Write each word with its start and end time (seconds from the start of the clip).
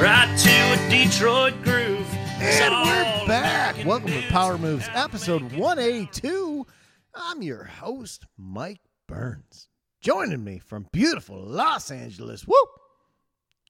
Right 0.00 0.34
to 0.38 0.50
a 0.50 0.88
Detroit 0.88 1.52
groove. 1.62 2.06
And 2.40 2.74
all 2.74 2.86
we're 2.86 3.26
back. 3.26 3.84
Welcome 3.84 4.12
to 4.12 4.22
Power 4.28 4.56
Moves, 4.56 4.88
episode 4.94 5.42
182. 5.52 6.66
I'm 7.14 7.42
your 7.42 7.64
host, 7.64 8.24
Mike 8.38 8.80
Burns. 9.06 9.68
Joining 10.00 10.42
me 10.42 10.58
from 10.58 10.86
beautiful 10.90 11.44
Los 11.44 11.90
Angeles, 11.90 12.46
whoop, 12.46 12.68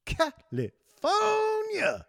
California. 0.06 2.06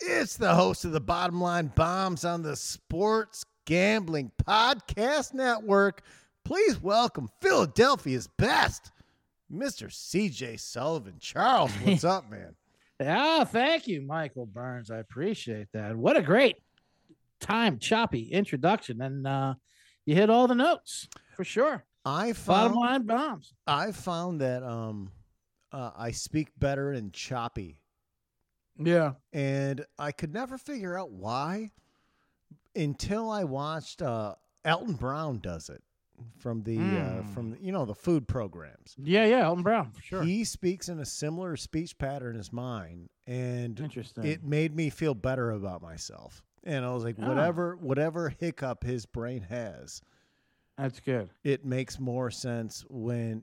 It's 0.00 0.36
the 0.36 0.54
host 0.54 0.84
of 0.84 0.92
the 0.92 1.00
Bottom 1.00 1.40
Line 1.40 1.72
Bombs 1.74 2.26
on 2.26 2.42
the 2.42 2.54
Sports 2.54 3.46
Gambling 3.64 4.30
Podcast 4.46 5.32
Network. 5.32 6.02
Please 6.44 6.82
welcome 6.82 7.30
Philadelphia's 7.40 8.28
best, 8.36 8.92
Mr. 9.50 9.86
CJ 9.88 10.60
Sullivan. 10.60 11.14
Charles, 11.18 11.72
what's 11.82 12.04
up, 12.04 12.30
man? 12.30 12.54
Oh, 13.00 13.44
thank 13.44 13.86
you, 13.86 14.02
Michael 14.02 14.46
Burns. 14.46 14.90
I 14.90 14.98
appreciate 14.98 15.68
that. 15.72 15.96
What 15.96 16.16
a 16.16 16.22
great 16.22 16.56
time, 17.40 17.78
choppy 17.78 18.30
introduction. 18.32 19.00
And 19.00 19.26
uh, 19.26 19.54
you 20.04 20.14
hit 20.16 20.30
all 20.30 20.48
the 20.48 20.54
notes 20.56 21.08
for 21.36 21.44
sure. 21.44 21.84
I 22.04 22.32
Bottom 22.32 22.34
found 22.34 22.74
line 22.74 23.02
bombs. 23.06 23.52
I 23.66 23.92
found 23.92 24.40
that 24.40 24.62
um 24.62 25.10
uh, 25.70 25.90
I 25.96 26.10
speak 26.12 26.48
better 26.58 26.92
in 26.94 27.12
choppy, 27.12 27.78
Yeah. 28.78 29.12
and 29.34 29.84
I 29.98 30.12
could 30.12 30.32
never 30.32 30.56
figure 30.56 30.98
out 30.98 31.10
why 31.10 31.72
until 32.74 33.30
I 33.30 33.44
watched 33.44 34.00
uh, 34.00 34.34
Alton 34.64 34.94
Brown 34.94 35.40
does 35.40 35.68
it 35.68 35.82
from 36.38 36.62
the 36.62 36.76
uh, 36.78 36.80
Mm. 36.80 37.34
from 37.34 37.50
the, 37.50 37.58
you 37.60 37.72
know 37.72 37.84
the 37.84 37.94
food 37.94 38.26
programs. 38.28 38.94
Yeah, 38.98 39.24
yeah. 39.26 39.46
Alton 39.46 39.62
Brown, 39.62 39.90
for 39.90 40.02
sure. 40.02 40.22
He 40.22 40.44
speaks 40.44 40.88
in 40.88 40.98
a 41.00 41.04
similar 41.04 41.56
speech 41.56 41.96
pattern 41.98 42.36
as 42.36 42.52
mine, 42.52 43.08
and 43.26 43.78
Interesting. 43.80 44.24
it 44.24 44.44
made 44.44 44.74
me 44.74 44.90
feel 44.90 45.14
better 45.14 45.50
about 45.50 45.82
myself. 45.82 46.42
And 46.64 46.84
I 46.84 46.92
was 46.92 47.04
like, 47.04 47.16
Ah. 47.20 47.28
whatever 47.28 47.76
whatever 47.76 48.28
hiccup 48.30 48.84
his 48.84 49.06
brain 49.06 49.42
has, 49.42 50.02
That's 50.76 51.00
good. 51.00 51.30
it 51.44 51.64
makes 51.64 51.98
more 51.98 52.30
sense 52.30 52.84
when 52.88 53.42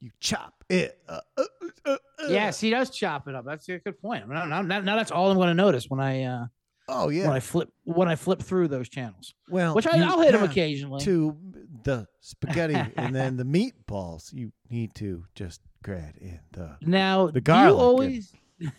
you 0.00 0.10
chop 0.20 0.62
it. 0.68 1.00
Uh, 1.08 1.20
uh, 1.36 1.44
uh, 1.84 1.90
uh, 1.92 1.96
Yes, 2.28 2.60
he 2.60 2.70
does 2.70 2.90
chop 2.90 3.26
it 3.26 3.34
up. 3.34 3.44
That's 3.44 3.68
a 3.68 3.78
good 3.78 4.00
point. 4.00 4.28
Now, 4.28 4.44
now, 4.44 4.62
now 4.62 4.96
that's 4.96 5.10
all 5.10 5.30
I'm 5.30 5.36
going 5.36 5.48
to 5.48 5.54
notice 5.54 5.86
when 5.90 5.98
I 6.00 6.22
uh, 6.22 6.46
Oh 6.88 7.08
yeah. 7.10 7.26
when 7.26 7.36
I 7.36 7.40
flip 7.40 7.68
when 7.84 8.08
I 8.08 8.16
flip 8.16 8.40
through 8.42 8.68
those 8.68 8.88
channels, 8.88 9.34
well, 9.48 9.74
which 9.74 9.86
I, 9.86 9.96
you 9.96 10.04
I'll 10.04 10.20
hit 10.20 10.32
have 10.34 10.42
occasionally. 10.48 11.04
To 11.04 11.36
the 11.84 12.06
spaghetti 12.20 12.74
and 12.96 13.14
then 13.14 13.36
the 13.36 13.44
meatballs, 13.44 14.32
you 14.32 14.52
need 14.70 14.94
to 14.96 15.24
just 15.34 15.60
grab 15.82 16.14
in 16.20 16.40
the. 16.52 16.76
Now, 16.80 17.26
The 17.28 17.40
garlic 17.40 17.76
you 17.76 17.80
always. 17.82 18.32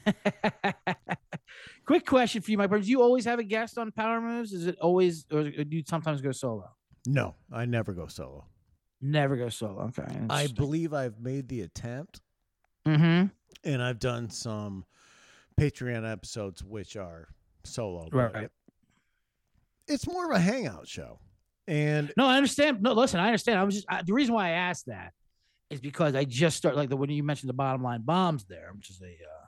Quick 1.86 2.06
question 2.06 2.42
for 2.42 2.52
you, 2.52 2.58
my 2.58 2.68
Burns. 2.68 2.86
Do 2.86 2.92
you 2.92 3.02
always 3.02 3.26
have 3.26 3.40
a 3.40 3.44
guest 3.44 3.78
on 3.78 3.92
Power 3.92 4.22
Moves? 4.22 4.54
Is 4.54 4.68
it 4.68 4.78
always, 4.80 5.26
or 5.32 5.44
do 5.50 5.66
you 5.78 5.84
sometimes 5.88 6.22
go 6.22 6.32
solo? 6.32 6.70
No, 7.08 7.36
I 7.52 7.66
never 7.66 7.94
go 7.94 8.08
solo. 8.08 8.46
Never 9.02 9.38
go 9.38 9.50
solo. 9.50 9.92
Okay. 9.98 10.06
I 10.30 10.48
believe 10.48 10.94
I've 10.94 11.20
made 11.20 11.48
the 11.48 11.62
attempt, 11.62 12.22
Mm-hmm. 12.88 13.28
and 13.70 13.84
I've 13.84 14.00
done 14.00 14.30
some 14.30 14.86
Patreon 15.60 16.10
episodes 16.10 16.64
which 16.64 16.96
are 16.96 17.28
solo. 17.70 18.08
but 18.12 18.34
Right. 18.34 18.50
It's 19.88 20.08
more 20.08 20.26
of 20.26 20.32
a 20.32 20.40
hangout 20.40 20.88
show, 20.88 21.20
and 21.68 22.14
No, 22.16 22.28
I 22.28 22.38
understand. 22.38 22.82
No, 22.82 22.94
listen, 22.94 23.20
I 23.20 23.28
understand. 23.28 23.60
I 23.60 23.64
was 23.64 23.76
just 23.76 23.88
I, 23.90 24.04
the 24.04 24.14
reason 24.14 24.36
why 24.36 24.48
I 24.48 24.52
asked 24.52 24.86
that 24.86 25.14
is 25.70 25.80
because 25.80 26.16
I 26.16 26.26
just 26.26 26.58
started 26.58 26.78
like 26.78 26.90
the 26.90 26.98
when 26.98 27.10
you 27.10 27.24
mentioned 27.24 27.50
the 27.50 27.54
bottom 27.56 27.84
line 27.84 28.02
bombs 28.02 28.46
there, 28.46 28.72
which 28.76 28.90
is 28.90 29.02
a 29.02 29.06
uh, 29.06 29.46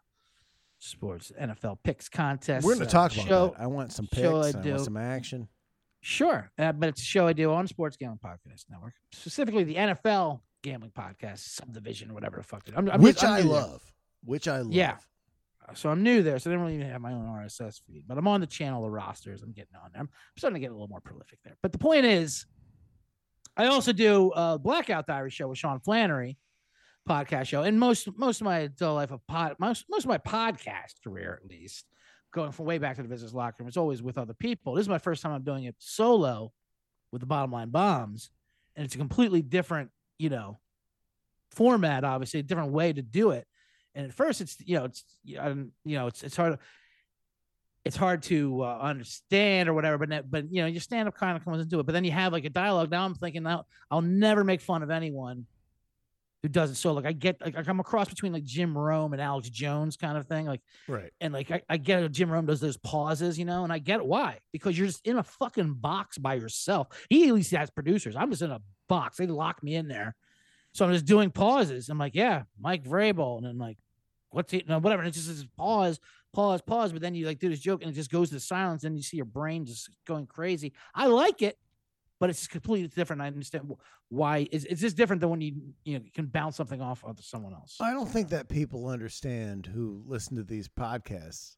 sports 0.80 1.32
NFL 1.40 1.78
picks 1.84 2.09
contest. 2.09 2.66
we're 2.66 2.74
going 2.74 2.84
uh, 2.84 2.86
to 2.86 2.92
talk 2.92 3.14
about 3.14 3.28
show. 3.28 3.48
that. 3.56 3.64
I 3.64 3.68
want 3.68 3.92
some 3.94 4.08
picks. 4.08 4.28
I 4.28 4.30
I, 4.30 4.32
want 4.32 4.64
do. 4.64 4.80
some 4.80 4.98
action. 4.98 5.48
Sure, 6.02 6.52
uh, 6.58 6.72
but 6.72 6.90
it's 6.90 7.02
a 7.02 7.06
show 7.06 7.28
I 7.28 7.34
do 7.34 7.52
on 7.52 7.68
Sports 7.68 7.98
Gambling 7.98 8.20
Podcast 8.26 8.66
Network, 8.70 8.94
specifically 9.14 9.64
the 9.64 9.76
NFL 9.76 10.42
Gambling 10.64 10.92
Podcast 10.92 11.40
Subdivision, 11.40 12.09
or 12.09 12.16
whatever 12.16 12.38
the 12.38 12.44
fuck. 12.44 12.68
It, 12.68 12.74
I'm, 12.76 12.90
I'm 12.90 13.02
which 13.02 13.24
I'm 13.24 13.34
I 13.34 13.42
love. 13.42 13.84
Which 14.24 14.48
I 14.48 14.59
love. 14.59 14.74
Yeah. 14.74 14.98
So 15.73 15.89
I'm 15.89 16.03
new 16.03 16.22
there, 16.22 16.38
so 16.38 16.49
I 16.49 16.53
didn't 16.53 16.66
really 16.66 16.75
even 16.75 16.89
have 16.89 17.01
my 17.01 17.13
own 17.13 17.25
RSS 17.25 17.81
feed. 17.88 18.03
But 18.07 18.17
I'm 18.17 18.27
on 18.27 18.41
the 18.41 18.47
channel, 18.47 18.81
the 18.81 18.89
rosters. 18.89 19.41
I'm 19.41 19.53
getting 19.53 19.75
on 19.81 19.91
there. 19.94 20.01
I'm 20.01 20.09
starting 20.38 20.55
to 20.55 20.59
get 20.59 20.72
a 20.72 20.73
little 20.73 20.88
more 20.88 21.01
prolific 21.01 21.39
there. 21.44 21.55
But 21.61 21.72
the 21.72 21.77
point 21.77 22.05
is, 22.05 22.45
I 23.55 23.67
also 23.67 23.94
do 23.94 24.31
a 24.35 24.59
Blackout 24.59 25.07
Diary 25.07 25.29
show 25.29 25.47
with 25.47 25.57
Sean 25.57 25.79
Flannery, 25.79 26.38
podcast 27.07 27.47
show, 27.47 27.63
and 27.63 27.79
most 27.79 28.07
most 28.17 28.41
of 28.41 28.45
my 28.45 28.59
adult 28.59 28.95
life 28.95 29.11
of 29.11 29.25
pod 29.27 29.55
most 29.59 29.85
most 29.89 30.03
of 30.03 30.09
my 30.09 30.17
podcast 30.17 31.01
career 31.03 31.39
at 31.41 31.49
least, 31.49 31.85
going 32.33 32.51
from 32.51 32.66
way 32.66 32.78
back 32.78 32.95
to 32.95 33.01
the 33.01 33.09
business 33.09 33.33
locker 33.33 33.57
room, 33.59 33.67
it's 33.67 33.78
always 33.78 34.01
with 34.01 34.17
other 34.17 34.33
people. 34.33 34.75
This 34.75 34.83
is 34.83 34.89
my 34.89 34.97
first 34.97 35.22
time 35.22 35.31
I'm 35.31 35.43
doing 35.43 35.66
it 35.66 35.75
solo 35.79 36.51
with 37.11 37.19
the 37.19 37.28
bottom 37.28 37.51
line 37.51 37.69
bombs, 37.69 38.29
and 38.75 38.85
it's 38.85 38.95
a 38.95 38.97
completely 38.97 39.41
different, 39.41 39.91
you 40.17 40.29
know, 40.29 40.59
format. 41.51 42.03
Obviously, 42.03 42.39
a 42.39 42.43
different 42.43 42.72
way 42.72 42.93
to 42.93 43.01
do 43.01 43.31
it. 43.31 43.47
And 43.96 44.06
at 44.07 44.13
first, 44.13 44.41
it's 44.41 44.57
you 44.59 44.78
know, 44.79 44.85
it's 44.85 45.03
you 45.24 45.38
know, 45.38 45.68
you 45.85 45.96
know, 45.97 46.07
it's 46.07 46.24
it's 46.24 46.35
hard. 46.35 46.57
It's 47.84 47.96
hard 47.97 48.22
to 48.24 48.62
uh, 48.63 48.78
understand 48.79 49.68
or 49.68 49.74
whatever, 49.74 49.97
but 49.97 50.09
ne- 50.09 50.22
but 50.22 50.46
you 50.53 50.62
know, 50.62 50.68
your 50.68 50.81
stand 50.81 51.07
up 51.07 51.16
kind 51.16 51.35
of 51.35 51.44
comes 51.44 51.62
into 51.63 51.79
it. 51.79 51.85
But 51.88 51.94
then 51.94 52.03
you 52.03 52.12
have 52.12 52.31
like 52.31 52.46
a 52.46 52.50
dialogue. 52.50 52.91
Now 52.91 53.06
I'm 53.06 53.16
thinking 53.16 53.41
now 53.44 53.66
I'll 53.90 54.02
never 54.03 54.44
make 54.44 54.62
fun 54.62 54.84
of 54.84 54.91
anyone 54.91 55.47
who 56.44 56.50
does 56.50 56.69
it. 56.69 56.75
So 56.75 56.94
like 56.94 57.06
I 57.06 57.12
get 57.12 57.41
like 57.41 57.56
I'm 57.68 57.79
a 57.79 57.84
cross 57.84 58.07
between 58.07 58.34
like 58.34 58.44
Jim 58.44 58.78
Rome 58.78 59.13
and 59.13 59.22
Alex 59.22 59.50
Jones 59.50 59.97
kind 59.97 60.16
of 60.16 60.28
thing. 60.28 60.46
Like 60.46 60.62
Right. 60.88 61.12
and 61.22 61.34
like 61.34 61.50
I, 61.50 61.63
I 61.69 61.78
get 61.78 62.03
it, 62.03 62.12
Jim 62.12 62.29
Rome 62.29 62.46
does 62.46 62.59
those 62.62 62.78
pauses, 62.78 63.40
you 63.40 63.46
know, 63.46 63.63
and 63.63 63.73
I 63.73 63.79
get 63.79 64.06
why 64.06 64.38
because 64.52 64.78
you're 64.78 64.88
just 64.88 65.06
in 65.08 65.18
a 65.18 65.23
fucking 65.23 65.73
box 65.75 66.19
by 66.19 66.35
yourself. 66.35 66.88
He 67.09 67.28
at 67.29 67.34
least 67.34 67.50
has 67.50 67.72
producers. 67.72 68.16
I'm 68.16 68.29
just 68.29 68.44
in 68.44 68.52
a 68.52 68.62
box. 68.90 69.18
They 69.18 69.25
lock 69.25 69.63
me 69.63 69.73
in 69.73 69.88
there, 69.88 70.16
so 70.72 70.85
I'm 70.85 70.94
just 70.94 71.06
doing 71.06 71.31
pauses. 71.31 71.90
I'm 71.90 71.97
like, 71.97 72.13
yeah, 72.13 72.44
Mike 72.59 72.84
Vrabel, 72.84 73.38
and 73.38 73.46
then 73.47 73.58
like, 73.58 73.78
what's 74.31 74.53
it? 74.53 74.68
No, 74.68 74.80
whatever. 74.80 75.02
And 75.02 75.09
it's 75.09 75.18
just 75.18 75.30
this 75.30 75.46
pause, 75.58 76.00
pause, 76.34 76.62
pause. 76.62 76.92
But 76.92 77.02
then 77.02 77.16
you 77.16 77.25
like 77.25 77.40
do 77.40 77.50
this 77.50 77.59
joke, 77.59 77.81
and 77.81 77.92
it 77.92 77.96
just 77.96 78.12
goes 78.12 78.30
to 78.31 78.40
silence, 78.40 78.84
and 78.84 78.97
you 78.97 79.03
see 79.03 79.18
your 79.18 79.25
brain 79.25 79.66
just 79.66 79.90
going 80.06 80.25
crazy. 80.25 80.74
I 80.96 81.08
like 81.08 81.42
it, 81.42 81.58
but 82.19 82.30
it's 82.30 82.47
completely 82.47 82.88
different. 82.88 83.22
I 83.22 83.28
understand 83.28 83.72
why. 84.09 84.47
It's, 84.52 84.66
it's 84.66 84.81
just 84.81 84.97
different 84.97 85.22
than 85.22 85.30
when 85.30 85.41
you 85.41 85.53
you 85.84 85.97
know 85.97 86.06
you 86.06 86.12
can 86.12 86.25
bounce 86.25 86.56
something 86.58 86.81
off 86.81 87.03
of 87.03 87.24
someone 87.24 87.53
else. 87.53 87.78
I 87.80 87.94
don't 87.94 88.09
think 88.09 88.30
that 88.30 88.50
people 88.50 88.88
understand 88.88 89.68
who 89.68 90.03
listen 90.06 90.36
to 90.38 90.44
these 90.44 90.68
podcasts 90.68 91.58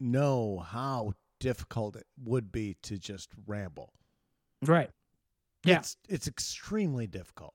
know 0.00 0.64
how 0.66 1.12
difficult 1.40 1.96
it 1.96 2.06
would 2.22 2.52
be 2.52 2.76
to 2.82 2.98
just 2.98 3.30
ramble. 3.46 3.92
Right. 4.62 4.90
Yeah. 5.64 5.78
It's 5.78 5.96
it's 6.08 6.28
extremely 6.28 7.06
difficult. 7.06 7.54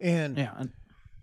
And 0.00 0.36
Yeah. 0.36 0.52
And, 0.56 0.72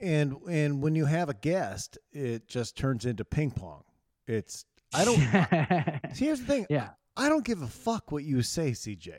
and 0.01 0.35
and 0.49 0.81
when 0.81 0.95
you 0.95 1.05
have 1.05 1.29
a 1.29 1.33
guest, 1.33 1.97
it 2.11 2.47
just 2.47 2.75
turns 2.77 3.05
into 3.05 3.23
ping 3.25 3.51
pong. 3.51 3.83
It's 4.27 4.65
I 4.93 5.05
don't 5.05 5.17
see 6.15 6.25
here's 6.25 6.39
the 6.41 6.45
thing. 6.45 6.65
yeah. 6.69 6.89
I 7.17 7.27
don't 7.29 7.43
give 7.45 7.61
a 7.61 7.67
fuck 7.67 8.11
what 8.11 8.23
you 8.23 8.41
say, 8.41 8.71
CJ. 8.71 9.11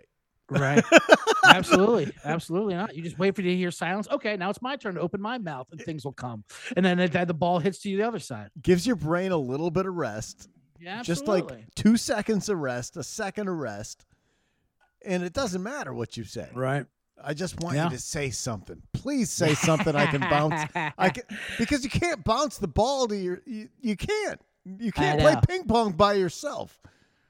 Right. 0.51 0.83
absolutely. 1.47 2.13
Absolutely 2.25 2.75
not. 2.75 2.95
You 2.95 3.03
just 3.03 3.19
wait 3.19 3.35
for 3.35 3.43
you 3.43 3.51
to 3.51 3.57
hear 3.57 3.71
silence. 3.71 4.07
Okay, 4.11 4.37
now 4.37 4.51
it's 4.51 4.61
my 4.61 4.77
turn 4.77 4.95
to 4.97 5.01
open 5.01 5.21
my 5.21 5.39
mouth 5.39 5.67
and 5.73 5.81
things 5.81 6.05
will 6.05 6.13
come. 6.13 6.45
And 6.77 6.85
then 6.85 6.99
the, 6.99 7.25
the 7.27 7.33
ball 7.35 7.59
hits 7.59 7.79
to 7.81 7.89
you 7.91 7.97
the 7.99 8.07
other 8.07 8.19
side. 8.19 8.51
Gives 8.61 8.87
your 8.87 8.97
brain 8.97 9.33
a 9.33 9.37
little 9.37 9.71
bit 9.71 9.87
of 9.87 9.95
rest. 9.95 10.49
Yeah, 10.79 10.99
absolutely. 10.99 11.41
Just 11.41 11.51
like 11.51 11.75
two 11.75 11.97
seconds 11.97 12.49
of 12.49 12.59
rest, 12.59 12.97
a 12.97 13.03
second 13.03 13.49
of 13.49 13.57
rest. 13.57 14.05
And 15.05 15.23
it 15.23 15.33
doesn't 15.33 15.63
matter 15.63 15.93
what 15.95 16.17
you 16.17 16.25
say. 16.25 16.49
right. 16.55 16.87
I 17.25 17.35
just 17.35 17.61
want 17.61 17.77
Yeah. 17.77 17.85
you 17.85 17.91
to 17.91 17.99
say 17.99 18.31
something. 18.31 18.81
Please 18.93 19.31
say 19.31 19.55
something 19.55 19.95
I 19.95 20.07
can 20.07 20.21
bounce. 20.21 20.61
I 20.99 21.09
can 21.15 21.25
because 21.59 21.85
you 21.85 21.91
can't 21.91 22.23
bounce 22.25 22.59
the 22.59 22.69
ball 22.69 23.07
to 23.09 23.17
your 23.17 23.43
you, 23.47 23.69
you 23.81 23.97
can't. 23.97 24.41
You 24.65 24.93
can't 24.93 25.21
play 25.21 25.35
ping 25.49 25.65
pong 25.67 25.93
by 25.93 26.13
yourself. 26.15 26.79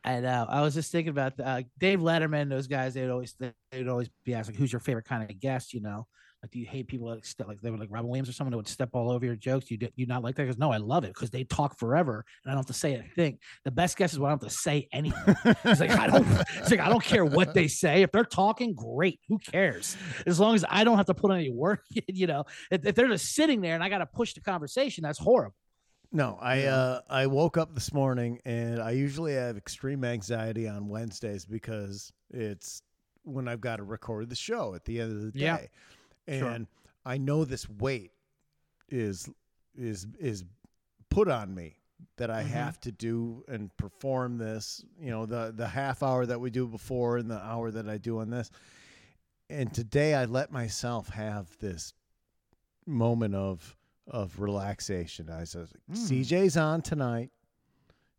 I 0.05 0.21
know. 0.21 0.47
I 0.49 0.61
was 0.63 0.75
just 0.75 0.91
thinking 0.91 1.11
about 1.11 1.39
uh, 1.39 1.63
Dave 1.79 2.01
Letterman. 2.01 2.49
Those 2.49 2.67
guys, 2.67 2.95
they'd 2.95 3.09
always 3.09 3.35
they'd 3.71 3.89
always 3.89 4.11
be 4.25 4.35
asking, 4.35 4.57
"Who's 4.57 4.73
your 4.73 4.81
favorite 4.81 5.05
kind 5.05 5.23
of 5.29 5.41
guest?" 5.41 5.73
You 5.73 5.81
know, 5.81 6.07
Like, 6.43 6.51
do 6.51 6.59
you 6.59 6.67
hate 6.67 6.89
people 6.89 7.09
that 7.09 7.25
step 7.25 7.47
like 7.47 7.61
they 7.61 7.71
were 7.71 7.79
like 7.79 7.89
Robin 7.93 8.09
Williams 8.11 8.29
or 8.29 8.33
someone 8.33 8.51
that 8.51 8.57
would 8.57 8.67
step 8.67 8.91
all 8.95 9.13
over 9.13 9.25
your 9.25 9.37
jokes? 9.37 9.71
You 9.71 9.77
do 9.77 9.89
you 9.95 10.07
not 10.07 10.25
like 10.25 10.35
that? 10.37 10.43
Because 10.43 10.59
no, 10.59 10.73
I 10.73 10.79
love 10.79 11.05
it 11.05 11.15
because 11.15 11.31
they 11.31 11.45
talk 11.45 11.79
forever 11.79 12.25
and 12.45 12.51
I 12.51 12.55
don't 12.55 12.59
have 12.59 12.67
to 12.67 12.73
say 12.73 12.95
a 12.95 13.05
thing. 13.15 13.39
The 13.65 13.71
best 13.71 13.97
guess 13.97 14.13
is 14.13 14.19
when 14.19 14.29
I 14.29 14.33
don't 14.33 14.43
have 14.43 14.51
to 14.51 14.57
say 14.57 14.89
anything. 14.93 15.37
It's 15.65 15.81
like 15.81 15.91
I 15.91 16.09
don't. 16.09 16.27
It's 16.57 16.71
like 16.71 16.81
I 16.81 16.89
don't 16.89 17.03
care 17.03 17.25
what 17.25 17.55
they 17.55 17.69
say. 17.69 18.03
If 18.03 18.11
they're 18.11 18.25
talking, 18.25 18.75
great. 18.75 19.21
Who 19.29 19.39
cares? 19.39 19.97
As 20.27 20.41
long 20.41 20.57
as 20.57 20.65
I 20.69 20.83
don't 20.83 20.97
have 20.97 21.07
to 21.07 21.15
put 21.15 21.31
any 21.31 21.51
work. 21.51 21.85
in, 21.95 22.03
You 22.09 22.27
know, 22.27 22.45
if, 22.71 22.85
if 22.85 22.95
they're 22.97 23.09
just 23.09 23.35
sitting 23.35 23.61
there 23.61 23.75
and 23.75 23.85
I 23.85 23.89
got 23.89 23.99
to 23.99 24.07
push 24.07 24.35
the 24.35 24.41
conversation, 24.41 25.03
that's 25.03 25.19
horrible. 25.19 25.55
No, 26.11 26.39
I 26.43 26.65
uh, 26.65 27.01
I 27.09 27.27
woke 27.27 27.57
up 27.57 27.75
this 27.75 27.93
morning 27.93 28.39
and 28.45 28.83
I 28.83 28.91
usually 28.91 29.35
have 29.35 29.57
extreme 29.57 30.05
anxiety 30.05 30.69
on 30.69 30.89
Wednesdays 30.89 31.47
because 31.47 32.13
it's 32.31 32.83
when 33.23 33.49
I've 33.49 33.61
got 33.61 33.77
to 33.77 33.85
record 33.85 34.29
the 34.29 34.37
show 34.37 34.75
at 34.75 34.85
the 34.85 35.01
end 35.01 35.13
of 35.13 35.33
the 35.33 35.39
Yeah. 35.39 35.59
Day, 36.27 36.39
Sure. 36.39 36.51
and 36.51 36.67
I 37.05 37.19
know 37.19 37.45
this 37.45 37.69
weight 37.69 38.13
is 38.89 39.29
is 39.75 40.07
is 40.19 40.45
put 41.09 41.29
on 41.29 41.55
me 41.55 41.77
that 42.17 42.31
I 42.31 42.43
Mhm. 42.43 42.49
have 42.49 42.81
to 42.81 42.93
do 42.93 43.45
and 43.49 43.75
perform 43.77 44.37
this. 44.39 44.85
You 44.99 45.11
know, 45.11 45.27
the 45.27 45.53
the 45.57 45.69
half 45.69 46.03
hour 46.03 46.27
that 46.27 46.41
we 46.41 46.51
do 46.51 46.67
before 46.67 47.17
and 47.19 47.31
the 47.31 47.39
hour 47.43 47.71
that 47.71 47.89
I 47.89 47.99
do 47.99 48.19
on 48.19 48.31
this. 48.31 48.51
And 49.49 49.73
today 49.75 50.15
I 50.15 50.25
let 50.25 50.51
myself 50.53 51.09
have 51.11 51.57
this 51.59 51.95
moment 52.87 53.35
of 53.35 53.77
of 54.09 54.41
relaxation. 54.41 55.31
I 55.31 55.45
said, 55.45 55.69
Mm. 55.91 55.97
CJ's 55.97 56.57
on 56.57 56.83
tonight. 56.83 57.31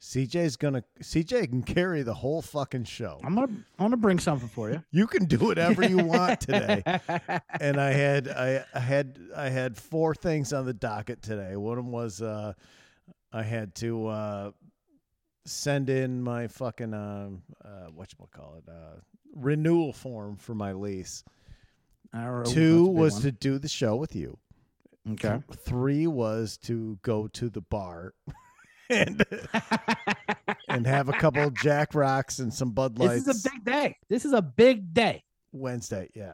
CJ's 0.03 0.57
gonna 0.57 0.83
CJ 1.01 1.49
can 1.49 1.63
carry 1.63 2.03
the 2.03 2.13
whole 2.13 2.41
fucking 2.41 2.83
show. 2.83 3.21
I'm 3.23 3.35
gonna 3.35 3.47
I'm 3.47 3.85
gonna 3.85 3.95
bring 3.95 4.19
something 4.19 4.49
for 4.49 4.69
you 4.69 4.83
You 4.91 5.07
can 5.07 5.23
do 5.23 5.37
whatever 5.37 5.87
you 5.87 5.97
want 5.97 6.41
today. 6.41 6.83
And 7.61 7.79
I 7.79 7.93
had 7.93 8.27
I, 8.27 8.65
I 8.75 8.79
had 8.79 9.17
I 9.33 9.47
had 9.47 9.77
four 9.77 10.13
things 10.13 10.51
on 10.51 10.65
the 10.65 10.73
docket 10.73 11.21
today. 11.21 11.55
One 11.55 11.77
of 11.77 11.85
them 11.85 11.93
was 11.93 12.21
uh, 12.21 12.51
I 13.31 13.43
had 13.43 13.75
to 13.75 14.07
uh, 14.07 14.51
send 15.45 15.89
in 15.89 16.21
my 16.21 16.47
fucking 16.47 16.93
um 16.93 17.41
uh, 17.63 17.87
what 17.95 18.11
you 18.11 18.27
call 18.29 18.55
it 18.57 18.69
uh, 18.69 18.99
renewal 19.33 19.93
form 19.93 20.35
for 20.35 20.53
my 20.53 20.73
lease. 20.73 21.23
Two 22.43 22.49
that's 22.49 22.89
a 22.89 22.91
big 22.91 22.99
was 22.99 23.13
one. 23.13 23.21
to 23.21 23.31
do 23.31 23.57
the 23.57 23.69
show 23.69 23.95
with 23.95 24.17
you. 24.17 24.37
okay. 25.13 25.41
Three 25.59 26.07
was 26.07 26.57
to 26.63 26.99
go 27.03 27.27
to 27.29 27.49
the 27.49 27.61
bar 27.61 28.13
and 28.89 29.25
and 30.67 30.87
have 30.87 31.09
a 31.09 31.13
couple 31.13 31.43
of 31.43 31.53
Jack 31.55 31.95
Rocks 31.95 32.39
and 32.39 32.53
some 32.53 32.71
Bud 32.71 32.99
Lights. 32.99 33.25
This 33.25 33.37
is 33.37 33.45
a 33.45 33.49
big 33.49 33.63
day. 33.63 33.97
This 34.09 34.25
is 34.25 34.33
a 34.33 34.41
big 34.41 34.93
day. 34.93 35.23
Wednesday, 35.53 36.09
yeah. 36.15 36.33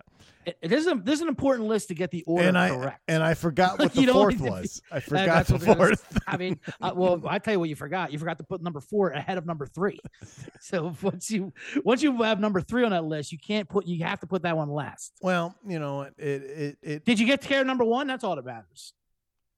Is 0.61 0.87
a 0.87 0.95
this 0.95 1.15
is 1.15 1.21
an 1.21 1.27
important 1.27 1.67
list 1.67 1.89
to 1.89 1.93
get 1.93 2.09
the 2.09 2.23
order 2.23 2.47
and 2.47 2.57
I 2.57 2.69
correct. 2.69 3.01
and 3.07 3.21
I 3.21 3.33
forgot 3.33 3.77
what 3.77 3.93
the 3.93 4.07
fourth 4.07 4.41
be- 4.41 4.49
was. 4.49 4.81
I 4.91 4.99
forgot 4.99 5.45
the 5.45 5.53
what 5.53 5.61
they're 5.61 5.75
gonna 5.75 5.95
fourth. 5.95 6.17
I 6.25 6.37
mean, 6.37 6.59
uh, 6.81 6.93
well, 6.95 7.21
I 7.27 7.37
tell 7.37 7.53
you 7.53 7.59
what 7.59 7.69
you 7.69 7.75
forgot. 7.75 8.11
You 8.11 8.17
forgot 8.17 8.37
to 8.39 8.43
put 8.45 8.61
number 8.63 8.79
four 8.79 9.11
ahead 9.11 9.37
of 9.37 9.45
number 9.45 9.67
three. 9.67 9.99
So 10.61 10.95
once 11.01 11.31
you 11.31 11.51
once 11.83 12.03
you 12.03 12.21
have 12.21 12.39
number 12.39 12.61
three 12.61 12.83
on 12.83 12.91
that 12.91 13.03
list, 13.03 13.31
you 13.31 13.37
can't 13.39 13.67
put 13.67 13.85
you 13.87 14.03
have 14.03 14.19
to 14.19 14.27
put 14.27 14.43
that 14.43 14.55
one 14.55 14.69
last. 14.69 15.13
Well, 15.21 15.55
you 15.67 15.79
know, 15.79 16.03
it 16.03 16.13
it 16.17 16.77
it. 16.81 17.05
Did 17.05 17.19
you 17.19 17.25
get 17.25 17.41
to 17.41 17.47
care 17.47 17.61
of 17.61 17.67
number 17.67 17.83
one? 17.83 18.07
That's 18.07 18.23
all 18.23 18.35
that 18.35 18.45
matters. 18.45 18.93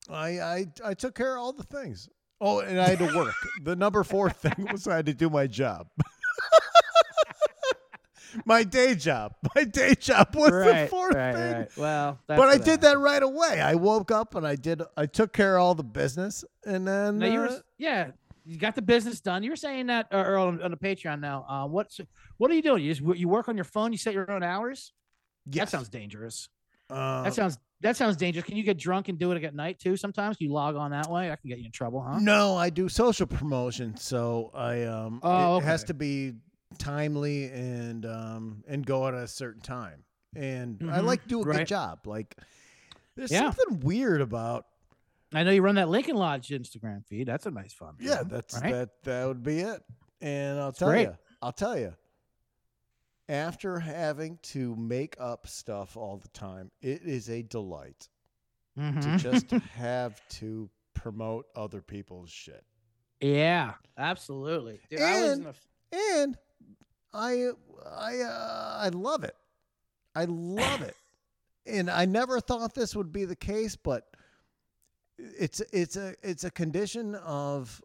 I 0.10 0.40
I 0.40 0.66
I 0.84 0.94
took 0.94 1.16
care 1.16 1.36
of 1.36 1.42
all 1.42 1.54
the 1.54 1.64
things. 1.64 2.08
Oh, 2.44 2.60
and 2.60 2.82
I 2.82 2.90
had 2.90 2.98
to 3.00 3.16
work. 3.16 3.36
the 3.64 3.76
number 3.76 4.04
four 4.04 4.32
thing 4.32 4.68
was 4.72 4.88
I 4.88 4.96
had 4.96 5.06
to 5.06 5.14
do 5.14 5.30
my 5.30 5.46
job. 5.46 5.88
my 8.46 8.64
day 8.64 8.96
job. 8.96 9.34
My 9.56 9.64
day 9.64 9.94
job 9.94 10.36
was 10.36 10.52
the 10.52 10.88
fourth 10.90 11.14
thing. 11.14 11.68
Well, 11.78 12.20
But 12.28 12.40
I 12.42 12.58
did 12.58 12.82
that 12.82 12.98
right 12.98 13.22
away. 13.22 13.62
I 13.62 13.76
woke 13.76 14.12
up 14.12 14.36
and 14.36 14.46
I 14.48 14.56
did. 14.56 14.82
I 14.98 15.06
took 15.06 15.34
care 15.34 15.58
of 15.58 15.64
all 15.64 15.76
the 15.76 15.84
business, 15.84 16.44
and 16.66 16.88
then 16.88 17.20
No, 17.20 17.28
you 17.28 17.40
were 17.40 17.48
uh, 17.50 17.60
yeah. 17.78 18.12
You 18.44 18.58
got 18.58 18.74
the 18.74 18.82
business 18.82 19.22
done. 19.22 19.44
You 19.44 19.52
were 19.52 19.56
saying 19.56 19.86
that 19.88 20.08
uh, 20.12 20.18
Earl 20.18 20.48
on, 20.48 20.62
on 20.64 20.72
the 20.72 20.78
Patreon 20.78 21.20
now. 21.20 21.46
Uh, 21.48 21.68
what's 21.68 22.00
what 22.38 22.50
are 22.50 22.56
you 22.56 22.64
doing? 22.64 22.84
You 22.84 22.94
just 22.94 23.20
you 23.20 23.30
work 23.30 23.50
on 23.50 23.56
your 23.56 23.66
phone. 23.66 23.92
You 23.92 24.00
set 24.00 24.14
your 24.16 24.30
own 24.32 24.42
hours. 24.44 24.94
yes. 25.46 25.70
That 25.70 25.78
sounds 25.78 25.90
dangerous. 25.90 26.50
Uh, 26.90 27.22
That 27.24 27.34
sounds 27.36 27.58
that 27.82 27.98
sounds 27.98 28.16
dangerous. 28.18 28.46
Can 28.46 28.56
you 28.58 28.64
get 28.64 28.78
drunk 28.78 29.10
and 29.10 29.18
do 29.20 29.32
it 29.32 29.44
at 29.44 29.56
night 29.56 29.80
too? 29.80 29.98
Sometimes 29.98 30.38
you 30.40 30.52
log 30.52 30.76
on 30.76 30.92
that 30.92 31.10
way. 31.10 31.32
I 31.32 31.36
can 31.36 31.50
get 31.50 31.60
you 31.60 31.66
in 31.66 31.72
trouble, 31.72 32.02
huh? 32.02 32.20
No, 32.20 32.56
I 32.56 32.70
do 32.70 32.88
social 32.90 33.28
promotion, 33.28 33.98
so 33.98 34.52
I 34.54 34.84
um 34.84 35.20
Oh, 35.24 35.58
it 35.58 35.64
has 35.64 35.84
to 35.86 35.94
be 35.94 36.34
timely 36.78 37.46
and 37.46 38.06
um 38.06 38.64
and 38.68 38.86
go 38.86 39.08
at 39.08 39.14
a 39.14 39.28
certain 39.28 39.62
time. 39.62 40.04
And 40.36 40.80
I 40.90 41.00
Mhm, 41.00 41.06
like 41.06 41.24
to 41.24 41.28
do 41.28 41.42
a 41.42 41.46
good 41.46 41.68
job. 41.68 42.08
Like 42.08 42.36
there's 43.16 43.32
Yeah. 43.32 43.52
something 43.52 43.82
weird 43.82 44.22
about 44.22 44.66
I 45.34 45.44
know 45.44 45.52
you 45.52 45.62
run 45.62 45.76
that 45.76 45.88
Lincoln 45.90 46.16
Lodge 46.18 46.50
Instagram 46.50 47.06
feed. 47.08 47.26
That's 47.28 47.46
a 47.46 47.52
nice 47.52 47.74
fun. 47.74 47.96
yeah, 48.00 48.24
that's 48.24 48.62
right? 48.62 48.72
that 48.72 48.90
that 49.04 49.28
would 49.28 49.44
be 49.44 49.60
it. 49.60 49.82
And 50.22 50.60
I'll 50.60 50.72
tell 50.74 50.90
great. 50.90 51.04
you, 51.04 51.18
I'll 51.42 51.52
tell 51.52 51.78
you. 51.78 51.94
After 53.32 53.80
having 53.80 54.38
to 54.44 54.76
make 54.76 55.16
up 55.20 55.48
stuff 55.48 55.96
all 55.96 56.18
the 56.18 56.28
time, 56.30 56.70
it 56.82 57.02
is 57.04 57.30
a 57.30 57.42
delight 57.44 58.10
to 58.76 58.82
Mhm. 58.82 59.20
just 59.20 59.50
have 59.76 60.22
to 60.40 60.70
promote 60.94 61.46
other 61.56 61.82
people's 61.82 62.30
shit. 62.30 62.66
yeah, 63.22 63.76
absolutely. 63.98 64.82
Dude, 64.90 65.00
I 65.00 65.22
was 65.22 65.32
in 65.32 65.46
And- 65.46 65.48
f- 65.48 65.68
and 65.94 66.38
I 67.14 67.52
I 67.86 68.20
uh, 68.20 68.78
I 68.82 68.90
love 68.90 69.24
it. 69.24 69.36
I 70.14 70.26
love 70.26 70.82
it, 70.82 70.96
and 71.66 71.90
I 71.90 72.04
never 72.06 72.40
thought 72.42 72.74
this 72.74 72.96
would 72.98 73.12
be 73.14 73.24
the 73.26 73.36
case, 73.36 73.76
but 73.78 74.14
it's 75.18 75.62
it's 75.72 75.96
a 75.96 76.16
it's 76.22 76.44
a 76.44 76.52
condition 76.52 77.16
of 77.16 77.82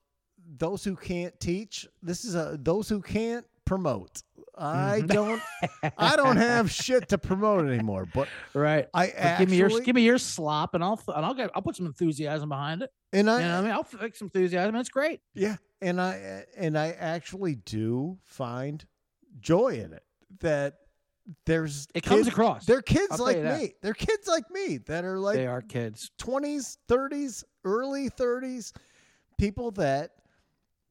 those 0.58 0.82
who 0.84 0.96
can't 0.96 1.38
teach. 1.38 1.87
This 2.02 2.25
is 2.25 2.34
a 2.34 2.58
those 2.60 2.88
who 2.88 3.00
can't 3.00 3.46
promote. 3.64 4.22
I 4.58 5.03
Mhm. 5.03 5.08
don't 5.08 5.43
I 5.99 6.17
don't 6.17 6.37
have 6.37 6.70
shit 6.70 7.08
to 7.11 7.19
promote 7.19 7.67
anymore, 7.67 8.06
but 8.12 8.29
right. 8.55 8.88
I 8.94 9.06
But 9.08 9.14
actually 9.17 9.44
give 9.44 9.50
me 9.50 9.56
your 9.58 9.81
give 9.81 9.94
me 9.97 10.03
your 10.03 10.19
slop, 10.19 10.75
and 10.75 10.82
I'll 10.82 11.00
and 11.14 11.26
I'll 11.26 11.35
get 11.35 11.50
I'll 11.55 11.62
put 11.62 11.76
some 11.76 11.87
enthusiasm 11.87 12.49
behind 12.49 12.82
it. 12.82 12.91
and 13.12 13.31
I 13.31 13.41
You 13.41 13.47
know 13.47 13.58
I 13.58 13.61
mean? 13.62 13.70
I'll 13.73 13.82
fix 13.85 14.19
some 14.19 14.26
enthusiasm. 14.26 14.75
It's 14.76 14.88
great. 14.88 15.20
Yeah, 15.35 15.56
and 15.82 16.00
I 16.00 16.44
and 16.56 16.79
I 16.79 16.93
actually 16.93 17.56
do 17.56 18.19
find 18.25 18.85
joy 19.41 19.75
in 19.81 19.93
it. 19.93 20.05
That 20.41 20.75
there's 21.44 21.87
It 21.94 22.03
comes 22.05 22.20
kids- 22.20 22.29
across. 22.29 22.64
They're 22.67 22.82
kids 22.82 23.08
I'll 23.12 23.19
like 23.26 23.43
me. 23.43 23.75
They're 23.82 23.94
kids 23.94 24.26
like 24.29 24.50
me 24.50 24.79
that 24.87 25.05
are 25.05 25.19
like 25.19 25.37
they 25.37 25.47
are 25.47 25.61
kids. 25.61 26.11
20s, 26.19 26.79
30s, 26.88 27.43
early 27.64 28.08
30s, 28.11 28.73
people 29.37 29.73
that 29.73 30.12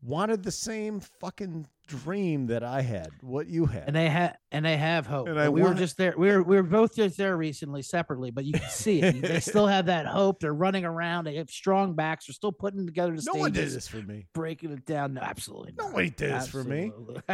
wanted 0.03 0.43
the 0.43 0.51
same 0.51 0.99
fucking 0.99 1.65
dream 1.87 2.47
that 2.47 2.63
I 2.63 2.81
had, 2.81 3.09
what 3.21 3.47
you 3.47 3.65
had. 3.65 3.83
and 3.87 3.95
they 3.95 4.09
have 4.09 4.35
and 4.51 4.65
they 4.65 4.77
have 4.77 5.05
hope. 5.07 5.27
And 5.27 5.39
I 5.39 5.45
And 5.45 5.53
we 5.53 5.61
were 5.61 5.73
just 5.73 5.97
there. 5.97 6.13
We 6.17 6.29
were 6.29 6.43
we 6.43 6.55
were 6.55 6.63
both 6.63 6.95
just 6.95 7.17
there 7.17 7.35
recently, 7.37 7.81
separately, 7.81 8.31
but 8.31 8.45
you 8.45 8.53
can 8.53 8.69
see 8.69 9.01
it. 9.01 9.21
they 9.21 9.39
still 9.39 9.67
have 9.67 9.85
that 9.87 10.05
hope. 10.05 10.39
They're 10.39 10.53
running 10.53 10.85
around. 10.85 11.25
They 11.25 11.35
have 11.35 11.49
strong 11.49 11.93
backs. 11.93 12.27
They're 12.27 12.33
still 12.33 12.51
putting 12.51 12.85
together 12.85 13.11
the 13.11 13.17
no 13.17 13.21
stages, 13.21 13.39
one 13.39 13.51
did 13.51 13.69
this 13.69 13.87
for 13.87 13.97
me. 14.01 14.27
breaking 14.33 14.71
it 14.71 14.85
down. 14.85 15.13
No, 15.13 15.21
absolutely. 15.21 15.73
not. 15.77 15.87
Nobody 15.87 16.09
did 16.09 16.31
this 16.33 16.47
for 16.47 16.63
me. 16.63 16.91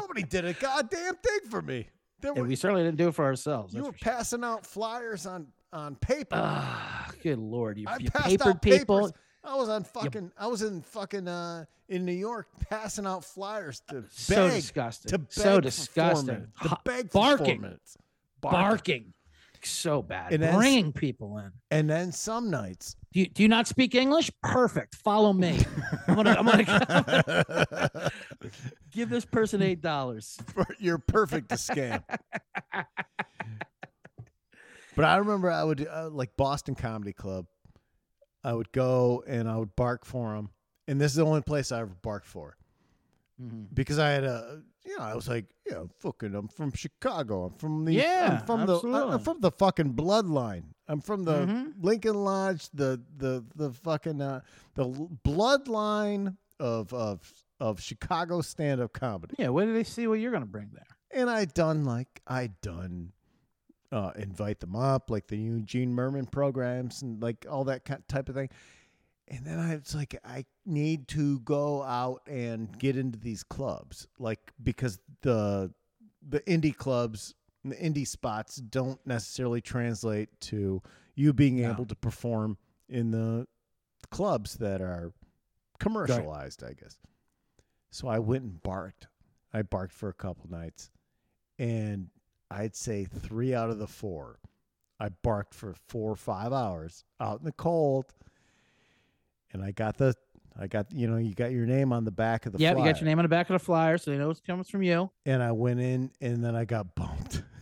Nobody 0.00 0.22
did 0.22 0.44
a 0.44 0.52
goddamn 0.54 1.14
thing 1.16 1.50
for 1.50 1.62
me. 1.62 1.88
And 2.22 2.46
we 2.46 2.56
certainly 2.56 2.84
didn't 2.84 2.98
do 2.98 3.08
it 3.08 3.14
for 3.14 3.24
ourselves. 3.24 3.74
you 3.74 3.80
were 3.82 3.86
sure. 3.86 4.12
passing 4.12 4.44
out 4.44 4.64
flyers 4.64 5.26
on 5.26 5.48
on 5.72 5.96
paper. 5.96 6.36
Ah, 6.38 7.10
good 7.22 7.38
lord, 7.38 7.78
you, 7.78 7.86
you 7.98 8.10
papered 8.10 8.60
people. 8.62 9.08
papers. 9.08 9.12
I 9.44 9.54
was 9.56 9.68
on 9.68 9.84
fucking. 9.84 10.32
I 10.38 10.46
was 10.46 10.62
in 10.62 10.82
fucking 10.82 11.26
uh 11.28 11.64
in 11.88 12.04
New 12.04 12.12
York 12.12 12.46
passing 12.70 13.06
out 13.06 13.24
flyers 13.24 13.82
to 13.88 14.04
So 14.10 14.48
beg 14.48 14.60
disgusting. 14.60 15.10
to 15.10 15.18
beg 15.18 15.32
so 15.32 15.54
for 15.56 15.60
disgusting. 15.60 16.46
to 16.62 16.78
beg 16.84 17.10
for 17.10 17.36
barking. 17.36 17.78
barking. 18.40 19.12
So 19.64 20.02
bad. 20.02 20.32
And 20.32 20.42
then- 20.42 20.56
Bringing 20.56 20.92
people 20.92 21.38
in. 21.38 21.52
And 21.70 21.88
then 21.88 22.10
some 22.10 22.50
nights, 22.50 22.96
Do 23.12 23.20
you, 23.20 23.26
do 23.28 23.42
you 23.44 23.48
not 23.48 23.68
speak 23.68 23.94
English? 23.94 24.28
Perfect. 24.42 24.96
Follow 24.96 25.32
me. 25.32 25.60
I'm 26.08 26.16
gonna, 26.16 26.36
I'm 26.36 26.46
gonna 26.46 28.10
give 28.90 29.08
this 29.08 29.24
person 29.24 29.62
eight 29.62 29.80
dollars. 29.80 30.36
you're 30.80 30.98
perfect 30.98 31.50
to 31.50 31.54
scam. 31.54 32.02
but 34.96 35.04
I 35.04 35.16
remember 35.18 35.50
I 35.50 35.62
would 35.64 35.86
uh, 35.86 36.08
like 36.10 36.36
Boston 36.36 36.74
Comedy 36.74 37.12
Club. 37.12 37.46
I 38.44 38.52
would 38.54 38.72
go 38.72 39.22
and 39.26 39.48
I 39.48 39.56
would 39.56 39.74
bark 39.76 40.04
for 40.04 40.34
them, 40.34 40.50
and 40.88 41.00
this 41.00 41.12
is 41.12 41.16
the 41.16 41.24
only 41.24 41.42
place 41.42 41.70
I 41.72 41.80
ever 41.80 41.94
barked 42.02 42.26
for. 42.26 42.56
because 43.74 43.98
I 43.98 44.10
had 44.10 44.22
a, 44.24 44.62
you 44.84 44.96
know, 44.96 45.02
I 45.04 45.14
was 45.16 45.26
like, 45.28 45.46
you 45.66 45.72
know, 45.72 45.88
fucking, 45.98 46.32
I'm 46.34 46.46
from 46.48 46.70
Chicago. 46.72 47.46
I'm 47.46 47.54
from 47.54 47.84
the, 47.84 47.92
Yeah, 47.94 48.38
I'm 48.40 48.46
from 48.46 48.66
the. 48.66 48.78
I'm 48.78 49.18
from 49.20 49.40
the 49.40 49.50
fucking 49.50 49.94
bloodline. 49.94 50.64
I'm 50.86 51.00
from 51.00 51.24
the 51.24 51.46
Mhm. 51.46 51.72
Lincoln 51.80 52.14
Lodge, 52.14 52.68
the 52.74 53.00
the 53.16 53.44
the 53.56 53.72
fucking 53.72 54.20
uh, 54.20 54.42
the 54.74 54.84
bloodline 55.24 56.36
of 56.60 56.92
of 56.92 57.32
of 57.58 57.80
Chicago 57.80 58.40
stand 58.42 58.80
up 58.80 58.92
comedy. 58.92 59.34
Yeah, 59.38 59.48
where 59.48 59.66
do 59.66 59.72
they 59.72 59.84
see 59.84 60.06
what 60.06 60.20
you're 60.20 60.32
gonna 60.32 60.46
bring 60.46 60.70
there? 60.72 60.86
And 61.10 61.28
I 61.30 61.44
done 61.46 61.84
like 61.84 62.20
I 62.26 62.48
done 62.62 63.12
uh, 63.92 64.10
invite 64.16 64.58
them 64.58 64.74
up, 64.74 65.10
like 65.10 65.26
the 65.28 65.36
Eugene 65.36 65.94
Mirman 65.94 66.28
programs 66.30 67.02
and 67.02 67.22
like 67.22 67.46
all 67.48 67.64
that 67.64 67.84
kind 67.84 68.02
type 68.08 68.28
of 68.28 68.34
thing. 68.34 68.48
And 69.28 69.46
then 69.46 69.58
I 69.60 69.76
was 69.76 69.94
like, 69.94 70.18
I 70.24 70.44
need 70.66 71.06
to 71.08 71.38
go 71.40 71.82
out 71.82 72.22
and 72.26 72.76
get 72.78 72.96
into 72.96 73.18
these 73.18 73.42
clubs, 73.44 74.08
like 74.18 74.40
because 74.62 74.98
the 75.20 75.70
the 76.28 76.40
indie 76.40 76.76
clubs, 76.76 77.34
the 77.64 77.74
indie 77.76 78.06
spots 78.06 78.56
don't 78.56 79.04
necessarily 79.06 79.60
translate 79.60 80.28
to 80.40 80.82
you 81.14 81.32
being 81.32 81.60
No. 81.60 81.70
able 81.70 81.84
to 81.86 81.94
perform 81.94 82.56
in 82.88 83.10
the 83.10 83.46
clubs 84.10 84.54
that 84.56 84.80
are 84.80 85.12
commercialized, 85.78 86.62
I 86.64 86.72
guess. 86.74 86.96
So 87.90 88.08
I 88.08 88.18
went 88.18 88.44
and 88.44 88.62
barked. 88.62 89.06
I 89.52 89.62
barked 89.62 89.92
for 89.92 90.08
a 90.08 90.14
couple 90.14 90.48
nights, 90.50 90.90
and 91.58 92.08
I'd 92.52 92.76
say 92.76 93.04
three 93.04 93.54
out 93.54 93.70
of 93.70 93.78
the 93.78 93.86
four, 93.86 94.38
I 95.00 95.08
barked 95.22 95.54
for 95.54 95.74
four 95.88 96.12
or 96.12 96.16
five 96.16 96.52
hours 96.52 97.04
out 97.20 97.40
in 97.40 97.44
the 97.44 97.52
cold, 97.52 98.06
and 99.52 99.62
I 99.62 99.70
got 99.72 99.96
the, 99.96 100.14
I 100.58 100.66
got 100.66 100.92
you 100.92 101.08
know 101.08 101.16
you 101.16 101.34
got 101.34 101.50
your 101.52 101.66
name 101.66 101.92
on 101.92 102.04
the 102.04 102.10
back 102.10 102.46
of 102.46 102.52
the 102.52 102.58
yeah, 102.58 102.70
you 102.76 102.84
got 102.84 103.00
your 103.00 103.06
name 103.06 103.18
on 103.18 103.24
the 103.24 103.28
back 103.28 103.48
of 103.50 103.54
the 103.54 103.64
flyer, 103.64 103.96
so 103.98 104.10
they 104.10 104.18
know 104.18 104.30
it's 104.30 104.40
coming 104.40 104.64
from 104.64 104.82
you. 104.82 105.10
and 105.26 105.42
I 105.42 105.52
went 105.52 105.80
in, 105.80 106.10
and 106.20 106.44
then 106.44 106.54
I 106.54 106.64
got 106.64 106.94
bumped. 106.94 107.42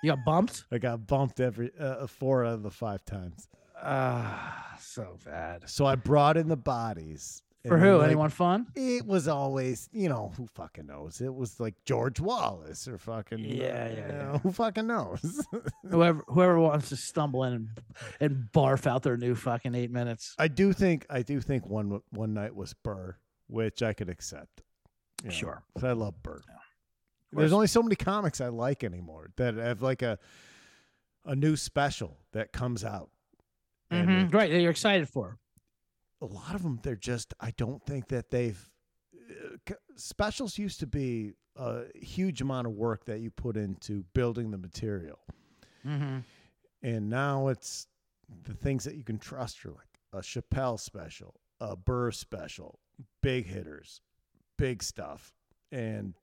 You 0.00 0.12
got 0.12 0.24
bumped. 0.24 0.62
I 0.70 0.78
got 0.78 1.08
bumped 1.08 1.40
every 1.40 1.72
uh, 1.76 2.06
four 2.06 2.44
out 2.44 2.54
of 2.54 2.62
the 2.62 2.70
five 2.70 3.04
times. 3.04 3.48
Ah, 3.82 4.76
so 4.78 5.18
bad. 5.24 5.68
So 5.68 5.86
I 5.86 5.96
brought 5.96 6.36
in 6.36 6.46
the 6.46 6.56
bodies. 6.56 7.42
For 7.68 7.74
and 7.76 7.84
who? 7.84 7.96
like, 7.98 8.06
Anyone 8.06 8.30
fun? 8.30 8.66
It 8.74 9.06
was 9.06 9.28
always, 9.28 9.88
you 9.92 10.08
know, 10.08 10.32
who 10.36 10.46
fucking 10.54 10.86
knows? 10.86 11.20
It 11.20 11.34
was 11.34 11.60
like 11.60 11.74
George 11.84 12.18
Wallace 12.20 12.88
or 12.88 12.98
fucking, 12.98 13.38
Yeah, 13.44 13.54
uh, 13.54 13.68
yeah, 13.68 13.88
you 13.90 13.96
yeah. 13.96 14.06
know, 14.32 14.38
who 14.42 14.52
fucking 14.52 14.86
knows? 14.86 15.46
Whoever 15.90 16.22
whoever 16.28 16.58
wants 16.58 16.88
to 16.90 16.96
stumble 16.96 17.44
in 17.44 17.52
and, 17.52 17.68
and 18.20 18.48
barf 18.52 18.86
out 18.86 19.02
their 19.02 19.16
new 19.16 19.34
fucking 19.34 19.74
eight 19.74 19.90
minutes. 19.90 20.34
I 20.38 20.48
do 20.48 20.72
think, 20.72 21.06
I 21.10 21.22
do 21.22 21.40
think 21.40 21.66
one 21.66 22.00
one 22.10 22.34
night 22.34 22.54
was 22.54 22.74
Burr, 22.74 23.16
which 23.46 23.82
I 23.82 23.92
could 23.92 24.08
accept. 24.08 24.62
you 25.22 25.28
know, 25.30 25.34
Sure. 25.34 25.62
'cause 25.74 25.84
I 25.84 25.92
love 25.92 26.22
Burr. 26.22 26.40
course. 26.40 26.44
There's 27.32 27.52
only 27.52 27.66
so 27.66 27.82
many 27.82 27.96
comics 27.96 28.40
I 28.40 28.48
like 28.48 28.82
anymore 28.84 29.30
that 29.36 29.54
have 29.54 29.82
like 29.82 30.02
a 30.02 30.18
a 31.24 31.34
new 31.36 31.56
special 31.56 32.16
that 32.32 32.52
comes 32.52 32.84
out. 32.84 33.10
And 33.90 34.08
Mhm, 34.08 34.28
it- 34.28 34.34
Right, 34.34 34.50
that 34.50 34.60
you're 34.60 34.70
excited 34.70 35.08
for. 35.08 35.36
A 36.20 36.26
lot 36.26 36.54
of 36.54 36.62
them 36.62 36.78
they're 36.82 36.96
just 36.96 37.34
i 37.40 37.50
don't 37.56 37.82
think 37.84 38.08
that 38.08 38.30
they've 38.30 38.70
uh, 39.30 39.74
specials 39.96 40.58
used 40.58 40.80
to 40.80 40.86
be 40.86 41.32
a 41.56 41.82
huge 41.94 42.40
amount 42.40 42.66
of 42.66 42.72
work 42.72 43.04
that 43.04 43.20
you 43.20 43.30
put 43.30 43.56
into 43.56 44.04
building 44.14 44.50
the 44.50 44.58
material 44.58 45.18
Mm-hmm. 45.86 46.18
and 46.82 47.08
now 47.08 47.48
it's 47.48 47.86
the 48.44 48.52
things 48.52 48.82
that 48.84 48.96
you 48.96 49.04
can 49.04 49.18
trust 49.18 49.64
are 49.64 49.70
like 49.70 49.86
a 50.12 50.18
chappelle 50.18 50.78
special 50.78 51.34
a 51.60 51.76
burr 51.76 52.10
special 52.10 52.80
big 53.22 53.46
hitters 53.46 54.00
big 54.56 54.82
stuff 54.82 55.32
and 55.70 56.14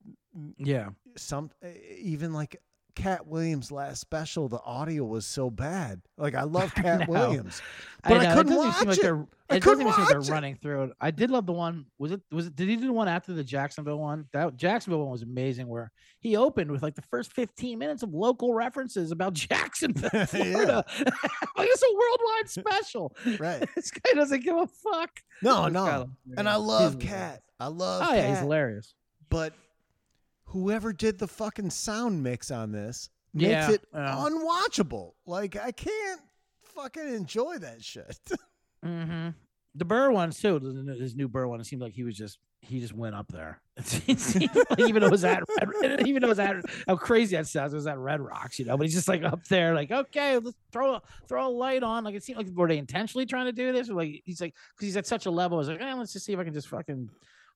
Yeah. 0.58 0.90
some 1.16 1.52
even 1.98 2.34
like 2.34 2.62
Katt 2.96 3.28
Williams' 3.28 3.72
last 3.72 4.00
special, 4.02 4.48
the 4.48 4.62
audio 4.62 5.04
was 5.04 5.26
so 5.26 5.50
bad. 5.50 6.02
Like 6.18 6.34
I 6.36 6.44
love 6.46 6.74
Katt 6.74 7.02
know. 7.02 7.06
Williams, 7.08 7.62
but 8.04 8.14
I, 8.22 8.24
know, 8.24 8.34
couldn't 8.36 8.54
it 8.54 8.58
watch 8.58 8.76
seem 8.78 8.88
like 8.90 8.98
it. 8.98 9.06
I 9.06 9.56
It 9.58 9.60
doesn't 9.60 9.62
couldn't 9.62 9.82
even 9.82 9.94
seem 9.94 10.00
like 10.06 10.16
watch 10.16 10.26
they're 10.28 10.34
it. 10.34 10.36
running 10.36 10.56
through 10.56 10.84
it. 10.86 10.92
I 11.00 11.12
did 11.12 11.30
love 11.30 11.46
the 11.46 11.52
one. 11.54 11.86
Was 12.00 12.12
it? 12.14 12.22
Was 12.32 12.48
it? 12.48 12.56
Did 12.56 12.70
he 12.70 12.76
do 12.78 12.88
the 12.88 12.94
one 12.94 13.08
after 13.08 13.34
the 13.34 13.44
Jacksonville 13.44 14.00
one? 14.00 14.26
That 14.34 14.56
Jacksonville 14.58 15.02
one 15.02 15.12
was 15.12 15.22
amazing. 15.24 15.68
Where 15.68 15.92
he 16.20 16.36
opened 16.38 16.72
with 16.72 16.82
like 16.82 16.96
the 16.96 17.02
first 17.04 17.34
15 17.34 17.78
minutes 17.78 18.02
of 18.04 18.14
local 18.14 18.54
references 18.54 19.12
about 19.12 19.34
Jacksonville. 19.36 20.10
Florida. 20.26 20.84
like 21.58 21.70
it's 21.70 21.84
a 21.84 21.94
worldwide 21.94 22.50
special. 22.50 23.16
Right? 23.40 23.68
this 23.76 23.92
guy 23.92 24.14
doesn't 24.14 24.44
give 24.44 24.56
a 24.56 24.68
fuck. 24.68 25.20
No, 25.42 25.68
no. 25.68 26.10
And 26.38 26.48
I 26.50 26.56
love. 26.56 26.98
Katt. 27.00 27.42
I 27.60 27.68
love. 27.68 28.08
Oh 28.10 28.14
yeah, 28.14 28.30
he's 28.30 28.40
hilarious. 28.40 28.94
But 29.30 29.54
whoever 30.56 30.94
did 30.94 31.20
the 31.20 31.28
fucking 31.28 31.70
sound 31.70 32.24
mix 32.24 32.50
on 32.50 32.72
this 32.72 33.10
makes 33.34 33.50
Yeah, 33.52 33.72
it 33.72 33.86
yeah. 33.94 34.16
unwatchable. 34.26 35.12
Like 35.26 35.58
I 35.58 35.72
can't 35.74 36.22
fucking 36.64 37.14
enjoy 37.14 37.58
that 37.60 37.84
shit. 37.84 38.18
Mm-hmm. 38.86 39.30
The 39.74 39.86
Burr 39.86 40.12
one 40.12 40.30
too. 40.30 40.60
His 41.00 41.16
new 41.16 41.28
Burr 41.28 41.48
one. 41.48 41.60
It 41.60 41.66
seemed 41.66 41.82
like 41.82 41.94
he 41.94 42.04
was 42.04 42.16
just 42.16 42.38
he 42.62 42.80
just 42.80 42.94
went 42.94 43.16
up 43.16 43.28
there. 43.32 43.60
Like 44.08 44.80
even 44.80 45.02
though 45.02 45.08
it 45.08 45.12
was 45.12 45.26
at 45.26 45.42
Red, 45.82 46.08
even 46.08 46.22
though 46.22 46.28
it 46.28 46.30
was 46.30 46.40
at 46.40 46.58
how 46.88 46.96
crazy 46.96 47.36
that 47.36 47.48
sounds. 47.48 47.74
It 47.74 47.78
was 47.78 47.88
at 47.88 47.98
Red 47.98 48.22
Rocks, 48.22 48.60
you 48.60 48.66
know. 48.66 48.78
But 48.78 48.86
he's 48.86 48.94
just 48.94 49.08
like 49.08 49.24
up 49.24 49.44
there, 49.46 49.74
like 49.74 49.90
okay, 49.92 50.38
let's 50.38 50.56
throw 50.72 50.96
a, 50.96 51.02
throw 51.28 51.48
a 51.48 51.50
light 51.50 51.82
on. 51.82 52.04
Like 52.04 52.14
it 52.14 52.24
seemed 52.24 52.38
like 52.38 52.48
were 52.54 52.68
they 52.68 52.78
intentionally 52.78 53.26
trying 53.26 53.46
to 53.46 53.52
do 53.52 53.72
this? 53.74 53.90
Or 53.90 53.96
like 53.96 54.22
he's 54.24 54.40
like 54.40 54.54
because 54.76 54.86
he's 54.86 54.98
at 54.98 55.08
such 55.08 55.26
a 55.26 55.32
level. 55.32 55.58
He's 55.60 55.68
like, 55.70 55.82
eh, 55.82 55.94
let's 55.96 56.14
just 56.14 56.26
see 56.26 56.34
if 56.34 56.40
I 56.40 56.44
can 56.44 56.54
just 56.54 56.68
fucking 56.68 57.10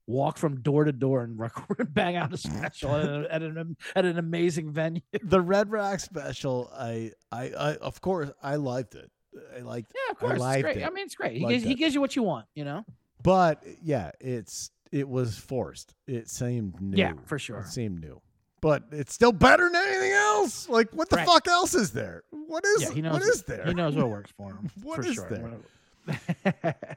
walk 0.10 0.38
from 0.40 0.60
door 0.62 0.84
to 0.86 0.92
door 0.92 1.24
and 1.24 1.38
record 1.46 1.94
bang 1.94 2.16
out 2.16 2.34
a 2.34 2.38
special 2.38 2.96
at, 2.96 3.06
a, 3.08 3.28
at 3.34 3.42
an 3.44 3.78
at 3.96 4.06
an 4.06 4.18
amazing 4.18 4.72
venue. 4.72 5.02
the 5.24 5.40
Red 5.40 5.72
Rock 5.72 6.00
special, 6.00 6.72
I, 6.76 7.12
I, 7.32 7.52
I, 7.52 7.76
of 7.76 8.02
course, 8.02 8.32
I 8.42 8.56
liked 8.56 8.96
it. 8.96 9.10
I 9.56 9.60
liked, 9.62 9.94
Yeah, 9.94 10.12
of 10.12 10.18
I 10.18 10.20
course. 10.38 10.56
It's 10.56 10.62
great. 10.64 10.78
it. 10.78 10.86
I 10.86 10.90
mean, 10.90 11.06
it's 11.06 11.16
great. 11.16 11.38
He 11.38 11.46
gives, 11.46 11.64
he 11.64 11.76
gives 11.76 11.94
you 11.94 12.02
what 12.02 12.16
you 12.16 12.24
want, 12.24 12.48
you 12.56 12.66
know. 12.66 12.84
but 13.24 13.64
yeah, 13.84 14.12
it's 14.20 14.72
it 14.92 15.08
was 15.08 15.38
forced. 15.38 15.94
It 16.08 16.30
seemed 16.30 16.82
new. 16.82 16.98
Yeah, 16.98 17.14
for 17.26 17.38
sure. 17.38 17.60
It 17.60 17.68
seemed 17.68 18.02
new. 18.02 18.20
But 18.62 18.84
it's 18.92 19.14
still 19.14 19.32
better 19.32 19.70
than 19.72 19.76
anything 19.88 20.12
else. 20.12 20.68
Like, 20.68 20.90
what 20.92 21.10
the 21.10 21.18
Right. 21.18 21.28
fuck 21.28 21.48
else 21.48 21.76
is 21.76 21.92
there? 21.92 22.24
What 22.32 22.66
is? 22.66 22.82
Yeah, 22.82 22.92
he 22.92 23.02
knows 23.02 23.14
what 23.14 23.22
is 23.22 23.44
there? 23.44 23.64
He 23.68 23.74
knows 23.76 23.96
what 23.96 24.10
works 24.10 24.32
for 24.36 24.50
him. 24.50 24.70
What 24.84 24.96
for 24.98 25.06
is 25.06 25.14
sure. 25.14 25.30
there? 25.30 26.18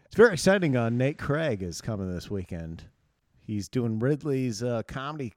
It's 0.06 0.16
very 0.16 0.32
exciting. 0.32 0.76
Uh, 0.76 0.88
Nate 0.88 1.18
Craig 1.18 1.62
is 1.62 1.80
coming 1.80 2.12
this 2.12 2.30
weekend. 2.30 2.84
He's 3.44 3.68
doing 3.68 3.98
Ridley's 3.98 4.62
uh, 4.62 4.82
comedy 4.86 5.32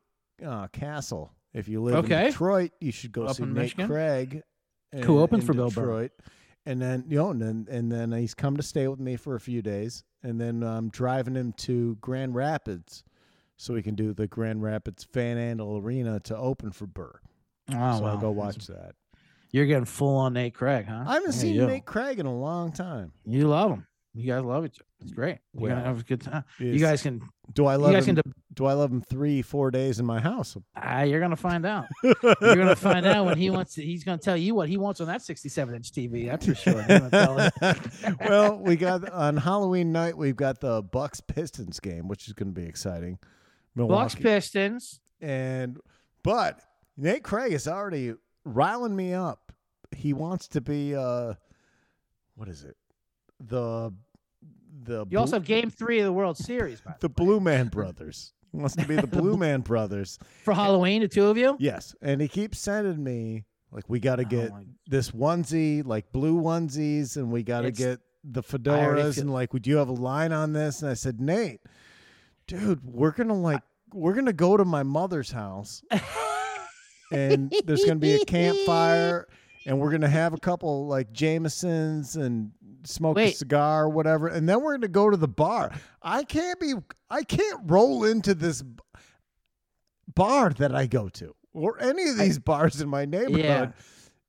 uh, 0.45 0.67
castle. 0.67 1.31
If 1.53 1.67
you 1.67 1.81
live 1.81 1.95
Okay. 2.05 2.25
in 2.25 2.31
Detroit, 2.31 2.71
you 2.81 2.91
should 2.91 3.12
go 3.12 3.25
Up 3.25 3.35
see 3.38 3.43
Nate 3.43 3.53
Michigan? 3.53 3.88
Craig. 3.88 4.43
Who 4.93 5.17
in- 5.17 5.24
opens 5.24 5.43
in 5.43 5.47
for 5.47 5.53
Bill 5.53 5.69
Burr? 5.69 5.81
Detroit. 5.81 6.12
And 6.67 6.81
then 6.81 7.05
you 7.07 7.17
know, 7.17 7.29
and 7.29 7.41
then 7.41 7.67
and 7.69 7.91
then 7.91 8.12
he's 8.12 8.33
come 8.33 8.57
to 8.57 8.63
stay 8.63 8.88
with 8.88 9.00
me 9.00 9.15
for 9.17 9.35
a 9.35 9.39
few 9.39 9.62
days, 9.62 10.03
and 10.24 10.41
then 10.41 10.63
I'm 10.63 10.89
driving 10.89 11.35
him 11.35 11.53
to 11.57 11.95
Grand 12.01 12.33
Rapids, 12.33 13.03
so 13.55 13.75
he 13.75 13.83
can 13.83 13.93
do 13.93 14.13
the 14.13 14.25
Grand 14.27 14.63
Rapids 14.63 15.07
Van 15.13 15.38
Andel 15.38 15.79
Arena 15.83 16.19
to 16.21 16.35
open 16.35 16.71
for 16.71 16.88
Burr. 16.88 17.19
Oh, 17.69 17.74
so 17.74 17.77
wow. 18.03 18.05
I'll 18.05 18.17
go 18.17 18.31
watch 18.31 18.65
that. 18.65 18.95
You're 19.51 19.67
getting 19.67 19.85
full 19.85 20.17
on 20.17 20.33
Nate 20.33 20.55
Craig, 20.55 20.88
huh? 20.88 21.03
I 21.07 21.13
haven't 21.13 21.33
seen. 21.33 21.55
Nate 21.67 21.85
Craig 21.85 22.19
in 22.19 22.25
a 22.25 22.35
long 22.35 22.71
time. 22.71 23.12
You 23.25 23.47
love 23.47 23.69
him. 23.71 23.85
You 24.15 24.31
guys 24.31 24.43
love 24.43 24.65
each 24.65 24.77
other. 24.79 24.86
It's 25.01 25.12
great. 25.12 25.39
Well, 25.53 25.75
gonna 25.75 25.86
have 25.86 26.00
a 26.00 26.03
good 26.03 26.22
time. 26.22 26.45
You 26.57 26.79
guys 26.79 27.01
can. 27.01 27.22
do 27.53 27.65
I 27.65 27.75
love? 27.75 27.91
You 27.91 27.98
guys 27.98 28.07
him? 28.07 28.15
can. 28.15 28.34
do 28.53 28.65
I 28.65 28.72
love 28.72 28.89
him 28.89 29.01
three, 29.01 29.41
four 29.41 29.72
days 29.72 30.00
in 30.00 30.05
my 30.05 30.22
house? 30.22 30.55
Ah, 30.75 31.01
you're 31.01 31.19
gonna 31.19 31.36
find 31.36 31.65
out. 31.65 31.86
You're 32.03 32.55
gonna 32.55 32.77
find 32.77 33.05
out 33.05 33.25
when 33.25 33.38
he 33.38 33.50
wants. 33.50 33.75
To, 33.75 33.84
he's 33.84 34.05
gonna 34.05 34.17
tell 34.17 34.38
you 34.38 34.55
what 34.55 34.69
he 34.69 34.77
wants 34.77 35.01
on 35.01 35.07
that 35.07 35.22
67 35.22 35.75
inch 35.75 35.91
TV. 35.91 36.27
That's 36.27 36.45
for 36.45 36.55
sure. 36.55 36.86
You're 36.88 37.00
gonna 37.00 37.10
tell 37.10 37.38
him. 37.38 38.17
well, 38.29 38.57
we 38.57 38.77
got 38.77 39.10
on 39.10 39.36
Halloween 39.36 39.91
night. 39.91 40.17
We've 40.17 40.36
got 40.36 40.62
the 40.62 40.81
Bucks 40.81 41.19
Pistons 41.19 41.81
game, 41.81 42.07
which 42.07 42.27
is 42.27 42.34
going 42.34 42.53
to 42.53 42.60
be 42.60 42.65
exciting. 42.67 43.19
Bucks 43.75 44.15
Pistons. 44.15 45.01
and 45.19 45.77
but 46.24 46.62
Nate 46.95 47.24
Craig 47.24 47.51
is 47.51 47.67
already 47.67 48.13
riling 48.45 48.95
me 48.95 49.13
up. 49.13 49.51
He 49.93 50.13
wants 50.13 50.48
to 50.50 50.62
be 50.62 50.95
uh, 50.95 51.34
what 52.36 52.48
is 52.48 52.63
it? 52.63 52.77
The 53.39 53.94
the 54.84 55.06
You 55.10 55.20
also 55.20 55.38
have 55.38 55.46
Game 55.46 55.70
Three 55.70 56.00
of 56.00 56.06
the 56.06 56.13
World 56.13 56.38
Series 56.38 56.82
by 56.82 56.94
the 57.00 57.10
Blue 57.10 57.39
Man 57.39 57.68
Brothers. 57.68 58.34
He 58.51 58.58
wants 58.58 58.75
to 58.77 58.88
be 58.88 58.96
the 58.96 59.08
Blue 59.08 59.36
Man 59.46 59.62
Brothers. 59.62 60.18
for 60.44 60.54
Halloween. 60.54 61.01
The 61.01 61.08
two 61.08 61.27
of 61.27 61.38
you. 61.38 61.58
Yes, 61.60 61.96
and 62.01 62.22
he 62.22 62.27
keeps 62.27 62.60
sending 62.60 63.04
me 63.04 63.44
like 63.72 63.84
we 63.89 64.00
got 64.00 64.18
to 64.18 64.24
Oh 64.24 64.30
get 64.30 64.51
my- 64.51 64.65
this 64.88 65.12
onesie, 65.12 65.86
like 65.86 66.12
blue 66.12 66.42
onesies, 66.42 67.18
and 67.18 67.32
we 67.32 67.44
got 67.44 67.62
to 67.62 67.72
get 67.72 68.00
the 68.24 68.42
fedoras, 68.42 69.20
and 69.20 69.32
like, 69.32 69.54
would 69.54 69.68
you 69.68 69.77
have 69.77 69.89
a 69.89 69.94
line 69.94 70.32
on 70.32 70.54
this? 70.54 70.82
And 70.82 70.89
I 70.89 70.94
said, 70.94 71.20
Nate, 71.20 71.60
dude, 72.48 72.82
we're 72.86 73.12
gonna 73.12 73.34
like, 73.34 73.62
we're 73.94 74.13
gonna 74.13 74.32
go 74.34 74.56
to 74.58 74.63
my 74.65 74.84
mother's 74.84 75.32
house, 75.32 75.84
and 77.12 77.54
there's 77.65 77.84
gonna 77.84 78.00
be 78.00 78.13
a 78.15 78.25
campfire, 78.25 79.27
and 79.65 79.80
we're 79.80 79.92
gonna 79.92 80.08
have 80.10 80.34
a 80.34 80.38
couple 80.39 80.88
like 80.88 81.12
Jamesons 81.13 82.15
and 82.15 82.51
smoke 82.86 83.18
a 83.20 83.32
cigar 83.32 83.86
or 83.86 83.89
whatever, 83.89 84.27
and 84.27 84.48
then 84.48 84.62
we're 84.62 84.74
gonna 84.77 84.88
go 84.88 85.10
to 85.10 85.18
the 85.18 85.27
bar. 85.27 85.72
I 86.01 86.24
can't 86.24 86.60
be, 86.60 86.74
I 87.10 87.24
can't 87.24 87.62
roll 87.65 88.04
into 88.06 88.34
this 88.34 88.63
bar 90.13 90.50
that 90.51 90.74
I 90.74 90.88
go 90.88 91.10
to 91.10 91.36
or 91.54 91.82
any 91.82 92.08
of 92.10 92.18
these 92.18 92.39
bars 92.39 92.82
in 92.82 92.89
my 92.89 93.06
neighborhood 93.06 93.74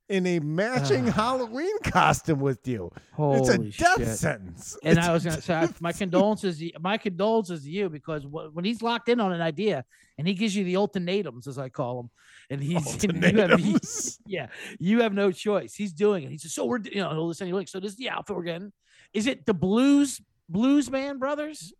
in 0.09 0.25
a 0.27 0.39
matching 0.39 1.09
Ah. 1.09 1.13
Halloween 1.13 1.79
costume 1.83 2.39
with 2.39 2.67
you. 2.69 2.91
It's 3.19 3.49
a 3.49 3.59
death 3.59 3.99
shit. 3.99 4.17
sentence. 4.17 4.79
And 4.85 4.99
It's 4.99 5.07
I 5.07 5.13
was 5.13 5.25
gonna 5.25 5.41
say 5.41 5.69
my 5.81 5.93
condolences, 5.93 6.63
my 6.81 6.97
condolences 6.97 7.65
to 7.65 7.71
you 7.71 7.89
because 7.89 8.25
when 8.27 8.65
he's 8.65 8.83
locked 8.83 9.09
in 9.09 9.19
on 9.21 9.33
an 9.33 9.41
idea 9.41 9.85
and 10.17 10.27
he 10.27 10.35
gives 10.35 10.55
you 10.55 10.65
the 10.65 10.77
ultimatums, 10.77 11.47
as 11.49 11.59
I 11.59 11.69
call 11.69 11.97
them, 12.03 12.11
and 12.51 12.63
he's 12.63 13.05
and 13.05 13.23
you 13.23 13.39
have, 13.41 13.59
he- 13.61 13.77
yeah, 14.27 14.47
you 14.79 15.03
have 15.03 15.13
no 15.13 15.31
choice. 15.33 15.75
He's 15.75 15.93
doing 15.93 16.25
it. 16.25 16.31
He 16.31 16.39
says, 16.39 16.55
"So 16.55 16.65
we're 16.65 16.79
you 16.81 17.01
know 17.01 17.11
he'll 17.11 17.27
listen. 17.29 17.51
Like, 17.51 17.69
so 17.69 17.81
this 17.81 17.93
is 17.93 17.97
the 17.99 18.11
outfit 18.11 18.37
we're 18.37 18.43
getting. 18.45 18.73
Is 19.13 19.27
it 19.27 19.47
the 19.47 19.55
Blues 19.55 20.21
Blues 20.49 20.91
Man 20.91 21.19
Brothers 21.19 21.73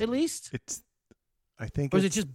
at 0.00 0.08
least, 0.08 0.50
It's. 0.52 0.82
I 1.58 1.66
think. 1.66 1.94
or 1.94 1.98
is 1.98 2.04
it 2.04 2.12
just 2.12 2.28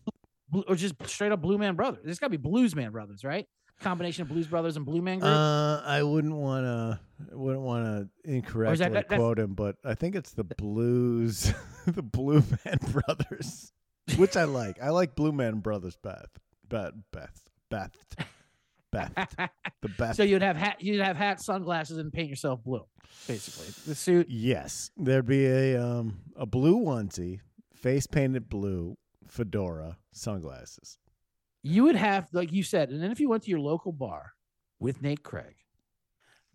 or 0.68 0.76
just 0.76 0.96
straight 1.08 1.32
up 1.32 1.42
Blue 1.42 1.58
Man 1.58 1.76
Brothers? 1.76 2.02
It's 2.06 2.20
got 2.20 2.28
to 2.28 2.32
be 2.32 2.38
Blues 2.38 2.76
Man 2.76 2.92
Brothers, 2.92 3.24
right? 3.24 3.46
Combination 3.82 4.24
of 4.24 4.28
Blues 4.28 4.46
Brothers 4.48 4.76
and 4.76 4.86
Blue 4.86 5.02
Man 5.02 5.20
Group. 5.20 5.32
Uh, 5.32 5.82
I 5.86 6.04
wouldn't 6.04 6.36
want 6.36 6.66
to. 6.66 7.00
Wouldn't 7.36 7.64
want 7.64 7.86
to 8.26 8.30
incorrectly 8.30 8.78
that- 8.90 9.08
that- 9.10 9.18
quote 9.18 9.40
him, 9.40 9.54
but 9.54 9.76
I 9.86 9.94
think 9.94 10.16
it's 10.16 10.32
the 10.32 10.44
Blues, 10.44 11.54
the 11.86 12.02
Blue 12.02 12.44
Man 12.66 12.78
Brothers, 12.92 13.72
which 14.18 14.36
I 14.38 14.44
like. 14.46 14.82
I 14.82 14.90
like 14.90 15.16
Blue 15.16 15.32
Man 15.32 15.60
Brothers 15.60 15.96
Beth, 16.02 16.28
Beth, 16.68 16.92
Beth, 17.12 17.42
Beth, 17.70 17.92
Beth, 18.92 19.36
the 19.82 19.90
Beth. 19.98 20.16
so 20.16 20.24
you'd 20.24 20.42
have 20.42 20.58
hat, 20.58 20.78
you'd 20.82 21.02
have 21.02 21.16
hat, 21.18 21.42
sunglasses, 21.42 21.98
and 21.98 22.12
paint 22.12 22.30
yourself 22.30 22.64
blue, 22.64 22.86
basically. 23.28 23.68
The 23.86 23.96
suit. 23.96 24.28
yes, 24.30 24.92
there'd 24.98 25.26
be 25.28 25.46
a 25.46 25.82
um 25.84 26.20
a 26.36 26.46
blue 26.46 26.78
onesie, 26.80 27.40
face 27.76 28.08
painted 28.08 28.50
blue, 28.50 28.98
fedora, 29.28 29.98
sunglasses. 30.12 30.98
you 31.62 31.84
would 31.84 31.96
have 31.96 32.28
like 32.34 32.52
you 32.52 32.64
said 32.64 32.90
and 32.90 33.02
then 33.04 33.12
if 33.12 33.20
you 33.20 33.30
went 33.30 33.44
to 33.44 33.50
your 33.52 33.60
local 33.60 33.92
bar 33.92 34.32
with 34.80 35.02
nate 35.02 35.24
craig 35.24 35.56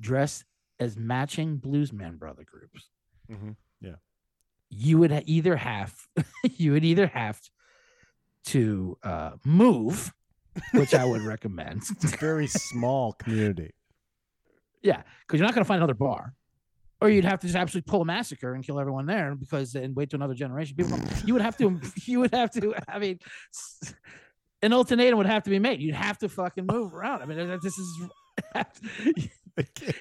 dressed 0.00 0.44
as 0.80 0.96
matching 0.96 1.58
bluesman 1.58 2.18
brother 2.18 2.42
groups 2.44 2.88
Mhm. 3.30 3.54
Yeah. 3.82 3.96
you 4.70 4.98
would 4.98 5.12
either 5.26 5.56
have 5.56 5.94
you 6.56 6.72
would 6.72 6.84
either 6.84 7.06
have 7.06 7.38
to 8.46 8.96
uh, 9.02 9.32
move 9.44 10.12
which 10.72 10.94
i 10.94 11.04
would 11.04 11.22
recommend. 11.22 11.82
It's 11.90 12.12
a 12.12 12.16
very 12.16 12.46
small 12.46 13.12
community. 13.14 13.72
yeah 14.82 15.02
because 15.26 15.38
you're 15.38 15.46
not 15.46 15.54
going 15.54 15.64
to 15.64 15.68
find 15.68 15.78
another 15.78 15.94
bar. 15.94 16.34
Or 17.00 17.10
you'd 17.10 17.24
have 17.24 17.40
to 17.40 17.46
just 17.46 17.56
absolutely 17.56 17.90
pull 17.90 18.00
a 18.02 18.04
massacre 18.06 18.54
and 18.54 18.64
kill 18.64 18.80
everyone 18.80 19.04
there 19.04 19.34
because 19.34 19.74
and 19.74 19.94
wait 19.94 20.08
to 20.10 20.16
another 20.16 20.32
generation. 20.32 20.74
People 20.76 20.98
you 21.26 21.34
would 21.34 21.42
have 21.42 21.56
to 21.58 21.78
you 22.06 22.20
would 22.20 22.32
have 22.32 22.50
to 22.52 22.74
i 22.88 22.98
mean 22.98 23.18
an 24.62 24.72
ultimatum 24.72 25.18
would 25.18 25.26
have 25.26 25.42
to 25.42 25.50
be 25.50 25.58
made. 25.58 25.80
You'd 25.80 25.94
have 25.94 26.16
to 26.18 26.28
fucking 26.28 26.66
move 26.66 26.94
around. 26.94 27.20
I 27.22 27.26
mean 27.26 27.58
this 27.62 27.76
is 27.78 28.08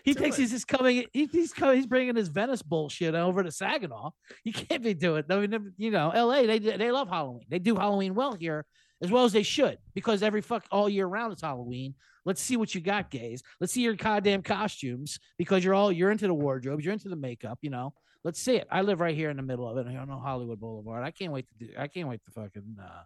he 0.03 0.13
thinks 0.13 0.37
it. 0.37 0.41
he's 0.41 0.51
just 0.51 0.67
coming 0.67 1.05
he, 1.13 1.25
he's 1.25 1.53
coming 1.53 1.75
he's 1.75 1.85
bringing 1.85 2.15
his 2.15 2.27
venice 2.29 2.61
bullshit 2.61 3.15
over 3.15 3.43
to 3.43 3.51
saginaw. 3.51 4.11
You 4.43 4.53
can't 4.53 4.81
be 4.81 4.93
doing 4.93 5.23
i 5.29 5.35
mean 5.39 5.73
you 5.77 5.91
know 5.91 6.11
la 6.15 6.41
they 6.41 6.59
they 6.59 6.91
love 6.91 7.09
halloween. 7.09 7.45
They 7.49 7.59
do 7.59 7.75
halloween 7.75 8.15
well 8.15 8.33
here 8.33 8.65
as 9.01 9.11
well 9.11 9.23
as 9.25 9.31
they 9.33 9.43
should 9.43 9.77
because 9.93 10.23
every 10.23 10.41
fuck 10.41 10.65
all 10.71 10.87
year 10.87 11.05
round 11.07 11.33
it's 11.33 11.41
halloween 11.41 11.93
let's 12.25 12.41
see 12.41 12.55
what 12.57 12.73
you 12.73 12.81
got 12.81 13.09
gays 13.09 13.41
let's 13.59 13.73
see 13.73 13.81
your 13.81 13.95
goddamn 13.95 14.41
costumes 14.41 15.19
because 15.37 15.63
you're 15.63 15.73
all 15.73 15.91
you're 15.91 16.11
into 16.11 16.27
the 16.27 16.33
wardrobes 16.33 16.83
you're 16.85 16.93
into 16.93 17.09
the 17.09 17.15
makeup 17.15 17.57
you 17.61 17.69
know 17.69 17.93
let's 18.23 18.39
see 18.39 18.55
it 18.55 18.67
i 18.71 18.81
live 18.81 18.99
right 19.01 19.15
here 19.15 19.29
in 19.29 19.37
the 19.37 19.43
middle 19.43 19.67
of 19.67 19.77
it 19.77 19.87
i 19.89 19.93
don't 19.93 20.07
know 20.09 20.19
hollywood 20.19 20.59
boulevard 20.59 21.03
i 21.03 21.11
can't 21.11 21.33
wait 21.33 21.47
to 21.47 21.65
do 21.65 21.71
i 21.77 21.87
can't 21.87 22.07
wait 22.07 22.23
to 22.23 22.31
fucking 22.31 22.77
uh 22.81 23.01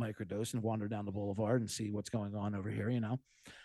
microdose 0.00 0.52
and 0.54 0.62
wander 0.62 0.88
down 0.88 1.04
the 1.06 1.12
boulevard 1.12 1.60
and 1.60 1.70
see 1.70 1.90
what's 1.90 2.10
going 2.10 2.34
on 2.34 2.54
over 2.54 2.68
here 2.70 2.90
you 2.90 3.00
know 3.00 3.18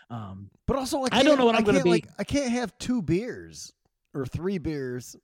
um 0.10 0.50
But 0.68 0.78
also, 0.78 1.04
I, 1.04 1.08
I 1.12 1.24
don't 1.24 1.38
know 1.38 1.46
what 1.46 1.56
I'm 1.56 1.64
gonna 1.64 1.84
be- 1.84 1.90
Like, 1.90 2.08
I 2.20 2.24
can't 2.24 2.52
have 2.52 2.78
two 2.78 3.02
beers 3.02 3.72
or 4.14 4.26
three 4.26 4.58
beers 4.58 5.16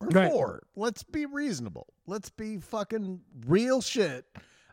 or 0.00 0.08
Right. 0.08 0.30
four. 0.32 0.62
Let's 0.76 1.02
be 1.02 1.26
reasonable. 1.26 1.86
Let's 2.06 2.30
be 2.30 2.58
fucking 2.58 3.20
real 3.46 3.80
shit. 3.80 4.24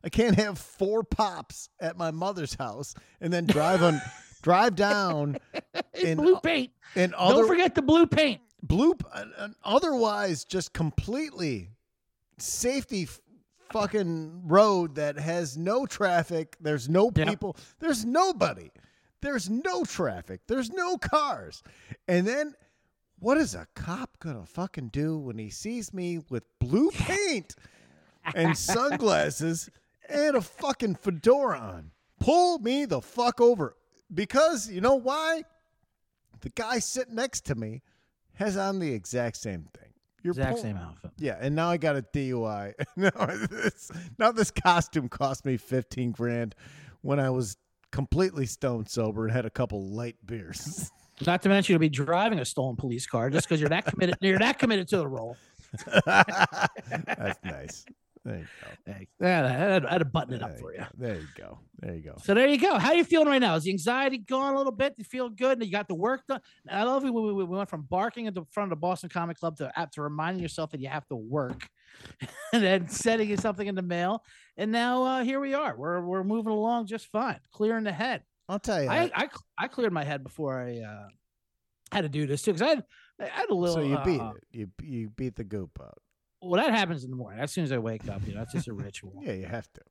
I 0.03 0.09
can't 0.09 0.35
have 0.35 0.57
four 0.57 1.03
pops 1.03 1.69
at 1.79 1.97
my 1.97 2.11
mother's 2.11 2.53
house 2.55 2.93
and 3.21 3.31
then 3.33 3.45
drive 3.45 3.81
on, 3.83 4.01
drive 4.41 4.75
down 4.75 5.37
in 5.93 6.17
blue 6.17 6.39
paint 6.39 6.71
and 6.95 7.13
other 7.15 7.39
Don't 7.41 7.47
forget 7.47 7.75
the 7.75 7.81
blue 7.81 8.05
paint. 8.07 8.41
blue, 8.63 8.95
an, 9.13 9.55
otherwise 9.63 10.45
just 10.45 10.73
completely 10.73 11.69
safety 12.37 13.03
f- 13.03 13.19
fucking 13.71 14.43
road 14.47 14.95
that 14.95 15.17
has 15.19 15.57
no 15.57 15.85
traffic. 15.85 16.55
There's 16.61 16.87
no 16.87 17.11
Yep. 17.15 17.27
people. 17.27 17.57
There's 17.79 18.05
nobody. 18.05 18.69
There's 19.21 19.49
no 19.49 19.83
traffic. 19.83 20.41
There's 20.47 20.69
no 20.71 20.97
cars. 20.97 21.63
And 22.07 22.25
then 22.27 22.53
what 23.19 23.37
is 23.37 23.55
a 23.55 23.67
cop 23.75 24.19
gonna 24.19 24.45
fucking 24.45 24.89
do 24.89 25.17
when 25.17 25.39
he 25.39 25.49
sees 25.49 25.91
me 25.93 26.19
with 26.29 26.43
blue 26.59 26.91
paint 26.91 27.55
and 28.35 28.55
sunglasses 28.57 29.69
and 30.09 30.35
a 30.35 30.41
fucking 30.41 30.95
fedora 30.95 31.59
on? 31.59 31.91
Pull 32.19 32.59
me 32.59 32.85
the 32.85 33.01
fuck 33.01 33.39
over. 33.41 33.75
Because 34.13 34.69
you 34.69 34.81
know 34.81 34.95
why? 34.95 35.43
The 36.41 36.49
guy 36.49 36.79
sitting 36.79 37.15
next 37.15 37.45
to 37.45 37.55
me 37.55 37.81
has 38.35 38.57
on 38.57 38.79
the 38.79 38.93
exact 38.93 39.37
same 39.37 39.67
thing. 39.73 39.91
You're 40.23 40.31
Exact 40.31 40.53
pull- 40.53 40.61
same 40.63 40.77
outfit. 40.77 41.11
Yeah, 41.17 41.37
and 41.39 41.55
now 41.55 41.69
I 41.69 41.77
got 41.77 41.95
a 41.95 42.01
DUI. 42.01 42.73
now 42.95 43.09
this, 43.47 43.91
now 44.17 44.31
this 44.31 44.51
costume 44.51 45.09
cost 45.09 45.45
me 45.45 45.57
fifteen 45.57 46.11
grand 46.11 46.55
when 47.01 47.19
I 47.19 47.29
was 47.29 47.55
completely 47.91 48.45
stone 48.45 48.85
sober 48.85 49.25
and 49.25 49.33
had 49.33 49.45
a 49.45 49.49
couple 49.49 49.89
light 49.93 50.15
beers. 50.25 50.91
Not 51.25 51.41
to 51.43 51.49
mention 51.49 51.73
you'll 51.73 51.79
be 51.79 51.89
driving 51.89 52.39
a 52.39 52.45
stolen 52.45 52.75
police 52.75 53.07
car 53.07 53.29
just 53.29 53.47
because 53.47 53.59
you're 53.59 53.69
that 53.69 53.85
committed. 53.85 54.17
You're 54.21 54.39
that 54.39 54.59
committed 54.59 54.87
to 54.89 54.97
the 54.97 55.07
role. 55.07 55.35
That's 56.05 57.39
nice. 57.43 57.85
There 58.27 58.39
you 58.39 58.45
go. 58.85 59.25
Yeah, 59.25 59.45
I 59.45 59.49
had, 59.49 59.85
I 59.85 59.91
had 59.93 59.97
to 59.99 60.05
button 60.05 60.33
it 60.33 60.39
There 60.39 60.49
up 60.49 60.59
for 60.59 60.73
you. 60.73 60.79
go. 60.79 60.85
There 60.97 61.15
you 61.15 61.27
go. 61.37 61.59
There 61.79 61.95
you 61.95 62.01
go. 62.01 62.15
So 62.21 62.33
there 62.33 62.47
you 62.47 62.59
go. 62.59 62.77
How 62.77 62.89
are 62.89 62.95
you 62.95 63.05
feeling 63.05 63.29
right 63.29 63.39
now? 63.39 63.55
Is 63.55 63.63
the 63.63 63.71
anxiety 63.71 64.17
gone 64.17 64.53
a 64.53 64.57
little 64.57 64.73
bit? 64.73 64.95
You 64.97 65.05
feel 65.05 65.29
good? 65.29 65.63
You 65.63 65.71
got 65.71 65.87
the 65.87 65.95
work 65.95 66.27
done. 66.27 66.41
I 66.69 66.83
love 66.83 67.05
it. 67.05 67.13
when 67.13 67.23
We, 67.23 67.33
we 67.33 67.43
we 67.45 67.55
went 67.55 67.69
from 67.69 67.83
barking 67.83 68.27
at 68.27 68.35
the 68.35 68.43
front 68.51 68.71
of 68.71 68.77
the 68.77 68.81
Boston 68.81 69.09
Comedy 69.09 69.37
Club 69.39 69.55
to 69.57 69.71
to 69.93 70.01
reminding 70.01 70.41
yourself 70.41 70.71
that 70.71 70.81
you 70.81 70.89
have 70.89 71.07
to 71.07 71.15
work, 71.15 71.69
and 72.53 72.61
then 72.61 72.89
sending 72.89 73.29
you 73.29 73.37
something 73.37 73.65
in 73.65 73.75
the 73.75 73.81
mail. 73.81 74.23
And 74.57 74.73
now 74.73 75.03
uh, 75.03 75.23
here 75.23 75.39
we 75.39 75.53
are. 75.53 75.77
We're 75.77 76.01
we're 76.01 76.23
moving 76.25 76.51
along 76.51 76.87
just 76.87 77.07
fine, 77.07 77.39
clearing 77.53 77.85
the 77.85 77.93
head. 77.93 78.23
I'll 78.49 78.59
tell 78.59 78.83
you. 78.83 78.89
I, 78.89 79.09
I 79.15 79.29
I 79.57 79.67
cleared 79.69 79.93
my 79.93 80.03
head 80.03 80.21
before 80.23 80.59
I 80.61 80.79
uh, 80.79 81.07
had 81.93 82.01
to 82.01 82.09
do 82.09 82.27
this 82.27 82.41
too 82.41 82.51
because 82.51 82.61
I 82.61 82.69
had 82.69 82.83
I 83.21 83.25
had 83.27 83.49
a 83.49 83.55
little. 83.55 83.75
so 83.75 83.81
you 83.81 83.97
beat 84.03 84.19
uh, 84.19 84.31
it. 84.31 84.43
You 84.51 84.67
you 84.81 85.09
beat 85.09 85.35
the 85.37 85.45
goop 85.45 85.79
out. 85.81 86.01
Well, 86.41 86.61
that 86.63 86.73
happens 86.73 87.03
in 87.03 87.09
the 87.09 87.15
morning. 87.15 87.39
As 87.39 87.51
soon 87.51 87.63
as 87.63 87.71
I 87.71 87.77
wake 87.79 88.07
up, 88.09 88.21
you 88.27 88.35
know, 88.35 88.41
it's 88.43 88.53
just 88.53 88.67
a 88.67 88.73
ritual. 88.73 89.13
Yeah, 89.23 89.33
you 89.33 89.47
have 89.47 89.71
to. 89.73 89.81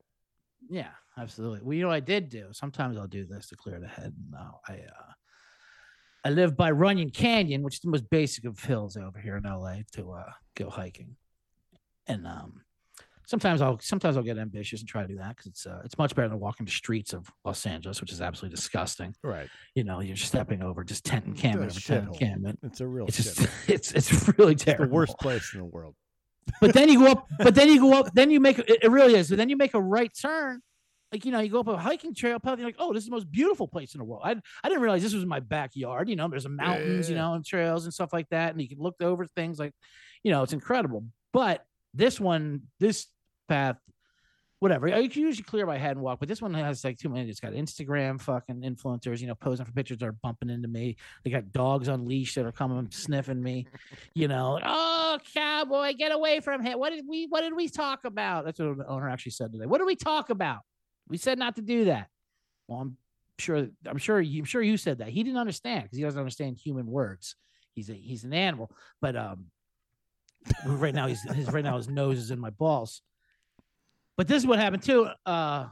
Yeah, 0.69 0.91
absolutely. 1.19 1.61
Well, 1.63 1.75
you 1.75 1.83
know, 1.83 1.89
what 1.89 1.97
I 1.97 2.01
did 2.01 2.29
do. 2.29 2.49
Sometimes 2.53 2.97
I'll 2.97 3.07
do 3.07 3.25
this 3.25 3.49
to 3.49 3.57
clear 3.57 3.79
the 3.81 3.89
head. 3.89 4.15
No, 4.31 4.61
I 4.69 4.75
uh, 4.75 5.13
I 6.25 6.31
live 6.31 6.57
by 6.57 6.71
Runyon 6.71 7.11
Canyon, 7.11 7.63
which 7.63 7.75
is 7.75 7.81
the 7.81 7.91
most 7.91 8.09
basic 8.11 8.45
of 8.45 8.59
hills 8.63 8.97
over 8.97 9.19
here 9.19 9.37
in 9.37 9.45
LA 9.45 9.79
to 9.93 10.13
uh, 10.13 10.33
go 10.57 10.71
hiking. 10.71 11.17
And 12.09 12.27
um, 12.27 12.63
sometimes 13.27 13.61
I'll 13.61 13.79
sometimes 13.81 14.17
I'll 14.17 14.23
get 14.25 14.39
ambitious 14.39 14.81
and 14.81 14.89
try 14.89 15.03
to 15.03 15.09
do 15.09 15.17
that 15.19 15.31
because 15.37 15.47
it's 15.47 15.67
uh, 15.67 15.83
it's 15.85 15.99
much 15.99 16.15
better 16.15 16.29
than 16.29 16.41
walking 16.41 16.67
the 16.67 16.73
streets 16.73 17.13
of 17.13 17.31
Los 17.45 17.65
Angeles, 17.67 18.01
which 18.01 18.11
is 18.13 18.21
absolutely 18.21 18.55
disgusting. 18.57 19.15
Right. 19.23 19.49
You 19.75 19.85
know, 19.85 20.01
you're 20.01 20.17
stepping 20.17 20.63
over 20.63 20.83
just 20.85 21.05
tent 21.05 21.27
encampment 21.27 21.77
It's 21.77 21.91
over 21.91 22.01
tent 22.01 22.13
encampment. 22.15 22.59
It's 22.63 22.81
a 22.81 22.87
real 22.87 23.07
It's 23.07 23.17
just 23.19 23.49
it's 23.69 23.93
it's 23.93 24.29
really 24.39 24.53
It's 24.55 24.65
terrible. 24.65 24.87
the 24.87 24.95
worst 24.95 25.19
place 25.19 25.53
in 25.55 25.61
the 25.61 25.67
world. 25.67 25.95
But 26.61 26.73
then 26.73 26.89
you 26.89 26.99
go 26.99 27.07
up, 27.13 27.27
but 27.39 27.55
then 27.55 27.69
you 27.69 27.81
go 27.81 27.99
up, 27.99 28.13
then 28.15 28.31
you 28.31 28.41
make 28.41 28.59
it, 28.59 28.79
it 28.83 28.91
really 28.91 29.15
is. 29.15 29.29
But 29.29 29.39
then 29.39 29.49
you 29.49 29.57
make 29.57 29.75
a 29.75 29.81
right 29.81 30.11
turn. 30.13 30.63
Like, 31.13 31.25
you 31.25 31.31
know, 31.31 31.39
you 31.39 31.51
go 31.51 31.61
up 31.61 31.69
a 31.69 31.77
hiking 31.77 32.15
trail 32.15 32.41
path, 32.41 32.59
you're 32.59 32.67
like, 32.67 32.77
oh, 32.79 32.93
this 32.93 33.05
is 33.05 33.09
the 33.09 33.15
most 33.15 33.31
beautiful 33.31 33.69
place 33.69 33.95
in 33.95 33.99
the 33.99 34.05
world. 34.05 34.23
I, 34.25 34.33
I 34.65 34.69
didn't 34.69 34.83
realize 34.83 35.03
this 35.03 35.15
was 35.15 35.25
my 35.25 35.41
backyard. 35.41 36.09
You 36.09 36.17
know, 36.17 36.29
there's 36.29 36.47
a 36.47 36.51
mountains, 36.51 37.09
you 37.09 37.15
know, 37.15 37.35
and 37.35 37.45
trails 37.45 37.85
and 37.85 37.95
stuff 37.95 38.13
like 38.13 38.29
that. 38.31 38.53
And 38.53 38.61
you 38.61 38.69
can 38.69 38.79
look 38.79 38.97
over 39.01 39.25
things 39.37 39.59
like, 39.59 39.73
you 40.25 40.33
know, 40.33 40.43
it's 40.43 40.53
incredible. 40.53 41.05
But 41.33 41.65
this 41.95 42.19
one, 42.19 42.63
this 42.81 43.07
path, 43.49 43.77
whatever. 44.61 44.89
I 44.89 45.07
can 45.09 45.23
usually 45.23 45.45
clear 45.45 45.67
my 45.67 45.77
head 45.77 45.93
and 45.93 46.01
walk, 46.01 46.19
but 46.21 46.29
this 46.29 46.41
one 46.41 46.55
has 46.55 46.83
like 46.85 46.99
too 46.99 47.09
many. 47.09 47.29
It's 47.29 47.41
got 47.41 47.53
Instagram 47.53 48.21
fucking 48.21 48.63
influencers, 48.63 49.21
you 49.21 49.27
know, 49.27 49.35
posing 49.35 49.67
for 49.67 49.73
pictures 49.73 49.99
that 49.99 50.07
are 50.07 50.13
bumping 50.13 50.51
into 50.51 50.69
me. 50.69 50.97
They 51.25 51.31
got 51.31 51.53
dogs 51.53 51.89
on 51.89 52.07
leash 52.07 52.35
that 52.35 52.47
are 52.47 52.53
coming 52.53 52.89
sniffing 52.91 53.43
me. 53.43 53.67
You 54.15 54.29
know, 54.29 54.53
like, 54.53 54.63
oh 54.67 55.19
cowboy, 55.35 55.93
get 55.95 56.11
away 56.11 56.41
from 56.41 56.63
him. 56.63 56.79
What 56.79 56.91
did 56.91 57.05
we 57.07 57.27
what 57.27 57.43
did 57.43 57.55
we 57.55 57.69
talk 57.69 58.05
about? 58.05 58.45
That's 58.47 58.59
what 58.59 58.79
the 58.79 58.87
owner 58.87 59.09
actually 59.09 59.33
said 59.33 59.53
today. 59.53 59.67
What 59.67 59.79
did 59.79 59.87
we 59.87 59.97
talk 59.97 60.31
about? 60.31 60.61
We 61.09 61.19
said 61.19 61.39
not 61.39 61.57
to 61.57 61.63
do 61.63 61.87
that. 61.87 62.09
Well, 62.67 62.81
I'm 62.81 62.97
sure 63.39 63.69
I'm 63.85 63.99
sure 63.99 64.21
you, 64.21 64.41
I'm 64.41 64.47
sure 64.47 64.63
you 64.63 64.77
said 64.77 64.99
that. 64.99 65.09
He 65.09 65.23
didn't 65.23 65.39
understand 65.39 65.85
because 65.85 65.99
he 65.99 66.05
doesn't 66.05 66.19
understand 66.19 66.57
human 66.57 66.87
words. 66.87 67.37
He's 67.75 67.91
a 67.91 67.95
he's 67.95 68.25
an 68.25 68.33
animal. 68.33 68.71
But 69.01 69.17
um 69.17 69.47
right 70.67 70.95
now 70.95 71.07
he's 71.09 71.23
his 71.23 71.51
right 71.53 71.65
now 71.65 71.77
his 71.77 71.89
nose 71.89 72.19
is 72.19 72.31
in 72.31 72.41
my 72.41 72.51
balls. 72.51 73.03
But 74.17 74.29
this 74.29 74.43
is 74.43 74.47
what 74.47 74.59
happened 74.59 74.83
too. 74.83 75.09
Uh 75.25 75.67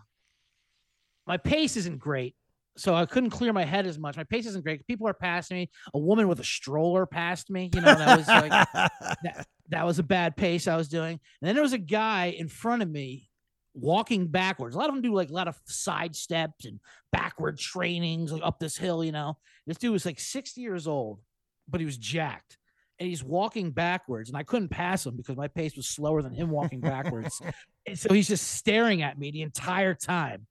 my 1.27 1.37
pace 1.39 1.77
isn't 1.77 1.99
great. 1.99 2.35
so 2.77 2.95
I 2.95 3.07
couldn't 3.07 3.31
clear 3.31 3.53
my 3.53 3.65
head 3.65 3.87
as 3.87 3.99
much. 3.99 4.17
My 4.17 4.25
pace 4.25 4.47
isn't 4.47 4.65
great. 4.65 4.87
People 4.87 5.09
are 5.09 5.15
passing 5.15 5.57
me. 5.57 5.71
A 5.95 5.99
woman 5.99 6.29
with 6.29 6.41
a 6.41 6.45
stroller 6.45 7.07
passed 7.07 7.49
me. 7.51 7.71
You 7.75 7.81
know, 7.81 7.95
that 7.95 8.19
was 8.19 8.29
like 8.29 8.51
that, 9.23 9.47
that 9.71 9.87
was 9.87 9.99
a 9.99 10.03
bad 10.03 10.37
pace 10.37 10.67
I 10.69 10.77
was 10.77 10.89
doing. 10.89 11.13
And 11.13 11.49
then 11.49 11.55
there 11.55 11.63
was 11.63 11.73
a 11.73 11.79
guy 11.79 12.35
in 12.37 12.49
front 12.49 12.83
of 12.83 12.91
me 12.91 13.31
walking 13.75 14.27
backwards. 14.29 14.75
A 14.75 14.79
lot 14.79 14.89
of 14.89 14.95
them 14.95 15.03
do 15.03 15.15
like 15.15 15.31
a 15.31 15.35
lot 15.35 15.49
of 15.49 15.59
side 15.67 16.15
steps 16.15 16.65
and 16.65 16.79
backward 17.13 17.59
trainings 17.59 18.33
like 18.33 18.43
up 18.45 18.59
this 18.59 18.77
hill, 18.77 19.03
you 19.05 19.13
know. 19.13 19.37
This 19.67 19.79
dude 19.79 19.93
was 19.93 20.05
like 20.05 20.21
60 20.21 20.61
years 20.61 20.87
old, 20.87 21.21
but 21.69 21.81
he 21.81 21.87
was 21.87 21.97
jacked. 21.97 22.59
And 23.01 23.09
he's 23.09 23.25
walking 23.25 23.73
backwards, 23.73 24.29
and 24.31 24.37
I 24.39 24.45
couldn't 24.45 24.69
pass 24.69 25.05
him 25.05 25.17
because 25.17 25.37
my 25.37 25.49
pace 25.49 25.75
was 25.77 25.89
slower 25.89 26.23
than 26.23 26.33
him 26.33 26.51
walking 26.51 26.81
backwards. 26.81 27.41
and 27.87 27.99
so 27.99 28.13
he's 28.13 28.29
just 28.29 28.47
staring 28.53 29.03
at 29.03 29.19
me 29.19 29.31
the 29.31 29.43
entire 29.43 29.95
time. 29.95 30.47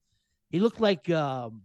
He 0.50 0.60
looked 0.60 0.80
like 0.80 1.10
um, 1.10 1.64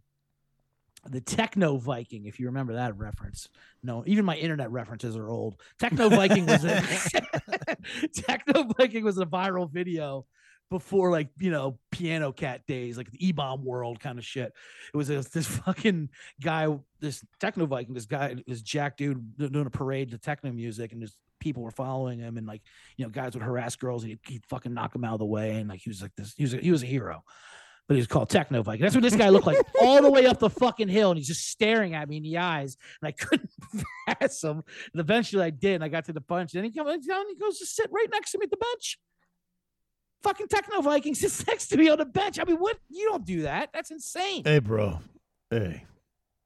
the 1.07 1.20
Techno 1.20 1.76
Viking, 1.76 2.26
if 2.26 2.40
you 2.40 2.46
remember 2.46 2.74
that 2.74 2.96
reference. 2.96 3.48
No, 3.83 4.02
even 4.07 4.24
my 4.24 4.37
internet 4.37 4.70
references 4.70 5.16
are 5.16 5.28
old. 5.28 5.61
Techno 5.78 6.09
Viking 6.09 6.46
was 6.46 6.64
a 6.64 6.83
Techno 8.14 8.64
Viking 8.78 9.04
was 9.04 9.18
a 9.18 9.26
viral 9.26 9.70
video 9.70 10.26
before 10.70 11.11
like 11.11 11.28
you 11.38 11.50
know 11.50 11.78
piano 11.90 12.31
cat 12.31 12.66
days 12.66 12.96
like 12.98 13.11
the 13.11 13.33
eBaum's 13.33 13.64
World 13.64 13.98
kind 14.00 14.18
of 14.18 14.24
shit 14.24 14.52
it 14.92 14.96
was 14.96 15.09
a, 15.09 15.22
this 15.33 15.46
fucking 15.46 16.11
guy 16.42 16.68
this 17.00 17.24
techno 17.40 17.66
viking 17.66 17.94
this 17.94 18.07
guy 18.07 18.37
this 18.46 18.61
jack 18.61 18.96
dude 18.96 19.37
doing 19.38 19.66
a 19.66 19.70
parade 19.70 20.11
to 20.11 20.18
techno 20.18 20.52
music 20.52 20.92
and 20.92 21.00
just 21.00 21.16
people 21.40 21.62
were 21.62 21.70
following 21.70 22.18
him 22.18 22.37
and 22.37 22.46
like 22.46 22.62
you 22.96 23.05
know 23.05 23.11
guys 23.11 23.35
would 23.35 23.42
harass 23.42 23.77
girls 23.77 24.03
and 24.03 24.11
he'd, 24.11 24.20
he'd 24.27 24.46
fucking 24.46 24.74
knock 24.74 24.92
them 24.92 25.05
out 25.05 25.14
of 25.14 25.18
the 25.18 25.27
way 25.27 25.53
and 25.53 25.68
like 25.68 25.81
he 25.81 25.90
was 25.90 26.03
like 26.03 26.14
this 26.16 26.35
he 26.37 26.44
was 26.44 26.55
a, 26.55 26.59
he 26.59 26.70
was 26.70 26.83
a 26.83 26.87
hero 26.87 27.22
but 27.87 27.94
he 27.94 28.01
was 28.01 28.07
called 28.07 28.29
Techno 28.29 28.62
Viking. 28.62 28.83
That's 28.83 28.94
what 28.94 29.03
this 29.03 29.16
guy 29.16 29.31
looked 29.31 29.46
like 29.46 29.57
all 29.81 30.03
the 30.03 30.11
way 30.11 30.27
up 30.27 30.38
the 30.38 30.51
fucking 30.51 30.88
hill. 30.88 31.11
And 31.11 31.16
he's 31.16 31.27
just 31.27 31.48
staring 31.48 31.94
at 31.94 32.07
me 32.07 32.18
in 32.18 32.22
the 32.22 32.37
eyes. 32.37 32.77
And 33.01 33.09
I 33.09 33.12
couldn't 33.12 33.48
pass 34.07 34.44
him. 34.44 34.62
And 34.92 35.01
eventually 35.01 35.42
I 35.42 35.48
did. 35.48 35.77
And 35.77 35.85
I 35.85 35.88
got 35.88 36.05
to 36.05 36.12
the 36.12 36.20
punch. 36.20 36.55
And 36.55 36.66
he 36.66 36.70
comes 36.70 37.07
down 37.07 37.20
and 37.20 37.31
he 37.31 37.37
goes 37.37 37.59
to 37.61 37.64
sit 37.64 37.88
right 37.90 38.09
next 38.12 38.33
to 38.33 38.38
me 38.38 38.44
at 38.44 38.51
the 38.51 38.59
bench 38.59 38.98
fucking 40.22 40.48
Techno 40.48 40.81
Viking 40.81 41.14
sits 41.14 41.46
next 41.46 41.68
to 41.68 41.77
me 41.77 41.88
on 41.88 41.98
the 41.98 42.05
bench. 42.05 42.38
I 42.38 42.44
mean, 42.44 42.57
what? 42.57 42.79
You 42.88 43.09
don't 43.09 43.24
do 43.24 43.42
that. 43.42 43.70
That's 43.72 43.90
insane. 43.90 44.44
Hey, 44.44 44.59
bro. 44.59 45.01
Hey. 45.51 45.85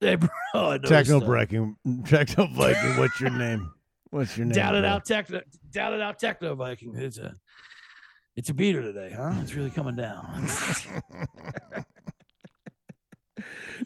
Hey, 0.01 0.17
bro. 0.17 0.79
Techno. 0.79 1.21
Breaking. 1.21 1.77
Techno 2.07 2.47
Viking. 2.49 2.97
What's 2.99 3.21
your 3.21 3.31
name? 3.31 3.71
What's 4.12 4.37
your 4.37 4.44
name? 4.46 4.55
Down 4.55 4.77
it 4.77 4.85
out, 4.85 5.05
Techno. 5.07 5.40
Down 5.72 5.94
it 5.94 6.03
out, 6.03 6.18
Techno 6.18 6.55
Viking. 6.55 6.92
It's 6.94 7.16
a, 7.16 7.35
it's 8.37 8.51
a 8.51 8.55
beater 8.55 8.83
today, 8.83 9.11
huh? 9.16 9.33
It's 9.40 9.55
really 9.55 9.70
coming 9.70 9.96
down. 9.96 10.46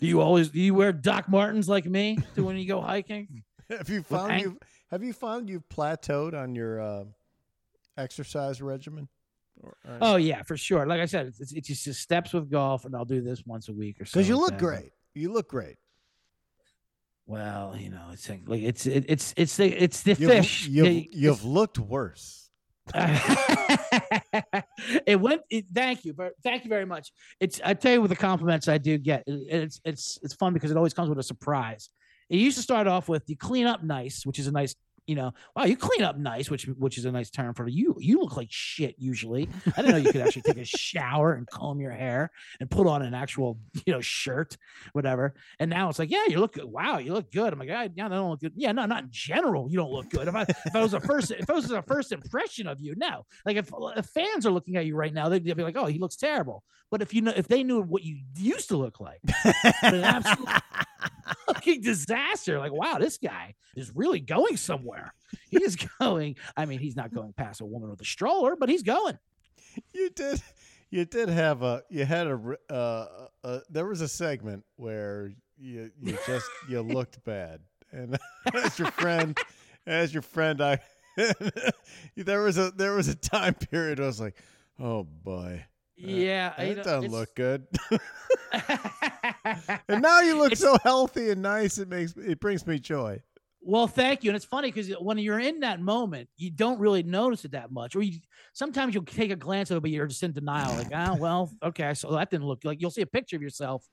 do 0.01 0.07
you 0.07 0.21
always 0.21 0.49
do 0.51 0.61
you 0.61 0.75
wear 0.75 0.93
Doc 0.93 1.29
Martens 1.29 1.69
like 1.69 1.87
me 1.87 2.19
to 2.35 2.43
when 2.45 2.57
you 2.57 2.67
go 2.67 2.81
hiking? 2.81 3.45
Have 3.71 3.89
you 3.89 4.03
found 4.03 4.33
ang- 4.33 4.41
you 4.41 4.59
have 4.91 5.03
you 5.03 5.13
found 5.13 5.49
you've 5.49 5.69
plateaued 5.69 6.35
on 6.35 6.55
your 6.55 6.81
uh, 6.81 7.05
exercise 7.97 8.61
regimen? 8.63 9.09
Or- 9.63 9.77
or- 9.85 9.99
Oh 10.01 10.17
yeah, 10.17 10.43
for 10.43 10.57
sure. 10.57 10.87
Like 10.87 11.01
I 11.01 11.07
said, 11.07 11.33
it's, 11.39 11.53
it's 11.53 11.85
just 11.85 12.01
steps 12.01 12.33
with 12.33 12.51
golf, 12.51 12.85
and 12.85 12.95
I'll 12.95 13.05
do 13.05 13.21
this 13.21 13.45
once 13.47 13.69
a 13.69 13.73
week 13.73 14.01
or 14.01 14.05
so. 14.05 14.19
Because 14.19 14.29
you 14.29 14.37
look 14.37 14.51
that. 14.51 14.59
great. 14.59 14.91
You 15.15 15.33
look 15.33 15.49
great. 15.49 15.77
Well, 17.27 17.75
you 17.77 17.91
know, 17.91 18.07
it's 18.13 18.29
like 18.29 18.43
like, 18.47 18.63
it's 18.63 18.87
it, 18.87 19.05
it's 19.09 19.35
it's 19.37 19.57
the 19.57 19.67
it's 19.67 20.03
the 20.03 20.15
You've, 20.15 20.31
fish. 20.31 20.69
You've, 20.69 21.07
you've 21.11 21.45
looked 21.45 21.79
worse. 21.79 22.49
it 25.07 25.21
went. 25.21 25.43
It, 25.51 25.67
thank 25.75 26.05
you, 26.05 26.13
but 26.15 26.35
thank 26.45 26.63
you 26.65 26.69
very 26.69 26.87
much. 26.87 27.11
It's 27.41 27.61
I 27.65 27.75
tell 27.75 27.93
you 27.95 28.01
with 28.01 28.11
the 28.11 28.17
compliments 28.17 28.69
I 28.69 28.79
do 28.79 28.97
get. 28.97 29.25
it- 29.27 29.47
it's 29.51 29.81
it's 29.85 30.19
it's 30.23 30.35
fun 30.35 30.53
because 30.53 30.71
it 30.71 30.77
always 30.77 30.95
comes 30.95 31.09
with 31.09 31.19
a 31.19 31.23
surprise. 31.25 31.91
It 32.31 32.37
used 32.39 32.57
to 32.59 32.63
start 32.63 32.87
off 32.87 33.09
with 33.09 33.25
you 33.27 33.37
clean 33.37 33.67
up 33.67 33.83
nice, 33.83 34.25
which 34.25 34.39
is 34.39 34.47
a 34.47 34.53
nice, 34.53 34.75
you 35.07 35.15
know, 35.15 35.33
wow, 35.55 35.65
you 35.65 35.77
clean 35.77 36.03
up 36.03 36.19
nice, 36.19 36.51
which 36.51 36.65
which 36.65 36.99
is 36.99 37.05
a 37.05 37.13
nice 37.13 37.31
term 37.31 37.55
for 37.55 37.69
you. 37.69 37.97
You 37.99 38.21
look 38.21 38.37
like 38.37 38.49
shit 38.51 38.97
usually. 38.99 39.49
I 39.77 39.83
didn't 39.83 39.93
know 39.93 39.97
you 39.99 40.13
could 40.13 40.21
actually 40.21 40.43
take 40.43 40.57
a 40.57 40.65
shower 40.65 41.35
and 41.35 41.47
comb 41.47 41.81
your 41.81 41.93
hair 41.93 42.31
and 42.61 42.71
put 42.71 42.87
on 42.87 43.03
an 43.03 43.15
actual, 43.15 43.59
you 43.87 43.93
know, 43.93 44.01
shirt, 44.01 44.57
whatever. 44.93 45.35
And 45.61 45.71
now 45.71 45.89
it's 45.89 45.99
like, 45.99 46.11
yeah, 46.11 46.25
you 46.29 46.39
look 46.39 46.55
good. 46.55 46.65
Wow, 46.65 46.99
you 46.99 47.13
look 47.13 47.31
good. 47.31 47.53
I'm 47.53 47.59
like, 47.59 47.69
yeah, 47.69 47.83
I 47.83 47.89
don't 47.89 48.31
look 48.31 48.41
good. 48.41 48.53
Yeah, 48.57 48.73
no, 48.73 48.87
not 48.87 49.05
in 49.05 49.11
general. 49.13 49.71
You 49.71 49.79
don't 49.79 49.93
look 49.93 50.11
good. 50.11 50.27
If 50.29 50.35
I 50.35 50.43
if 50.43 50.75
I 50.75 50.83
was 50.83 50.95
a 50.95 51.01
first 51.01 51.31
if 51.31 51.49
I 51.49 51.55
was 51.55 51.71
a 51.71 51.83
first 51.83 52.13
impression 52.13 52.67
of 52.67 52.81
you, 52.81 52.95
no. 52.97 53.25
Like 53.45 53.57
if, 53.57 53.71
if 53.97 54.07
fans 54.07 54.47
are 54.47 54.51
looking 54.51 54.77
at 54.77 54.87
you 54.87 54.97
right 54.97 55.13
now, 55.13 55.29
they'd, 55.29 55.45
be 55.45 55.63
like, 55.63 55.77
oh, 55.77 55.87
he 55.87 55.99
looks 55.99 56.17
terrible. 56.17 56.65
But 56.91 57.03
if 57.03 57.15
you 57.15 57.23
know 57.23 57.33
if 57.35 57.49
they 57.49 57.63
knew 57.63 57.81
what 57.81 58.03
you 58.03 58.19
used 58.37 58.69
to 58.69 58.77
look 58.77 59.01
like, 59.01 59.21
fucking 61.67 61.83
disaster. 61.83 62.59
Like, 62.59 62.73
wow, 62.73 62.99
this 62.99 63.19
guy 63.19 63.55
is 63.75 63.93
really 63.95 64.21
going 64.21 64.57
somewhere. 64.57 65.15
He 65.49 65.63
is 65.63 65.77
going. 66.01 66.37
I 66.57 66.67
mean, 66.67 66.79
he's 66.79 66.97
not 66.97 67.13
going 67.13 67.33
past 67.33 67.61
a 67.61 67.67
woman 67.67 67.91
with 67.91 68.01
a 68.01 68.05
stroller, 68.05 68.57
but 68.57 68.69
he's 68.69 68.83
going. 68.83 69.19
you 69.93 70.11
did 70.11 70.43
you 70.91 71.05
did 71.05 71.29
have 71.29 71.63
a 71.63 71.83
you 71.91 72.05
had 72.05 72.27
a, 72.27 72.57
uh, 72.71 73.07
uh 73.45 73.61
there 73.69 73.87
was 73.87 74.01
a 74.01 74.09
segment 74.09 74.65
where 74.77 75.33
you 75.59 75.91
you 76.01 76.17
just 76.27 76.49
you 76.69 76.81
looked 76.95 77.23
bad 77.25 77.61
and 77.93 78.17
as 78.55 78.79
your 78.79 78.91
friend 78.93 79.37
as 79.87 80.15
your 80.15 80.23
friend 80.23 80.63
i 80.63 80.79
there 82.17 82.41
was 82.43 82.57
a 82.57 82.71
there 82.71 82.95
was 82.95 83.09
a 83.09 83.15
time 83.15 83.55
period 83.55 84.01
I 84.01 84.07
was 84.07 84.21
like 84.21 84.37
oh 84.79 85.03
boy 85.03 85.65
Yeah, 85.97 86.53
I- 86.57 86.65
you 86.65 86.75
doesn't 86.77 87.11
look 87.11 87.35
good 87.35 87.67
and 89.89 90.03
now 90.03 90.21
you 90.21 90.39
look 90.39 90.57
so 90.57 90.77
healthy 90.83 91.31
and 91.31 91.43
nice 91.43 91.79
it 91.79 91.89
makes 91.89 92.15
it 92.17 92.41
brings 92.41 92.67
me 92.67 92.79
joy 92.79 93.21
Well, 93.63 93.87
thank 93.89 94.23
you. 94.23 94.31
And 94.31 94.37
it's 94.37 94.45
funny 94.45 94.71
because 94.71 94.89
when 95.01 95.19
you're 95.19 95.41
in 95.41 95.61
that 95.61 95.81
moment, 95.81 96.29
you 96.37 96.51
don't 96.53 96.79
really 96.79 97.03
notice 97.03 97.45
it 97.45 97.51
that 97.53 97.73
much. 97.73 97.97
Or 97.97 98.03
you 98.03 98.21
sometimes 98.53 98.95
you'll 98.95 99.05
take 99.05 99.33
a 99.33 99.37
glance 99.37 99.71
at 99.73 99.77
it, 99.79 99.81
but 99.81 99.91
you're 99.91 100.07
just 100.07 100.23
in 100.23 100.33
denial. 100.33 100.73
Like, 100.77 100.93
ah, 100.95 101.17
well, 101.19 101.51
okay, 101.63 101.93
so 101.95 102.13
that 102.13 102.31
didn't 102.31 102.47
look 102.47 102.61
like 102.65 102.81
you'll 102.81 102.93
see 102.93 103.03
a 103.03 103.07
picture 103.07 103.35
of 103.37 103.43
yourself. 103.43 103.85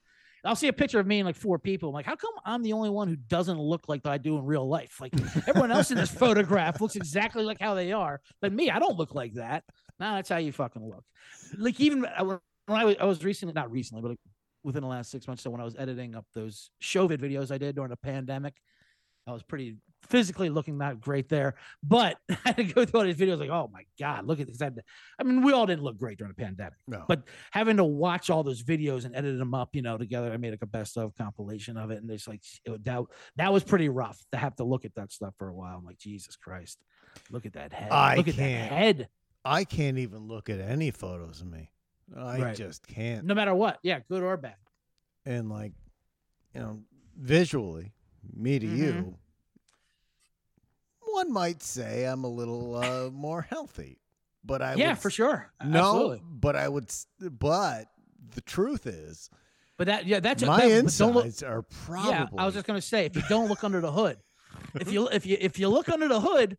I'll 0.44 0.54
see 0.54 0.68
a 0.68 0.74
picture 0.74 1.00
of 1.00 1.06
me 1.06 1.20
and 1.20 1.26
like 1.26 1.36
four 1.36 1.58
people. 1.58 1.88
I'm 1.88 1.94
like, 1.94 2.04
how 2.06 2.16
come 2.16 2.34
I'm 2.44 2.62
the 2.62 2.74
only 2.74 2.90
one 2.90 3.08
who 3.08 3.16
doesn't 3.16 3.58
look 3.58 3.88
like 3.88 4.06
I 4.06 4.18
do 4.18 4.36
in 4.36 4.44
real 4.44 4.68
life? 4.68 5.00
Like 5.00 5.12
everyone 5.48 5.72
else 5.72 5.90
in 5.90 5.96
this 5.96 6.10
photograph 6.24 6.80
looks 6.82 6.96
exactly 6.96 7.42
like 7.44 7.58
how 7.60 7.74
they 7.74 7.92
are, 7.92 8.20
but 8.42 8.52
me, 8.52 8.70
I 8.70 8.78
don't 8.78 8.98
look 8.98 9.14
like 9.14 9.32
that. 9.34 9.64
No, 10.00 10.14
that's 10.14 10.28
how 10.28 10.38
you 10.38 10.52
fucking 10.52 10.84
look. 10.84 11.04
Like 11.56 11.80
even 11.80 12.04
uh, 12.04 12.24
when 12.24 12.38
I 12.68 12.84
was, 12.84 12.96
I 13.00 13.04
was 13.04 13.24
recently, 13.24 13.52
not 13.52 13.70
recently, 13.70 14.02
but 14.02 14.08
like 14.08 14.20
within 14.62 14.82
the 14.82 14.88
last 14.88 15.10
six 15.10 15.26
months, 15.26 15.42
so 15.42 15.50
when 15.50 15.60
I 15.60 15.64
was 15.64 15.76
editing 15.78 16.14
up 16.14 16.26
those 16.34 16.70
show 16.80 17.06
vid 17.06 17.20
videos 17.20 17.50
I 17.50 17.58
did 17.58 17.76
during 17.76 17.90
the 17.90 17.96
pandemic, 17.96 18.54
I 19.26 19.32
was 19.32 19.42
pretty 19.42 19.76
physically 20.08 20.50
looking 20.50 20.76
not 20.76 21.00
great 21.00 21.28
there, 21.30 21.54
but 21.82 22.18
I 22.30 22.36
had 22.44 22.56
to 22.58 22.64
go 22.64 22.84
through 22.84 23.00
all 23.00 23.06
these 23.06 23.16
videos 23.16 23.38
like, 23.38 23.48
oh 23.48 23.70
my 23.72 23.84
God, 23.98 24.26
look 24.26 24.38
at 24.38 24.46
this. 24.46 24.60
I 24.60 24.68
to- 24.68 24.82
I 25.18 25.22
mean, 25.22 25.42
we 25.42 25.52
all 25.52 25.66
didn't 25.66 25.82
look 25.82 25.96
great 25.96 26.18
during 26.18 26.34
the 26.36 26.42
pandemic, 26.42 26.74
no 26.86 27.04
but 27.08 27.22
having 27.50 27.78
to 27.78 27.84
watch 27.84 28.28
all 28.28 28.42
those 28.42 28.62
videos 28.62 29.04
and 29.04 29.16
edit 29.16 29.38
them 29.38 29.54
up, 29.54 29.70
you 29.72 29.82
know, 29.82 29.96
together, 29.96 30.32
I 30.32 30.36
made 30.36 30.50
like 30.50 30.62
a 30.62 30.66
best 30.66 30.98
of 30.98 31.14
compilation 31.16 31.76
of 31.76 31.90
it. 31.90 32.02
And 32.02 32.10
it's 32.10 32.28
like, 32.28 32.42
it, 32.64 32.84
that, 32.84 33.02
that 33.36 33.52
was 33.52 33.64
pretty 33.64 33.88
rough 33.88 34.18
to 34.32 34.38
have 34.38 34.56
to 34.56 34.64
look 34.64 34.84
at 34.84 34.94
that 34.96 35.10
stuff 35.10 35.34
for 35.38 35.48
a 35.48 35.54
while. 35.54 35.78
I'm 35.78 35.84
like, 35.84 35.98
Jesus 35.98 36.36
Christ, 36.36 36.78
look 37.30 37.46
at 37.46 37.54
that 37.54 37.72
head. 37.72 37.90
I 37.90 38.16
look 38.16 38.28
at 38.28 38.34
can't. 38.34 38.70
that 38.70 38.76
head. 38.76 39.08
I 39.44 39.64
can't 39.64 39.98
even 39.98 40.26
look 40.28 40.48
at 40.50 40.60
any 40.60 40.90
photos 40.90 41.40
of 41.40 41.46
me 41.46 41.70
i 42.16 42.40
Right. 42.40 42.56
just 42.56 42.86
can't 42.86 43.24
No 43.24 43.34
matter 43.34 43.54
what. 43.54 43.78
Yeah, 43.82 44.00
good 44.08 44.22
or 44.22 44.36
bad. 44.36 44.56
and 45.26 45.48
like 45.50 45.72
you 46.54 46.60
know 46.60 46.80
visually 47.16 47.92
me 48.32 48.58
to 48.58 48.66
you 48.66 48.92
Mhm. 48.92 49.16
one 51.12 51.32
might 51.32 51.62
say 51.62 52.04
i'm 52.04 52.24
a 52.24 52.28
little 52.28 52.74
uh, 52.74 53.10
more 53.10 53.42
healthy 53.42 54.00
but 54.44 54.62
i 54.62 54.74
yeah, 54.74 54.90
would 54.90 54.98
for 54.98 55.10
sure. 55.10 55.52
no 55.64 55.78
Absolutely. 55.78 56.20
but 56.24 56.56
i 56.56 56.68
would 56.68 56.90
but 57.20 57.86
the 58.34 58.40
truth 58.40 58.86
is 58.86 59.30
But 59.76 59.86
that, 59.88 60.06
yeah, 60.06 60.20
that's 60.20 60.42
my 60.44 60.68
that, 60.68 60.94
don't 60.98 61.14
look- 61.14 61.42
are 61.42 61.62
probably 61.62 62.10
Yeah, 62.12 62.28
I 62.38 62.44
was 62.46 62.54
just 62.54 62.66
gonna 62.66 62.80
say 62.80 63.06
if 63.06 63.16
you 63.16 63.22
don't 63.28 63.48
look 63.48 63.64
under 63.64 63.80
the 63.80 63.90
hood, 63.92 64.18
if 64.80 64.90
you 64.92 65.08
if 65.12 65.26
you 65.26 65.36
if 65.40 65.58
you 65.58 65.68
look 65.68 65.88
under 65.88 66.08
the 66.08 66.20
hood, 66.20 66.56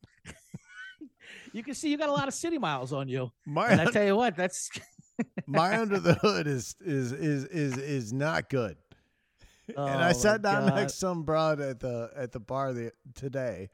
you 1.55 1.63
can 1.63 1.73
see 1.73 1.89
you 1.89 1.97
got 1.97 2.09
a 2.09 2.11
lot 2.11 2.27
of 2.27 2.33
city 2.33 2.57
miles 2.57 2.91
on 2.93 3.07
you. 3.07 3.31
my 3.45 3.69
And 3.69 3.81
I 3.81 3.85
tell 3.91 4.05
you 4.05 4.15
what, 4.15 4.35
that's 4.35 4.69
my 5.47 5.77
under 5.79 5.99
the 5.99 6.13
hood 6.15 6.47
is 6.47 6.75
is 6.81 7.11
is 7.11 7.45
is 7.45 7.77
is 7.77 8.13
not 8.13 8.49
good 8.49 8.77
and 9.67 9.77
Oh, 9.77 9.83
I 9.87 10.11
sat 10.11 10.41
down 10.41 10.67
God. 10.67 10.75
next 10.75 10.93
to 10.93 10.99
some 10.99 11.23
broad 11.23 11.59
at 11.59 11.79
the 11.79 12.11
at 12.15 12.31
the 12.31 12.39
bar 12.39 12.73
the, 12.73 12.91
today, 13.15 13.69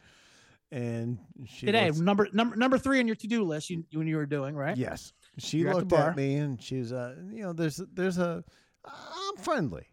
and 0.71 1.17
she 1.47 1.65
today 1.65 1.87
looks- 1.87 1.99
number 1.99 2.27
number 2.31 2.55
number 2.55 2.77
three 2.77 2.99
on 2.99 3.07
your 3.07 3.15
to 3.17 3.27
do 3.27 3.43
list. 3.43 3.69
You 3.69 3.83
when 3.93 4.07
you 4.07 4.15
were 4.15 4.25
doing 4.25 4.55
right. 4.55 4.77
Yes, 4.77 5.11
she 5.37 5.57
You're 5.59 5.73
looked 5.73 5.89
bar. 5.89 6.11
at 6.11 6.15
me 6.15 6.35
and 6.35 6.61
she's 6.61 6.93
uh 6.93 7.15
you 7.33 7.43
know 7.43 7.51
there's 7.53 7.81
there's 7.93 8.17
a 8.17 8.43
I'm 8.85 9.37
friendly. 9.37 9.87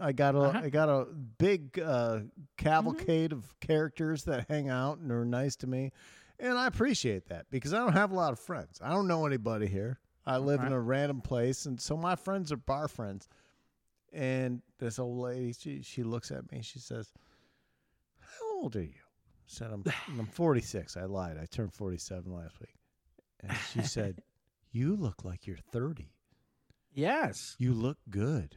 I 0.00 0.12
got 0.12 0.34
a 0.34 0.38
I 0.38 0.40
Uh-huh. 0.46 0.58
Mm-hmm. 0.60 0.68
got 0.70 0.88
a 0.88 1.04
big 1.38 1.78
uh, 1.78 2.20
cavalcade 2.56 3.32
of 3.32 3.44
characters 3.60 4.24
that 4.24 4.46
hang 4.48 4.70
out 4.70 4.98
and 4.98 5.12
are 5.12 5.24
nice 5.26 5.54
to 5.56 5.66
me, 5.66 5.92
and 6.42 6.58
I 6.58 6.66
appreciate 6.66 7.26
that 7.28 7.46
because 7.50 7.72
I 7.72 7.78
don't 7.78 7.92
have 7.94 8.10
a 8.12 8.14
lot 8.14 8.32
of 8.32 8.38
friends. 8.38 8.78
I 8.82 8.90
don't 8.90 9.08
know 9.08 9.24
anybody 9.24 9.66
here. 9.66 9.98
I 10.26 10.36
live 10.36 10.60
in 10.62 10.72
a 10.72 10.80
random 10.80 11.20
place, 11.20 11.64
and 11.66 11.80
so 11.80 11.96
my 11.96 12.14
friends 12.16 12.52
are 12.52 12.56
bar 12.56 12.86
friends. 12.88 13.28
And 14.12 14.60
this 14.78 14.98
old 14.98 15.18
lady, 15.18 15.52
she 15.52 15.80
she 15.82 16.02
looks 16.02 16.30
at 16.30 16.50
me. 16.52 16.60
She 16.62 16.78
says, 16.78 17.10
"How 18.20 18.54
old 18.60 18.76
are 18.76 18.82
you?" 18.82 18.88
I 18.90 19.46
said, 19.46 19.70
"I'm 19.72 19.82
I'm 20.18 20.26
46." 20.26 20.96
I 20.96 21.04
lied. 21.04 21.38
I 21.40 21.46
turned 21.46 21.72
47 21.72 22.32
last 22.32 22.60
week. 22.60 22.74
And 23.40 23.56
she 23.72 23.82
said, 23.96 24.20
"You 24.70 24.94
look 24.96 25.24
like 25.24 25.46
you're 25.46 25.56
30. 25.56 26.12
Yes. 26.92 27.56
You 27.58 27.72
look 27.72 27.98
good." 28.10 28.56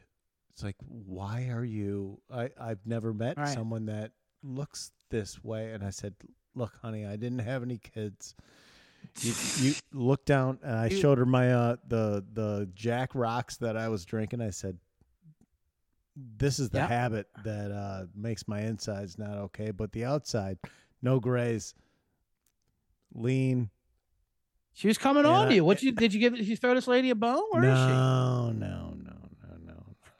It's 0.52 0.62
like, 0.64 0.76
why 0.88 1.48
are 1.50 1.64
you? 1.64 2.20
I 2.32 2.48
I've 2.58 2.86
never 2.86 3.12
met 3.12 3.36
Right. 3.36 3.48
someone 3.48 3.86
that 3.86 4.12
looks 4.42 4.90
this 5.10 5.42
way. 5.44 5.72
And 5.72 5.84
I 5.84 5.90
said, 5.90 6.14
"Look, 6.56 6.72
honey, 6.82 7.06
I 7.06 7.14
didn't 7.16 7.40
have 7.40 7.62
any 7.62 7.78
kids." 7.78 8.34
you, 9.22 9.32
you 9.60 9.74
look 9.92 10.24
down 10.24 10.58
and 10.62 10.74
I 10.74 10.88
showed 10.88 11.18
her 11.18 11.26
my 11.26 11.52
uh 11.52 11.76
the 11.86 12.24
the 12.32 12.68
Jack 12.74 13.14
rocks 13.14 13.56
that 13.58 13.76
I 13.76 13.88
was 13.88 14.04
drinking. 14.04 14.40
I 14.40 14.50
said, 14.50 14.78
"This 16.38 16.58
is 16.58 16.70
the 16.70 16.78
Yeah. 16.78 16.88
habit 16.88 17.28
that 17.44 17.70
uh 17.70 18.06
makes 18.14 18.48
my 18.48 18.60
insides 18.62 19.18
not 19.18 19.36
okay, 19.38 19.70
but 19.70 19.92
the 19.92 20.04
outside, 20.04 20.58
no 21.02 21.20
grays, 21.20 21.74
lean. 23.14 23.70
She 24.74 24.88
was 24.88 24.98
coming 24.98 25.24
Yeah, 25.24 25.30
on 25.30 25.48
to 25.48 25.54
you. 25.54 25.64
What 25.64 25.82
you 25.82 25.92
did 25.92 26.12
you 26.12 26.20
give 26.20 26.34
did 26.34 26.46
you 26.46 26.56
throw 26.56 26.74
this 26.74 26.86
lady 26.86 27.10
a 27.10 27.14
bone? 27.14 27.44
Where 27.50 27.64
is 27.64 27.78
she? 27.78 27.92
no, 27.92 28.52
no, 28.52 28.52
no, 28.52 28.90
no, 28.90 28.90
no. 28.90 28.95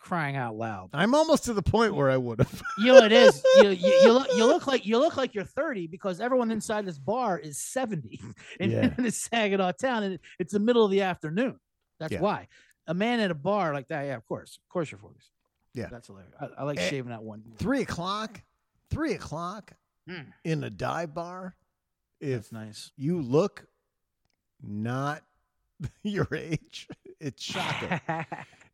Crying 0.07 0.37
out 0.37 0.55
loud. 0.57 0.91
I'm 0.93 1.17
almost 1.17 1.45
to 1.47 1.53
the 1.53 1.63
point 1.63 1.95
where 1.97 2.11
I 2.11 2.17
would 2.17 2.39
have. 2.39 2.63
You 2.79 2.93
know 2.93 3.03
it 3.05 3.11
is. 3.13 3.43
You, 3.57 3.71
you, 3.71 3.89
you 4.05 4.13
look 4.13 4.29
you 4.37 4.45
look 4.47 4.67
like 4.69 4.87
you 4.87 4.99
look 4.99 5.17
like 5.17 5.35
you're 5.35 5.45
30 5.45 5.89
because 5.89 6.21
everyone 6.21 6.51
inside 6.53 6.87
this 6.87 6.99
bar 6.99 7.39
is 7.39 7.59
70 7.59 8.21
in, 8.61 8.71
Yeah. 8.71 8.95
in 8.97 9.03
this 9.03 9.17
Saginaw 9.23 9.73
town, 9.73 10.05
and 10.05 10.19
it's 10.39 10.53
the 10.53 10.61
middle 10.61 10.85
of 10.85 10.91
the 10.93 11.03
afternoon. 11.03 11.59
That's 11.99 12.13
Yeah. 12.13 12.21
why. 12.21 12.47
A 12.87 12.95
man 12.95 13.19
at 13.19 13.33
a 13.33 13.35
bar 13.35 13.73
like 13.75 13.89
that, 13.89 14.03
yeah, 14.05 14.15
of 14.15 14.25
course, 14.27 14.59
of 14.65 14.69
course, 14.73 14.93
you're 14.93 15.01
40s. 15.01 15.29
Yeah. 15.75 15.89
that's 15.91 16.07
hilarious. 16.07 16.33
I, 16.41 16.47
I 16.59 16.63
like 16.65 16.79
Eh, 16.79 16.89
shaving 16.89 17.11
that 17.11 17.23
one. 17.25 17.43
Three 17.59 17.83
o'clock, 17.83 18.43
three 18.91 19.15
o'clock 19.15 19.73
Mm. 20.09 20.27
in 20.45 20.63
a 20.63 20.71
dive 20.71 21.15
bar. 21.15 21.57
If 22.21 22.43
That's 22.43 22.53
nice. 22.53 22.93
you 22.97 23.21
look 23.21 23.67
not 24.63 25.23
your 26.05 26.29
age, 26.33 26.87
it's 27.19 27.43
shocking. 27.43 28.01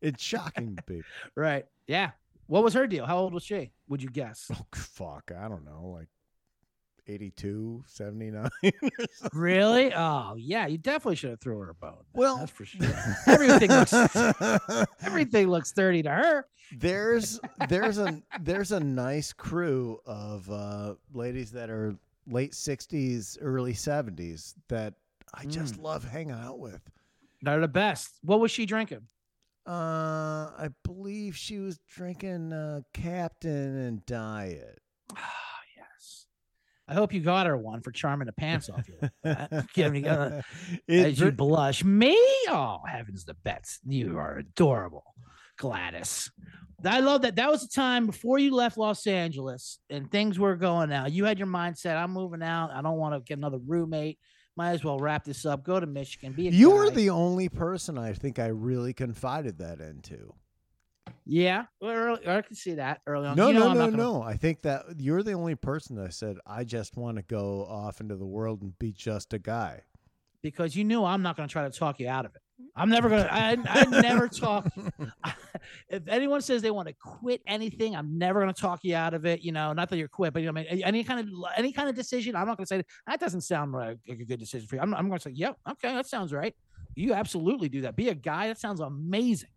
It's 0.03 0.21
shocking 0.23 0.75
to 0.75 0.83
people. 0.83 1.03
right. 1.35 1.65
Yeah. 1.87 2.11
What 2.47 2.63
was 2.63 2.73
her 2.75 2.85
deal? 2.85 3.05
How 3.05 3.17
old 3.17 3.33
was 3.33 3.43
she? 3.43 3.71
Would 3.87 4.03
you 4.03 4.09
guess? 4.09 4.51
Oh, 4.53 4.65
fuck. 4.75 5.31
I 5.35 5.47
don't 5.47 5.65
know. 5.65 5.87
Like 5.97 6.07
82, 7.07 7.83
79. 7.87 8.49
really? 9.33 9.93
Oh, 9.93 10.35
yeah. 10.37 10.67
You 10.67 10.77
definitely 10.77 11.15
should 11.15 11.31
have 11.31 11.39
threw 11.41 11.57
her 11.59 11.69
a 11.71 11.73
bone. 11.73 12.03
Well- 12.13 12.37
that's 12.37 12.51
for 12.51 12.65
sure. 12.65 12.85
Everything 13.27 13.69
looks 13.69 13.93
everything 15.03 15.47
looks 15.49 15.71
30 15.73 16.03
to 16.03 16.09
her. 16.09 16.45
there's 16.77 17.39
there's 17.67 17.97
a 17.97 18.21
there's 18.41 18.71
a 18.71 18.79
nice 18.79 19.33
crew 19.33 19.99
of 20.05 20.49
uh, 20.49 20.95
ladies 21.13 21.51
that 21.51 21.69
are 21.69 21.95
late 22.27 22.53
60s, 22.53 23.37
early 23.41 23.73
70s 23.73 24.53
that 24.69 24.93
I 25.33 25.45
just 25.45 25.75
Mm. 25.75 25.83
love 25.83 26.03
hanging 26.05 26.31
out 26.31 26.59
with. 26.59 26.81
They're 27.41 27.59
the 27.59 27.67
best. 27.67 28.19
What 28.23 28.39
was 28.39 28.51
she 28.51 28.65
drinking? 28.65 29.01
Uh, 29.65 30.51
I 30.57 30.69
believe 30.83 31.35
she 31.37 31.59
was 31.59 31.79
drinking 31.95 32.51
uh, 32.51 32.81
Captain 32.93 33.77
and 33.77 34.05
Diet. 34.05 34.79
Ah, 35.15 35.31
yes. 35.77 36.25
I 36.87 36.93
hope 36.93 37.13
you 37.13 37.21
got 37.21 37.47
her 37.47 37.55
one 37.57 37.81
for 37.81 37.91
charming 37.91 38.25
the 38.25 38.33
pants 38.33 38.69
off 38.69 38.87
you. 38.89 38.95
like 39.01 39.11
that. 39.23 39.51
Uh, 39.77 40.41
It 40.87 41.05
as 41.05 41.19
you 41.19 41.25
ver- 41.27 41.31
blush. 41.31 41.83
Me? 41.83 42.17
Oh, 42.49 42.79
heavens 42.85 43.23
the 43.25 43.35
bets. 43.35 43.79
You 43.85 44.17
are 44.17 44.37
adorable, 44.39 45.05
Gladys. 45.57 46.29
I 46.85 46.99
love 46.99 47.21
that. 47.21 47.37
That 47.37 47.49
was 47.49 47.61
the 47.61 47.69
time 47.73 48.05
before 48.05 48.39
you 48.39 48.53
left 48.53 48.77
Los 48.77 49.07
Angeles 49.07 49.79
and 49.89 50.11
things 50.11 50.37
were 50.37 50.57
going 50.57 50.91
out. 50.91 51.13
You 51.13 51.23
had 51.23 51.39
your 51.39 51.47
mindset. 51.47 51.95
I'm 51.95 52.11
moving 52.11 52.43
out. 52.43 52.71
I 52.71 52.81
don't 52.81 52.97
want 52.97 53.15
to 53.15 53.21
get 53.25 53.37
another 53.37 53.59
roommate. 53.65 54.19
Might 54.55 54.71
as 54.71 54.83
well 54.83 54.99
wrap 54.99 55.23
this 55.23 55.45
up. 55.45 55.63
Go 55.63 55.79
to 55.79 55.87
Michigan. 55.87 56.33
Be 56.33 56.47
a 56.47 56.51
you 56.51 56.69
were 56.69 56.91
the 56.91 57.09
only 57.09 57.49
person 57.49 57.97
I 57.97 58.13
think 58.13 58.37
I 58.37 58.47
really 58.47 58.93
confided 58.93 59.57
that 59.57 59.79
into. 59.81 60.33
yeah. 61.25 61.65
Well, 61.81 61.91
early, 61.91 62.27
I 62.27 62.41
can 62.43 62.55
see 62.55 62.75
that 62.75 63.01
early 63.07 63.27
on. 63.27 63.35
No, 63.35 63.47
You 63.47 63.53
know 63.55 63.67
no, 63.69 63.73
no, 63.73 63.85
gonna- 63.89 63.97
no. 63.97 64.21
I 64.21 64.35
think 64.37 64.61
that 64.61 64.85
you're 64.99 65.23
the 65.23 65.31
only 65.33 65.55
person 65.55 65.95
that 65.95 66.13
said 66.13 66.37
I 66.45 66.65
just 66.65 66.95
want 66.97 67.17
to 67.17 67.23
go 67.23 67.65
off 67.65 67.99
into 67.99 68.15
the 68.15 68.27
world 68.27 68.61
and 68.61 68.77
be 68.77 68.91
just 68.91 69.33
a 69.33 69.39
guy. 69.39 69.81
because 70.43 70.75
you 70.75 70.83
knew 70.83 71.03
I'm 71.03 71.23
not 71.23 71.35
going 71.35 71.47
to 71.49 71.51
try 71.53 71.63
to 71.67 71.75
talk 71.75 71.99
you 71.99 72.07
out 72.07 72.25
of 72.25 72.35
it. 72.35 72.41
I'm 72.75 72.89
never 72.89 73.09
going 73.09 73.23
to, 73.23 73.33
I 73.33 73.57
I 73.65 73.85
never 73.85 74.27
talk. 74.27 74.67
if 75.89 76.07
anyone 76.07 76.41
says 76.41 76.61
they 76.61 76.71
want 76.71 76.87
to 76.87 76.93
quit 76.93 77.41
anything, 77.45 77.95
I'm 77.95 78.17
never 78.17 78.41
going 78.41 78.53
to 78.53 78.59
talk 78.59 78.79
you 78.83 78.95
out 78.95 79.13
of 79.13 79.25
it. 79.25 79.41
You 79.41 79.51
know, 79.51 79.73
not 79.73 79.89
that 79.89 79.97
you're 79.97 80.07
quit, 80.07 80.33
but 80.33 80.41
you 80.41 80.51
know, 80.51 80.59
I 80.59 80.63
mean, 80.63 80.83
any 80.83 81.03
kind 81.03 81.19
of, 81.19 81.27
any 81.55 81.71
kind 81.71 81.89
of 81.89 81.95
decision, 81.95 82.35
I'm 82.35 82.47
not 82.47 82.57
going 82.57 82.65
to 82.65 82.69
say 82.69 82.83
that 83.07 83.19
doesn't 83.19 83.41
sound 83.41 83.73
like 83.73 83.99
a 84.07 84.15
good 84.15 84.39
decision 84.39 84.67
for 84.67 84.75
you. 84.75 84.81
I'm, 84.81 84.93
I'm 84.93 85.07
going 85.07 85.19
to 85.19 85.23
say, 85.23 85.31
yep, 85.31 85.57
okay, 85.69 85.93
that 85.93 86.07
sounds 86.07 86.33
right. 86.33 86.55
You 86.95 87.13
absolutely 87.13 87.69
do 87.69 87.81
that. 87.81 87.95
Be 87.95 88.09
a 88.09 88.15
guy. 88.15 88.47
That 88.47 88.59
sounds 88.59 88.79
amazing. 88.79 89.49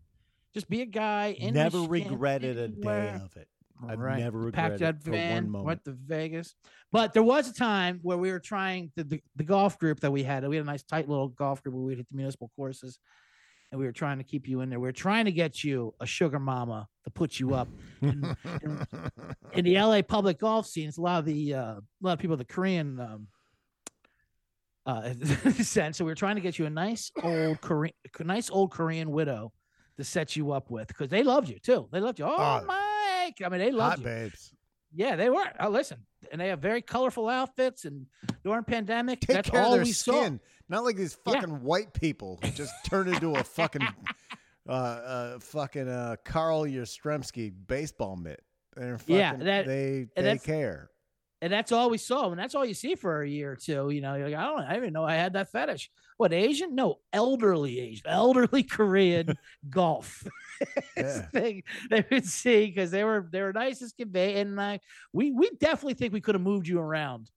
Just 0.54 0.68
be 0.68 0.80
a 0.82 0.86
guy. 0.86 1.36
In 1.38 1.54
Never 1.54 1.80
regretted 1.80 2.56
a 2.56 2.68
day 2.68 3.10
of 3.14 3.36
it. 3.36 3.48
I've 3.88 3.98
Right. 3.98 4.18
never 4.20 4.50
packed 4.52 4.80
regretted 4.80 4.80
that 4.80 4.94
it 4.96 5.04
for 5.04 5.10
van, 5.12 5.34
one 5.44 5.50
moment. 5.50 5.66
went 5.66 5.84
to 5.84 5.92
Vegas. 6.06 6.54
But 6.92 7.12
there 7.12 7.22
was 7.22 7.48
a 7.50 7.54
time 7.54 7.98
where 8.02 8.16
we 8.16 8.30
were 8.32 8.40
trying 8.40 8.92
the, 8.96 9.04
the, 9.04 9.22
the 9.36 9.44
golf 9.44 9.78
group 9.78 10.00
that 10.00 10.10
we 10.10 10.22
had. 10.22 10.46
We 10.48 10.56
had 10.56 10.64
a 10.64 10.66
nice 10.66 10.82
tight 10.82 11.08
little 11.08 11.28
golf 11.28 11.62
group 11.62 11.74
where 11.74 11.84
we'd 11.84 11.98
hit 11.98 12.08
the 12.10 12.16
municipal 12.16 12.50
courses, 12.56 12.98
and 13.70 13.78
we 13.78 13.84
were 13.86 13.92
trying 13.92 14.18
to 14.18 14.24
keep 14.24 14.48
you 14.48 14.60
in 14.62 14.70
there. 14.70 14.80
We 14.80 14.88
were 14.88 14.92
trying 14.92 15.24
to 15.26 15.32
get 15.32 15.62
you 15.64 15.94
a 16.00 16.06
sugar 16.06 16.38
mama 16.38 16.86
to 17.04 17.10
put 17.10 17.38
you 17.40 17.54
up 17.54 17.68
in, 18.00 18.36
in 19.52 19.64
the 19.64 19.74
LA 19.78 20.02
public 20.02 20.38
golf 20.38 20.66
scenes. 20.66 20.96
A 20.98 21.02
lot 21.02 21.18
of 21.18 21.24
the 21.26 21.54
uh, 21.54 21.60
a 21.74 21.82
lot 22.00 22.12
of 22.14 22.18
people 22.18 22.34
of 22.34 22.38
the 22.38 22.44
Korean 22.46 22.98
um, 23.00 23.26
uh, 24.86 25.12
descent. 25.44 25.96
So 25.96 26.04
we 26.04 26.10
were 26.10 26.14
trying 26.16 26.36
to 26.36 26.40
get 26.40 26.58
you 26.58 26.66
a 26.66 26.70
nice 26.70 27.10
old 27.22 27.60
Korean, 27.60 27.94
nice 28.20 28.50
old 28.50 28.70
Korean 28.70 29.10
widow 29.10 29.52
to 29.98 30.04
set 30.04 30.36
you 30.36 30.52
up 30.52 30.70
with 30.70 30.88
because 30.88 31.08
they 31.08 31.22
loved 31.22 31.48
you 31.48 31.58
too. 31.58 31.88
They 31.90 32.00
loved 32.00 32.18
you. 32.18 32.26
Oh, 32.26 32.36
Oh, 32.38 32.66
I 33.44 33.48
mean, 33.48 33.60
they 33.60 33.70
love 33.72 33.98
you. 33.98 34.04
babes. 34.04 34.52
Yeah, 34.94 35.16
they 35.16 35.28
were. 35.28 35.44
Oh, 35.60 35.68
listen, 35.68 35.98
and 36.32 36.40
they 36.40 36.48
have 36.48 36.60
very 36.60 36.80
colorful 36.80 37.28
outfits. 37.28 37.84
And 37.84 38.06
during 38.44 38.64
pandemic, 38.64 39.20
Take 39.20 39.36
that's 39.36 39.50
care 39.50 39.60
all 39.60 39.72
of 39.72 39.78
their 39.78 39.84
we 39.84 39.92
saw. 39.92 40.12
skin. 40.22 40.40
Not 40.68 40.84
like 40.84 40.96
these 40.96 41.16
Yeah. 41.26 41.32
fucking 41.34 41.62
white 41.62 41.92
people 41.92 42.38
who 42.42 42.50
just 42.50 42.72
turn 42.86 43.08
into 43.08 43.34
a 43.34 43.44
fucking 43.44 43.82
uh 44.68 44.72
uh 44.72 45.38
fucking 45.40 45.88
uh 45.88 46.16
Carl 46.24 46.62
Yastrzemski 46.62 47.52
baseball 47.66 48.16
mitt. 48.16 48.42
They're 48.74 48.98
fucking, 48.98 49.16
Yeah, 49.16 49.36
that- 49.36 49.66
they 49.66 50.06
they 50.16 50.38
care. 50.38 50.90
and 51.42 51.52
that's 51.52 51.72
all 51.72 51.90
we 51.90 51.98
saw, 51.98 52.30
and 52.30 52.38
that's 52.38 52.54
all 52.54 52.64
you 52.64 52.74
see 52.74 52.94
for 52.94 53.22
a 53.22 53.28
year 53.28 53.52
or 53.52 53.56
two. 53.56 53.90
You 53.90 54.00
know, 54.00 54.14
you're 54.14 54.28
like, 54.30 54.38
I 54.38 54.44
don't, 54.44 54.60
I 54.60 54.68
didn't 54.70 54.82
even 54.84 54.92
know 54.94 55.04
I 55.04 55.14
had 55.14 55.34
that 55.34 55.50
fetish. 55.52 55.90
What 56.18 56.32
Asian? 56.32 56.74
No, 56.74 57.00
elderly 57.12 57.78
Asian, 57.80 58.06
elderly 58.06 58.62
Korean 58.76 59.34
golf. 59.70 60.22
Yeah. 60.96 61.20
thing 61.32 61.64
they 61.90 62.02
would 62.10 62.24
see 62.24 62.64
because 62.68 62.90
they 62.90 63.04
were 63.04 63.28
they 63.30 63.42
were 63.42 63.52
nice 63.52 63.82
as 63.82 63.92
can 63.92 64.08
be, 64.08 64.36
and 64.36 64.58
uh, 64.58 64.78
we 65.12 65.30
we 65.30 65.50
definitely 65.60 65.92
think 65.92 66.14
we 66.14 66.22
could 66.22 66.34
have 66.34 66.40
moved 66.40 66.66
you 66.66 66.78
around. 66.78 67.30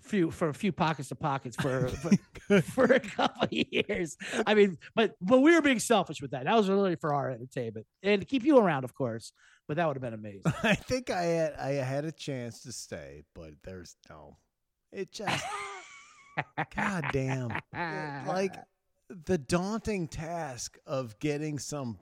Few 0.00 0.32
for 0.32 0.48
a 0.48 0.54
few 0.54 0.72
pockets 0.72 1.10
to 1.10 1.14
pockets 1.14 1.54
for, 1.54 1.86
for 1.86 2.60
for 2.62 2.84
a 2.86 2.98
couple 2.98 3.44
of 3.44 3.52
years. 3.52 4.16
I 4.44 4.54
mean, 4.54 4.76
but 4.96 5.14
but 5.20 5.38
we 5.38 5.54
were 5.54 5.62
being 5.62 5.78
selfish 5.78 6.20
with 6.20 6.32
that. 6.32 6.46
That 6.46 6.56
was 6.56 6.68
really 6.68 6.96
for 6.96 7.14
our 7.14 7.30
entertainment 7.30 7.86
and 8.02 8.20
to 8.22 8.26
keep 8.26 8.42
you 8.42 8.58
around, 8.58 8.82
of 8.82 8.92
course. 8.92 9.32
But 9.68 9.76
that 9.76 9.86
would 9.86 9.94
have 9.94 10.02
been 10.02 10.12
amazing. 10.12 10.52
I 10.64 10.74
think 10.74 11.10
I 11.10 11.22
had 11.22 11.54
I 11.54 11.70
had 11.74 12.04
a 12.04 12.10
chance 12.10 12.62
to 12.64 12.72
stay, 12.72 13.22
but 13.36 13.52
there's 13.62 13.94
no. 14.10 14.36
It 14.90 15.12
just 15.12 15.44
god 16.74 17.04
damn. 17.12 17.50
Like 18.26 18.54
the 19.26 19.38
daunting 19.38 20.08
task 20.08 20.78
of 20.86 21.18
getting 21.18 21.58
some 21.58 21.98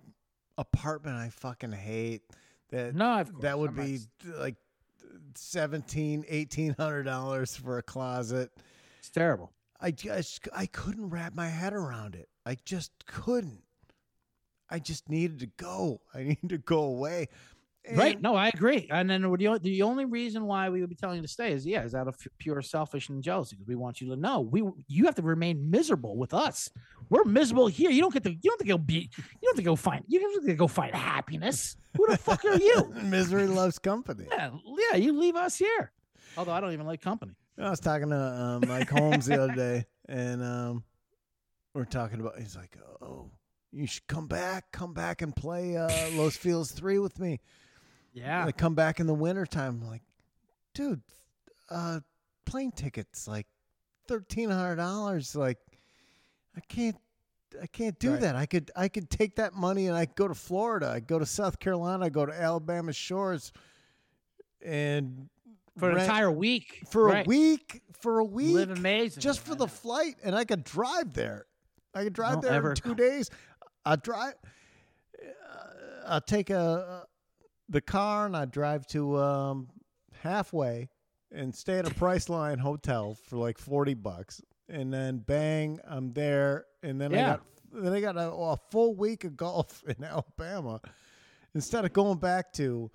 apartment 0.59 1.17
I 1.17 1.29
fucking 1.31 1.73
hate 1.73 2.23
that 2.71 2.95
no, 2.95 3.25
that 3.41 3.59
would 3.59 3.71
I'm 3.71 3.77
be 3.87 3.95
s- 3.97 4.09
like 4.39 4.57
17 5.35 6.25
1800 6.31 7.03
dollars 7.05 7.57
for 7.57 7.79
a 7.79 7.83
closet. 7.83 8.51
It's 8.99 9.11
terrible. 9.11 9.51
i 9.81 9.91
just 9.91 10.49
i 10.55 10.67
couldn't 10.67 11.11
wrap 11.11 11.35
my 11.35 11.49
head 11.49 11.73
around 11.73 12.15
it. 12.15 12.29
I 12.47 12.57
just 12.65 12.93
couldn't. 13.07 13.63
I 14.69 14.79
just 14.79 15.09
needed 15.09 15.41
to 15.41 15.47
go. 15.47 16.01
I 16.15 16.23
needed 16.25 16.49
to 16.51 16.59
go 16.59 16.83
away 16.83 17.29
right? 17.95 18.21
No, 18.21 18.35
I 18.35 18.49
agree. 18.49 18.89
And 18.91 19.09
then 19.09 19.23
the, 19.23 19.59
the 19.63 19.83
only 19.83 20.05
reason 20.05 20.47
why 20.47 20.69
we 20.69 20.81
would 20.81 20.91
be 20.91 20.97
telling 20.97 21.17
you 21.17 21.23
to 21.23 21.29
stay 21.29 21.53
is 21.53 21.65
yeah, 21.67 21.83
is 21.85 21.95
out 21.95 22.09
of 22.09 22.17
pure 22.39 22.63
selfish 22.63 23.09
and 23.09 23.23
jealousy 23.23 23.57
because 23.57 23.69
we 23.69 23.75
want 23.77 24.01
you 24.01 24.09
to 24.11 24.17
know 24.17 24.41
we 24.41 24.63
you 24.89 25.07
have 25.07 25.15
to 25.17 25.23
remain 25.23 25.71
miserable 25.71 26.17
with 26.17 26.35
us. 26.35 26.71
We're 27.09 27.25
miserable 27.25 27.67
here. 27.67 27.91
You 27.91 28.03
don't 28.03 28.13
get 28.13 28.23
to 28.25 28.31
you 28.31 28.39
don't 28.45 28.59
to 28.61 28.67
go 28.67 28.79
be 28.79 29.11
you 29.17 29.25
don't 29.43 29.57
to 29.57 29.63
go 29.63 29.77
find 29.77 30.05
you 30.09 30.21
don't 30.21 30.47
to 30.47 30.55
go 30.55 30.67
find 30.67 30.95
happiness. 30.95 31.77
Who 31.97 32.07
the 32.07 32.17
fuck 32.19 32.45
are 32.45 32.57
you? 32.57 32.93
misery 33.05 33.47
loves 33.47 33.79
company 33.79 34.27
Yeah, 34.31 34.51
yeah, 34.93 34.97
you 34.97 35.19
leave 35.19 35.37
us 35.37 35.57
here. 35.57 35.91
Although 36.37 36.53
I 36.53 36.61
don't 36.61 36.73
even 36.73 36.87
like 36.87 37.01
company. 37.01 37.33
i 37.59 37.69
was 37.69 37.81
talking 37.81 38.09
to 38.11 38.17
um, 38.17 38.63
mike 38.69 38.89
holmes 38.89 39.27
the 39.27 39.43
other 39.43 39.55
day 39.55 39.85
and 40.09 40.43
um 40.43 40.85
we're 41.75 41.85
talking 41.85 42.21
about 42.21 42.39
he's 42.39 42.57
like 42.57 42.77
oh 43.03 43.31
You 43.73 43.87
should 43.87 44.07
come 44.07 44.27
back, 44.27 44.65
come 44.73 44.93
back 44.95 45.23
and 45.23 45.35
play 45.35 45.77
uh, 45.77 45.89
Los 46.15 46.37
Feliz 46.37 46.73
three 46.73 46.99
with 46.99 47.19
me. 47.21 47.41
Yeah. 48.13 48.45
Like 48.45 48.57
come 48.57 48.75
back 48.75 49.01
in 49.01 49.07
the 49.07 49.15
wintertime. 49.15 49.81
I'm 49.83 49.89
like, 49.89 50.03
dude, 50.75 51.01
uh, 51.71 52.01
plane 52.47 52.73
tickets 52.73 53.29
like 53.29 53.47
thirteen 54.09 54.51
hundred 54.51 54.77
dollars. 54.77 55.37
Like, 55.37 55.59
I 56.57 56.61
can't, 56.69 56.97
I 57.63 57.67
can't 57.67 57.99
do 57.99 58.13
Right. 58.13 58.21
that. 58.23 58.37
I 58.37 58.47
could, 58.47 58.71
I 58.75 58.89
could 58.89 59.09
take 59.11 59.37
that 59.37 59.55
money 59.55 59.87
and 59.87 59.97
I 59.97 60.07
go 60.07 60.27
to 60.27 60.35
Florida. 60.35 60.89
I 60.91 61.01
go 61.01 61.19
to 61.19 61.27
South 61.27 61.59
Carolina. 61.61 62.07
I 62.07 62.09
go 62.09 62.27
to 62.27 62.33
Alabama 62.33 62.93
shores, 62.93 63.53
and 64.65 65.29
for 65.79 65.91
an 65.91 65.99
entire 65.99 66.31
week. 66.31 66.83
for 66.91 67.07
right. 67.07 67.25
a 67.27 67.29
week, 67.29 67.81
for 68.01 68.19
a 68.19 68.25
week, 68.25 68.55
Live 68.55 68.71
amazing. 68.71 69.21
just 69.21 69.41
for 69.41 69.55
the 69.55 69.69
flight, 69.69 70.17
and 70.25 70.35
I 70.35 70.45
could 70.45 70.65
drive 70.65 71.15
there. 71.15 71.47
I 71.95 72.05
could 72.05 72.13
drive 72.13 72.35
Don't 72.35 72.45
there 72.45 72.71
in 72.71 72.75
two 72.77 72.83
come- 72.91 72.97
days. 72.97 73.31
I 73.85 73.97
drive. 73.97 74.35
Uh, 75.19 75.67
I'll 76.07 76.21
take 76.21 76.51
a 76.51 77.07
the 77.71 77.81
car 77.81 78.27
and 78.27 78.37
I 78.37 78.45
drive 78.45 78.87
to 78.89 79.17
um, 79.19 79.69
halfway 80.23 80.89
and 81.33 81.55
stay 81.55 81.79
at 81.79 81.87
a 81.87 81.95
Priceline 81.95 82.59
hotel 82.59 83.15
for 83.15 83.37
like 83.37 83.57
forty 83.57 83.95
bucks, 83.95 84.43
and 84.69 84.93
then 84.93 85.19
bang, 85.19 85.79
I'm 85.87 86.13
there, 86.13 86.67
and 86.83 87.01
then 87.01 87.15
I 87.15 87.17
got 87.23 87.41
then 87.73 87.93
I 87.93 88.01
got 88.01 88.17
a, 88.17 88.31
a 88.31 88.57
full 88.71 88.95
week 88.95 89.25
of 89.25 89.37
golf 89.37 89.83
in 89.87 90.05
Alabama 90.05 90.81
instead 91.55 91.85
of 91.85 91.93
going 91.93 92.19
back 92.19 92.53
to 92.55 92.91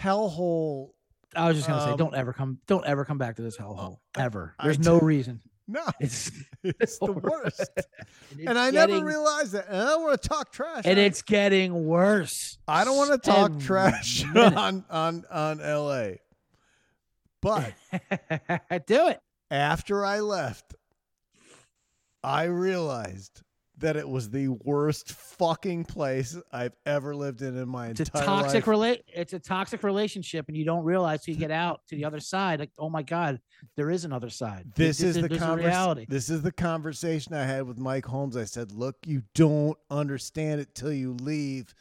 hellhole. 0.00 0.90
I 1.34 1.48
was 1.48 1.56
just 1.56 1.68
gonna 1.68 1.82
say, 1.82 1.90
um, 1.90 1.96
don't 1.96 2.14
ever 2.14 2.32
come, 2.32 2.58
don't 2.66 2.84
ever 2.86 3.04
come 3.04 3.18
back 3.18 3.36
to 3.36 3.42
this 3.42 3.56
hellhole 3.56 3.98
ever. 4.16 4.54
There's 4.62 4.76
t- 4.76 4.84
no 4.84 4.98
reason. 4.98 5.40
No, 5.72 5.84
It's 6.00 6.30
it's 6.62 6.98
the 6.98 7.12
worst. 7.12 7.70
it's 7.76 8.46
and 8.46 8.58
I 8.58 8.70
getting- 8.70 8.96
never 8.96 9.06
realized 9.06 9.52
that. 9.52 9.66
And 9.68 9.76
I 9.76 9.84
don't 9.86 10.02
want 10.02 10.20
to 10.22 10.28
talk 10.28 10.52
trash. 10.52 10.82
and 10.84 10.98
I- 10.98 11.02
it's 11.02 11.22
getting 11.22 11.86
worse. 11.86 12.58
I 12.68 12.84
don't 12.84 12.96
want 12.96 13.10
to 13.10 13.18
talk 13.30 13.58
trash 13.60 14.24
minute. 14.26 14.54
on 14.56 14.84
on 14.90 15.24
on 15.30 15.58
LA. 15.58 16.16
But 17.40 17.72
Do 18.86 19.08
it. 19.08 19.20
after 19.50 20.04
I 20.06 20.20
left, 20.20 20.74
I 22.22 22.44
realized 22.44 23.42
that 23.82 23.96
it 23.96 24.08
was 24.08 24.30
the 24.30 24.48
worst 24.48 25.12
fucking 25.12 25.84
place 25.84 26.36
I've 26.52 26.74
ever 26.86 27.14
lived 27.14 27.42
in 27.42 27.56
in 27.56 27.68
my 27.68 27.88
It's 27.88 28.00
a 28.00 28.02
entire 28.04 28.24
toxic 28.24 28.54
life. 28.54 28.66
relate. 28.66 29.04
It's 29.14 29.32
a 29.32 29.38
toxic 29.38 29.82
relationship, 29.82 30.48
and 30.48 30.56
you 30.56 30.64
don't 30.64 30.84
realize 30.84 31.22
till 31.22 31.34
you 31.34 31.40
get 31.40 31.50
out 31.50 31.82
to 31.88 31.96
the 31.96 32.04
other 32.04 32.20
side. 32.20 32.60
Like, 32.60 32.70
oh 32.78 32.88
my 32.88 33.02
god, 33.02 33.40
there 33.76 33.90
is 33.90 34.04
another 34.04 34.30
side. 34.30 34.72
This 34.74 35.02
is 35.02 35.16
the 35.16 35.28
there's 35.28 35.42
a 35.42 35.56
reality. 35.56 36.06
This 36.08 36.30
is 36.30 36.42
the 36.42 36.52
conversation 36.52 37.34
I 37.34 37.44
had 37.44 37.64
with 37.64 37.78
Mike 37.78 38.06
Holmes. 38.06 38.36
I 38.36 38.44
said, 38.44 38.72
"Look, 38.72 38.96
you 39.04 39.22
don't 39.34 39.76
understand 39.90 40.60
it 40.60 40.74
till 40.74 40.92
you 40.92 41.12
leave. 41.12 41.74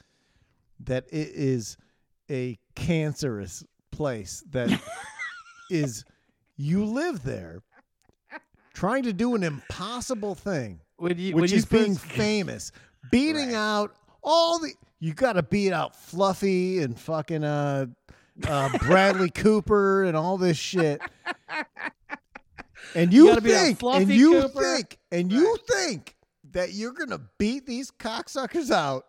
That 0.82 1.06
it 1.12 1.30
is 1.34 1.78
a 2.30 2.58
cancerous 2.76 3.64
place. 3.92 4.44
That 4.50 4.82
is, 5.70 6.04
you 6.58 6.86
live 6.86 7.24
there, 7.24 7.62
trying 8.74 9.04
to 9.04 9.14
do 9.14 9.36
an 9.36 9.44
impossible 9.44 10.34
thing, 10.36 10.80
When 11.02 11.18
you, 11.18 11.36
which 11.36 11.52
you 11.52 11.58
is 11.58 11.66
being 11.66 11.96
first- 11.96 12.12
famous, 12.14 12.72
beating 13.12 13.48
Right. 13.50 13.56
out 13.56 13.96
all 14.24 14.60
the. 14.60 14.72
You 15.00 15.14
got 15.16 15.34
to 15.34 15.42
beat 15.44 15.74
out 15.74 15.96
Fluffy 15.96 16.80
and 16.84 16.98
fucking 17.00 17.44
uh, 17.44 17.88
uh, 18.48 18.78
Bradley 18.80 19.30
Cooper 19.34 20.04
and 20.04 20.16
all 20.16 20.38
this 20.38 20.58
shit." 20.58 21.02
And 22.96 23.14
you, 23.14 23.32
out 23.32 23.42
think, 23.44 23.82
and 23.84 24.10
you 24.10 24.42
Cooper. 24.42 24.62
think, 24.76 24.98
and 25.12 25.32
you 25.32 25.58
think 25.70 26.16
that 26.52 26.74
you're 26.74 26.92
gonna 26.94 27.22
beat 27.38 27.66
these 27.66 27.90
cocksuckers 27.92 28.70
out 28.70 29.06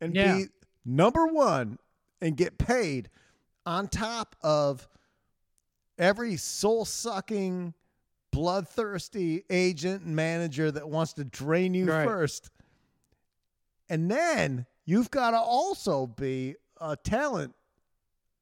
and 0.00 0.14
Yeah. 0.14 0.36
be 0.38 0.44
number 0.84 1.26
one 1.26 1.78
and 2.22 2.36
get 2.36 2.56
paid 2.56 3.10
on 3.66 3.88
top 3.88 4.36
of 4.42 4.88
every 5.98 6.36
soul 6.36 6.84
sucking, 6.86 7.74
bloodthirsty 8.36 9.44
agent 9.48 10.02
and 10.04 10.14
manager 10.14 10.70
that 10.70 10.86
wants 10.86 11.14
to 11.14 11.24
drain 11.24 11.72
you 11.72 11.86
Right. 11.86 12.06
first. 12.06 12.50
And 13.88 14.10
then 14.10 14.66
you've 14.84 15.10
got 15.10 15.30
to 15.30 15.38
also 15.38 16.06
be 16.06 16.56
a 16.78 16.96
talent 16.96 17.54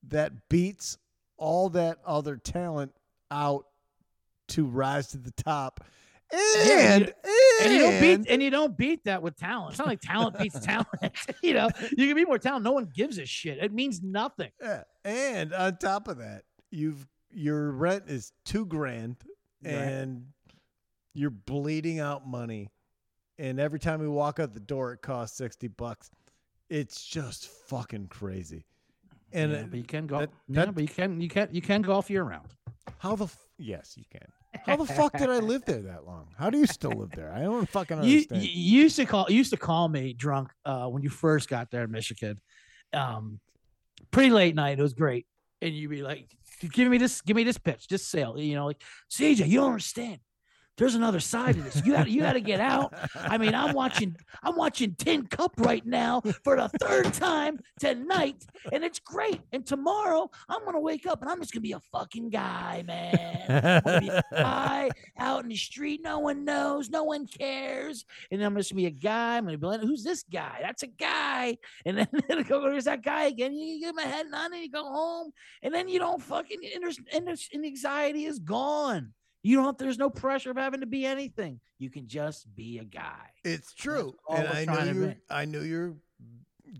that 0.08 0.48
beats 0.48 0.98
all 1.36 1.68
that 1.70 1.98
other 2.04 2.36
talent 2.36 2.92
out 3.30 3.66
to 4.48 4.66
rise 4.66 5.06
to 5.08 5.18
the 5.18 5.30
top. 5.30 5.84
Yeah, 6.32 6.94
And, 6.96 7.06
you- 7.06 7.58
and 7.62 7.72
you 7.72 7.78
don't 7.78 8.00
beat 8.00 8.30
and 8.30 8.42
you 8.42 8.50
don't 8.50 8.76
beat 8.76 9.04
that 9.04 9.22
with 9.22 9.36
talent. 9.36 9.70
It's 9.70 9.78
not 9.78 9.86
like 9.86 10.00
talent 10.00 10.36
beats 10.38 10.58
talent. 10.66 10.88
you 11.42 11.54
know, 11.54 11.68
you 11.96 12.08
can 12.08 12.16
be 12.16 12.24
more 12.24 12.38
talent. 12.38 12.64
No 12.64 12.72
one 12.72 12.90
gives 12.92 13.18
a 13.18 13.26
shit. 13.26 13.58
It 13.58 13.72
means 13.72 14.02
nothing. 14.02 14.50
Yeah. 14.60 14.82
And 15.04 15.52
on 15.54 15.76
top 15.76 16.08
of 16.08 16.18
that, 16.18 16.42
you've 16.72 17.06
your 17.30 17.70
rent 17.70 18.04
is 18.08 18.32
two 18.44 18.66
grand 18.66 19.16
Right. 19.64 19.72
and 19.74 20.26
you're 21.14 21.30
bleeding 21.30 22.00
out 22.00 22.26
money. 22.26 22.70
And 23.38 23.58
every 23.58 23.78
time 23.80 24.00
we 24.00 24.08
walk 24.08 24.38
out 24.38 24.54
the 24.54 24.60
door, 24.60 24.92
it 24.92 25.02
costs 25.02 25.36
sixty 25.36 25.68
bucks. 25.68 26.10
It's 26.70 27.04
just 27.04 27.48
fucking 27.68 28.08
crazy. 28.08 28.64
And 29.32 29.50
Yeah, 29.52 29.64
but 29.68 29.76
you 29.78 29.84
can 29.84 30.06
go. 30.06 30.20
that- 30.20 30.30
yeah, 30.48 30.64
that- 30.66 30.74
but 30.74 30.82
you 30.82 30.88
can 30.88 31.20
you 31.20 31.28
can 31.28 31.48
you 31.52 31.60
can 31.60 31.82
golf 31.82 32.08
year 32.10 32.22
round. 32.22 32.48
how 32.98 33.16
the 33.16 33.24
f- 33.24 33.48
yes, 33.58 33.96
you 33.96 34.04
can. 34.10 34.26
How 34.66 34.76
the 34.76 34.86
fuck 34.86 35.12
did 35.18 35.28
I 35.30 35.38
live 35.40 35.64
there 35.64 35.82
that 35.82 36.06
long? 36.06 36.28
How 36.38 36.48
do 36.48 36.58
you 36.58 36.66
still 36.66 36.92
live 36.92 37.10
there? 37.10 37.32
I 37.32 37.42
don't 37.42 37.68
fucking 37.68 37.98
understand. 37.98 38.42
you 38.42 38.48
you 38.50 38.82
used 38.82 38.94
to 38.96 39.04
call 39.04 39.26
you 39.28 39.36
used 39.36 39.50
to 39.50 39.56
call 39.56 39.88
me 39.88 40.12
drunk 40.12 40.50
uh, 40.64 40.86
when 40.86 41.02
you 41.02 41.10
first 41.10 41.48
got 41.48 41.70
there 41.72 41.82
in 41.84 41.90
Michigan. 41.90 42.40
Um, 42.92 43.40
pretty 44.12 44.30
late 44.30 44.54
night. 44.54 44.78
It 44.78 44.82
was 44.82 44.94
great, 44.94 45.26
and 45.60 45.74
you'd 45.74 45.90
be 45.90 46.02
like, 46.02 46.28
"Give 46.60 46.88
me 46.88 46.98
this, 46.98 47.20
give 47.20 47.36
me 47.36 47.44
this 47.44 47.58
pitch, 47.58 47.86
this 47.88 48.06
sale." 48.06 48.38
You 48.38 48.54
know, 48.54 48.66
like 48.66 48.82
CJ, 49.10 49.48
you 49.48 49.60
don't 49.60 49.70
understand. 49.70 50.20
There's 50.76 50.96
another 50.96 51.20
side 51.20 51.54
to 51.54 51.62
this. 51.62 51.82
You 51.84 51.92
got 51.92 52.10
you 52.10 52.20
got 52.20 52.32
to 52.32 52.40
get 52.40 52.60
out. 52.60 52.92
I 53.14 53.38
mean, 53.38 53.54
I'm 53.54 53.74
watching 53.74 54.16
I'm 54.42 54.56
watching 54.56 54.94
Tin 54.96 55.26
Cup 55.26 55.52
right 55.58 55.84
now 55.86 56.20
for 56.42 56.56
the 56.56 56.68
third 56.80 57.12
time 57.14 57.60
tonight, 57.78 58.44
and 58.72 58.82
it's 58.82 58.98
great. 58.98 59.40
And 59.52 59.64
tomorrow 59.64 60.28
I'm 60.48 60.64
gonna 60.64 60.80
wake 60.80 61.06
up 61.06 61.22
and 61.22 61.30
I'm 61.30 61.40
just 61.40 61.52
gonna 61.52 61.60
be 61.62 61.72
a 61.72 61.80
fucking 61.92 62.30
guy, 62.30 62.82
man. 62.86 63.82
Guy 64.32 64.90
out 65.18 65.44
in 65.44 65.48
the 65.48 65.56
street. 65.56 66.00
No 66.02 66.18
one 66.18 66.44
knows, 66.44 66.90
no 66.90 67.04
one 67.04 67.26
cares. 67.26 68.04
And 68.32 68.42
I'm 68.42 68.56
just 68.56 68.70
gonna 68.70 68.82
be 68.82 68.86
a 68.86 68.90
guy. 68.90 69.36
I'm 69.36 69.44
gonna 69.44 69.58
be 69.58 69.66
like, 69.66 69.80
who's 69.80 70.02
this 70.02 70.24
guy? 70.24 70.58
That's 70.60 70.82
a 70.82 70.88
guy. 70.88 71.56
And 71.86 71.98
then, 71.98 72.42
go, 72.48 72.60
there's 72.62 72.84
that 72.84 73.02
guy 73.02 73.24
again. 73.26 73.54
You 73.54 73.78
give 73.80 73.90
him 73.90 73.98
a 73.98 74.02
head 74.02 74.26
nod 74.28 74.50
and 74.52 74.60
you 74.62 74.70
go 74.70 74.84
home. 74.84 75.30
And 75.62 75.72
then 75.72 75.88
you 75.88 75.98
don't 76.00 76.20
fucking 76.22 76.58
inter- 76.62 76.90
inter- 77.12 77.34
and 77.52 77.64
anxiety 77.64 78.24
is 78.24 78.38
gone. 78.40 79.12
You 79.44 79.56
don't. 79.58 79.78
There's 79.78 79.98
no 79.98 80.10
pressure 80.10 80.50
of 80.50 80.56
having 80.56 80.80
to 80.80 80.86
be 80.86 81.04
anything. 81.06 81.60
You 81.78 81.90
can 81.90 82.08
just 82.08 82.52
be 82.56 82.78
a 82.78 82.84
guy. 82.84 83.28
It's 83.44 83.72
true, 83.74 84.16
and 84.28 84.48
I 84.48 84.64
know 84.64 84.82
you. 84.92 85.14
I 85.30 85.44
knew 85.44 85.60
you're 85.60 85.94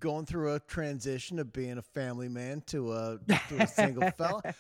going 0.01 0.25
through 0.27 0.55
a 0.55 0.61
transition 0.61 1.39
of 1.39 1.53
being 1.53 1.79
a 1.79 1.83
family 1.83 2.29
man 2.29 2.63
to 2.69 2.93
a, 2.95 3.19
to 3.51 3.63
a 3.63 3.67
single 3.69 4.11
fella. 4.13 4.43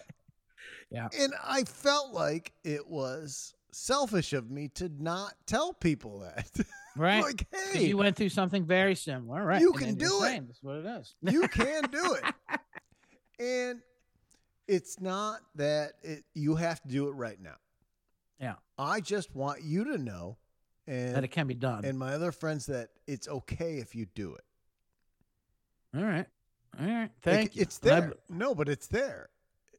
Yeah. 0.91 1.09
and 1.19 1.33
I 1.43 1.65
felt 1.65 2.13
like 2.13 2.53
it 2.63 2.87
was 2.87 3.55
selfish 3.73 4.33
of 4.33 4.51
me 4.51 4.69
to 4.77 4.89
not 4.99 5.35
tell 5.47 5.73
people 5.73 6.21
that. 6.21 6.49
Right. 6.97 7.25
like, 7.25 7.47
hey, 7.73 7.87
you 7.87 7.97
went 7.97 8.15
through 8.15 8.29
something 8.29 8.65
very 8.65 8.95
similar, 8.95 9.45
right? 9.45 9.61
you 9.61 9.73
And 9.73 9.81
can 9.81 9.95
do 9.97 10.23
it. 10.23 10.47
That's 10.47 10.63
what 10.63 10.77
it 10.77 10.87
is. 10.87 11.15
you 11.23 11.49
can 11.49 11.83
do 11.91 12.15
it, 12.15 12.61
and 13.41 13.81
it's 14.69 15.01
not 15.01 15.41
that 15.57 15.95
it, 16.05 16.23
you 16.35 16.55
have 16.55 16.81
to 16.83 16.89
do 16.89 17.09
it 17.09 17.13
right 17.13 17.41
now. 17.43 17.57
Yeah. 18.41 18.55
I 18.79 19.01
just 19.01 19.35
want 19.35 19.63
you 19.63 19.85
to 19.85 19.99
know, 19.99 20.37
and 20.87 21.15
that 21.15 21.25
it 21.25 21.29
can 21.29 21.47
be 21.47 21.55
done. 21.55 21.85
and 21.85 21.99
my 21.99 22.13
other 22.15 22.33
friends 22.33 22.67
that 22.67 22.89
it's 23.07 23.29
okay 23.29 23.79
if 23.79 23.95
you 23.95 24.07
do 24.15 24.35
it. 24.35 24.45
All 25.97 26.03
right. 26.05 26.27
All 26.81 26.87
right. 26.87 27.01
Like, 27.03 27.11
Thank 27.23 27.57
you. 27.57 27.63
It's 27.63 27.79
And 27.81 27.91
I- 27.93 28.01
there. 28.01 28.13
No, 28.29 28.55
but 28.55 28.69
it's 28.69 28.87
there. 28.89 29.29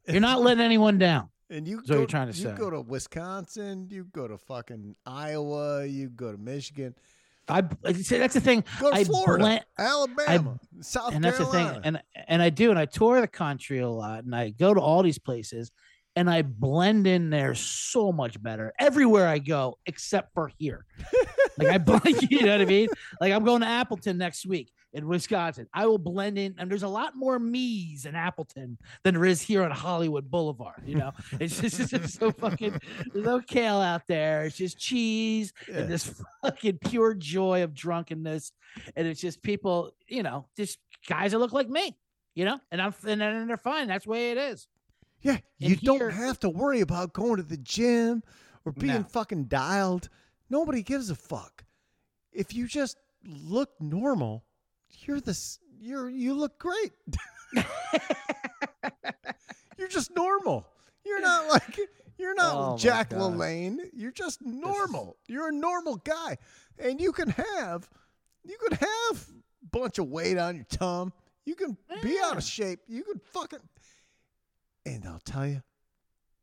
You're 0.08 0.22
not 0.22 0.42
letting 0.42 0.64
anyone 0.64 0.98
down. 0.98 1.30
And 1.48 1.68
you 1.68 1.84
go, 1.84 1.98
you're 2.00 2.08
trying 2.08 2.32
to 2.32 2.36
you 2.36 2.46
say. 2.46 2.56
go 2.56 2.72
to 2.72 2.82
Wisconsin, 2.82 3.88
you 3.92 4.06
go 4.06 4.28
to 4.28 4.36
fucking 4.36 4.96
Iowa, 5.06 5.86
you 5.86 6.10
go 6.10 6.32
to 6.32 6.40
Michigan, 6.40 6.96
I 7.48 7.62
I- 7.86 7.94
see, 7.94 8.18
that's 8.18 8.34
the 8.34 8.42
thing. 8.42 8.64
go 8.80 8.90
to 8.90 8.96
I 8.96 9.04
Florida, 9.04 9.44
blend- 9.44 9.66
Alabama, 9.78 10.60
South 10.82 11.14
and 11.14 11.24
that's 11.24 11.38
the 11.38 11.44
Carolina. 11.46 11.74
thing. 11.74 11.82
And 11.84 12.02
and 12.28 12.42
I 12.42 12.50
do, 12.50 12.72
and 12.72 12.80
I 12.80 12.86
tour 12.86 13.22
the 13.22 13.28
country 13.28 13.78
a 13.78 13.88
lot, 13.88 14.24
and 14.24 14.36
I 14.36 14.50
go 14.50 14.74
to 14.74 14.82
all 14.82 15.04
these 15.04 15.20
places, 15.20 15.72
and 16.16 16.30
I 16.30 16.42
blend 16.44 17.08
in 17.08 17.30
there 17.30 17.56
so 17.56 18.12
much 18.12 18.42
better 18.42 18.74
everywhere 18.80 19.28
I 19.28 19.40
go, 19.40 19.78
except 19.86 20.34
for 20.34 20.52
here. 20.58 20.86
like 21.58 21.68
I 21.68 21.78
blend, 21.78 22.22
you 22.32 22.42
know 22.44 22.52
what 22.54 22.62
I 22.62 22.66
mean? 22.66 22.88
Like 23.20 23.34
I'm 23.34 23.44
going 23.44 23.62
to 23.62 23.68
Appleton 23.68 24.18
next 24.18 24.46
week. 24.46 24.72
in 24.94 25.08
Wisconsin. 25.08 25.68
I 25.74 25.88
will 25.88 25.98
blend 25.98 26.38
in, 26.38 26.56
and 26.58 26.72
there's 26.72 26.84
a 26.84 26.88
lot 26.88 27.18
more 27.18 27.38
me's 27.38 28.06
in 28.06 28.16
Appleton 28.16 28.78
than 29.04 29.16
there 29.16 29.26
is 29.26 29.42
here 29.42 29.62
on 29.64 29.72
Hollywood 29.72 30.32
Boulevard. 30.32 30.84
You 30.86 30.96
know, 30.96 31.12
it's 31.40 31.60
just, 31.60 31.80
it's 31.82 31.92
just 31.92 32.18
so 32.18 32.32
fucking 32.32 32.80
there's 33.12 33.26
no 33.26 33.42
kale 33.42 33.80
out 33.82 34.04
there. 34.08 34.46
It's 34.46 34.56
just 34.56 34.78
cheese 34.78 35.52
Yeah. 35.68 35.80
and 35.80 35.90
this 35.92 36.14
fucking 36.42 36.78
pure 36.78 37.14
joy 37.14 37.64
of 37.64 37.74
drunkenness, 37.74 38.54
and 38.96 39.06
it's 39.06 39.20
just 39.20 39.42
people, 39.42 39.92
you 40.08 40.24
know, 40.24 40.48
just 40.56 40.80
guys 41.10 41.34
that 41.34 41.40
look 41.40 41.52
like 41.52 41.68
me. 41.70 41.98
You 42.36 42.44
know, 42.46 42.60
and 42.72 42.82
I'm 42.82 42.94
and 43.08 43.50
they're 43.50 43.56
fine. 43.58 43.88
That's 43.88 44.04
the 44.06 44.12
way 44.12 44.32
it 44.32 44.38
is. 44.38 44.68
Yeah, 45.26 45.38
you 45.58 45.76
don't 45.76 46.12
have 46.14 46.40
to 46.42 46.50
worry 46.50 46.82
about 46.82 47.14
going 47.14 47.38
to 47.38 47.44
the 47.44 47.58
gym 47.58 48.22
or 48.64 48.72
being 48.72 48.94
No. 49.02 49.04
fucking 49.04 49.46
dialed. 49.46 50.10
Nobody 50.52 50.84
gives 50.84 51.10
a 51.10 51.16
fuck. 51.16 51.66
If 52.32 52.54
you 52.54 52.68
just 52.68 52.98
look 53.26 53.70
normal, 53.80 54.46
you're 55.00 55.20
this. 55.20 55.60
You're 55.80 56.10
you 56.10 56.36
look 56.36 56.60
great. 56.60 56.92
you're 59.78 59.88
just 59.88 60.12
normal. 60.16 60.68
You're 61.06 61.22
not 61.22 61.48
like 61.52 61.80
you're 62.18 62.36
not 62.36 62.54
Oh 62.56 62.78
Jack. 62.78 63.10
LaLanne. 63.10 63.78
You're 63.94 64.12
just 64.12 64.42
normal. 64.44 65.18
You're 65.28 65.50
a 65.50 65.54
normal 65.54 65.98
guy, 65.98 66.38
and 66.80 67.00
you 67.02 67.12
can 67.12 67.30
have 67.30 67.90
you 68.44 68.58
can 68.68 68.78
have 68.78 69.28
a 69.64 69.68
bunch 69.72 69.98
of 70.00 70.08
weight 70.08 70.38
on 70.38 70.56
your 70.56 70.66
tum. 70.66 71.14
You 71.46 71.56
can 71.56 71.78
be 72.02 72.18
out 72.24 72.38
of 72.38 72.44
shape. 72.44 72.80
You 72.88 73.04
can 73.04 73.20
fucking 73.34 73.60
and 74.86 75.06
I'll 75.06 75.22
tell 75.26 75.48
you, 75.48 75.62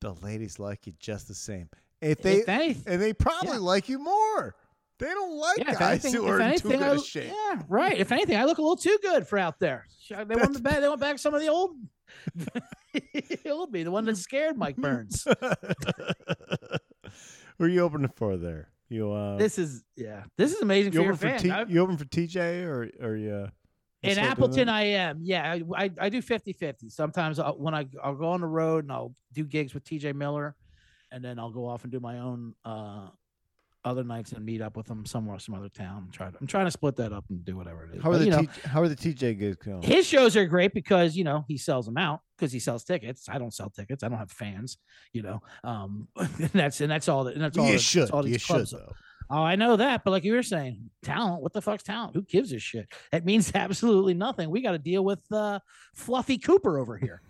the 0.01 0.15
ladies 0.15 0.59
like 0.59 0.87
you 0.87 0.95
just 0.99 1.29
the 1.29 1.35
same. 1.35 1.69
If 2.01 2.23
they 2.23 2.39
if 2.39 2.49
anything, 2.49 2.93
and 2.93 3.01
they 3.01 3.13
probably 3.13 3.53
yeah. 3.53 3.59
like 3.59 3.89
you 3.89 3.99
more. 3.99 4.57
They 4.99 5.07
don't 5.07 5.37
like 5.37 5.59
yeah, 5.59 5.75
guys 5.75 6.05
anything, 6.05 6.15
who 6.15 6.29
are 6.29 6.41
in 6.41 6.59
too 6.59 6.71
anything, 6.71 6.79
good 6.79 6.99
I, 6.99 7.03
shape. 7.03 7.33
yeah, 7.33 7.63
right. 7.69 7.99
If 7.99 8.13
anything, 8.13 8.37
I 8.37 8.45
look 8.45 8.59
a 8.59 8.63
little 8.63 8.77
too 8.77 8.99
good 9.03 9.27
for 9.27 9.39
out 9.39 9.59
there. 9.59 9.87
They 10.09 10.37
want 10.37 10.63
back. 10.63 10.81
They 10.81 10.89
want 10.89 11.01
back 11.01 11.19
some 11.19 11.35
of 11.35 11.41
the 11.41 11.49
old, 11.49 11.77
old 13.47 13.73
me, 13.73 13.83
the 13.83 13.91
one 13.91 14.05
that 14.05 14.17
scared 14.17 14.57
Mike 14.57 14.77
Burns. 14.77 15.27
Who 17.59 17.65
are 17.65 17.69
you 17.69 17.81
opening 17.81 18.13
for 18.15 18.37
there? 18.37 18.69
You 18.89 19.11
uh, 19.11 19.39
this 19.39 19.59
is 19.59 19.83
yeah, 19.97 20.25
this 20.37 20.53
is 20.53 20.61
amazing 20.61 20.93
you 20.93 21.01
for 21.01 21.05
your 21.05 21.17
fan. 21.17 21.39
T- 21.39 21.73
you 21.73 21.81
open 21.81 21.97
for 21.97 22.05
TJ 22.05 22.65
or 22.65 22.91
or 23.01 23.17
you? 23.17 23.49
In 24.03 24.19
Appleton. 24.19 24.69
I 24.69 24.83
am. 24.83 25.21
Yeah, 25.23 25.59
I, 25.77 25.91
I, 26.01 26.09
do 26.09 26.21
50 26.21 26.53
50. 26.53 26.89
Sometimes 26.89 27.39
I'll, 27.39 27.55
when 27.57 27.75
I, 27.75 27.87
I'll 28.03 28.15
go 28.17 28.27
on 28.31 28.41
the 28.41 28.47
road 28.47 28.85
and 28.85 28.93
I'll 28.93 29.15
do 29.33 29.45
gigs 29.45 29.75
with 29.75 29.85
TJ 29.85 30.15
Miller, 30.15 30.55
and 31.11 31.25
then 31.25 31.39
I'll 31.39 31.51
go 31.53 31.67
off 31.67 31.85
and 31.85 31.93
do 31.93 32.01
my 32.01 32.19
own 32.19 32.55
uh, 32.65 33.09
other 33.85 34.05
nights 34.05 34.33
and 34.33 34.45
meet 34.45 34.61
up 34.61 34.77
with 34.77 34.89
him 34.89 35.05
somewhere, 35.05 35.39
some 35.39 35.55
other 35.55 35.69
town. 35.69 36.09
Try 36.13 36.31
to, 36.31 36.37
I'm 36.41 36.47
trying 36.47 36.67
to 36.67 36.71
split 36.71 36.97
that 36.97 37.13
up 37.13 37.25
and 37.31 37.45
do 37.45 37.57
whatever 37.57 37.85
it 37.85 37.97
is. 37.97 38.03
How 38.03 38.11
are 38.11 38.13
But, 38.13 38.19
the 38.21 38.31
know, 38.31 38.41
T- 38.43 38.49
how 38.65 38.81
are 38.83 38.89
the 38.89 38.97
TJ 38.97 39.39
gigs 39.39 39.57
going? 39.57 39.83
his 39.83 40.07
shows 40.07 40.37
are 40.37 40.47
great 40.47 40.73
because 40.75 41.17
you 41.17 41.25
know 41.25 41.45
he 41.49 41.57
sells 41.59 41.87
them 41.87 41.97
out 41.97 42.21
because 42.37 42.53
he 42.53 42.59
sells 42.59 42.85
tickets. 42.85 43.29
I 43.29 43.39
don't 43.39 43.53
sell 43.53 43.71
tickets. 43.71 44.03
I 44.03 44.09
don't 44.09 44.19
have 44.19 44.31
fans. 44.31 44.79
You 45.13 45.23
know, 45.23 45.43
um, 45.65 46.09
and 46.17 46.51
that's 46.53 46.81
and 46.81 46.91
that's 46.91 47.09
all. 47.09 47.25
That, 47.25 47.35
and 47.35 47.43
that's 47.43 47.59
all. 47.59 47.67
you 47.67 47.73
that- 47.73 47.81
should. 47.81 48.11
all 48.11 48.27
You 48.27 48.39
should 48.39 48.67
though. 48.69 48.93
Oh, 49.35 49.43
I 49.43 49.57
know 49.57 49.77
that, 49.77 50.05
but 50.05 50.11
like 50.11 50.25
you 50.25 50.35
were 50.35 50.43
saying, 50.43 50.91
talent. 51.03 51.43
What 51.43 51.55
the 51.55 51.63
fuck's 51.63 51.83
talent? 51.83 52.15
Who 52.15 52.21
gives 52.23 52.53
a 52.53 52.59
shit? 52.59 52.87
It 53.13 53.25
means 53.25 53.51
absolutely 53.55 54.13
nothing. 54.13 54.51
We 54.51 54.61
got 54.61 54.73
to 54.73 54.79
deal 54.79 55.03
with 55.05 55.21
uh, 55.33 55.59
Fluffy 55.95 56.37
Cooper 56.37 56.79
over 56.79 56.99
here. 56.99 57.23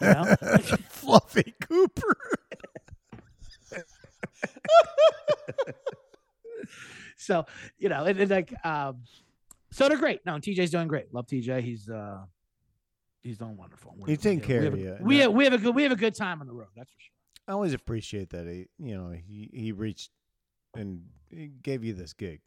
know? 0.00 0.34
Fluffy 0.88 1.54
Cooper. 1.60 2.16
So 7.16 7.46
you 7.78 7.88
know, 7.88 8.04
and, 8.04 8.18
and 8.18 8.30
like, 8.30 8.52
um, 8.66 9.02
so 9.70 9.88
they're 9.88 9.96
great. 9.98 10.26
No, 10.26 10.32
TJ's 10.34 10.70
doing 10.72 10.88
great. 10.88 11.12
Love 11.14 11.26
TJ. 11.26 11.62
He's 11.62 11.88
uh, 11.88 12.22
he's 13.22 13.38
doing 13.38 13.56
wonderful. 13.56 13.94
We're- 13.96 14.10
He's 14.12 14.20
taking 14.20 14.40
care 14.40 14.62
we 14.62 14.66
of 14.66 14.78
you. 14.78 14.96
We 15.00 15.18
No. 15.18 15.22
have, 15.24 15.32
we 15.32 15.44
have 15.44 15.52
a 15.52 15.58
good 15.58 15.74
we 15.74 15.82
have 15.84 15.92
a 15.92 15.96
good 15.96 16.16
time 16.16 16.40
on 16.40 16.48
the 16.48 16.52
road. 16.52 16.68
That's 16.76 16.90
for 16.90 16.98
sure. 16.98 17.12
I 17.46 17.52
always 17.52 17.74
appreciate 17.74 18.30
that 18.30 18.46
he, 18.46 18.66
you 18.78 18.96
know, 18.96 19.10
he 19.12 19.50
he 19.52 19.70
reached 19.72 20.10
and 20.74 21.02
he 21.30 21.48
gave 21.62 21.84
you 21.84 21.92
this 21.94 22.12
gig. 22.12 22.40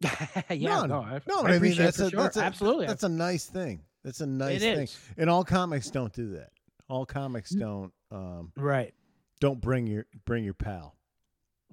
yeah, 0.50 0.80
No, 0.80 0.84
no, 0.86 1.00
I, 1.00 1.20
No, 1.26 1.40
I 1.42 1.54
I, 1.54 1.58
mean 1.58 1.76
that's 1.76 1.98
a 2.00 2.10
sure. 2.10 2.20
that's 2.22 2.36
a 2.36 2.42
absolutely. 2.42 2.86
that's 2.86 3.02
a 3.04 3.08
nice 3.08 3.46
thing. 3.46 3.80
That's 4.04 4.20
a 4.20 4.26
nice 4.26 4.56
It 4.62 4.74
thing. 4.74 4.84
is. 4.84 4.98
And 5.16 5.30
all 5.30 5.42
comics 5.44 5.90
don't 5.90 6.12
do 6.12 6.32
that. 6.32 6.50
All 6.88 7.06
comics 7.06 7.54
Mm. 7.54 7.60
don't 7.60 7.92
um 8.10 8.52
right. 8.56 8.92
don't 9.40 9.60
bring 9.60 9.86
your 9.86 10.06
bring 10.26 10.44
your 10.44 10.54
pal. 10.54 10.94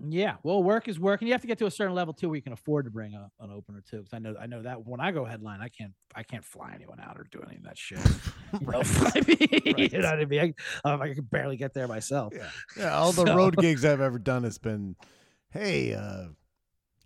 Yeah, 0.03 0.37
well, 0.41 0.63
work 0.63 0.87
is 0.87 0.99
work, 0.99 1.21
and 1.21 1.27
you 1.27 1.35
have 1.35 1.41
to 1.41 1.47
get 1.47 1.59
to 1.59 1.67
a 1.67 1.71
certain 1.71 1.93
level 1.93 2.15
too, 2.15 2.27
where 2.27 2.35
you 2.35 2.41
can 2.41 2.51
afford 2.53 2.85
to 2.85 2.91
bring 2.91 3.13
a, 3.13 3.29
an 3.41 3.51
opener 3.51 3.79
too. 3.87 3.97
Because 3.97 4.13
I 4.13 4.17
know, 4.17 4.33
I 4.41 4.47
know 4.47 4.63
that 4.63 4.83
when 4.87 4.99
I 4.99 5.11
go 5.11 5.23
headline, 5.23 5.61
I 5.61 5.69
can't, 5.69 5.91
I 6.15 6.23
can't 6.23 6.43
fly 6.43 6.71
anyone 6.73 6.99
out 6.99 7.15
or 7.15 7.27
do 7.31 7.39
any 7.47 7.57
of 7.57 7.63
that 7.63 7.77
shit. 7.77 7.99
You 8.59 8.67
know, 8.67 8.81
I 9.15 9.21
mean, 9.27 9.87
you 9.91 9.99
know 9.99 10.09
what 10.09 10.19
I 10.19 10.25
mean? 10.25 10.53
I, 10.83 10.89
um, 10.91 11.01
I 11.01 11.13
can 11.13 11.23
barely 11.25 11.57
get 11.57 11.73
there 11.75 11.87
myself. 11.87 12.33
Yeah. 12.35 12.49
Yeah, 12.75 12.95
all 12.97 13.11
the 13.11 13.25
So- 13.25 13.35
road 13.35 13.55
gigs 13.57 13.85
I've 13.85 14.01
ever 14.01 14.17
done 14.17 14.43
has 14.43 14.57
been, 14.57 14.95
hey, 15.53 15.93
uh 15.93 16.25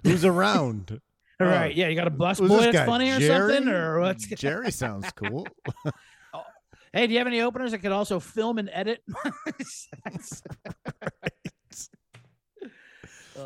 who's 0.03 0.25
around? 0.25 0.91
All 0.91 0.97
Oh, 1.39 1.45
right, 1.45 1.75
yeah, 1.75 1.87
you 1.87 1.95
got 1.95 2.07
a 2.07 2.11
bus 2.11 2.39
boy 2.39 2.47
that's 2.47 2.71
guy? 2.71 2.85
funny 2.87 3.11
or 3.11 3.19
Jerry? 3.19 3.53
something, 3.53 3.71
or 3.71 3.99
what's? 3.99 4.25
Jerry 4.27 4.71
sounds 4.71 5.11
cool. 5.15 5.47
Hey, 6.93 7.05
do 7.05 7.11
you 7.13 7.19
have 7.19 7.27
any 7.27 7.41
openers 7.41 7.71
that 7.71 7.79
could 7.79 7.91
also 7.91 8.19
film 8.19 8.57
and 8.57 8.69
edit? 8.73 9.03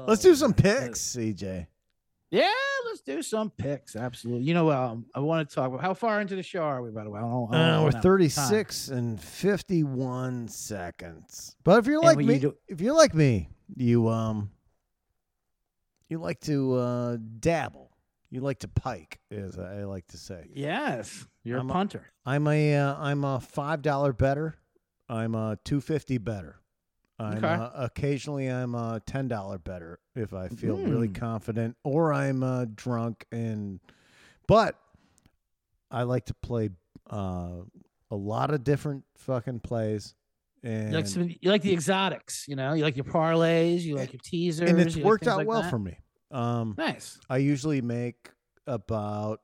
Let's 0.08 0.22
do 0.22 0.32
Oh, 0.32 0.34
some 0.36 0.52
man. 0.64 0.84
picks, 0.84 1.00
CJ. 1.16 1.68
Yeah, 2.30 2.50
let's 2.86 3.02
do 3.02 3.22
some 3.22 3.50
picks. 3.50 3.98
Absolutely. 3.98 4.44
You 4.46 4.54
know, 4.54 4.72
um, 4.72 5.06
I 5.14 5.20
want 5.20 5.50
to 5.50 5.54
talk 5.54 5.68
about 5.68 5.82
how 5.82 5.94
far 5.94 6.22
into 6.22 6.36
the 6.36 6.44
show 6.44 6.62
are 6.62 6.82
we? 6.82 6.92
By 6.92 7.04
the 7.04 7.10
way, 7.10 7.20
I 7.20 7.24
don't, 7.24 7.54
I 7.54 7.58
don't 7.58 7.80
Uh, 7.80 7.84
we're 7.84 7.90
now. 7.92 8.00
36 8.02 8.88
and 8.88 9.20
51 9.22 10.48
seconds. 10.48 11.58
But 11.66 11.80
if 11.80 11.88
you're 11.88 11.96
And 11.98 12.06
like 12.06 12.18
me, 12.20 12.36
you 12.36 12.40
do- 12.40 12.58
if 12.70 12.80
you're 12.80 12.96
like 12.96 13.14
me, 13.14 13.50
you 13.76 14.08
um 14.08 14.52
you 16.12 16.18
like 16.20 16.42
to 16.42 16.74
uh 16.76 17.18
dabble. 17.40 17.88
You 18.30 18.42
like 18.42 18.60
to 18.60 18.68
pike, 18.68 19.20
as 19.32 19.58
I 19.60 19.84
like 19.84 20.08
to 20.08 20.18
say. 20.18 20.48
Yes, 20.54 21.26
you're 21.44 21.60
I'm 21.60 21.70
a 21.70 21.72
a- 21.72 21.74
punter. 21.74 22.12
I'm 22.26 22.48
a 22.48 22.76
uh, 22.76 22.96
I'm 22.98 23.24
a 23.24 23.40
five 23.40 23.82
dollar 23.82 24.14
better. 24.14 24.58
I'm 25.10 25.34
a 25.36 25.58
two 25.66 25.82
fifty 25.82 26.18
better. 26.18 26.58
I'm 27.20 27.38
Okay. 27.38 27.48
uh, 27.48 27.70
occasionally 27.76 28.48
I'm 28.48 28.74
a 28.76 29.02
ten 29.06 29.28
dollar 29.28 29.58
better 29.58 30.00
if 30.16 30.34
I 30.34 30.48
feel 30.50 30.78
really 30.78 31.08
Mm. 31.10 31.16
confident, 31.16 31.78
or 31.84 32.14
I'm 32.14 32.44
uh, 32.44 32.66
drunk 32.74 33.26
and. 33.32 33.80
But 34.48 34.76
I 35.90 36.04
like 36.04 36.26
to 36.26 36.34
play 36.34 36.70
uh, 37.10 37.62
a 38.10 38.16
lot 38.16 38.54
of 38.54 38.64
different 38.64 39.04
fucking 39.18 39.60
plays, 39.62 40.16
and 40.64 40.90
You 40.92 40.96
like 40.96 41.08
some, 41.08 41.30
you 41.42 41.50
like 41.52 41.62
the 41.62 41.74
exotics, 41.74 42.46
you 42.48 42.56
know. 42.56 42.74
You 42.74 42.84
like 42.84 42.96
your 42.96 43.06
parlays, 43.06 43.82
you 43.82 43.96
like 43.96 44.14
your 44.14 44.22
teasers, 44.24 44.70
and 44.70 44.80
it's 44.80 44.96
like 44.96 45.06
worked 45.06 45.28
out 45.28 45.38
like 45.38 45.48
well 45.48 45.62
that? 45.64 45.70
for 45.70 45.80
me. 45.80 45.98
Um, 46.32 46.76
Nice. 46.78 47.20
I 47.30 47.38
usually 47.38 47.82
make 47.82 48.30
about 48.68 49.42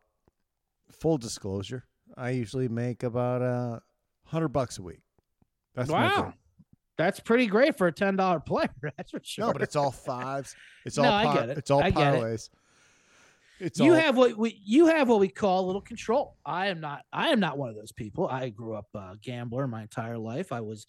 full 0.92 1.18
disclosure. 1.18 1.86
I 2.16 2.30
usually 2.32 2.68
make 2.70 3.04
about 3.04 3.42
a 3.42 3.82
hundred 4.26 4.50
bucks 4.50 4.78
a 4.78 4.84
week. 4.84 5.02
That's 5.76 5.90
wow, 5.90 6.34
that's 6.98 7.20
pretty 7.20 7.46
great 7.48 7.78
for 7.78 7.88
a 7.88 7.92
ten 7.92 8.16
dollar 8.16 8.40
player. 8.40 8.70
That's 8.98 9.12
for 9.12 9.20
sure. 9.24 9.48
No, 9.48 9.54
but 9.54 9.62
it's 9.62 9.76
all 9.76 9.92
fives. 9.92 10.56
It's 10.86 10.98
all 10.98 11.04
No, 11.06 11.10
par- 11.12 11.34
get 11.36 11.50
it. 11.50 11.58
it's 11.60 11.70
all 11.70 11.92
get 11.92 12.16
it. 12.16 12.50
It's 13.60 13.80
you 13.80 13.94
all, 13.94 14.00
have 14.00 14.18
what 14.18 14.38
we 14.38 14.62
you 14.64 14.88
have 14.88 15.10
what 15.10 15.20
we 15.20 15.30
call 15.30 15.66
a 15.66 15.68
little 15.68 15.82
control. 15.82 16.38
I 16.46 16.68
am 16.68 16.80
not 16.80 17.04
I 17.12 17.30
am 17.30 17.40
not 17.40 17.58
one 17.58 17.70
of 17.70 17.76
those 17.76 17.92
people. 17.92 18.28
I 18.28 18.50
grew 18.50 18.76
up 18.76 18.88
a 18.94 19.16
gambler 19.22 19.68
my 19.68 19.82
entire 19.82 20.18
life. 20.18 20.52
I 20.52 20.62
was 20.62 20.86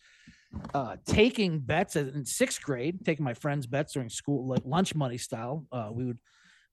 uh, 0.74 0.96
taking 1.06 1.60
bets 1.60 1.96
in 1.96 2.24
sixth 2.24 2.62
grade, 2.62 3.04
taking 3.04 3.24
my 3.24 3.34
friends' 3.34 3.66
bets 3.66 3.92
during 3.92 4.08
school, 4.08 4.46
like 4.48 4.62
lunch 4.64 4.94
money 4.94 5.18
style. 5.18 5.66
Uh, 5.72 5.90
we 5.92 6.04
would 6.04 6.18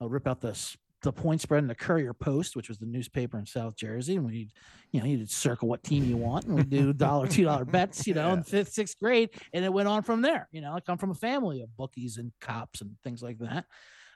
uh, 0.02 0.08
rip 0.08 0.28
out 0.28 0.42
the 0.42 0.58
the 1.02 1.14
point 1.14 1.40
spread 1.40 1.60
in 1.60 1.68
the 1.68 1.76
Courier 1.76 2.14
Post, 2.14 2.56
which 2.56 2.68
was 2.68 2.80
the 2.80 2.86
newspaper 2.86 3.38
in 3.38 3.46
South 3.46 3.76
Jersey, 3.76 4.16
and 4.16 4.26
we'd 4.26 4.52
you 4.92 5.02
know, 5.02 5.08
you'd 5.08 5.30
circle 5.30 5.68
what 5.68 5.84
team 5.84 6.06
you 6.06 6.16
want, 6.16 6.46
and 6.46 6.56
we 6.56 6.64
do 6.64 6.94
dollar, 6.94 7.28
two 7.28 7.44
dollar 7.44 7.66
bets, 7.66 8.08
you 8.08 8.14
know, 8.14 8.32
in 8.32 8.44
fifth, 8.44 8.72
sixth 8.72 8.98
grade, 8.98 9.30
and 9.54 9.66
it 9.66 9.74
went 9.74 9.88
on 9.88 10.04
from 10.04 10.22
there. 10.22 10.48
You 10.52 10.62
know, 10.62 10.74
I 10.74 10.80
come 10.80 10.98
from 10.98 11.12
a 11.12 11.16
family 11.16 11.62
of 11.62 11.76
bookies 11.76 12.18
and 12.18 12.32
cops 12.40 12.82
and 12.82 12.92
things 13.04 13.22
like 13.22 13.38
that. 13.40 13.66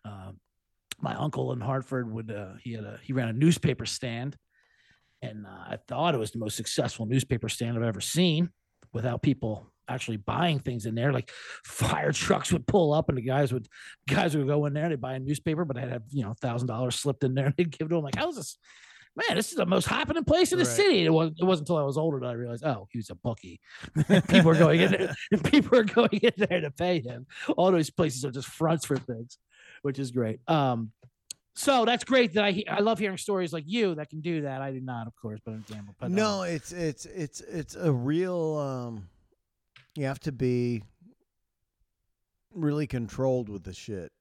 Um, 0.06 0.40
my 1.02 1.16
uncle 1.16 1.52
in 1.52 1.62
Hartford 1.62 2.12
would 2.12 2.32
uh, 2.32 2.54
he 2.62 2.74
had 2.74 2.84
a 2.84 3.00
he 3.04 3.14
ran 3.14 3.30
a 3.30 3.34
newspaper 3.34 3.86
stand, 3.86 4.36
and 5.22 5.46
uh, 5.46 5.50
I 5.50 5.78
thought 5.88 6.16
it 6.16 6.20
was 6.20 6.32
the 6.32 6.40
most 6.40 6.56
successful 6.58 7.06
newspaper 7.06 7.50
stand 7.50 7.78
I've 7.78 7.84
ever 7.84 8.02
seen, 8.02 8.50
without 8.94 9.22
people 9.22 9.72
actually 9.88 10.18
buying 10.18 10.60
things 10.60 10.86
in 10.86 10.94
there. 10.94 11.12
Like 11.12 11.32
fire 11.66 12.12
trucks 12.12 12.52
would 12.52 12.68
pull 12.68 12.94
up, 12.94 13.10
and 13.10 13.18
the 13.18 13.22
guys 13.22 13.52
would 13.54 13.68
guys 14.08 14.36
would 14.36 14.48
go 14.48 14.66
in 14.66 14.74
there. 14.74 14.84
And 14.86 14.92
They 14.92 14.98
buy 14.98 15.14
a 15.16 15.20
newspaper, 15.20 15.66
but 15.66 15.78
I'd 15.78 15.90
have 15.90 16.04
you 16.12 16.24
know 16.24 16.34
thousand 16.42 16.68
dollars 16.68 16.96
slipped 16.96 17.24
in 17.24 17.34
there, 17.34 17.48
and 17.48 17.56
they'd 17.58 17.72
give 17.72 17.86
it 17.88 17.90
to 17.90 17.96
them. 17.96 18.04
Like 18.04 18.16
how's 18.16 18.36
this? 18.36 18.58
Man, 19.16 19.36
this 19.36 19.50
is 19.50 19.58
the 19.58 19.66
most 19.66 19.88
happening 19.88 20.24
place 20.24 20.54
in 20.54 20.60
the 20.60 20.66
Right. 20.66 20.72
city. 20.72 21.04
It 21.04 21.10
wasn't, 21.12 21.38
it 21.42 21.44
wasn't 21.44 21.68
until 21.68 21.82
I 21.82 21.84
was 21.84 21.98
older 21.98 22.20
that 22.20 22.28
I 22.28 22.34
realized, 22.34 22.64
oh, 22.64 22.88
he 22.92 23.00
was 23.00 23.10
a 23.10 23.16
bookie. 23.16 23.60
people 24.30 24.52
are 24.52 24.58
going 24.58 24.80
in 24.80 24.92
there. 24.92 25.16
People 25.46 25.80
are 25.80 25.84
going 25.84 26.20
in 26.22 26.32
there 26.38 26.62
to 26.62 26.72
pay 26.72 27.02
him. 27.02 27.26
All 27.58 27.72
those 27.72 27.90
places 27.90 28.24
are 28.24 28.32
just 28.32 28.48
fronts 28.48 28.86
for 28.86 28.96
things, 28.96 29.38
which 29.82 30.00
is 30.00 30.12
great. 30.12 30.40
Um, 30.48 30.92
So 31.56 31.84
that's 31.86 32.04
great 32.06 32.34
that 32.36 32.44
I 32.46 32.64
I 32.70 32.80
love 32.80 33.00
hearing 33.00 33.18
stories 33.18 33.52
like 33.52 33.66
you 33.68 33.96
that 33.96 34.10
can 34.10 34.22
do 34.22 34.42
that. 34.44 34.62
I 34.62 34.72
do 34.72 34.80
not, 34.80 35.08
of 35.08 35.16
course, 35.16 35.40
but 35.44 35.52
I'm 35.52 35.66
gamble. 35.68 35.96
But 36.00 36.12
no, 36.12 36.42
um, 36.44 36.48
it's 36.48 36.72
it's 36.72 37.06
it's 37.06 37.42
it's 37.42 37.76
a 37.76 37.92
real. 37.92 38.56
um 38.58 39.10
You 39.96 40.06
have 40.06 40.20
to 40.22 40.32
be 40.32 40.84
really 42.54 42.88
controlled 42.88 43.50
with 43.50 43.64
the 43.64 43.74
shit 43.74 44.12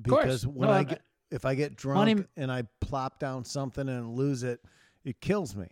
because 0.00 0.46
when 0.46 0.68
No, 0.68 0.72
I 0.74 0.78
I'm- 0.78 0.86
get 0.86 1.02
if 1.30 1.44
I 1.44 1.54
get 1.54 1.76
drunk 1.76 1.96
Money- 1.96 2.24
and 2.36 2.52
I 2.52 2.62
plop 2.80 3.18
down 3.18 3.44
something 3.44 3.88
and 3.88 4.14
lose 4.14 4.42
it, 4.42 4.60
it 5.04 5.20
kills 5.20 5.56
me. 5.56 5.66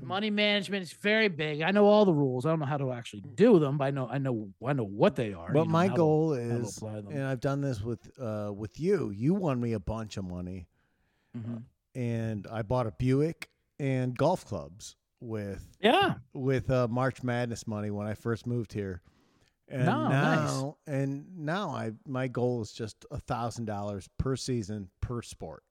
Money 0.00 0.30
management 0.30 0.82
is 0.82 0.92
very 0.92 1.28
big. 1.28 1.62
I 1.62 1.70
know 1.70 1.86
all 1.86 2.04
the 2.04 2.12
rules. 2.14 2.46
I 2.46 2.50
don't 2.50 2.60
know 2.60 2.66
how 2.66 2.76
to 2.78 2.92
actually 2.92 3.22
do 3.34 3.58
them, 3.58 3.78
but 3.78 3.84
I 3.84 3.90
know 3.90 4.06
I 4.08 4.18
know 4.18 4.50
I 4.66 4.72
know 4.72 4.84
what 4.84 5.16
they 5.16 5.32
are. 5.32 5.52
But 5.52 5.60
you 5.60 5.64
know, 5.66 5.72
my 5.72 5.88
goal 5.88 6.34
to 6.34 6.40
is, 6.40 6.78
and 6.82 7.22
I've 7.24 7.40
done 7.40 7.60
this 7.60 7.82
with 7.82 8.10
uh 8.20 8.52
with 8.54 8.78
you. 8.80 9.10
You 9.10 9.34
won 9.34 9.60
me 9.60 9.72
a 9.74 9.80
bunch 9.80 10.16
of 10.16 10.24
money, 10.24 10.66
Mhm. 11.36 11.62
and 11.94 12.46
I 12.50 12.62
bought 12.62 12.86
a 12.86 12.92
Buick 12.92 13.50
and 13.78 14.16
golf 14.16 14.44
clubs 14.44 14.96
with 15.20 15.66
Yeah, 15.80 16.14
with 16.32 16.70
uh, 16.70 16.88
March 16.88 17.22
Madness 17.22 17.66
money 17.66 17.90
when 17.90 18.06
I 18.06 18.14
first 18.14 18.46
moved 18.46 18.72
here. 18.72 19.02
And 19.68 19.86
No, 19.86 20.08
nice. 20.08 20.38
now, 20.48 20.76
and 20.86 21.38
now 21.38 21.70
I 21.70 21.92
my 22.06 22.26
goal 22.26 22.60
is 22.62 22.72
just 22.72 23.04
a 23.10 23.18
thousand 23.20 23.66
dollars 23.66 24.08
per 24.18 24.34
season 24.34 24.90
per 25.00 25.22
sport. 25.22 25.62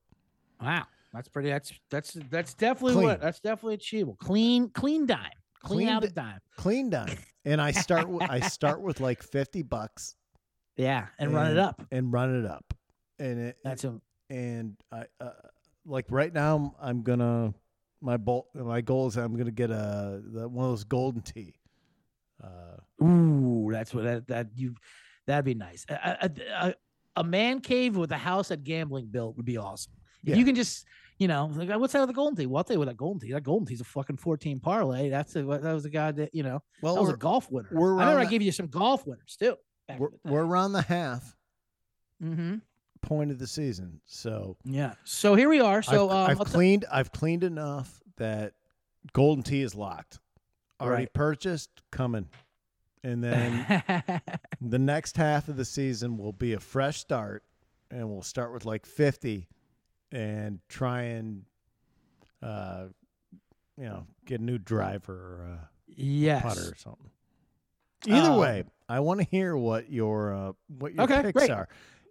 wow, 0.62 0.86
that's 1.14 1.28
pretty. 1.30 1.50
That's 1.50 1.72
that's 1.90 2.14
that's 2.30 2.54
definitely 2.54 2.94
Clean. 2.96 3.08
what 3.08 3.22
that's 3.22 3.40
definitely 3.40 3.76
achievable. 3.76 4.18
Clean, 4.20 4.70
clean 4.70 5.06
dime, 5.06 5.20
clean, 5.64 5.80
Clean 5.80 5.90
out 5.90 6.04
a 6.04 6.10
dime. 6.10 6.40
Clean 6.58 6.90
dime, 6.90 7.18
and 7.46 7.62
I 7.62 7.72
start 7.72 8.08
with, 8.10 8.30
I 8.30 8.40
start 8.42 8.82
with 8.82 9.00
like 9.00 9.24
fifty 9.24 9.62
bucks 9.64 10.16
Yeah, 10.78 11.08
and, 11.18 11.34
run 11.34 11.52
it 11.52 11.58
up. 11.58 11.82
and 11.92 12.12
run 12.14 12.44
it 12.44 12.46
up, 12.50 12.74
and 13.18 13.40
it 13.40 13.58
That's 13.64 13.84
a 13.84 14.00
and 14.30 14.76
I 14.92 15.06
uh, 15.20 15.32
like 15.86 16.06
right 16.10 16.34
now 16.34 16.76
I'm 16.80 17.02
gonna 17.02 17.54
my 18.02 18.18
bolt 18.18 18.48
my 18.54 18.82
goal 18.82 19.08
is 19.08 19.18
I'm 19.18 19.36
gonna 19.36 19.52
get 19.52 19.72
a 19.72 20.22
the, 20.24 20.48
one 20.48 20.66
of 20.66 20.72
those 20.72 20.84
golden 20.84 21.22
tee. 21.22 21.56
Uh, 22.44 23.04
ooh. 23.06 23.70
That's 23.72 23.94
what 23.94 24.04
that, 24.06 24.28
that 24.28 24.48
you. 24.56 24.76
That'd 25.28 25.46
be 25.46 25.54
nice. 25.56 25.86
A, 25.90 26.18
a, 26.22 26.32
a, 26.68 26.74
a 27.18 27.24
man 27.24 27.60
cave 27.60 27.98
with 27.98 28.12
a 28.12 28.18
house 28.18 28.50
at 28.52 28.64
gambling 28.64 29.08
built 29.08 29.36
would 29.38 29.46
be 29.46 29.58
awesome. 29.58 29.92
If 30.24 30.30
Yeah. 30.30 30.36
you 30.38 30.46
can 30.46 30.56
just, 30.56 30.86
you 31.20 31.28
know, 31.28 31.52
like, 31.54 31.70
what's 31.78 31.94
that 31.94 32.00
with 32.00 32.10
the 32.10 32.14
golden 32.14 32.38
tee? 32.38 32.46
Well, 32.46 32.60
I'll 32.60 32.64
tell 32.64 32.80
that 32.84 32.98
golden 32.98 33.20
tee. 33.20 33.34
That 33.34 33.44
golden 33.44 33.68
tee's 33.68 33.82
a 33.82 33.86
fucking 33.86 34.18
fourteen 34.18 34.60
parlay. 34.60 35.10
That's 35.10 35.36
a, 35.36 35.44
that 35.44 35.74
was 35.74 35.86
a 35.86 35.90
guy 35.90 36.12
that 36.14 36.34
you 36.34 36.44
know 36.44 36.64
well, 36.82 36.96
that 36.96 37.02
was 37.02 37.12
a 37.12 37.18
golf 37.18 37.52
winner. 37.52 37.68
we're 37.72 37.90
I 37.90 37.92
remember 37.92 38.12
around 38.14 38.22
I 38.22 38.24
the- 38.26 38.32
gave 38.32 38.42
you 38.42 38.52
some 38.54 38.68
golf 38.68 39.06
winners 39.06 39.36
too. 39.38 39.56
we're, 39.98 40.10
we're 40.24 40.46
around 40.46 40.72
the 40.72 40.82
half 40.82 41.36
mm-hmm. 42.24 42.56
point 43.02 43.32
of 43.32 43.40
the 43.40 43.48
season, 43.48 44.00
so 44.06 44.56
Yeah. 44.64 44.94
So 45.04 45.36
here 45.36 45.50
we 45.50 45.60
are. 45.60 45.82
So 45.82 46.10
I've, 46.10 46.32
um, 46.32 46.42
I've 46.42 46.48
cleaned. 46.48 46.86
I've 46.92 47.12
cleaned 47.12 47.44
enough 47.44 48.02
that 48.18 48.54
golden 49.14 49.44
tee 49.44 49.62
is 49.62 49.76
locked. 49.76 50.20
Already 50.82 51.04
Right. 51.04 51.14
purchased, 51.14 51.82
coming, 51.92 52.30
and 53.04 53.22
then 53.22 53.84
the 54.62 54.80
next 54.80 55.18
half 55.18 55.50
of 55.50 55.58
the 55.58 55.66
season 55.66 56.18
will 56.18 56.32
be 56.32 56.54
a 56.54 56.60
fresh 56.62 57.00
start, 57.00 57.44
and 57.92 58.10
we'll 58.10 58.22
start 58.22 58.54
with 58.54 58.64
like 58.64 58.86
fifty, 58.86 59.50
and 60.12 60.60
try 60.70 61.02
and, 61.04 61.44
uh, 62.42 62.86
you 63.78 63.86
know, 63.86 64.06
get 64.26 64.40
a 64.40 64.44
new 64.44 64.58
driver 64.58 65.14
or 65.14 65.44
a 65.46 65.70
yes. 65.88 66.44
putter 66.44 66.72
or 66.72 66.76
something. 66.76 67.10
Either 68.08 68.32
Um, 68.32 68.38
way, 68.40 68.64
I 68.88 69.00
want 69.02 69.20
to 69.20 69.26
hear 69.30 69.56
what 69.58 69.92
your 69.92 70.34
uh, 70.34 70.52
what 70.68 70.94
your 70.94 71.04
Okay, 71.04 71.22
picks 71.22 71.34
great. 71.34 71.52
are. 71.52 71.68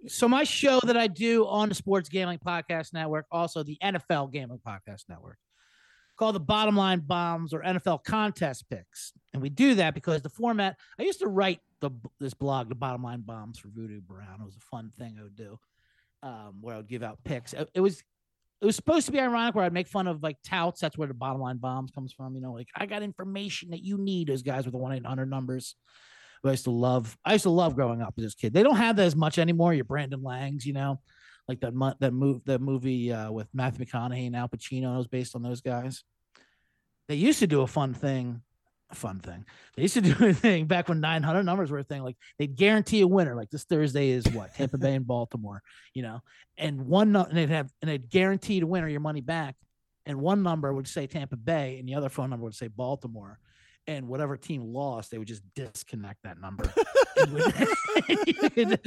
So 0.06 0.28
my 0.28 0.44
show 0.44 0.80
that 0.84 0.96
I 0.96 1.06
do 1.08 1.46
on 1.46 1.68
the 1.68 1.74
Sports 1.74 2.08
Gambling 2.08 2.38
Podcast 2.38 2.92
Network, 2.92 3.26
also 3.32 3.62
the 3.62 3.78
NFL 3.82 4.30
Gambling 4.30 4.60
Podcast 4.64 5.04
Network, 5.08 5.38
called 6.16 6.36
the 6.36 6.40
Bottom 6.40 6.76
Line 6.76 7.00
Bombs 7.00 7.52
or 7.52 7.62
NFL 7.62 8.04
Contest 8.04 8.68
Picks, 8.70 9.12
and 9.32 9.42
we 9.42 9.48
do 9.48 9.74
that 9.76 9.94
because 9.94 10.22
the 10.22 10.28
format. 10.28 10.76
I 11.00 11.02
used 11.02 11.18
to 11.20 11.26
write 11.28 11.60
the 11.80 11.90
this 12.20 12.34
blog, 12.34 12.68
the 12.68 12.74
Bottom 12.74 13.02
Line 13.02 13.22
Bombs 13.22 13.58
for 13.58 13.68
Voodoo 13.68 14.00
Brown. 14.00 14.40
It 14.40 14.44
was 14.44 14.56
a 14.56 14.60
fun 14.60 14.92
thing 14.98 15.16
I 15.18 15.22
would 15.22 15.36
do, 15.36 15.58
um, 16.22 16.58
where 16.60 16.74
I 16.74 16.78
would 16.78 16.88
give 16.88 17.02
out 17.02 17.18
picks. 17.24 17.52
It, 17.52 17.68
it 17.74 17.80
was 17.80 18.02
it 18.60 18.66
was 18.66 18.76
supposed 18.76 19.06
to 19.06 19.12
be 19.12 19.20
ironic 19.20 19.54
where 19.54 19.64
I'd 19.64 19.72
make 19.72 19.86
fun 19.86 20.08
of 20.08 20.22
like 20.22 20.36
touts. 20.44 20.80
That's 20.80 20.98
where 20.98 21.06
the 21.06 21.14
Bottom 21.14 21.40
Line 21.40 21.58
Bombs 21.58 21.92
comes 21.92 22.12
from. 22.12 22.34
You 22.34 22.40
know, 22.40 22.52
like 22.52 22.68
I 22.74 22.86
got 22.86 23.02
information 23.02 23.70
that 23.70 23.84
you 23.84 23.98
need. 23.98 24.28
Those 24.28 24.42
guys 24.42 24.64
with 24.64 24.72
the 24.72 24.78
one 24.78 24.92
eight 24.92 25.06
hundred 25.06 25.30
numbers. 25.30 25.76
who 26.42 26.48
I 26.48 26.52
used 26.52 26.64
to 26.64 26.70
love. 26.70 27.16
I 27.24 27.32
used 27.34 27.44
to 27.44 27.50
love 27.50 27.74
growing 27.74 28.02
up 28.02 28.14
as 28.18 28.32
a 28.32 28.36
kid. 28.36 28.52
They 28.52 28.62
don't 28.62 28.76
have 28.76 28.96
that 28.96 29.06
as 29.06 29.16
much 29.16 29.38
anymore. 29.38 29.74
Your 29.74 29.84
Brandon 29.84 30.22
Langs, 30.22 30.66
you 30.66 30.72
know, 30.72 31.00
like 31.46 31.60
that 31.60 31.72
that 32.00 32.12
move 32.12 32.42
that 32.46 32.60
movie 32.60 33.12
uh, 33.12 33.30
with 33.30 33.48
Matthew 33.54 33.86
McConaughey 33.86 34.26
and 34.26 34.36
Al 34.36 34.48
Pacino 34.48 34.96
was 34.96 35.06
based 35.06 35.36
on 35.36 35.42
those 35.42 35.60
guys. 35.60 36.02
They 37.08 37.14
used 37.14 37.38
to 37.38 37.46
do 37.46 37.62
a 37.62 37.66
fun 37.66 37.94
thing, 37.94 38.42
a 38.90 38.94
fun 38.94 39.20
thing. 39.20 39.44
They 39.76 39.82
used 39.82 39.94
to 39.94 40.00
do 40.00 40.14
a 40.26 40.32
thing 40.32 40.66
back 40.66 40.88
when 40.88 41.00
900 41.00 41.42
numbers 41.42 41.70
were 41.70 41.78
a 41.78 41.84
thing. 41.84 42.02
Like 42.02 42.16
they'd 42.38 42.56
guarantee 42.56 43.00
a 43.02 43.06
winner. 43.06 43.34
Like 43.34 43.50
this 43.50 43.64
Thursday 43.64 44.10
is 44.10 44.26
what 44.28 44.54
Tampa 44.54 44.78
Bay 44.78 44.94
and 44.94 45.06
Baltimore, 45.06 45.62
you 45.94 46.02
know, 46.02 46.20
and 46.56 46.86
one 46.86 47.14
and 47.14 47.36
they'd 47.36 47.50
have 47.50 47.70
and 47.82 47.90
they'd 47.90 48.08
guarantee 48.08 48.60
to 48.60 48.66
winner 48.66 48.88
your 48.88 49.00
money 49.00 49.20
back, 49.20 49.56
and 50.06 50.20
one 50.20 50.42
number 50.42 50.72
would 50.72 50.88
say 50.88 51.06
Tampa 51.06 51.36
Bay, 51.36 51.78
and 51.78 51.88
the 51.88 51.94
other 51.94 52.08
phone 52.08 52.30
number 52.30 52.44
would 52.44 52.54
say 52.54 52.68
Baltimore. 52.68 53.38
And 53.86 54.06
whatever 54.06 54.36
team 54.36 54.64
lost, 54.74 55.10
they 55.10 55.16
would 55.16 55.28
just 55.28 55.42
disconnect 55.54 56.22
that 56.24 56.38
number. 56.38 56.70
Would- 57.32 57.54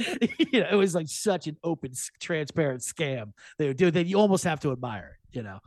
you 0.52 0.60
know, 0.60 0.68
it 0.70 0.76
was 0.76 0.94
like 0.94 1.08
such 1.08 1.48
an 1.48 1.56
open, 1.64 1.90
transparent 2.20 2.82
scam. 2.82 3.32
They 3.58 3.66
would 3.66 3.76
do 3.76 3.90
that. 3.90 4.06
You 4.06 4.20
almost 4.20 4.44
have 4.44 4.60
to 4.60 4.70
admire 4.70 5.18
it, 5.18 5.36
you 5.36 5.42
know. 5.42 5.58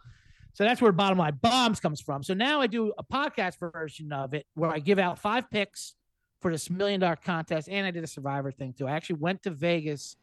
So 0.56 0.64
that's 0.64 0.82
where 0.82 0.92
bottom 0.92 1.18
line 1.18 1.38
bombs 1.42 1.80
comes 1.80 2.02
from. 2.02 2.24
So 2.24 2.34
now 2.34 2.62
I 2.62 2.68
do 2.68 2.92
a 2.98 3.04
podcast 3.04 3.60
version 3.60 4.12
of 4.12 4.34
it 4.34 4.48
where 4.56 4.72
I 4.72 4.80
give 4.80 4.98
out 5.00 5.20
five 5.20 5.52
picks 5.52 5.96
for 6.42 6.50
this 6.52 6.70
million 6.70 7.00
dollar 7.00 7.18
contest, 7.18 7.68
and 7.70 7.86
I 7.86 7.92
did 7.92 8.04
a 8.04 8.08
survivor 8.08 8.52
thing 8.52 8.74
too. 8.74 8.88
I 8.88 8.92
actually 8.92 9.18
went 9.20 9.44
to 9.44 9.52
Vegas 9.52 10.16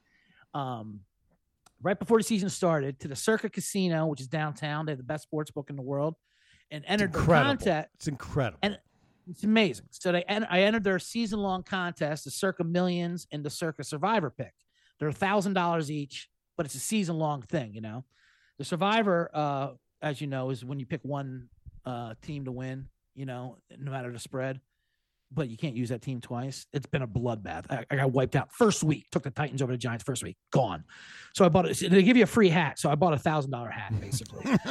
um, 0.54 1.00
right 1.82 1.98
before 1.98 2.18
the 2.18 2.24
season 2.24 2.48
started 2.48 2.98
to 3.00 3.08
the 3.08 3.16
Circa 3.16 3.50
Casino, 3.50 4.06
which 4.06 4.20
is 4.20 4.26
downtown. 4.28 4.86
They 4.86 4.92
have 4.92 4.98
the 4.98 5.04
best 5.04 5.24
sports 5.24 5.50
book 5.50 5.68
in 5.70 5.76
the 5.76 5.82
world, 5.82 6.14
and 6.70 6.82
entered 6.86 7.12
the 7.12 7.18
contest. 7.60 7.88
It's 7.94 8.08
incredible. 8.08 8.58
And- 8.62 8.78
It's 9.30 9.44
amazing. 9.44 9.86
So 9.90 10.10
they 10.12 10.24
en- 10.24 10.44
I 10.50 10.62
entered 10.62 10.82
their 10.82 10.98
season 10.98 11.38
long 11.40 11.62
contest, 11.62 12.24
the 12.24 12.30
Circa 12.32 12.64
Millions 12.64 13.26
and 13.30 13.44
the 13.44 13.50
Circa 13.50 13.84
Survivor 13.84 14.30
pick. 14.30 14.52
They're 14.98 15.08
a 15.08 15.12
thousand 15.12 15.52
dollars 15.54 15.90
each, 15.92 16.28
but 16.56 16.66
it's 16.66 16.74
a 16.74 16.80
season 16.80 17.18
long 17.18 17.42
thing, 17.42 17.72
you 17.74 17.80
know. 17.82 18.04
The 18.58 18.64
Survivor, 18.64 19.30
uh, 19.32 19.68
as 20.02 20.20
you 20.20 20.26
know, 20.26 20.50
is 20.50 20.64
when 20.64 20.78
you 20.80 20.86
pick 20.86 21.00
one 21.02 21.48
uh, 21.86 22.14
team 22.22 22.44
to 22.44 22.52
win, 22.52 22.88
you 23.14 23.26
know, 23.26 23.58
no 23.78 23.90
matter 23.90 24.12
the 24.12 24.18
spread. 24.18 24.60
But 25.34 25.48
you 25.48 25.56
can't 25.56 25.74
use 25.74 25.88
that 25.88 26.02
team 26.02 26.20
twice. 26.20 26.66
It's 26.74 26.84
been 26.84 27.00
a 27.00 27.08
bloodbath. 27.08 27.64
I, 27.70 27.86
I 27.90 27.96
got 27.96 28.12
wiped 28.12 28.36
out 28.36 28.52
first 28.52 28.84
week. 28.84 29.06
Took 29.10 29.22
the 29.22 29.30
Titans 29.30 29.62
over 29.62 29.72
the 29.72 29.78
Giants 29.78 30.04
first 30.04 30.22
week, 30.22 30.36
gone. 30.50 30.84
So 31.32 31.46
I 31.46 31.48
bought 31.48 31.66
it. 31.66 31.90
They 31.90 32.02
give 32.02 32.18
you 32.18 32.24
a 32.24 32.26
free 32.26 32.50
hat, 32.50 32.78
so 32.78 32.90
I 32.90 32.96
bought 32.96 33.14
a 33.14 33.18
thousand 33.18 33.50
dollar 33.50 33.70
hat 33.70 33.98
basically. 33.98 34.44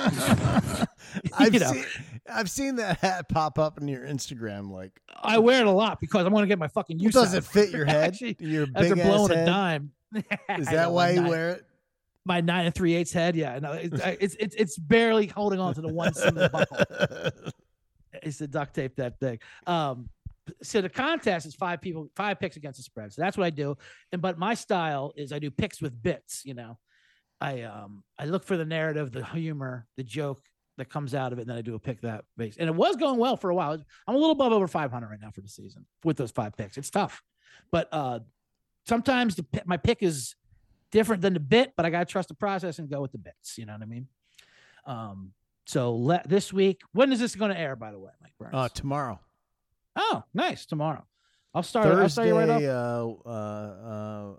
I've 1.34 1.52
you 1.56 1.62
know. 1.62 1.72
seen 1.72 1.86
I've 2.32 2.50
seen 2.52 2.76
that 2.76 3.00
hat 3.00 3.28
pop 3.28 3.58
up 3.58 3.82
in 3.82 3.88
your 3.88 4.06
Instagram. 4.06 4.70
Like, 4.70 4.92
I 5.24 5.40
wear 5.40 5.62
it 5.62 5.66
a 5.66 5.72
lot 5.72 6.00
because 6.00 6.28
I 6.28 6.30
want 6.30 6.44
to 6.44 6.48
get 6.48 6.60
my 6.60 6.68
fucking 6.68 7.00
use. 7.00 7.16
does 7.16 7.34
it 7.34 7.44
fit 7.44 7.72
your 7.72 7.86
head? 7.86 8.04
Actually, 8.14 8.38
your 8.40 8.68
after 8.76 8.96
big 8.96 9.00
ass 9.00 9.08
blowing 9.08 9.32
a 9.32 9.36
head? 9.38 9.46
dime. 9.48 9.92
Is 10.60 10.68
that 10.68 10.92
why 10.92 11.10
you 11.10 11.24
wear 11.24 11.50
it? 11.54 11.66
My 12.26 12.42
nine 12.42 12.66
and 12.66 12.76
three 12.76 12.94
eighths 12.94 13.12
head? 13.12 13.36
Yeah, 13.36 13.60
no, 13.60 13.74
it's 13.74 14.00
it's 14.20 14.36
it's 14.40 14.56
it's 14.56 14.78
barely 14.78 15.28
holding 15.28 15.60
on 15.60 15.74
to 15.76 15.82
the 15.82 15.94
one 15.94 16.14
seam 16.14 16.30
of 16.30 16.36
the 16.36 16.50
buckle. 16.50 17.52
It's 18.24 18.38
the 18.38 18.48
duct 18.48 18.76
tape 18.76 18.98
that 18.98 19.20
thing. 19.20 19.40
Um, 19.66 20.10
so 20.62 20.82
the 20.82 20.90
contest 20.90 21.46
is 21.46 21.56
five 21.56 21.82
people, 21.82 22.10
five 22.16 22.40
picks 22.40 22.58
against 22.58 22.78
the 22.78 22.84
spread. 22.84 23.14
So 23.14 23.22
that's 23.22 23.38
what 23.38 23.46
I 23.46 23.50
do. 23.50 23.78
And 24.12 24.22
but 24.22 24.38
my 24.38 24.54
style 24.54 25.14
is 25.16 25.32
I 25.32 25.40
do 25.40 25.52
picks 25.52 25.82
with 25.82 26.02
bits. 26.02 26.44
You 26.46 26.54
know, 26.54 26.78
I 27.40 27.62
um 27.64 28.04
I 28.18 28.26
look 28.26 28.44
for 28.44 28.58
the 28.58 28.66
narrative, 28.66 29.12
the 29.12 29.26
humor, 29.26 29.88
the 29.98 30.04
joke 30.04 30.44
that 30.78 30.90
comes 30.90 31.14
out 31.14 31.34
of 31.34 31.40
it, 31.40 31.44
and 31.44 31.50
then 31.50 31.58
I 31.58 31.62
do 31.62 31.76
a 31.76 31.80
pick 31.80 32.02
that 32.02 32.26
base. 32.38 32.58
And 32.58 32.70
it 32.70 32.76
was 32.76 32.96
going 32.96 33.20
well 33.20 33.38
for 33.38 33.50
a 33.50 33.56
while. 33.56 33.74
I'm 34.08 34.16
a 34.16 34.18
little 34.18 34.32
above 34.32 34.52
over 34.52 34.68
500 34.68 35.08
right 35.08 35.20
now 35.22 35.32
for 35.32 35.42
the 35.42 35.50
season 35.50 35.86
with 36.04 36.18
those 36.18 36.32
five 36.32 36.56
picks. 36.56 36.78
It's 36.78 36.90
tough, 36.90 37.22
but 37.72 37.88
uh, 37.92 38.20
sometimes 38.88 39.36
the 39.36 39.46
my 39.66 39.78
pick 39.78 40.02
is 40.02 40.36
different 40.92 41.22
than 41.22 41.34
the 41.34 41.40
bit, 41.40 41.74
but 41.76 41.86
I 41.86 41.90
gotta 41.90 42.06
trust 42.06 42.28
the 42.30 42.34
process 42.36 42.80
and 42.80 42.90
go 42.90 43.02
with 43.02 43.12
the 43.12 43.18
bits. 43.18 43.58
You 43.58 43.66
know 43.66 43.74
what 43.74 43.82
I 43.82 43.86
mean? 43.86 44.08
Um, 44.86 45.34
so 45.66 45.96
let 45.96 46.28
this 46.28 46.52
week. 46.52 46.82
When 46.92 47.12
is 47.12 47.20
this 47.20 47.36
going 47.36 47.52
to 47.52 47.60
air? 47.60 47.76
By 47.76 47.92
the 47.92 48.00
way, 48.00 48.12
Mike 48.22 48.34
Burns. 48.40 48.54
Uh, 48.54 48.68
tomorrow, 48.70 49.20
oh, 49.96 50.24
nice. 50.34 50.66
Tomorrow. 50.66 51.06
I'll 51.54 51.64
start. 51.64 51.88
I'll 51.88 52.10
start 52.10 52.28
you 52.28 52.38
right 52.38 52.48
Thursday, 52.48 52.70
off. 52.74 53.18
uh, 53.26 53.30
uh, 53.30 53.34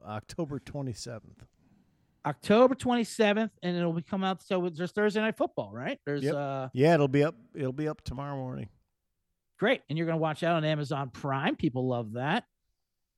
uh, 0.04 0.10
October 0.10 0.58
twenty 0.58 0.92
seventh. 0.92 1.44
October 2.24 2.76
27th, 2.76 3.50
and 3.64 3.76
it'll 3.76 3.92
be 3.92 4.00
coming 4.00 4.28
out. 4.28 4.44
So 4.44 4.68
there's 4.72 4.92
Thursday 4.92 5.20
night 5.20 5.36
football, 5.36 5.72
right? 5.74 5.98
There's 6.06 6.22
Yep. 6.22 6.34
uh 6.36 6.68
Yeah, 6.72 6.94
it'll 6.94 7.08
be 7.08 7.24
up. 7.24 7.34
It'll 7.52 7.72
be 7.72 7.88
up 7.88 8.00
tomorrow 8.04 8.36
morning. 8.36 8.68
great, 9.58 9.80
and 9.88 9.98
you're 9.98 10.06
gonna 10.06 10.18
watch 10.18 10.40
that 10.40 10.52
on 10.52 10.64
Amazon 10.64 11.10
Prime. 11.10 11.56
People 11.56 11.88
love 11.88 12.12
that. 12.12 12.44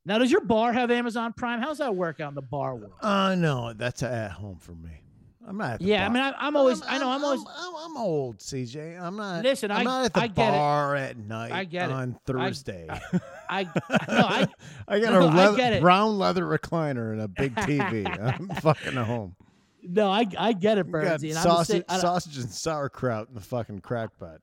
Now, 0.07 0.19
does 0.19 0.31
your 0.31 0.43
bar 0.43 0.73
have 0.73 0.91
Amazon 0.91 1.33
Prime? 1.33 1.61
How's 1.63 1.79
that 1.79 1.95
work 1.95 2.21
out 2.21 2.29
in 2.31 2.35
the 2.35 2.43
bar 2.43 2.75
world? 2.77 2.93
Uh 3.01 3.35
no, 3.35 3.73
that's 3.73 4.03
at 4.03 4.33
home 4.33 4.59
for 4.59 4.73
me. 4.73 5.01
I'm 5.47 5.59
not. 5.59 5.75
At 5.75 5.79
the 5.81 5.85
Yeah, 5.87 6.07
I 6.07 6.09
mean, 6.09 6.23
I, 6.23 6.33
I'm 6.39 6.57
always, 6.57 6.81
I 6.87 6.97
know, 6.97 7.11
I'm, 7.11 7.23
always. 7.23 7.45
I'm, 7.55 7.75
I'm 7.77 7.97
old, 7.99 8.39
CJ. 8.39 8.99
I'm 8.99 9.17
not. 9.17 9.43
Listen, 9.43 9.71
I'm 9.71 9.81
I- 9.81 9.83
not 9.85 10.05
at 10.07 10.15
the 10.15 10.21
I 10.21 10.27
get 10.29 10.49
it. 10.49 10.57
bar 10.57 10.97
at 10.97 11.17
night 11.19 11.53
I 11.53 11.65
get 11.65 11.91
it. 11.91 11.93
on 11.93 12.19
Thursday. 12.25 12.87
I, 12.89 13.01
I, 13.51 13.63
no, 14.09 14.25
I, 14.27 14.47
I 14.89 15.01
got 15.01 15.13
No, 15.13 15.21
a 15.21 15.29
leather, 15.29 15.75
it. 15.75 15.81
brown 15.83 16.19
leather 16.19 16.45
recliner 16.45 17.13
and 17.13 17.21
a 17.21 17.29
big 17.29 17.55
TV. 17.57 18.07
I'm 18.39 18.49
fucking 18.61 18.97
at 18.97 19.05
home. 19.07 19.37
no, 19.83 20.11
I, 20.11 20.27
I 20.39 20.55
get 20.55 20.79
it, 20.79 20.87
Bernsey. 20.91 21.37
I'm 21.37 21.43
sausage, 21.43 21.85
I, 21.91 21.99
sausage 21.99 22.39
and 22.39 22.49
sauerkraut 22.51 23.29
in 23.29 23.35
the 23.35 23.43
fucking 23.43 23.81
crack 23.81 24.19
pot. 24.19 24.41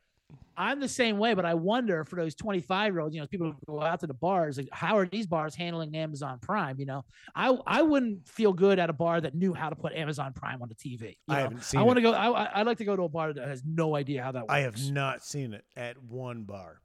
I'm 0.57 0.79
the 0.79 0.87
same 0.87 1.17
way, 1.17 1.33
but 1.33 1.45
I 1.45 1.53
wonder 1.53 2.03
for 2.03 2.17
those 2.17 2.35
25 2.35 2.93
year 2.93 2.99
olds, 3.01 3.15
you 3.15 3.21
know, 3.21 3.27
people 3.27 3.47
who 3.51 3.55
go 3.65 3.81
out 3.81 3.99
to 4.01 4.07
the 4.07 4.13
bars, 4.13 4.57
like, 4.57 4.67
how 4.71 4.97
are 4.97 5.05
these 5.07 5.25
bars 5.25 5.55
handling 5.55 5.95
Amazon 5.95 6.39
Prime? 6.39 6.79
You 6.79 6.85
know, 6.85 7.05
I, 7.35 7.57
I 7.65 7.81
wouldn't 7.81 8.27
feel 8.27 8.51
good 8.53 8.77
at 8.77 8.89
a 8.89 8.93
bar 8.93 9.21
that 9.21 9.33
knew 9.33 9.53
how 9.53 9.69
to 9.69 9.75
put 9.75 9.93
Amazon 9.93 10.33
Prime 10.33 10.61
on 10.61 10.67
the 10.69 10.75
TV. 10.75 11.01
you 11.01 11.15
I 11.29 11.35
know? 11.37 11.41
haven't 11.43 11.63
seen 11.63 11.79
I 11.79 11.83
want 11.83 11.97
to 11.97 12.01
go. 12.01 12.11
I, 12.11 12.27
I- 12.45 12.59
I'd 12.59 12.65
like 12.67 12.77
to 12.79 12.85
go 12.85 12.95
to 12.95 13.03
a 13.03 13.09
bar 13.09 13.33
that 13.33 13.47
has 13.47 13.63
no 13.65 13.95
idea 13.95 14.21
how 14.23 14.31
that 14.33 14.41
works. 14.41 14.51
I 14.53 14.59
have 14.59 14.91
not 14.91 15.23
seen 15.23 15.53
it 15.53 15.63
at 15.75 16.01
one 16.03 16.43
bar. 16.43 16.81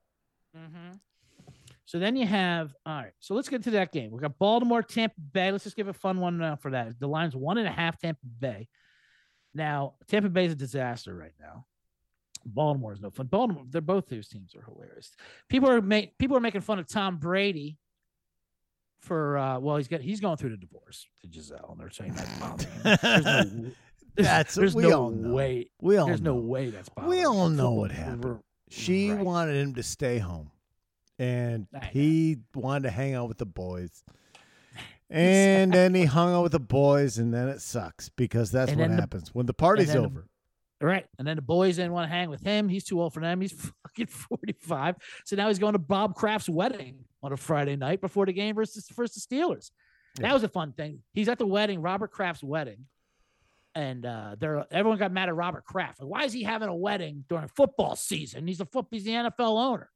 hmm 0.54 0.92
So 1.86 1.98
then 1.98 2.16
you 2.16 2.26
have 2.26 2.72
all 2.86 2.94
right. 2.96 3.12
So 3.20 3.34
let's 3.34 3.48
get 3.48 3.62
to 3.64 3.70
that 3.72 3.92
game. 3.92 4.10
We 4.12 4.20
got 4.20 4.38
Baltimore, 4.38 4.82
Tampa 4.82 5.20
Bay. 5.32 5.50
Let's 5.52 5.64
just 5.64 5.76
give 5.76 5.88
a 5.88 5.92
fun 5.92 6.20
one 6.20 6.40
uh, 6.40 6.56
for 6.56 6.70
that. 6.70 6.98
The 7.00 7.08
line's 7.08 7.34
one 7.36 7.58
and 7.58 7.66
a 7.66 7.72
half 7.72 7.98
Tampa 7.98 8.20
Bay. 8.40 8.68
Now 9.54 9.94
Tampa 10.08 10.28
Bay 10.28 10.46
is 10.46 10.52
a 10.52 10.56
disaster 10.56 11.14
right 11.14 11.32
now. 11.40 11.66
Baltimore 12.46 12.92
is 12.92 13.00
no 13.00 13.10
fun. 13.10 13.26
Baltimore, 13.26 13.64
they're 13.68 13.80
both 13.80 14.06
those 14.08 14.28
teams 14.28 14.54
are 14.54 14.62
hilarious. 14.62 15.12
People 15.48 15.68
are 15.70 15.80
make 15.82 16.16
people 16.18 16.36
are 16.36 16.40
making 16.40 16.60
fun 16.62 16.78
of 16.78 16.86
Tom 16.88 17.16
Brady 17.18 17.78
for 19.00 19.36
uh 19.38 19.58
well 19.58 19.76
he's 19.76 19.88
got 19.88 20.00
he's 20.00 20.20
going 20.20 20.36
through 20.36 20.50
the 20.50 20.56
divorce 20.56 21.06
to 21.20 21.28
Gisele 21.28 21.68
and 21.72 21.80
they're 21.80 21.90
saying 21.90 22.14
that's. 22.14 22.64
There's 23.02 23.24
no, 23.24 23.70
there's, 24.14 24.28
That's- 24.28 24.54
there's 24.54 24.74
we 24.74 24.84
no 24.84 25.02
all 25.02 25.10
know. 25.10 25.34
way 25.34 25.70
We 25.82 25.98
all 25.98 26.06
there's 26.06 26.22
know. 26.22 26.34
no 26.36 26.40
way 26.40 26.70
that's 26.70 26.88
bothering 26.88 27.10
We 27.10 27.24
all 27.24 27.50
know 27.50 27.72
what 27.72 27.90
happened. 27.90 28.40
She 28.70 29.10
Right. 29.10 29.22
wanted 29.24 29.56
him 29.56 29.74
to 29.74 29.82
stay 29.82 30.18
home, 30.18 30.50
and 31.18 31.66
he 31.92 32.38
wanted 32.54 32.84
to 32.84 32.90
hang 32.90 33.14
out 33.14 33.28
with 33.28 33.38
the 33.38 33.46
boys. 33.46 34.02
And 35.08 35.72
then 35.72 35.94
he 35.94 36.04
hung 36.04 36.34
out 36.34 36.42
with 36.42 36.50
the 36.52 36.58
boys, 36.58 37.18
and 37.18 37.32
then 37.32 37.46
it 37.48 37.60
sucks 37.60 38.08
because 38.08 38.50
that's 38.50 38.72
And 38.72 38.80
what 38.80 38.88
then 38.88 38.96
the- 38.96 39.02
happens 39.02 39.32
when 39.32 39.46
the 39.46 39.54
party's 39.54 39.92
then 39.92 40.02
Right. 40.80 41.06
And 41.18 41.26
then 41.26 41.36
the 41.36 41.42
boys 41.42 41.76
didn't 41.76 41.92
want 41.92 42.10
to 42.10 42.14
hang 42.14 42.28
with 42.28 42.42
him. 42.42 42.68
He's 42.68 42.84
too 42.84 43.00
old 43.00 43.14
for 43.14 43.20
them. 43.20 43.40
He's 43.40 43.52
fucking 43.86 44.06
45. 44.06 44.96
So 45.24 45.36
now 45.36 45.48
he's 45.48 45.58
going 45.58 45.72
to 45.72 45.78
Bob 45.78 46.14
Kraft's 46.14 46.48
wedding 46.48 46.98
on 47.22 47.32
a 47.32 47.36
Friday 47.36 47.76
night 47.76 48.00
before 48.00 48.26
the 48.26 48.32
game 48.32 48.54
versus 48.54 48.86
versus 48.94 49.26
the 49.26 49.36
Steelers. 49.36 49.70
Yeah. 50.18 50.28
That 50.28 50.34
was 50.34 50.44
a 50.44 50.48
fun 50.48 50.72
thing. 50.72 51.00
He's 51.14 51.28
at 51.28 51.38
the 51.38 51.46
wedding, 51.46 51.80
Robert 51.80 52.10
Kraft's 52.10 52.42
wedding. 52.42 52.86
And 53.74 54.06
uh 54.06 54.36
they're 54.38 54.64
everyone 54.70 54.98
got 54.98 55.12
mad 55.12 55.28
at 55.28 55.36
Robert 55.36 55.64
Kraft. 55.64 56.00
Like, 56.00 56.08
why 56.08 56.24
is 56.24 56.32
he 56.32 56.42
having 56.42 56.68
a 56.68 56.74
wedding 56.74 57.24
during 57.28 57.48
football 57.48 57.94
season? 57.94 58.46
He's 58.46 58.60
a 58.60 58.66
foot 58.66 58.86
he's 58.90 59.04
the 59.04 59.10
NFL 59.10 59.58
owner. 59.58 59.90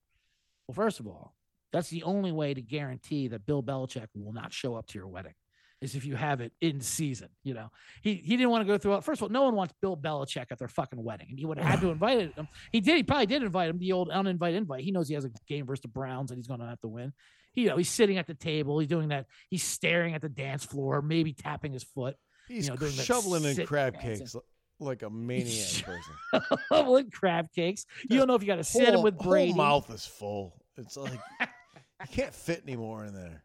Well, 0.67 0.75
first 0.75 1.01
of 1.01 1.07
all, 1.07 1.35
that's 1.73 1.89
the 1.89 2.03
only 2.03 2.33
way 2.33 2.53
to 2.53 2.61
guarantee 2.61 3.29
that 3.29 3.47
Bill 3.47 3.63
Belichick 3.63 4.09
will 4.15 4.33
not 4.33 4.53
show 4.53 4.75
up 4.75 4.87
to 4.89 4.99
your 4.99 5.09
wedding. 5.09 5.35
Is 5.81 5.95
if 5.95 6.05
you 6.05 6.15
have 6.15 6.43
it 6.43 6.53
in 6.61 6.83
season, 6.83 7.29
you 7.43 7.55
know. 7.55 7.71
He 8.03 8.15
he 8.15 8.37
didn't 8.37 8.51
want 8.51 8.63
to 8.63 8.67
go 8.67 8.77
through 8.77 8.97
it. 8.97 9.05
First 9.05 9.21
of 9.21 9.25
all, 9.25 9.29
no 9.31 9.45
one 9.45 9.55
wants 9.55 9.73
Bill 9.81 9.97
Belichick 9.97 10.47
at 10.51 10.59
their 10.59 10.69
fucking 10.69 11.03
wedding, 11.03 11.29
and 11.31 11.39
he 11.39 11.47
would 11.47 11.59
have 11.59 11.67
had 11.67 11.81
to 11.81 11.91
invite 11.91 12.35
him. 12.35 12.49
He 12.71 12.81
did. 12.81 12.97
He 12.97 13.03
probably 13.03 13.27
did 13.27 13.43
invite 13.43 13.71
him. 13.71 13.79
The 13.79 13.93
old 13.93 14.11
uninvite 14.11 14.55
invite. 14.55 14.85
He 14.85 14.93
knows 14.93 15.09
he 15.09 15.15
has 15.15 15.25
a 15.25 15.31
game 15.49 15.65
versus 15.65 15.81
the 15.81 15.89
Browns, 15.89 16.31
and 16.31 16.39
he's 16.39 16.49
going 16.49 16.61
to 16.61 16.67
have 16.67 16.81
to 16.81 16.89
win. 16.89 17.15
He, 17.53 17.63
you 17.63 17.69
know, 17.69 17.79
he's 17.79 17.89
sitting 17.91 18.19
at 18.19 18.27
the 18.27 18.35
table. 18.35 18.79
He's 18.79 18.89
doing 18.89 19.09
that. 19.09 19.27
He's 19.49 19.63
staring 19.63 20.15
at 20.15 20.21
the 20.21 20.29
dance 20.29 20.65
floor, 20.65 21.01
maybe 21.03 21.33
tapping 21.33 21.73
his 21.73 21.83
foot. 21.83 22.15
He's 22.49 22.69
know, 22.69 22.77
doing 22.77 22.93
shoveling 22.93 23.45
in 23.45 23.67
crab 23.67 23.95
dancing. 23.95 24.19
cakes 24.19 24.35
li- 24.35 24.41
like 24.81 25.03
a 25.03 25.11
maniac 25.11 25.85
person. 25.85 26.87
with 26.93 27.13
crab 27.13 27.47
cakes. 27.55 27.87
You 28.09 28.19
don't 28.19 28.29
know 28.29 28.35
if 28.35 28.43
you 28.43 28.49
got 28.49 28.57
to 28.57 28.65
sit 28.65 28.93
him 28.93 29.03
with 29.03 29.19
Brady. 29.19 29.53
whole 29.53 29.59
mouth 29.59 29.91
is 29.91 30.05
full. 30.05 30.61
It's 30.77 30.97
like 30.97 31.13
you 31.41 32.07
can't 32.11 32.35
fit 32.35 32.63
anymore 32.67 33.05
in 33.05 33.15
there. 33.15 33.45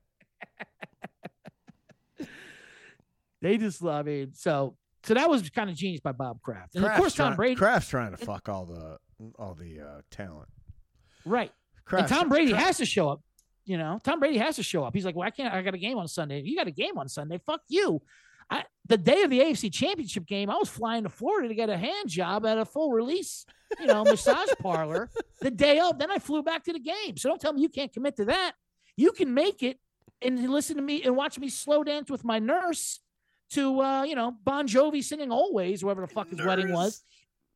They 3.45 3.57
just, 3.57 3.83
I 3.85 3.99
it. 4.01 4.35
so 4.35 4.75
so 5.03 5.13
that 5.13 5.29
was 5.29 5.47
kind 5.51 5.69
of 5.69 5.75
genius 5.75 6.01
by 6.01 6.13
Bob 6.13 6.41
Kraft, 6.41 6.73
and 6.73 6.83
of 6.83 6.91
course 6.93 7.13
Tom 7.13 7.27
trying- 7.27 7.35
Brady, 7.35 7.55
Kraft's 7.55 7.89
trying 7.89 8.09
to 8.09 8.17
fuck 8.17 8.49
all 8.49 8.65
the 8.65 8.97
all 9.37 9.53
the 9.53 9.81
uh, 9.81 10.01
talent. 10.09 10.49
right? 11.25 11.51
And 11.91 12.07
Tom 12.07 12.27
Brady 12.27 12.51
Kraft- 12.51 12.65
has 12.65 12.77
to 12.77 12.85
show 12.87 13.09
up. 13.09 13.21
You 13.65 13.77
know, 13.77 13.99
Tom 14.03 14.19
Brady 14.19 14.39
has 14.39 14.55
to 14.55 14.63
show 14.63 14.83
up. 14.83 14.95
He's 14.95 15.05
like, 15.05 15.15
well, 15.15 15.27
I 15.27 15.29
can't. 15.29 15.53
I 15.53 15.61
got 15.61 15.75
a 15.75 15.77
game 15.77 15.99
on 15.99 16.07
Sunday. 16.07 16.41
You 16.41 16.55
got 16.55 16.65
a 16.67 16.71
game 16.71 16.97
on 16.97 17.07
Sunday. 17.07 17.39
Fuck 17.45 17.61
you. 17.67 18.01
I, 18.49 18.63
the 18.87 18.97
day 18.97 19.21
of 19.21 19.29
the 19.29 19.39
AFC 19.41 19.71
Championship 19.71 20.25
game, 20.25 20.49
I 20.49 20.55
was 20.55 20.69
flying 20.69 21.03
to 21.03 21.09
Florida 21.09 21.47
to 21.47 21.55
get 21.55 21.69
a 21.69 21.77
hand 21.77 22.09
job 22.09 22.45
at 22.47 22.57
a 22.57 22.65
full 22.65 22.91
release, 22.91 23.45
you 23.79 23.85
know, 23.87 24.03
massage 24.03 24.49
parlor. 24.61 25.09
The 25.41 25.51
day 25.51 25.79
of, 25.79 25.99
then 25.99 26.09
I 26.11 26.17
flew 26.17 26.41
back 26.43 26.63
to 26.65 26.73
the 26.73 26.79
game. 26.79 27.17
So 27.17 27.29
don't 27.29 27.39
tell 27.41 27.53
me 27.53 27.61
you 27.61 27.69
can't 27.69 27.93
commit 27.93 28.15
to 28.17 28.25
that. 28.25 28.53
You 28.97 29.11
can 29.11 29.33
make 29.33 29.61
it 29.61 29.79
and 30.21 30.49
listen 30.49 30.75
to 30.77 30.81
me 30.81 31.03
and 31.03 31.15
watch 31.15 31.37
me 31.39 31.49
slow 31.49 31.83
dance 31.83 32.09
with 32.09 32.23
my 32.23 32.39
nurse 32.39 32.99
to, 33.51 33.81
uh, 33.81 34.03
you 34.03 34.15
know, 34.15 34.35
Bon 34.43 34.67
Jovi 34.67 35.03
singing 35.03 35.31
"Always," 35.31 35.81
whoever 35.81 36.01
the 36.01 36.07
fuck 36.07 36.29
his 36.29 36.43
wedding 36.43 36.71
was. 36.73 37.03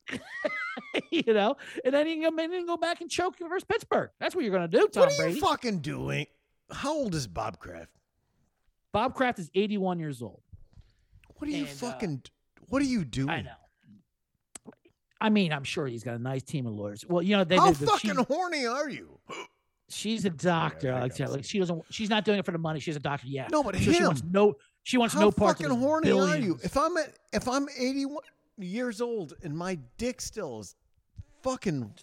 you 1.11 1.33
know, 1.33 1.55
and 1.85 1.93
then 1.93 2.07
he 2.07 2.13
can 2.19 2.35
go, 2.35 2.41
and 2.43 2.51
then 2.53 2.65
go 2.65 2.77
back 2.77 3.01
and 3.01 3.09
choke 3.09 3.35
versus 3.39 3.63
Pittsburgh. 3.63 4.09
That's 4.19 4.33
what 4.35 4.43
you're 4.43 4.53
going 4.55 4.69
to 4.69 4.77
do, 4.77 4.87
Tom 4.87 5.01
What 5.03 5.13
are 5.13 5.17
Brady. 5.17 5.35
you 5.35 5.41
fucking 5.41 5.79
doing? 5.79 6.25
How 6.71 6.93
old 6.93 7.13
is 7.15 7.27
Bob 7.27 7.59
Kraft? 7.59 7.89
Bob 8.91 9.13
Kraft 9.13 9.39
is 9.39 9.51
81 9.53 9.99
years 9.99 10.21
old. 10.21 10.41
What 11.35 11.47
are 11.47 11.51
you 11.51 11.59
And, 11.65 11.67
uh, 11.67 11.91
fucking? 11.91 12.21
what 12.69 12.81
are 12.81 12.85
you 12.85 13.05
doing? 13.05 13.29
I 13.29 13.41
know. 13.41 13.51
I 15.21 15.29
mean, 15.29 15.51
I'm 15.51 15.63
sure 15.63 15.85
he's 15.85 16.03
got 16.03 16.15
a 16.15 16.19
nice 16.19 16.43
team 16.43 16.65
of 16.65 16.73
lawyers. 16.73 17.05
Well, 17.07 17.21
you 17.21 17.35
know, 17.35 17.43
they 17.43 17.57
How 17.57 17.71
the- 17.71 17.85
fucking 17.85 18.15
she's, 18.15 18.25
horny 18.25 18.65
are 18.65 18.89
you? 18.89 19.19
she's 19.89 20.23
a 20.25 20.29
doctor. 20.29 20.93
I 20.93 21.01
like, 21.01 21.19
like 21.19 21.43
she 21.43 21.59
doesn't. 21.59 21.83
She's 21.91 22.09
not 22.09 22.23
doing 22.23 22.39
it 22.39 22.45
for 22.45 22.51
the 22.51 22.57
money. 22.57 22.79
She's 22.79 22.95
a 22.95 22.99
doctor. 23.01 23.27
Yeah. 23.27 23.47
No, 23.51 23.61
but 23.61 23.75
I'm 23.75 23.81
sure 23.81 23.93
she 23.93 24.03
wants 24.03 24.23
no. 24.23 24.55
She 24.83 24.97
wants 24.97 25.13
How 25.13 25.21
no 25.21 25.31
part 25.31 25.59
of 25.59 25.65
fucking 25.65 25.79
horny 25.79 26.11
are 26.11 26.37
you? 26.37 26.59
If 26.63 26.77
I'm 26.77 26.97
at, 26.97 27.13
if 27.33 27.47
I'm 27.47 27.67
81 27.77 28.23
years 28.57 29.01
old 29.01 29.33
and 29.43 29.55
my 29.55 29.77
dick 29.97 30.21
still 30.21 30.59
is 30.59 30.75
fucking 31.43 31.93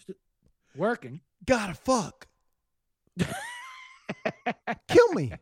working. 0.77 1.21
gotta 1.45 1.75
fuck, 1.75 2.27
kill 4.89 5.13
me. 5.13 5.33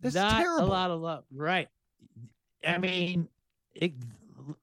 That's 0.00 0.14
not 0.14 0.40
terrible. 0.40 0.66
a 0.66 0.68
lot 0.68 0.90
of 0.90 1.00
love, 1.00 1.24
right? 1.32 1.68
I 2.66 2.78
mean, 2.78 3.28
it, 3.74 3.92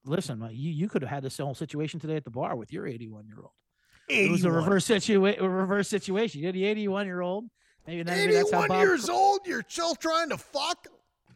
listen, 0.06 0.46
you 0.52 0.72
you 0.72 0.90
could 0.90 1.02
have 1.02 1.10
had 1.10 1.24
this 1.24 1.38
whole 1.38 1.56
situation 1.56 2.00
today 2.00 2.16
at 2.16 2.26
the 2.26 2.32
bar 2.32 2.56
with 2.56 2.74
your 2.74 2.86
81 2.86 3.28
year 3.28 3.38
old. 3.40 3.52
It 4.10 4.32
was 4.32 4.44
a 4.44 4.52
reverse 4.52 4.86
situation. 4.86 5.44
A 5.44 5.48
reverse 5.48 5.88
situation. 5.88 6.42
You 6.42 6.48
had 6.48 6.56
the 6.56 6.66
81 6.66 7.06
year 7.06 7.22
old. 7.22 7.46
Maybe 7.88 8.04
maybe 8.04 8.34
that's 8.34 8.52
how 8.52 8.64
81 8.64 8.68
Bob 8.68 8.82
years 8.82 9.10
old, 9.10 9.42
you're 9.46 9.64
still 9.68 9.96
trying 9.96 10.30
to 10.30 10.38
fuck? 10.38 10.88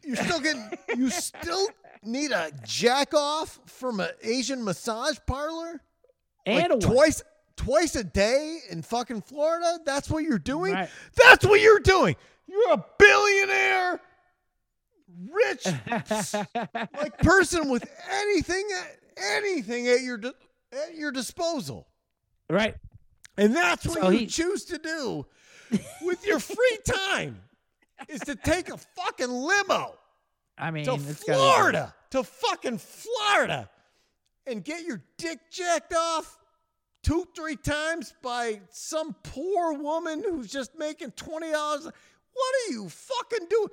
You're 0.06 0.16
still 0.16 0.40
getting, 0.40 0.70
you 0.96 1.10
still 1.10 1.66
need 2.02 2.30
a 2.32 2.50
jack 2.64 3.14
off 3.14 3.58
from 3.66 4.00
an 4.00 4.10
Asian 4.22 4.64
massage 4.64 5.16
parlor? 5.26 5.80
and 6.46 6.70
like 6.72 6.80
twice, 6.80 7.22
twice 7.56 7.96
a 7.96 8.04
day 8.04 8.58
in 8.70 8.82
fucking 8.82 9.22
Florida? 9.22 9.78
That's 9.86 10.10
what 10.10 10.24
you're 10.24 10.38
doing? 10.38 10.74
Right. 10.74 10.88
That's 11.22 11.44
what 11.46 11.60
you're 11.60 11.80
doing. 11.80 12.16
You're 12.46 12.72
a 12.74 12.84
billionaire, 12.98 14.00
rich, 15.30 15.66
like 16.74 17.18
person 17.18 17.68
with 17.70 17.88
anything, 18.12 18.68
anything 19.36 19.88
at 19.88 20.02
your, 20.02 20.20
at 20.72 20.94
your 20.94 21.10
disposal. 21.12 21.86
right. 22.50 22.74
And 23.36 23.56
that's 23.56 23.84
what 23.86 23.98
So 23.98 24.10
you 24.10 24.18
he- 24.20 24.26
choose 24.26 24.64
to 24.66 24.78
do 24.78 25.26
with 26.02 26.24
your 26.26 26.38
free 26.38 26.78
time 26.84 27.40
is 28.08 28.20
to 28.20 28.34
take 28.36 28.68
a 28.70 28.76
fucking 28.76 29.30
limo 29.30 29.94
I 30.58 30.70
mean, 30.70 30.84
to 30.84 30.94
it's 30.94 31.24
be- 31.24 31.32
Florida, 31.32 31.94
to 32.10 32.22
fucking 32.22 32.78
Florida, 32.78 33.68
and 34.46 34.62
get 34.64 34.84
your 34.84 35.02
dick 35.18 35.38
jacked 35.50 35.94
off 35.94 36.38
two, 37.02 37.26
three 37.34 37.56
times 37.56 38.14
by 38.22 38.60
some 38.70 39.14
poor 39.24 39.72
woman 39.74 40.22
who's 40.22 40.50
just 40.50 40.78
making 40.78 41.10
twenty 41.12 41.50
dollars. 41.50 41.84
What 41.84 42.54
are 42.68 42.72
you 42.72 42.88
fucking 42.88 43.46
doing? 43.48 43.68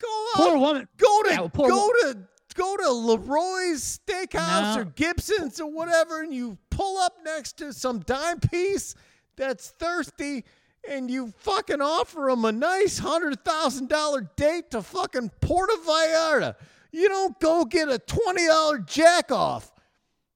Go 0.00 0.26
out, 0.34 0.36
Poor 0.36 0.58
woman. 0.58 0.88
go 0.96 1.22
to 1.24 1.30
Yeah, 1.30 1.36
go 1.36 1.68
wo- 1.68 1.92
to 2.12 2.18
go 2.54 2.76
to 2.76 2.90
Leroy's 2.90 3.98
Steakhouse 4.06 4.76
No. 4.76 4.82
or 4.82 4.84
Gibson's 4.84 5.60
or 5.60 5.70
whatever, 5.70 6.22
and 6.22 6.32
you 6.32 6.56
pull 6.70 6.98
up 6.98 7.16
next 7.24 7.58
to 7.58 7.72
some 7.72 8.00
dime 8.00 8.40
piece 8.40 8.94
that's 9.36 9.70
thirsty, 9.70 10.44
and 10.88 11.10
you 11.10 11.32
fucking 11.38 11.80
offer 11.80 12.28
him 12.28 12.44
a 12.44 12.52
nice 12.52 12.98
hundred 12.98 13.44
thousand 13.44 13.88
dollar 13.88 14.30
date 14.36 14.70
to 14.72 14.82
fucking 14.82 15.30
Puerto 15.40 15.74
Vallarta. 15.86 16.56
You 16.92 17.08
don't 17.08 17.38
go 17.40 17.64
get 17.64 17.88
a 17.88 17.98
twenty 17.98 18.46
dollar 18.46 18.78
jack 18.78 19.32
off. 19.32 19.70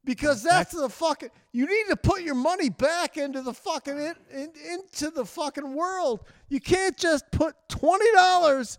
Because 0.04 0.42
that's 0.42 0.72
the 0.72 0.88
fucking. 0.88 1.28
You 1.52 1.66
need 1.66 1.90
to 1.90 1.96
put 1.96 2.22
your 2.22 2.34
money 2.34 2.70
back 2.70 3.18
into 3.18 3.42
the 3.42 3.52
fucking 3.52 3.96
in, 3.96 4.14
in, 4.32 4.50
into 4.70 5.10
the 5.10 5.24
fucking 5.24 5.74
world. 5.74 6.20
You 6.48 6.60
can't 6.60 6.96
just 6.96 7.30
put 7.30 7.54
twenty 7.68 8.10
dollars 8.14 8.78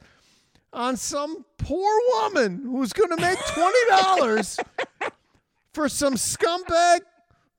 on 0.74 0.97
some 0.97 1.45
poor 1.57 1.99
woman 2.13 2.63
who's 2.65 2.93
going 2.93 3.15
to 3.15 3.22
make 3.22 3.38
twenty 3.47 3.89
dollars 3.89 4.59
for 5.74 5.88
some 5.88 6.15
scumbag, 6.15 7.01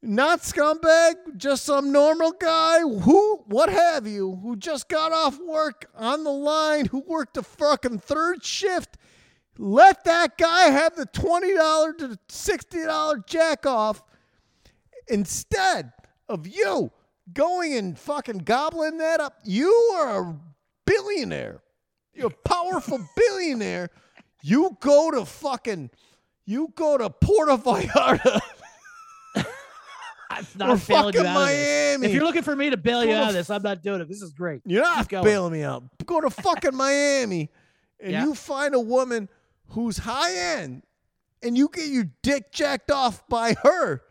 not 0.02 0.40
scumbag, 0.40 1.14
just 1.36 1.64
some 1.64 1.92
normal 1.92 2.32
guy 2.32 2.80
who, 2.80 3.36
what 3.46 3.68
have 3.68 4.06
you, 4.06 4.38
who 4.42 4.56
just 4.56 4.88
got 4.88 5.12
off 5.12 5.38
work 5.38 5.90
on 5.94 6.24
the 6.24 6.30
line, 6.30 6.86
who 6.86 7.00
worked 7.00 7.36
a 7.36 7.42
fucking 7.42 7.98
third 7.98 8.44
shift. 8.44 8.96
Let 9.58 10.04
that 10.04 10.38
guy 10.38 10.68
have 10.68 10.96
the 10.96 11.06
$20 11.06 11.98
to 11.98 12.18
$60 12.28 13.26
jack 13.26 13.66
off 13.66 14.02
instead 15.08 15.92
of 16.28 16.46
you 16.46 16.90
going 17.32 17.74
and 17.74 17.98
fucking 17.98 18.38
gobbling 18.38 18.98
that 18.98 19.20
up. 19.20 19.38
You 19.44 19.70
are 19.96 20.30
a 20.30 20.36
billionaire. 20.86 21.60
You're 22.14 22.28
a 22.28 22.48
powerful 22.48 23.00
billionaire. 23.16 23.90
You 24.42 24.78
go 24.80 25.10
to 25.10 25.26
fucking, 25.26 25.90
you 26.46 26.72
go 26.74 26.96
to 26.96 27.10
Puerto 27.10 27.58
Vallarta 27.58 28.40
Not 30.56 30.86
bailing 30.86 31.14
you 31.14 31.20
fucking 31.20 31.26
out 31.26 31.36
of 31.42 31.48
this. 31.48 31.66
Miami. 31.98 32.06
If 32.06 32.14
you're 32.14 32.24
looking 32.24 32.42
for 32.42 32.54
me 32.56 32.70
to 32.70 32.76
bail 32.76 33.00
you 33.02 33.08
Go 33.10 33.14
to 33.14 33.22
out 33.22 33.28
of 33.30 33.34
this, 33.34 33.50
I'm 33.50 33.62
not 33.62 33.82
doing 33.82 34.00
it. 34.00 34.08
This 34.08 34.22
is 34.22 34.32
great. 34.32 34.62
You're 34.64 34.82
not 34.82 34.98
Keep 35.00 35.08
going. 35.08 35.24
bailing 35.24 35.52
me 35.52 35.62
out. 35.62 35.84
Go 36.06 36.20
to 36.20 36.30
fucking 36.30 36.74
Miami 36.74 37.50
and 38.00 38.12
Yeah. 38.12 38.24
you 38.24 38.34
find 38.34 38.74
a 38.74 38.80
woman 38.80 39.28
who's 39.68 39.98
high 39.98 40.34
end 40.60 40.82
and 41.42 41.56
you 41.56 41.68
get 41.72 41.86
your 41.88 42.04
dick 42.22 42.52
jacked 42.52 42.90
off 42.90 43.26
by 43.28 43.54
her 43.62 44.02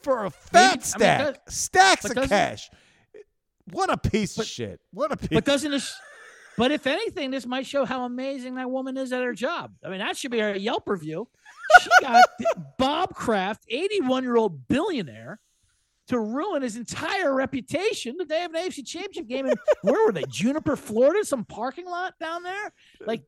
for 0.00 0.24
a 0.24 0.30
fat 0.30 0.52
Maybe- 0.52 0.62
I 0.62 0.74
mean, 0.76 0.80
stack. 0.82 1.44
does- 1.46 1.54
Stacks 1.54 2.02
but 2.02 2.10
of 2.12 2.14
doesn't- 2.16 2.28
cash. 2.30 2.70
What 3.70 3.90
a 3.90 3.98
piece 3.98 4.38
of 4.38 4.46
shit. 4.46 4.80
What 4.92 5.12
a 5.12 5.16
piece 5.16 5.28
But 5.30 5.44
doesn't 5.44 5.70
this? 5.70 5.94
But 6.56 6.72
if 6.72 6.86
anything, 6.86 7.30
this 7.30 7.46
might 7.46 7.66
show 7.66 7.84
how 7.84 8.04
amazing 8.04 8.54
that 8.56 8.70
woman 8.70 8.96
is 8.96 9.12
at 9.12 9.22
her 9.22 9.34
job. 9.34 9.72
I 9.84 9.90
mean, 9.90 9.98
that 9.98 10.16
should 10.16 10.30
be 10.30 10.38
her 10.40 10.56
Yelp 10.56 10.88
review. 10.88 11.28
She 11.82 11.90
got 12.00 12.24
Bob 12.78 13.14
Kraft, 13.14 13.64
81 13.68 14.22
year 14.24 14.36
old 14.36 14.68
billionaire, 14.68 15.40
to 16.08 16.18
ruin 16.18 16.62
his 16.62 16.76
entire 16.76 17.34
reputation 17.34 18.16
the 18.18 18.24
day 18.24 18.44
of 18.44 18.54
an 18.54 18.60
AFC 18.62 18.86
Championship 18.86 19.28
game. 19.28 19.46
And 19.46 19.58
where 19.82 20.06
were 20.06 20.12
they? 20.12 20.24
Jupiter, 20.28 20.76
Florida, 20.76 21.24
some 21.24 21.44
parking 21.44 21.86
lot 21.86 22.14
down 22.18 22.42
there. 22.42 22.72
Like, 23.06 23.22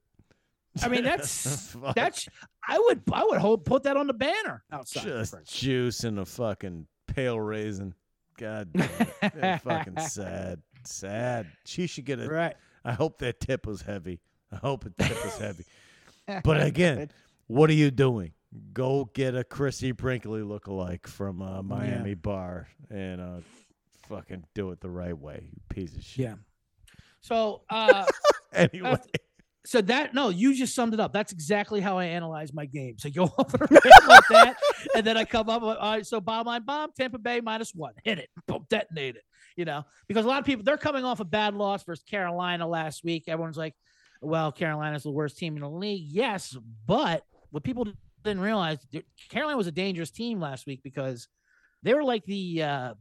I 0.82 0.88
mean, 0.88 1.04
that's 1.04 1.76
that's. 1.94 2.28
I 2.66 2.78
would 2.78 3.02
I 3.12 3.24
would 3.24 3.38
hold 3.40 3.64
put 3.64 3.82
that 3.84 3.96
on 3.96 4.06
the 4.06 4.14
banner 4.14 4.62
outside. 4.70 5.02
just 5.02 5.34
juice 5.46 6.04
and 6.04 6.18
a 6.18 6.24
fucking 6.24 6.86
pale 7.06 7.38
raisin. 7.40 7.94
God 8.38 8.72
damn 8.72 8.88
it. 9.20 9.60
Fucking 9.62 9.98
sad. 10.08 10.62
Sad. 10.84 11.46
She 11.66 11.86
should 11.86 12.04
get 12.06 12.20
a 12.20 12.28
right. 12.28 12.56
I 12.84 12.92
hope 12.92 13.18
that 13.18 13.40
tip 13.40 13.66
was 13.66 13.82
heavy. 13.82 14.20
I 14.50 14.56
hope 14.56 14.84
the 14.84 15.04
tip 15.04 15.24
was 15.24 15.36
heavy. 15.38 15.64
But 16.44 16.62
again, 16.64 17.10
what 17.50 17.68
are 17.68 17.74
you 17.74 17.90
doing? 17.90 18.32
Go 18.72 19.10
get 19.12 19.34
a 19.34 19.42
Christie 19.42 19.90
Brinkley 19.90 20.40
lookalike 20.40 21.08
from 21.08 21.42
a 21.42 21.62
Miami 21.64 22.14
bar 22.14 22.68
and 22.90 23.20
uh, 23.20 23.40
fucking 24.08 24.44
do 24.54 24.70
it 24.70 24.80
the 24.80 24.88
right 24.88 25.16
way. 25.16 25.48
You 25.50 25.60
piece 25.68 25.96
of 25.96 26.02
shit. 26.02 26.26
Yeah. 26.26 26.34
So 27.20 27.62
uh 27.68 28.06
Anyway, 28.52 28.96
so 29.66 29.80
that 29.82 30.14
no, 30.14 30.28
you 30.28 30.54
just 30.54 30.76
summed 30.76 30.94
it 30.94 31.00
up. 31.00 31.12
That's 31.12 31.32
exactly 31.32 31.80
how 31.80 31.98
I 31.98 32.06
analyze 32.06 32.52
my 32.52 32.66
game. 32.66 32.98
So 32.98 33.10
go 33.10 33.24
off 33.38 33.52
like 33.60 33.70
that, 34.30 34.56
and 34.94 35.04
then 35.04 35.16
I 35.16 35.24
come 35.24 35.48
up 35.48 35.62
with 35.62 35.76
all 35.76 35.92
right. 35.92 36.06
So 36.06 36.20
bottom 36.20 36.46
line, 36.46 36.64
bomb 36.64 36.90
Tampa 36.96 37.18
Bay 37.18 37.40
minus 37.40 37.72
one, 37.74 37.94
hit 38.04 38.20
it, 38.20 38.28
boom, 38.46 38.64
detonate 38.70 39.16
it. 39.16 39.22
You 39.56 39.64
know, 39.64 39.84
because 40.06 40.24
a 40.24 40.28
lot 40.28 40.38
of 40.38 40.44
people 40.44 40.64
they're 40.64 40.76
coming 40.76 41.04
off 41.04 41.18
a 41.18 41.24
bad 41.24 41.54
loss 41.54 41.82
versus 41.82 42.04
Carolina 42.04 42.66
last 42.66 43.02
week. 43.04 43.24
Everyone's 43.26 43.56
like, 43.56 43.74
well, 44.20 44.52
Carolina's 44.52 45.02
the 45.02 45.10
worst 45.10 45.36
team 45.36 45.56
in 45.56 45.62
the 45.62 45.70
league. 45.70 46.06
Yes, 46.08 46.56
but 46.86 47.24
what 47.50 47.62
people 47.62 47.86
didn't 48.22 48.40
realize, 48.40 48.78
Carolina 49.30 49.56
was 49.56 49.66
a 49.66 49.72
dangerous 49.72 50.10
team 50.10 50.40
last 50.40 50.66
week 50.66 50.80
because 50.82 51.28
they 51.82 51.94
were 51.94 52.04
like 52.04 52.24
the 52.24 52.62
uh, 52.62 52.94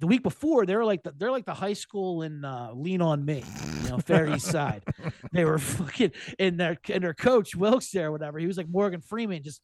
the 0.00 0.06
week 0.06 0.22
before 0.22 0.66
they 0.66 0.76
were 0.76 0.84
like 0.84 1.02
the, 1.02 1.12
they're 1.16 1.30
like 1.30 1.46
the 1.46 1.54
high 1.54 1.72
school 1.72 2.22
in 2.22 2.44
uh, 2.44 2.70
Lean 2.74 3.00
on 3.00 3.24
Me, 3.24 3.42
you 3.82 3.88
know, 3.90 3.98
Fair 3.98 4.28
East 4.28 4.46
Side. 4.46 4.82
They 5.32 5.44
were 5.44 5.58
fucking 5.58 6.12
and 6.38 6.60
their 6.60 6.76
and 6.88 7.02
their 7.02 7.12
coach 7.12 7.56
Wilks 7.56 7.90
there, 7.90 8.12
whatever. 8.12 8.38
He 8.38 8.46
was 8.46 8.56
like 8.56 8.68
Morgan 8.68 9.00
Freeman. 9.00 9.42
Just 9.42 9.60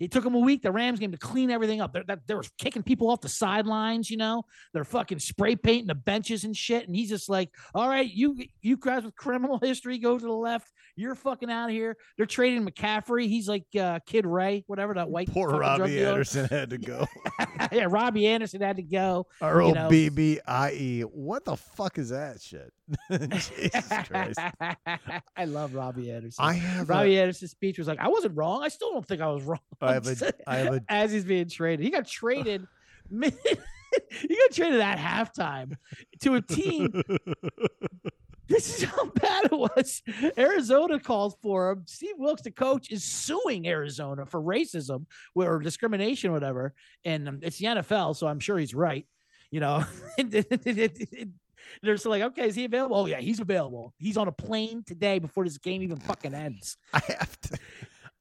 it 0.00 0.10
took 0.10 0.24
them 0.24 0.34
a 0.34 0.38
week, 0.40 0.62
the 0.62 0.72
Rams 0.72 0.98
game, 0.98 1.12
to 1.12 1.18
clean 1.18 1.50
everything 1.50 1.80
up. 1.80 1.92
They're 1.92 2.04
that 2.08 2.26
they 2.26 2.34
were 2.34 2.44
kicking 2.58 2.82
people 2.82 3.10
off 3.10 3.20
the 3.20 3.28
sidelines, 3.28 4.10
you 4.10 4.16
know. 4.16 4.44
They're 4.72 4.84
fucking 4.84 5.20
spray 5.20 5.54
painting 5.56 5.86
the 5.86 5.94
benches 5.94 6.44
and 6.44 6.56
shit. 6.56 6.86
And 6.86 6.96
he's 6.96 7.08
just 7.08 7.28
like, 7.28 7.50
all 7.74 7.88
right, 7.88 8.10
you 8.10 8.36
you 8.60 8.76
guys 8.76 9.04
with 9.04 9.14
criminal 9.16 9.58
history, 9.62 9.98
go 9.98 10.18
to 10.18 10.24
the 10.24 10.32
left. 10.32 10.72
You're 10.96 11.14
fucking 11.14 11.50
out 11.50 11.70
of 11.70 11.74
here. 11.74 11.96
They're 12.16 12.26
trading 12.26 12.66
McCaffrey. 12.66 13.28
He's 13.28 13.48
like 13.48 13.64
uh, 13.78 14.00
Kid 14.06 14.26
Ray, 14.26 14.64
whatever 14.66 14.94
that 14.94 15.10
white 15.10 15.28
poor 15.28 15.48
Robbie. 15.50 16.04
Anderson 16.04 16.46
had 16.46 16.70
to 16.70 16.78
go. 16.78 17.06
yeah, 17.72 17.86
Robbie 17.88 18.26
Anderson 18.26 18.60
had 18.60 18.76
to 18.76 18.82
go. 18.82 19.26
R 19.40 19.62
O. 19.62 19.88
B 19.88 20.08
B 20.08 20.40
I 20.46 20.72
E. 20.72 21.00
What 21.02 21.44
the 21.44 21.56
fuck 21.56 21.98
is 21.98 22.10
that 22.10 22.40
shit? 22.40 22.72
Jesus 23.10 24.08
Christ. 24.08 24.38
I 25.36 25.44
love 25.46 25.74
Robbie 25.74 26.10
Anderson. 26.10 26.44
I 26.44 26.54
have 26.54 26.88
a, 26.88 26.92
Robbie 26.92 27.18
Anderson's 27.18 27.50
speech 27.52 27.78
was 27.78 27.88
like, 27.88 27.98
I 27.98 28.08
wasn't 28.08 28.36
wrong. 28.36 28.62
I 28.62 28.68
still 28.68 28.92
don't 28.92 29.06
think 29.06 29.20
I 29.20 29.28
was 29.28 29.42
wrong. 29.42 29.60
I 29.80 29.94
have 29.94 30.06
a 30.06 30.32
I 30.46 30.56
have 30.56 30.74
a 30.74 30.82
As 30.88 31.12
he's 31.12 31.24
being 31.24 31.48
traded, 31.48 31.84
he 31.84 31.90
got 31.90 32.06
traded. 32.06 32.66
he 33.10 33.30
got 33.30 34.52
traded 34.52 34.80
at 34.80 34.98
halftime 34.98 35.76
to 36.20 36.34
a 36.34 36.42
team. 36.42 37.02
This 38.46 38.82
is 38.82 38.88
how 38.88 39.06
bad 39.06 39.46
it 39.46 39.52
was. 39.52 40.02
Arizona 40.36 41.00
calls 41.00 41.36
for 41.42 41.70
him. 41.70 41.84
Steve 41.86 42.16
Wilks, 42.18 42.42
the 42.42 42.50
coach, 42.50 42.90
is 42.90 43.02
suing 43.02 43.66
Arizona 43.66 44.26
for 44.26 44.40
racism 44.40 45.06
or 45.34 45.58
discrimination, 45.60 46.30
or 46.30 46.34
whatever. 46.34 46.74
And 47.04 47.28
um, 47.28 47.38
it's 47.42 47.58
the 47.58 47.66
NFL, 47.66 48.16
so 48.16 48.26
I'm 48.26 48.40
sure 48.40 48.58
he's 48.58 48.74
right. 48.74 49.06
You 49.50 49.60
know, 49.60 49.84
they're 51.82 51.96
still 51.96 52.10
like, 52.10 52.22
okay, 52.22 52.48
is 52.48 52.54
he 52.54 52.64
available? 52.64 52.96
Oh 52.96 53.06
yeah, 53.06 53.20
he's 53.20 53.40
available. 53.40 53.92
He's 53.98 54.16
on 54.16 54.28
a 54.28 54.32
plane 54.32 54.82
today 54.86 55.18
before 55.18 55.44
this 55.44 55.58
game 55.58 55.82
even 55.82 55.98
fucking 55.98 56.34
ends. 56.34 56.76
I 56.92 57.00
have 57.18 57.40
to. 57.42 57.58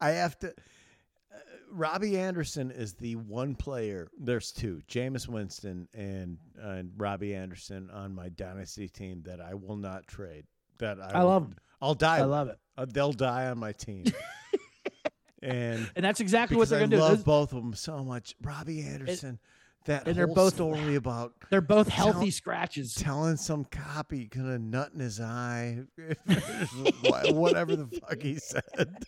I 0.01 0.09
have 0.11 0.37
to. 0.39 0.49
Uh, 0.49 1.37
Robbie 1.71 2.17
Anderson 2.17 2.71
is 2.71 2.93
the 2.93 3.15
one 3.15 3.55
player. 3.55 4.09
There's 4.19 4.51
two, 4.51 4.81
Jameis 4.89 5.27
Winston 5.27 5.87
and 5.93 6.37
and 6.61 6.91
Robbie 6.97 7.33
Anderson 7.35 7.89
on 7.91 8.13
my 8.13 8.29
dynasty 8.29 8.87
team 8.89 9.21
that 9.25 9.39
I 9.41 9.53
will 9.53 9.77
not 9.77 10.07
trade. 10.07 10.45
That 10.79 10.99
I, 10.99 11.19
I 11.19 11.21
love 11.21 11.43
will- 11.43 11.49
'em. 11.51 11.55
I'll 11.81 11.93
die. 11.95 12.19
I 12.19 12.23
love 12.23 12.47
it, 12.49 12.57
Uh, 12.77 12.85
they'll 12.89 13.11
die 13.13 13.47
on 13.47 13.57
my 13.59 13.71
team. 13.73 14.05
and 15.41 15.89
and 15.95 16.05
that's 16.05 16.19
exactly 16.21 16.55
what 16.57 16.69
they're 16.69 16.79
gonna 16.79 16.95
do. 16.95 17.01
love 17.01 17.25
both 17.25 17.51
of 17.53 17.61
them 17.61 17.73
so 17.73 18.03
much. 18.03 18.35
Robbie 18.41 18.81
Anderson, 18.81 19.39
that 19.85 20.07
and 20.07 20.15
they're 20.15 20.27
both- 20.27 20.53
story 20.55 20.95
about 20.95 21.33
They're 21.49 21.61
both 21.61 21.89
Tell- 21.89 22.13
healthy 22.13 22.31
scratches. 22.31 22.93
telling 22.95 23.37
some 23.37 23.65
copy 23.65 24.25
gonna 24.27 24.59
nut 24.59 24.91
in 24.93 24.99
his 24.99 25.19
eye, 25.19 25.79
whatever 27.31 27.75
the 27.75 27.87
fuck 27.87 28.21
he 28.21 28.37
said. 28.37 28.63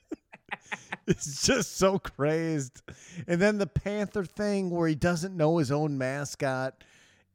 It's 1.08 1.46
just 1.46 1.78
so 1.78 2.00
crazed. 2.00 2.82
And 3.28 3.40
then 3.40 3.60
the 3.60 3.68
Panther 3.68 4.26
thing 4.26 4.72
where 4.72 4.88
he 4.88 4.96
doesn't 4.96 5.38
know 5.38 5.58
his 5.58 5.72
own 5.72 6.00
mascot 6.00 6.84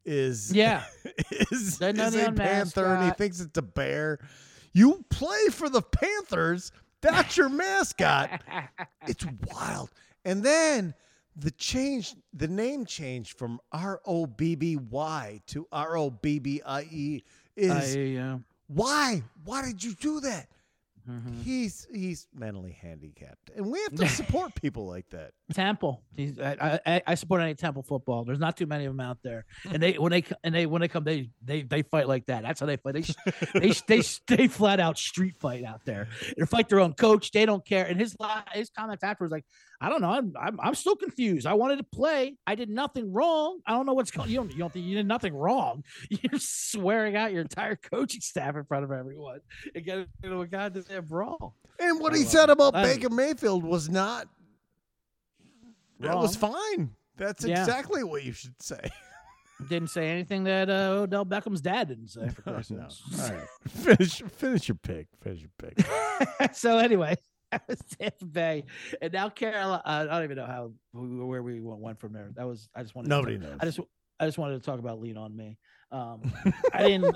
is 0.03 0.51
Yeah, 0.51 0.83
is, 1.51 1.79
is 1.81 2.15
a 2.15 2.31
panther 2.33 2.85
and 2.85 3.05
he 3.05 3.11
thinks 3.11 3.39
it's 3.39 3.57
a 3.57 3.61
bear. 3.61 4.19
You 4.73 5.05
play 5.09 5.47
for 5.51 5.69
the 5.69 5.81
Panthers. 5.81 6.73
That's 7.01 7.37
your 7.37 7.47
mascot. 7.47 8.41
It's 9.07 9.25
wild. 9.53 9.89
And 10.25 10.43
then 10.43 10.93
the 11.35 11.51
change, 11.51 12.15
the 12.33 12.47
name 12.47 12.85
change 12.85 13.35
from 13.35 13.59
R 13.71 14.01
O 14.05 14.25
B 14.25 14.55
B 14.55 14.75
Y 14.75 15.41
to 15.47 15.67
R 15.71 15.97
O 15.97 16.09
B 16.09 16.39
B 16.39 16.61
I 16.65 16.81
E 16.83 17.23
is 17.55 17.95
yeah. 17.95 18.37
why? 18.67 19.23
Why 19.43 19.63
did 19.63 19.83
you 19.83 19.93
do 19.93 20.19
that? 20.21 20.47
Mm-hmm. 21.09 21.41
He's 21.41 21.87
he's 21.93 22.27
mentally 22.33 22.77
handicapped, 22.79 23.51
and 23.55 23.71
we 23.71 23.81
have 23.81 23.95
to 23.95 24.07
support 24.21 24.53
people 24.55 24.87
like 24.87 25.09
that. 25.09 25.31
Temple. 25.53 26.03
He's, 26.15 26.39
I, 26.39 26.79
I 26.85 27.01
I 27.07 27.15
support 27.15 27.41
any 27.41 27.55
Temple 27.55 27.83
football. 27.83 28.23
There's 28.23 28.39
not 28.39 28.57
too 28.57 28.65
many 28.65 28.85
of 28.85 28.93
them 28.93 28.99
out 28.99 29.17
there, 29.23 29.45
and 29.71 29.81
they 29.81 29.93
when 29.93 30.11
they 30.11 30.23
and 30.43 30.53
they 30.53 30.65
when 30.65 30.81
they 30.81 30.87
come 30.87 31.03
they 31.03 31.29
they 31.43 31.63
they 31.63 31.81
fight 31.81 32.07
like 32.07 32.25
that. 32.27 32.43
That's 32.43 32.59
how 32.59 32.65
they 32.65 32.77
fight. 32.77 32.93
They 32.93 33.59
they 33.59 33.73
they 33.87 34.01
they 34.27 34.47
flat 34.47 34.79
out 34.79 34.97
street 34.97 35.35
fight 35.39 35.63
out 35.63 35.81
there. 35.85 36.07
They 36.37 36.45
fight 36.45 36.69
their 36.69 36.79
own 36.79 36.93
coach. 36.93 37.31
They 37.31 37.45
don't 37.45 37.65
care. 37.65 37.85
And 37.85 37.99
his 37.99 38.15
his 38.53 38.69
comments 38.69 39.03
afterwards 39.03 39.31
like, 39.31 39.45
I 39.79 39.89
don't 39.89 40.01
know. 40.01 40.09
I'm, 40.11 40.33
I'm 40.39 40.59
I'm 40.61 40.75
still 40.75 40.95
confused. 40.95 41.47
I 41.47 41.53
wanted 41.53 41.77
to 41.77 41.83
play. 41.83 42.37
I 42.45 42.55
did 42.55 42.69
nothing 42.69 43.11
wrong. 43.11 43.59
I 43.65 43.71
don't 43.71 43.85
know 43.85 43.93
what's 43.93 44.11
going. 44.11 44.29
You 44.29 44.37
don't 44.37 44.51
you 44.51 44.59
don't 44.59 44.71
think 44.71 44.85
you 44.85 44.95
did 44.95 45.07
nothing 45.07 45.33
wrong? 45.33 45.83
You're 46.09 46.39
swearing 46.39 47.15
out 47.15 47.31
your 47.31 47.41
entire 47.41 47.75
coaching 47.75 48.21
staff 48.21 48.55
in 48.55 48.63
front 48.65 48.83
of 48.83 48.91
everyone 48.91 49.39
and 49.73 49.83
getting 49.83 50.05
into 50.23 50.39
a 50.39 50.47
goddamn 50.47 50.83
brawl. 50.99 51.55
And 51.79 51.99
what 51.99 52.13
I 52.13 52.17
he 52.17 52.23
said 52.23 52.49
it. 52.49 52.53
about 52.53 52.75
I- 52.75 52.83
Baker 52.83 53.09
Mayfield 53.09 53.63
was 53.63 53.89
not. 53.89 54.27
That 55.99 56.17
was 56.17 56.35
fine. 56.35 56.95
That's 57.17 57.45
Yeah. 57.45 57.59
exactly 57.61 58.03
what 58.03 58.23
you 58.23 58.31
should 58.33 58.61
say. 58.61 58.79
Didn't 59.69 59.89
say 59.91 60.09
anything 60.09 60.43
that 60.45 60.71
uh, 60.71 61.01
Odell 61.03 61.23
Beckham's 61.23 61.61
dad 61.61 61.87
didn't 61.87 62.07
say. 62.07 62.27
For 62.29 62.41
No, 62.49 62.61
no. 62.71 62.87
All 62.87 63.29
right, 63.29 63.47
finish 63.69 64.19
finish 64.23 64.67
your 64.67 64.75
pick. 64.81 65.05
Finish 65.21 65.41
your 65.41 65.51
pick. 65.59 65.85
so 66.55 66.79
anyway, 66.79 67.15
that 67.51 67.61
was 67.67 67.79
Tampa 67.99 68.25
Bay, 68.25 68.63
and 69.03 69.13
now 69.13 69.29
Carolina. 69.29 69.83
I 69.85 70.03
don't 70.05 70.23
even 70.23 70.37
know 70.37 70.47
how 70.47 70.71
where 70.93 71.43
we 71.43 71.59
went 71.61 71.99
from 71.99 72.11
there. 72.13 72.31
That 72.35 72.47
was 72.47 72.69
I 72.75 72.81
just 72.81 72.95
wanted. 72.95 73.09
Nobody 73.09 73.37
to, 73.37 73.43
knows. 73.43 73.57
I 73.59 73.65
just 73.65 73.79
I 74.19 74.25
just 74.25 74.39
wanted 74.39 74.59
to 74.59 74.65
talk 74.65 74.79
about 74.79 74.99
lean 74.99 75.15
on 75.17 75.35
me. 75.37 75.59
Um, 75.91 76.33
I 76.73 76.87
didn't. 76.87 77.15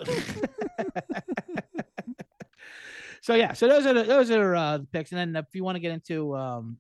So 3.26 3.34
yeah, 3.34 3.54
so 3.54 3.68
those 3.68 3.88
are 3.88 3.94
the, 3.96 4.04
those 4.04 4.30
are 4.30 4.56
uh, 4.56 4.78
the 4.78 4.86
picks, 4.86 5.12
and 5.12 5.18
then 5.20 5.36
if 5.44 5.56
you 5.56 5.64
want 5.64 5.78
to 5.78 5.80
get 5.80 5.92
into 5.92 6.36
um, 6.36 6.78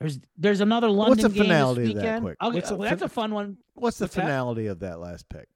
there's 0.00 0.18
there's 0.38 0.60
another 0.62 0.88
London 0.88 1.10
What's 1.10 1.22
the 1.24 1.28
game 1.28 1.42
finality 1.44 1.82
this 1.82 1.90
of 1.90 1.94
that, 1.96 2.02
weekend. 2.04 2.22
quick? 2.24 2.36
Okay, 2.42 2.54
What's 2.54 2.68
the 2.70 2.76
well, 2.76 2.88
that's 2.88 3.02
a 3.02 3.08
fun 3.10 3.34
one. 3.34 3.58
What's 3.74 3.98
the 3.98 4.04
What's 4.04 4.14
that? 4.14 4.22
finality 4.22 4.68
of 4.68 4.78
that 4.80 4.98
last 4.98 5.28
pick? 5.28 5.46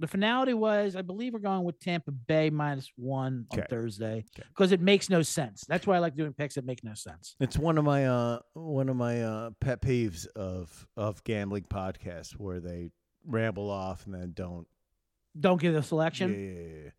The 0.00 0.06
finality 0.06 0.54
was, 0.54 0.96
I 0.96 1.02
believe, 1.02 1.34
we're 1.34 1.40
going 1.40 1.64
with 1.64 1.78
Tampa 1.80 2.12
Bay 2.12 2.48
minus 2.48 2.90
one 2.96 3.44
on 3.50 3.58
Okay. 3.58 3.66
Thursday 3.68 4.24
Okay. 4.34 4.48
because 4.48 4.72
it 4.72 4.80
makes 4.80 5.10
no 5.10 5.20
sense. 5.20 5.64
That's 5.68 5.86
why 5.86 5.96
I 5.96 5.98
like 5.98 6.16
doing 6.16 6.32
picks 6.32 6.54
that 6.54 6.64
make 6.64 6.82
no 6.82 6.94
sense. 6.94 7.36
It's 7.40 7.58
one 7.58 7.76
of 7.76 7.84
my 7.84 8.06
uh 8.06 8.38
one 8.54 8.88
of 8.88 8.96
my 8.96 9.22
uh 9.22 9.50
pet 9.60 9.82
peeves 9.82 10.26
of 10.28 10.86
of 10.96 11.22
gambling 11.24 11.64
podcasts 11.64 12.32
where 12.32 12.58
they 12.60 12.90
ramble 13.26 13.68
off 13.70 14.06
and 14.06 14.14
then 14.14 14.32
don't. 14.34 14.66
Don't 15.38 15.60
give 15.60 15.74
the 15.74 15.82
selection. 15.82 16.30
yeah, 16.32 16.38
yeah, 16.62 16.82
yeah. 16.84 16.90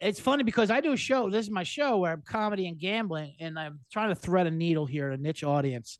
It's 0.00 0.18
funny 0.18 0.44
because 0.44 0.70
I 0.70 0.80
do 0.80 0.92
a 0.92 0.96
show. 0.96 1.28
This 1.28 1.46
is 1.46 1.50
my 1.50 1.62
show 1.62 1.98
where 1.98 2.12
I'm 2.12 2.22
comedy 2.22 2.66
and 2.66 2.78
gambling, 2.78 3.34
and 3.38 3.58
I'm 3.58 3.80
trying 3.92 4.08
to 4.08 4.14
thread 4.14 4.46
a 4.46 4.50
needle 4.50 4.86
here, 4.86 5.10
a 5.10 5.16
niche 5.16 5.44
audience 5.44 5.98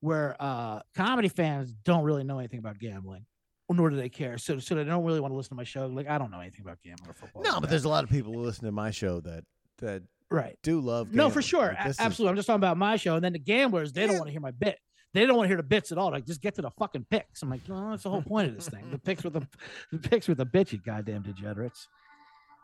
where 0.00 0.36
uh, 0.40 0.80
comedy 0.96 1.28
fans 1.28 1.72
don't 1.84 2.02
really 2.02 2.24
know 2.24 2.38
anything 2.38 2.58
about 2.58 2.78
gambling, 2.78 3.24
nor 3.70 3.90
do 3.90 3.96
they 3.96 4.08
care. 4.08 4.36
So, 4.38 4.58
so 4.58 4.74
they 4.74 4.84
don't 4.84 5.04
really 5.04 5.20
want 5.20 5.32
to 5.32 5.36
listen 5.36 5.50
to 5.50 5.54
my 5.54 5.64
show. 5.64 5.86
Like 5.86 6.08
I 6.08 6.18
don't 6.18 6.30
know 6.30 6.40
anything 6.40 6.62
about 6.62 6.78
gambling 6.82 7.10
or 7.10 7.14
football. 7.14 7.42
No, 7.42 7.54
but 7.54 7.60
that. 7.62 7.70
there's 7.70 7.84
a 7.84 7.88
lot 7.88 8.04
of 8.04 8.10
people 8.10 8.32
who 8.32 8.40
listen 8.40 8.64
to 8.64 8.72
my 8.72 8.90
show 8.90 9.20
that 9.20 9.44
that 9.78 10.02
right. 10.30 10.56
do 10.62 10.80
love. 10.80 11.12
No, 11.12 11.30
for 11.30 11.42
sure. 11.42 11.68
Like, 11.68 11.80
A- 11.80 11.88
this 11.88 11.96
is- 11.96 12.00
Absolutely. 12.00 12.30
I'm 12.30 12.36
just 12.36 12.46
talking 12.46 12.60
about 12.60 12.78
my 12.78 12.96
show. 12.96 13.16
And 13.16 13.24
then 13.24 13.32
the 13.32 13.38
gamblers, 13.38 13.92
they 13.92 14.06
don't 14.06 14.16
want 14.16 14.26
to 14.26 14.32
hear 14.32 14.40
my 14.40 14.50
bit. 14.50 14.78
They 15.14 15.26
don't 15.26 15.36
want 15.36 15.44
to 15.44 15.48
hear 15.48 15.58
the 15.58 15.62
bits 15.62 15.92
at 15.92 15.98
all. 15.98 16.10
Like, 16.10 16.24
just 16.24 16.40
get 16.40 16.54
to 16.54 16.62
the 16.62 16.70
fucking 16.70 17.06
picks. 17.10 17.42
I'm 17.42 17.50
like, 17.50 17.68
no, 17.68 17.90
that's 17.90 18.04
the 18.04 18.10
whole 18.10 18.22
point 18.22 18.48
of 18.48 18.54
this 18.54 18.68
thing. 18.68 18.90
The 18.90 18.98
picks 18.98 19.22
with 19.22 19.34
the, 19.34 19.46
the 19.92 19.98
picks 19.98 20.26
with 20.26 20.38
the 20.38 20.46
bitch, 20.46 20.72
you 20.72 20.78
goddamn 20.78 21.22
degenerates. 21.22 21.86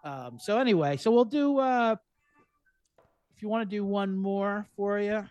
Um, 0.04 0.38
so 0.40 0.58
anyway, 0.58 0.96
so 0.96 1.10
we'll 1.10 1.24
do 1.24 1.58
uh 1.58 1.96
if 3.36 3.42
you 3.42 3.48
want 3.48 3.68
to 3.68 3.76
do 3.76 3.84
one 3.84 4.16
more 4.16 4.66
for 4.76 4.98
you. 5.00 5.24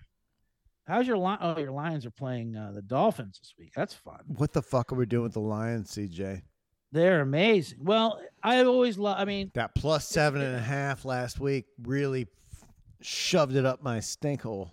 How's 0.88 1.06
your 1.06 1.18
line? 1.18 1.38
Oh, 1.42 1.58
your 1.60 1.72
Lions 1.72 2.06
are 2.06 2.12
playing 2.12 2.56
uh, 2.56 2.72
the 2.74 2.82
Dolphins 2.82 3.40
this 3.42 3.54
week. 3.60 3.74
That's 3.76 3.94
fun. 3.94 4.20
What 4.28 4.54
the 4.54 4.62
fuck 4.62 4.94
are 4.94 4.96
we 4.96 5.06
doing 5.06 5.24
with 5.24 5.34
the 5.34 5.42
Lions, 5.42 5.92
CJ? 5.92 6.44
They're 6.94 7.20
amazing. 7.20 7.80
Well, 7.82 8.22
I 8.42 8.64
always 8.64 8.98
love. 8.98 9.18
I 9.20 9.26
mean, 9.26 9.52
That 9.54 9.76
plus 9.76 10.08
seven 10.08 10.42
and 10.42 10.56
a 10.56 10.60
half 10.62 11.04
last 11.04 11.42
week 11.42 11.66
really 11.84 12.28
shoved 13.02 13.58
it 13.58 13.66
up 13.66 13.84
my 13.84 14.00
stink 14.00 14.44
hole. 14.44 14.72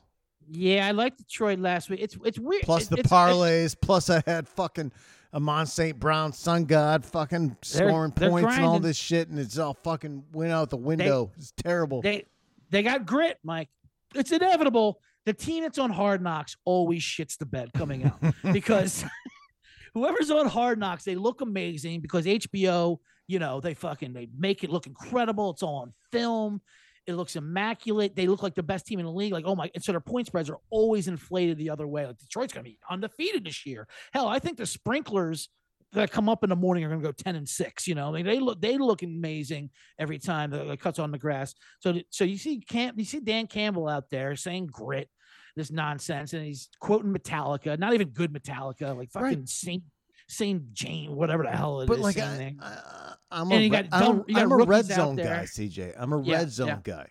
yeah, 0.49 0.87
I 0.87 0.93
liked 0.93 1.19
Detroit 1.19 1.59
last 1.59 1.91
week. 1.91 1.99
It's 2.01 2.17
it's 2.25 2.39
weird. 2.39 2.63
Plus 2.63 2.87
the 2.87 2.99
it's- 2.99 3.07
it's- 3.07 3.35
parlays. 3.35 3.77
Plus 3.81 4.09
I 4.11 4.23
had 4.25 4.49
fucking 4.49 4.93
Amon 5.35 5.66
St. 5.66 5.99
Brown, 5.99 6.32
Sun 6.32 6.64
God, 6.66 7.05
fucking 7.05 7.57
scoring 7.62 8.12
they're 8.14 8.30
points 8.30 8.57
and 8.57 8.64
all 8.64 8.78
this 8.78 8.97
shit, 8.97 9.28
and 9.28 9.39
it's 9.39 9.59
all 9.59 9.74
fucking 9.82 10.24
went 10.32 10.53
out 10.53 10.70
the 10.70 10.76
window. 10.76 11.32
it's 11.37 11.53
terrible. 11.53 12.03
They 12.03 12.26
they 12.70 12.82
got 12.82 13.05
grit, 13.05 13.39
Mike. 13.43 13.68
It's 14.14 14.30
inevitable. 14.30 15.01
The 15.26 15.32
team 15.32 15.62
that's 15.62 15.78
on 15.78 15.91
Hard 15.91 16.22
Knocks 16.22 16.57
always 16.64 17.03
shits 17.03 17.37
the 17.37 17.47
bed 17.47 17.72
coming 17.72 18.05
out 18.05 18.20
because 18.53 19.05
whoever's 19.95 20.30
on 20.30 20.47
Hard 20.47 20.78
Knocks, 20.78 21.05
they 21.05 21.16
look 21.16 21.41
amazing 21.41 22.01
because 22.01 22.26
HBO, 22.26 22.99
you 23.26 23.39
know, 23.39 23.61
they 23.61 23.74
fucking 23.74 24.12
they 24.12 24.28
make 24.39 24.62
it 24.62 24.70
look 24.70 24.87
incredible. 24.87 25.51
It's 25.51 25.62
all 25.62 25.76
on 25.76 25.93
film. 26.12 26.61
It 27.07 27.15
looks 27.15 27.37
immaculate. 27.37 28.17
They 28.17 28.27
look 28.27 28.43
like 28.43 28.55
the 28.55 28.63
best 28.63 28.87
team 28.87 28.99
in 28.99 29.05
the 29.05 29.13
league. 29.13 29.33
Like, 29.33 29.45
oh 29.47 29.55
my! 29.55 29.71
And 29.75 29.85
so 29.85 29.93
their 29.93 30.01
point 30.01 30.27
spreads 30.27 30.49
are 30.49 30.59
always 30.71 31.09
inflated 31.09 31.59
the 31.59 31.71
other 31.71 31.87
way. 31.87 32.07
Like 32.07 32.19
Detroit's 32.19 32.53
gonna 32.53 32.65
be 32.65 32.79
undefeated 32.91 33.45
this 33.45 33.67
year. 33.67 33.87
Hell, 34.13 34.27
I 34.27 34.39
think 34.39 34.57
the 34.57 34.67
sprinklers 34.67 35.49
that 35.93 36.11
come 36.11 36.29
up 36.29 36.43
in 36.43 36.51
the 36.51 36.57
morning 36.57 36.85
are 36.85 36.89
gonna 36.89 37.03
go 37.03 37.13
ten 37.13 37.37
and 37.37 37.49
six. 37.49 37.87
You 37.87 37.95
know, 37.95 38.09
I 38.09 38.13
mean, 38.13 38.27
they 38.27 38.39
look 38.39 38.61
they 38.61 38.79
look 38.79 39.03
amazing 39.03 39.71
every 39.99 40.19
time 40.19 40.51
the, 40.51 40.77
cuts 40.77 40.99
on 40.99 41.11
the 41.11 41.19
grass. 41.19 41.55
So, 41.81 41.95
so 42.11 42.25
you 42.25 42.39
see, 42.39 42.61
Cam, 42.61 42.95
you 42.97 43.05
see 43.05 43.21
Dan 43.21 43.47
Campbell 43.47 43.89
out 43.89 44.11
there 44.11 44.35
saying 44.37 44.69
grit, 44.73 45.09
this 45.57 45.71
nonsense, 45.71 46.33
and 46.33 46.45
he's 46.45 46.69
quoting 46.81 47.15
Metallica, 47.15 47.79
not 47.79 47.95
even 47.95 48.09
good 48.09 48.33
Metallica, 48.33 48.97
like 48.97 49.11
fucking 49.11 49.41
Right. 49.41 49.49
Saint 49.49 49.83
Saint 50.27 50.72
Jane, 50.72 51.14
whatever 51.14 51.43
the 51.45 51.51
hell 51.51 51.81
it 51.81 51.85
is. 51.85 51.89
but 51.89 51.99
like 51.99 52.18
I, 52.18 52.55
I, 52.61 53.14
I'm 53.31 53.51
a, 53.53 53.68
got 53.68 53.87
I'm, 53.93 54.22
got 54.22 54.39
I'm 54.43 54.53
a 54.53 54.57
red 54.64 54.87
zone 54.87 55.16
guy, 55.16 55.45
CJ. 55.45 55.95
I'm 55.99 56.12
a 56.12 56.22
Yeah, 56.22 56.37
red 56.39 56.51
zone 56.51 56.68
yeah. 56.68 56.79
guy, 56.83 57.09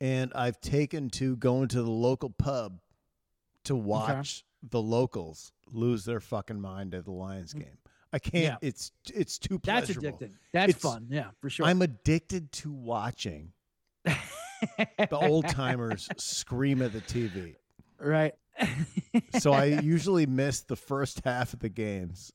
and 0.00 0.32
I've 0.34 0.60
taken 0.60 1.10
to 1.10 1.36
going 1.36 1.68
to 1.68 1.82
the 1.82 1.90
local 1.90 2.30
pub 2.30 2.78
to 3.64 3.74
watch 3.74 4.44
the 4.62 4.80
locals 4.80 5.52
lose 5.72 6.04
their 6.04 6.20
fucking 6.20 6.60
mind 6.60 6.94
at 6.94 7.04
the 7.04 7.12
Lions 7.12 7.52
game. 7.52 7.78
I 8.12 8.18
can't. 8.20 8.34
Mm. 8.36 8.42
Yeah. 8.42 8.56
It's 8.68 8.92
it's 9.12 9.38
too 9.38 9.60
That's 9.64 9.86
pleasurable. 9.92 10.18
addicting. 10.18 10.32
That's 10.52 10.70
It's- 10.70 10.82
fun. 10.82 11.06
Yeah, 11.10 11.30
for 11.40 11.50
sure. 11.50 11.66
I'm 11.66 11.82
addicted 11.82 12.52
to 12.52 12.72
watching 12.72 13.52
the 14.04 15.08
old 15.12 15.48
timers 15.48 16.08
scream 16.16 16.80
at 16.82 16.92
the 16.92 17.00
TV. 17.00 17.56
right. 17.98 18.34
So 19.38 19.52
I 19.52 19.66
usually 19.66 20.26
miss 20.26 20.62
the 20.62 20.76
first 20.76 21.20
half 21.24 21.52
of 21.52 21.60
the 21.60 21.68
games 21.68 22.32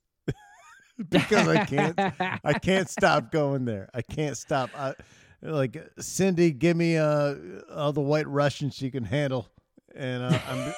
because 1.10 1.48
I 1.48 1.66
can't 1.66 2.00
I 2.44 2.54
can't 2.62 2.90
stop 2.90 3.32
going 3.32 3.66
there. 3.66 3.90
I 3.94 4.02
can't 4.02 4.38
stop. 4.38 4.70
I, 4.78 4.94
like 5.42 5.78
Cindy, 6.00 6.52
give 6.52 6.78
me 6.78 6.98
uh 6.98 7.36
all 7.74 7.94
the 7.94 8.02
white 8.02 8.28
Russians 8.28 8.76
she 8.76 8.92
can 8.92 9.04
handle, 9.04 9.50
and 9.96 10.24
uh, 10.24 10.40
I'm 10.48 10.74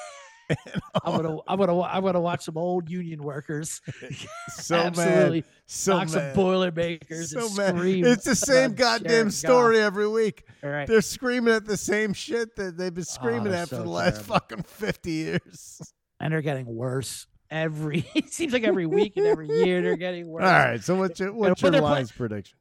I'm 1.06 1.16
gonna, 1.22 1.38
I'm 1.47 1.58
gonna, 1.60 1.82
I'm 1.82 2.04
gonna 2.04 2.22
watch 2.22 2.43
some 2.43 2.58
old 2.58 2.89
union 2.89 3.24
workers. 3.24 3.82
so 4.56 4.76
Absolutely, 4.76 5.41
mad, 5.41 5.45
so 5.68 5.97
knock 5.97 6.10
some 6.10 6.22
mad, 6.22 6.36
Boilermakers 6.36 7.32
so 7.32 7.47
and 7.47 7.58
mad. 7.58 7.76
scream. 7.78 8.06
It's 8.06 8.26
the 8.26 8.36
same 8.36 8.74
goddamn 8.74 9.32
story 9.32 9.80
every 9.80 10.08
week. 10.08 10.45
Goff. 10.45 10.56
All 10.64 10.70
right. 10.70 10.88
They're 10.88 11.02
screaming 11.02 11.54
at 11.54 11.66
the 11.66 11.78
same 11.78 12.14
shit 12.14 12.56
that 12.56 12.78
they've 12.78 12.93
been 12.93 13.04
screaming 13.04 13.52
they're 13.52 13.64
at 13.64 13.70
for 13.70 13.76
so 13.76 13.84
the 13.84 13.89
last 13.89 14.14
terrible. 14.16 14.34
fucking 14.36 14.64
fifty 14.64 15.12
years. 15.12 15.82
and 16.20 16.34
they're 16.34 16.41
getting 16.41 16.66
worse 16.66 17.28
every. 17.49 18.06
It 18.16 18.32
seems 18.34 18.54
like 18.54 18.64
every 18.64 18.86
week 18.86 19.18
and 19.18 19.26
every 19.28 19.47
year 19.47 19.82
they're 19.82 19.97
getting 19.97 20.28
worse. 20.28 20.43
All 20.43 20.49
right, 20.52 20.84
so 20.84 20.95
what's 20.95 21.20
your 21.20 21.34
what's 21.34 21.62
your 21.62 21.72
they're 21.72 21.82
play- 21.82 21.89
lines 21.91 22.12
prediction? 22.12 22.58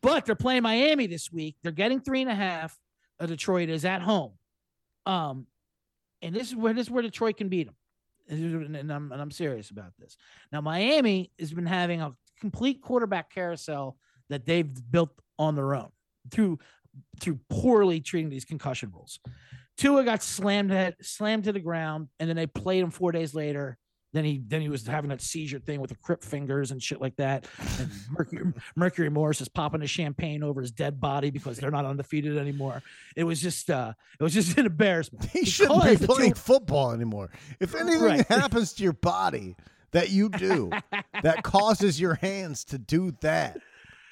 But 0.00 0.26
they're 0.26 0.34
playing 0.36 0.62
Miami 0.62 1.06
this 1.08 1.32
week. 1.32 1.56
They're 1.62 1.72
getting 1.72 2.00
three 2.00 2.20
and 2.22 2.30
a 2.30 2.34
half. 2.34 2.78
Uh, 3.18 3.26
Detroit 3.26 3.68
is 3.68 3.84
at 3.84 4.00
home. 4.00 4.32
Um, 5.06 5.46
and 6.22 6.34
this 6.34 6.48
is 6.48 6.56
where 6.56 6.72
this 6.72 6.86
is 6.86 6.90
where 6.90 7.02
Detroit 7.02 7.36
can 7.36 7.48
beat 7.48 7.66
them. 7.66 7.76
And 8.28 8.92
I'm 8.92 9.12
and 9.12 9.20
I'm 9.20 9.30
serious 9.30 9.70
about 9.70 9.92
this. 9.98 10.16
Now 10.52 10.60
Miami 10.60 11.32
has 11.38 11.52
been 11.52 11.66
having 11.66 12.00
a 12.00 12.14
complete 12.40 12.82
quarterback 12.82 13.32
carousel 13.32 13.96
that 14.28 14.44
they've 14.44 14.68
built 14.90 15.10
on 15.38 15.54
their 15.54 15.74
own 15.74 15.90
through 16.30 16.58
through 17.20 17.38
poorly 17.48 18.00
treating 18.00 18.28
these 18.28 18.44
concussion 18.44 18.90
rules. 18.92 19.20
Tua 19.76 20.04
got 20.04 20.22
slammed 20.22 20.70
head, 20.70 20.96
slammed 21.00 21.44
to 21.44 21.52
the 21.52 21.60
ground, 21.60 22.08
and 22.18 22.28
then 22.28 22.36
they 22.36 22.46
played 22.46 22.82
him 22.82 22.90
four 22.90 23.12
days 23.12 23.34
later. 23.34 23.78
Then 24.14 24.24
he 24.24 24.40
then 24.46 24.62
he 24.62 24.70
was 24.70 24.86
having 24.86 25.10
that 25.10 25.20
seizure 25.20 25.58
thing 25.58 25.80
with 25.82 25.90
the 25.90 25.96
crypt 25.96 26.24
fingers 26.24 26.70
and 26.70 26.82
shit 26.82 26.98
like 27.00 27.14
that. 27.16 27.46
And 27.78 27.90
Mercury 28.10 28.52
Mercury 28.74 29.10
Morris 29.10 29.40
is 29.42 29.48
popping 29.48 29.82
a 29.82 29.86
champagne 29.86 30.42
over 30.42 30.62
his 30.62 30.70
dead 30.70 30.98
body 30.98 31.30
because 31.30 31.58
they're 31.58 31.70
not 31.70 31.84
undefeated 31.84 32.38
anymore. 32.38 32.82
It 33.16 33.24
was 33.24 33.40
just 33.40 33.68
uh 33.70 33.92
it 34.18 34.22
was 34.22 34.32
just 34.32 34.56
an 34.58 34.64
embarrassment. 34.66 35.26
He 35.26 35.44
shouldn't 35.44 35.84
be 35.84 35.94
the 35.96 36.06
two- 36.06 36.14
playing 36.14 36.34
football 36.34 36.92
anymore. 36.92 37.30
If 37.60 37.74
anything 37.74 38.00
Right. 38.02 38.26
happens 38.28 38.72
to 38.74 38.82
your 38.82 38.94
body 38.94 39.56
that 39.90 40.08
you 40.10 40.30
do 40.30 40.70
that 41.22 41.42
causes 41.42 42.00
your 42.00 42.14
hands 42.14 42.64
to 42.66 42.78
do 42.78 43.14
that, 43.20 43.58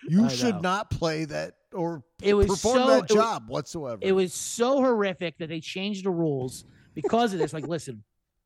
you 0.08 0.28
should 0.28 0.60
not 0.60 0.90
play 0.90 1.24
that 1.24 1.54
or 1.72 2.02
It 2.22 2.34
was 2.34 2.48
perform 2.48 2.76
so- 2.78 2.86
that 2.88 2.96
it 2.96 3.02
was- 3.02 3.10
job 3.24 3.48
whatsoever. 3.48 3.98
It 4.02 4.12
was 4.12 4.34
so 4.34 4.76
horrific 4.82 5.38
that 5.38 5.48
they 5.48 5.60
changed 5.60 6.04
the 6.04 6.10
rules 6.10 6.64
because 6.94 7.32
of 7.32 7.38
this. 7.38 7.52
Like, 7.54 7.66
listen, 7.66 8.02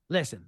listen, 0.09 0.45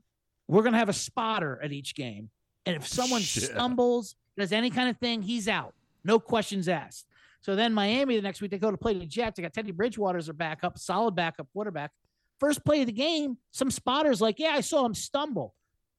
we're 0.52 0.62
gonna 0.62 0.78
have 0.78 0.88
a 0.88 0.94
spotter 0.94 1.58
at 1.62 1.72
each 1.72 1.94
game, 1.94 2.30
and 2.66 2.76
if 2.76 2.86
someone 2.86 3.22
Shit. 3.22 3.44
stumbles, 3.44 4.16
does 4.36 4.52
any 4.52 4.70
kind 4.70 4.88
of 4.88 4.98
thing, 4.98 5.22
he's 5.22 5.48
out. 5.48 5.74
No 6.04 6.18
questions 6.18 6.68
asked. 6.68 7.06
So 7.40 7.56
then 7.56 7.72
Miami 7.72 8.16
the 8.16 8.22
next 8.22 8.40
week 8.40 8.50
they 8.50 8.58
go 8.58 8.70
to 8.70 8.76
play 8.76 8.94
the 8.94 9.06
Jets. 9.06 9.36
They 9.36 9.42
got 9.42 9.52
Teddy 9.52 9.72
Bridgewater 9.72 10.18
as 10.18 10.26
their 10.26 10.34
backup, 10.34 10.78
solid 10.78 11.14
backup 11.14 11.48
quarterback. 11.52 11.90
First 12.38 12.64
play 12.64 12.80
of 12.80 12.86
the 12.86 12.92
game, 12.92 13.38
some 13.50 13.70
spotters 13.70 14.20
like, 14.20 14.38
yeah, 14.38 14.50
I 14.50 14.60
saw 14.60 14.84
him 14.84 14.94
stumble. 14.94 15.54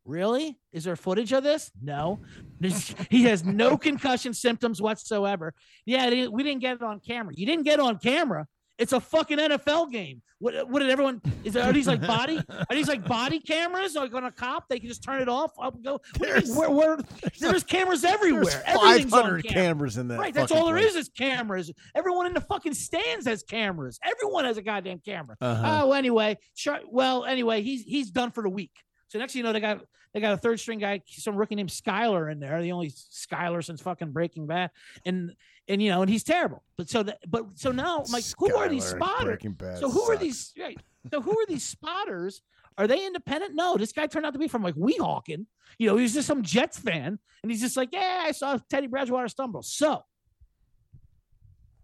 Really? 0.06 0.60
Is 0.74 0.84
there 0.84 0.96
footage 0.96 1.32
of 1.32 1.44
this? 1.44 1.72
No. 1.82 2.20
He 3.10 3.24
has 3.24 3.44
no 3.44 3.78
concussion 3.78 4.34
symptoms 4.34 4.82
whatsoever. 4.82 5.54
Yeah, 5.86 6.28
we 6.28 6.44
didn't 6.44 6.62
get 6.62 6.76
it 6.76 6.82
on 6.84 7.00
camera. 7.00 7.34
You 7.36 7.46
didn't 7.46 7.64
get 7.64 7.76
it 7.76 7.80
on 7.82 7.98
camera. 7.98 8.48
It's 8.80 8.92
a 8.92 9.00
fucking 9.00 9.38
NFL 9.38 9.92
game. 9.92 10.22
What, 10.40 10.68
what 10.68 10.80
did 10.80 10.90
everyone? 10.90 11.22
Is 11.44 11.56
are 11.56 11.72
these 11.72 11.88
like 11.88 12.02
body? 12.02 12.42
Are 12.50 12.76
these 12.76 12.88
like 12.88 13.08
body 13.08 13.40
cameras? 13.40 13.96
Like 13.96 14.14
on 14.14 14.24
a 14.26 14.32
cop, 14.32 14.68
they 14.68 14.80
can 14.80 14.90
just 14.90 15.04
turn 15.04 15.22
it 15.22 15.30
off. 15.30 15.52
Up 15.62 15.76
and 15.76 15.84
go. 15.84 15.94
What 15.94 16.02
do 16.20 16.28
you 16.28 16.34
mean? 16.34 16.44
There's- 16.44 16.58
Where, 16.58 16.70
where, 16.72 16.98
there's 17.40 17.64
cameras 17.64 18.04
everywhere. 18.04 18.64
500 18.66 18.76
on 18.76 19.10
camera. 19.12 19.44
cameras 19.44 19.98
in 19.98 20.08
that. 20.10 20.20
Right, 20.20 20.34
that's 20.34 20.52
all 20.52 20.66
there 20.66 20.76
place. 20.76 20.90
is 20.90 20.96
is 20.96 21.10
cameras. 21.10 21.72
Everyone 21.96 22.26
in 22.26 22.34
the 22.34 22.42
fucking 22.42 22.74
stands 22.74 23.28
has 23.28 23.44
cameras. 23.44 24.00
Everyone 24.04 24.46
has 24.46 24.58
a 24.58 24.62
goddamn 24.64 25.00
camera. 25.00 25.38
Uh-huh. 25.40 25.82
Oh, 25.86 25.92
anyway, 25.94 26.38
sure. 26.56 26.80
Well, 26.90 27.26
anyway, 27.26 27.62
he's 27.62 27.84
he's 27.84 28.10
done 28.10 28.32
for 28.32 28.42
the 28.44 28.50
week. 28.50 28.72
So 29.10 29.20
next 29.20 29.36
you 29.36 29.44
know, 29.44 29.54
they 29.54 29.60
got 29.60 29.82
they 30.14 30.20
got 30.20 30.34
a 30.34 30.38
third 30.38 30.60
string 30.60 30.80
guy, 30.80 31.02
some 31.08 31.36
rookie 31.36 31.56
named 31.56 31.70
Skyler 31.70 32.32
in 32.32 32.40
there, 32.40 32.62
the 32.62 32.72
only 32.72 32.90
Skyler 32.92 33.64
since 33.64 33.82
fucking 33.82 34.12
Breaking 34.12 34.48
Bad, 34.48 34.72
and 35.06 35.34
and 35.68 35.82
you 35.82 35.90
know, 35.90 36.02
and 36.02 36.10
he's 36.10 36.24
terrible. 36.24 36.64
But 36.78 36.90
so 36.90 37.04
that, 37.04 37.20
but 37.28 37.46
so 37.56 37.72
now, 37.72 38.04
like, 38.12 38.24
who 38.38 38.56
are 38.56 38.68
these 38.70 38.86
spotters? 38.86 39.42
So 39.80 39.90
who 39.90 40.02
are 40.04 40.18
these? 40.18 40.54
Right. 40.60 40.78
So 41.12 41.22
who 41.22 41.32
are 41.32 41.46
these 41.48 41.64
spotters? 41.64 42.42
Are 42.78 42.88
they 42.88 43.06
independent? 43.06 43.54
No, 43.56 43.78
this 43.78 43.92
guy 43.92 44.08
turned 44.08 44.26
out 44.26 44.34
to 44.34 44.40
be 44.40 44.48
from 44.48 44.64
like 44.64 44.76
Weehawken. 44.76 45.46
You 45.78 45.88
know, 45.88 45.96
he 45.98 46.04
was 46.04 46.14
just 46.14 46.28
some 46.28 46.42
Jets 46.42 46.80
fan, 46.80 47.20
and 47.44 47.52
he's 47.52 47.62
just 47.62 47.78
like, 47.78 47.90
yeah, 47.92 48.24
I 48.26 48.32
saw 48.32 48.58
Teddy 48.70 48.88
Bridgewater 48.88 49.28
stumble. 49.28 49.62
So 49.62 50.04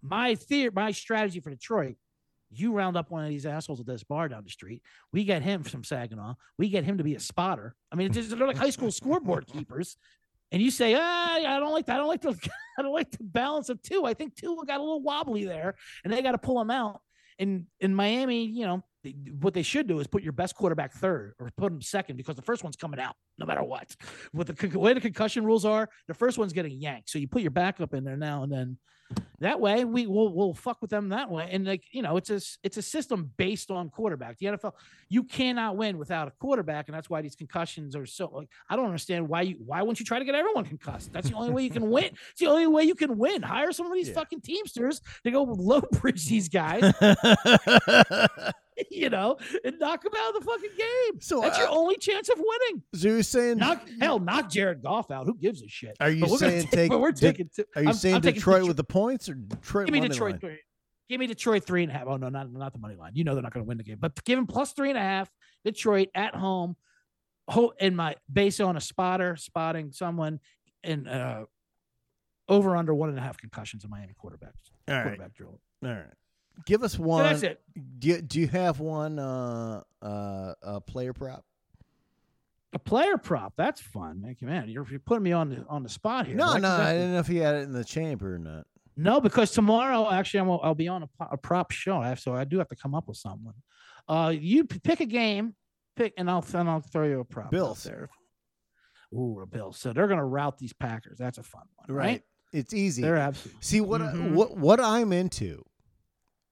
my 0.02 0.36
theory, 0.36 0.72
my 0.74 0.92
strategy 0.92 1.40
for 1.40 1.50
Detroit, 1.50 1.96
you 2.52 2.74
round 2.74 2.98
up 2.98 3.12
one 3.12 3.24
of 3.24 3.30
these 3.30 3.46
assholes 3.46 3.80
at 3.80 3.86
this 3.86 4.04
bar 4.04 4.28
down 4.28 4.44
the 4.44 4.50
street. 4.50 4.82
We 5.14 5.24
get 5.24 5.44
him 5.44 5.64
from 5.64 5.84
Saginaw. 5.84 6.34
We 6.58 6.70
get 6.70 6.84
him 6.84 6.98
to 6.98 7.04
be 7.04 7.16
a 7.16 7.20
spotter. 7.20 7.76
I 7.92 7.96
mean, 7.96 8.12
just, 8.12 8.36
they're 8.36 8.48
like 8.48 8.58
high 8.58 8.72
school 8.72 8.92
scoreboard 8.92 9.46
keepers. 9.54 9.98
And 10.52 10.62
you 10.62 10.72
say, 10.72 10.96
ah, 10.98 11.34
I 11.34 11.60
don't 11.60 11.72
like 11.72 11.86
that. 11.88 11.96
I 11.96 11.98
don't 11.98 12.08
like 12.08 12.22
the, 12.22 12.36
I 12.78 12.82
don't 12.82 12.94
like 12.94 13.12
the 13.12 13.24
balance 13.24 13.70
of 13.70 13.82
two. 13.82 14.06
I 14.06 14.14
think 14.14 14.36
two 14.36 14.56
got 14.66 14.80
a 14.80 14.84
little 14.84 15.02
wobbly 15.02 15.46
there, 15.46 15.76
and 16.04 16.12
they 16.12 16.22
got 16.22 16.32
to 16.32 16.38
pull 16.38 16.60
him 16.60 16.72
out. 16.72 17.02
And 17.38 17.66
in 17.80 17.94
Miami, 17.96 18.46
you 18.46 18.66
know, 18.66 18.84
they- 19.04 19.16
what 19.40 19.54
they 19.54 19.62
should 19.62 19.88
do 19.88 20.00
is 20.00 20.08
put 20.08 20.24
your 20.24 20.34
best 20.34 20.56
quarterback 20.56 20.94
third 20.94 21.34
or 21.40 21.50
put 21.56 21.72
him 21.72 21.82
second 21.82 22.18
because 22.18 22.36
the 22.36 22.42
first 22.42 22.64
one's 22.64 22.76
coming 22.76 23.00
out 23.00 23.16
no 23.38 23.46
matter 23.46 23.64
what. 23.64 23.96
With 24.34 24.48
the 24.48 24.78
way 24.80 24.94
the 24.94 25.00
concussion 25.02 25.46
rules 25.46 25.64
are, 25.66 25.88
the 26.08 26.14
first 26.14 26.38
one's 26.38 26.52
getting 26.52 26.74
yanked. 26.82 27.10
So 27.10 27.20
you 27.20 27.28
put 27.28 27.42
your 27.42 27.52
backup 27.52 27.94
in 27.94 28.04
there 28.04 28.18
now, 28.18 28.44
and 28.44 28.52
then 28.52 28.78
that 29.42 29.60
way 29.62 29.86
we 29.86 30.06
will 30.06 30.34
we'll 30.34 30.54
fuck 30.54 30.82
with 30.82 30.90
them 30.90 31.10
that 31.10 31.32
way. 31.32 31.48
And 31.52 31.66
like 31.66 31.84
you 31.92 32.02
know, 32.02 32.18
it's 32.18 32.30
a 32.30 32.42
it's 32.64 32.76
a 32.78 32.82
system 32.82 33.32
based 33.38 33.72
on 33.72 33.90
quarterback. 33.90 34.38
The 34.38 34.48
NFL, 34.48 34.74
you 35.08 35.24
cannot 35.24 35.78
win 35.78 35.98
without 35.98 36.28
a 36.28 36.32
quarterback, 36.32 36.90
and 36.90 36.96
that's 36.96 37.10
why 37.10 37.22
these 37.22 37.36
concussions 37.36 37.96
are 37.96 38.06
so. 38.06 38.30
Like 38.34 38.50
I 38.70 38.76
don't 38.76 38.86
understand 38.86 39.30
why 39.30 39.44
you 39.44 39.56
why 39.66 39.82
wouldn't 39.82 40.00
you 40.00 40.06
try 40.06 40.20
to 40.20 40.26
get 40.26 40.36
everyone 40.36 40.66
concussed? 40.66 41.14
That's 41.14 41.30
the 41.30 41.36
only 41.36 41.52
way 41.52 41.64
you 41.64 41.70
can 41.70 41.90
win. 41.90 42.12
It's 42.32 42.40
the 42.42 42.48
only 42.48 42.68
way 42.68 42.84
you 42.84 42.96
can 42.96 43.18
win. 43.18 43.42
Hire 43.42 43.72
some 43.72 43.86
of 43.88 43.94
these 43.94 44.10
Yeah. 44.10 44.16
fucking 44.16 44.42
teamsters 44.42 45.02
to 45.24 45.32
go 45.32 45.44
low 45.44 45.80
bridge 45.94 46.28
these 46.28 46.50
guys, 46.50 46.84
you 48.92 49.10
know, 49.10 49.38
and 49.64 49.78
knock 49.80 50.04
them 50.04 50.14
out 50.18 50.36
of 50.36 50.44
the 50.44 50.46
fucking 50.52 50.70
game. 50.78 51.22
so, 51.22 51.42
That's 51.42 51.58
uh, 51.58 51.62
your 51.64 51.70
only 51.70 51.98
chance 51.98 52.30
of 52.30 52.38
winning. 52.38 52.84
you're 52.94 53.24
saying? 53.24 53.58
Knock 53.58 53.88
hell, 54.00 54.20
knock 54.20 54.50
Jared 54.50 54.82
Goff 54.82 55.12
out. 55.12 55.26
Who 55.26 55.36
gives 55.36 55.62
a 55.62 55.68
shit? 55.68 55.98
Are 56.00 56.10
you 56.10 56.22
But 56.22 56.30
we're 56.32 56.40
gonna 56.40 56.52
saying 56.52 56.62
take- 56.64 56.72
take? 56.72 56.90
But 56.92 57.02
we're 57.02 57.12
taking. 57.12 57.50
two- 57.54 57.66
are 57.76 57.82
you 57.82 57.88
I'm- 57.90 57.96
saying 57.98 58.16
I'm 58.16 58.22
Detroit 58.22 58.36
Detroit. 58.36 58.68
with 58.68 58.78
the 58.78 58.84
points 59.00 59.30
or 59.30 59.34
Detroit? 59.36 59.86
Give 59.88 59.94
me 59.94 60.00
Detroit 60.08 60.32
line? 60.34 60.40
three. 60.40 60.58
Give 61.10 61.20
me 61.20 61.28
Detroit 61.28 61.64
three 61.66 61.84
and 61.84 61.92
a 61.92 61.96
half. 61.96 62.08
Oh 62.08 62.18
no, 62.18 62.30
not 62.30 62.52
not 62.52 62.74
the 62.74 62.80
money 62.80 62.96
line. 62.96 63.12
You 63.16 63.24
know 63.24 63.34
they're 63.34 63.42
not 63.44 63.54
going 63.54 63.64
to 63.66 63.68
win 63.68 63.78
the 63.78 63.84
game, 63.84 63.98
but 64.00 64.24
give 64.26 64.38
him 64.38 64.46
plus 64.48 64.74
three 64.74 64.90
and 64.90 64.98
a 64.98 65.02
half. 65.02 65.30
Detroit 65.66 66.10
at 66.16 66.36
home. 66.36 66.76
Ho- 67.50 67.74
in 67.80 67.96
my 67.96 68.16
based 68.32 68.62
on 68.62 68.78
a 68.78 68.82
spotter 68.82 69.36
spotting 69.36 69.92
someone 69.92 70.40
in 70.84 71.08
uh 71.08 71.46
over 72.48 72.76
under 72.76 72.94
one 72.94 73.10
and 73.10 73.18
a 73.18 73.22
half 73.22 73.38
concussions 73.38 73.84
in 73.84 73.90
Miami 73.90 74.14
quarterbacks. 74.24 74.70
All 74.88 74.96
right, 74.96 75.04
Quarterback 75.04 75.34
drill. 75.34 75.60
all 75.84 75.90
right. 75.90 76.04
Give 76.68 76.84
us 76.84 76.94
So 76.94 77.02
one. 77.04 77.24
that's 77.24 77.42
it. 77.44 77.60
Do 78.00 78.08
you, 78.10 78.22
do 78.22 78.40
you 78.40 78.48
have 78.50 78.80
one 78.80 79.18
uh 79.18 79.82
uh 80.04 80.54
uh 80.62 80.80
player 80.82 81.14
prop? 81.14 81.44
A 82.74 82.78
player 82.80 83.18
prop. 83.18 83.54
That's 83.58 83.82
fun. 83.82 84.22
Thank 84.24 84.42
you, 84.42 84.48
man. 84.48 84.70
You're, 84.70 84.86
you're 84.92 85.00
putting 85.00 85.24
me 85.24 85.32
on 85.32 85.50
the 85.50 85.66
on 85.68 85.82
the 85.82 85.90
spot 85.90 86.28
here. 86.28 86.36
No, 86.36 86.56
no, 86.58 86.70
I 86.70 86.94
didn't 86.94 87.14
know 87.14 87.20
if 87.20 87.30
you 87.30 87.42
had 87.42 87.56
it 87.56 87.64
in 87.64 87.72
the 87.74 87.84
chamber 87.84 88.36
or 88.36 88.40
not. 88.40 88.68
No, 89.02 89.22
because 89.22 89.52
tomorrow 89.52 90.10
actually 90.12 90.42
I'm, 90.42 90.50
I'll 90.50 90.76
be 90.76 90.88
on 90.88 91.04
a, 91.04 91.10
a 91.32 91.38
prop 91.38 91.72
show, 91.72 91.98
I 91.98 92.10
have- 92.10 92.20
so 92.20 92.34
I 92.36 92.44
do 92.44 92.58
have 92.58 92.68
to 92.70 92.76
come 92.76 92.94
up 92.94 93.08
with 93.08 93.18
someone. 93.18 93.54
Uh, 94.08 94.34
you 94.38 94.66
p- 94.66 94.80
pick 94.80 95.00
a 95.00 95.06
game, 95.06 95.56
pick, 95.96 96.14
and 96.18 96.30
I'll 96.30 96.44
and 96.54 96.70
I'll 96.70 96.82
throw 96.82 97.06
you 97.08 97.20
a 97.20 97.26
prop. 97.26 97.52
Bills. 97.52 97.84
there. 97.84 98.10
Ooh, 99.14 99.40
a 99.42 99.46
Bills. 99.46 99.80
So 99.80 99.94
they're 99.94 100.08
gonna 100.08 100.26
route 100.26 100.58
these 100.58 100.74
Packers. 100.74 101.18
That's 101.18 101.38
a 101.38 101.44
fun 101.44 101.64
one, 101.76 101.96
right? 101.96 102.06
Right. 102.06 102.24
It's 102.52 102.74
easy. 102.74 103.02
They're 103.04 103.16
absolutely. 103.18 103.62
See 103.62 103.82
what 103.82 104.02
Mhm. 104.02 104.32
I, 104.32 104.36
what 104.36 104.58
what 104.58 104.80
I'm 104.82 105.14
into 105.14 105.64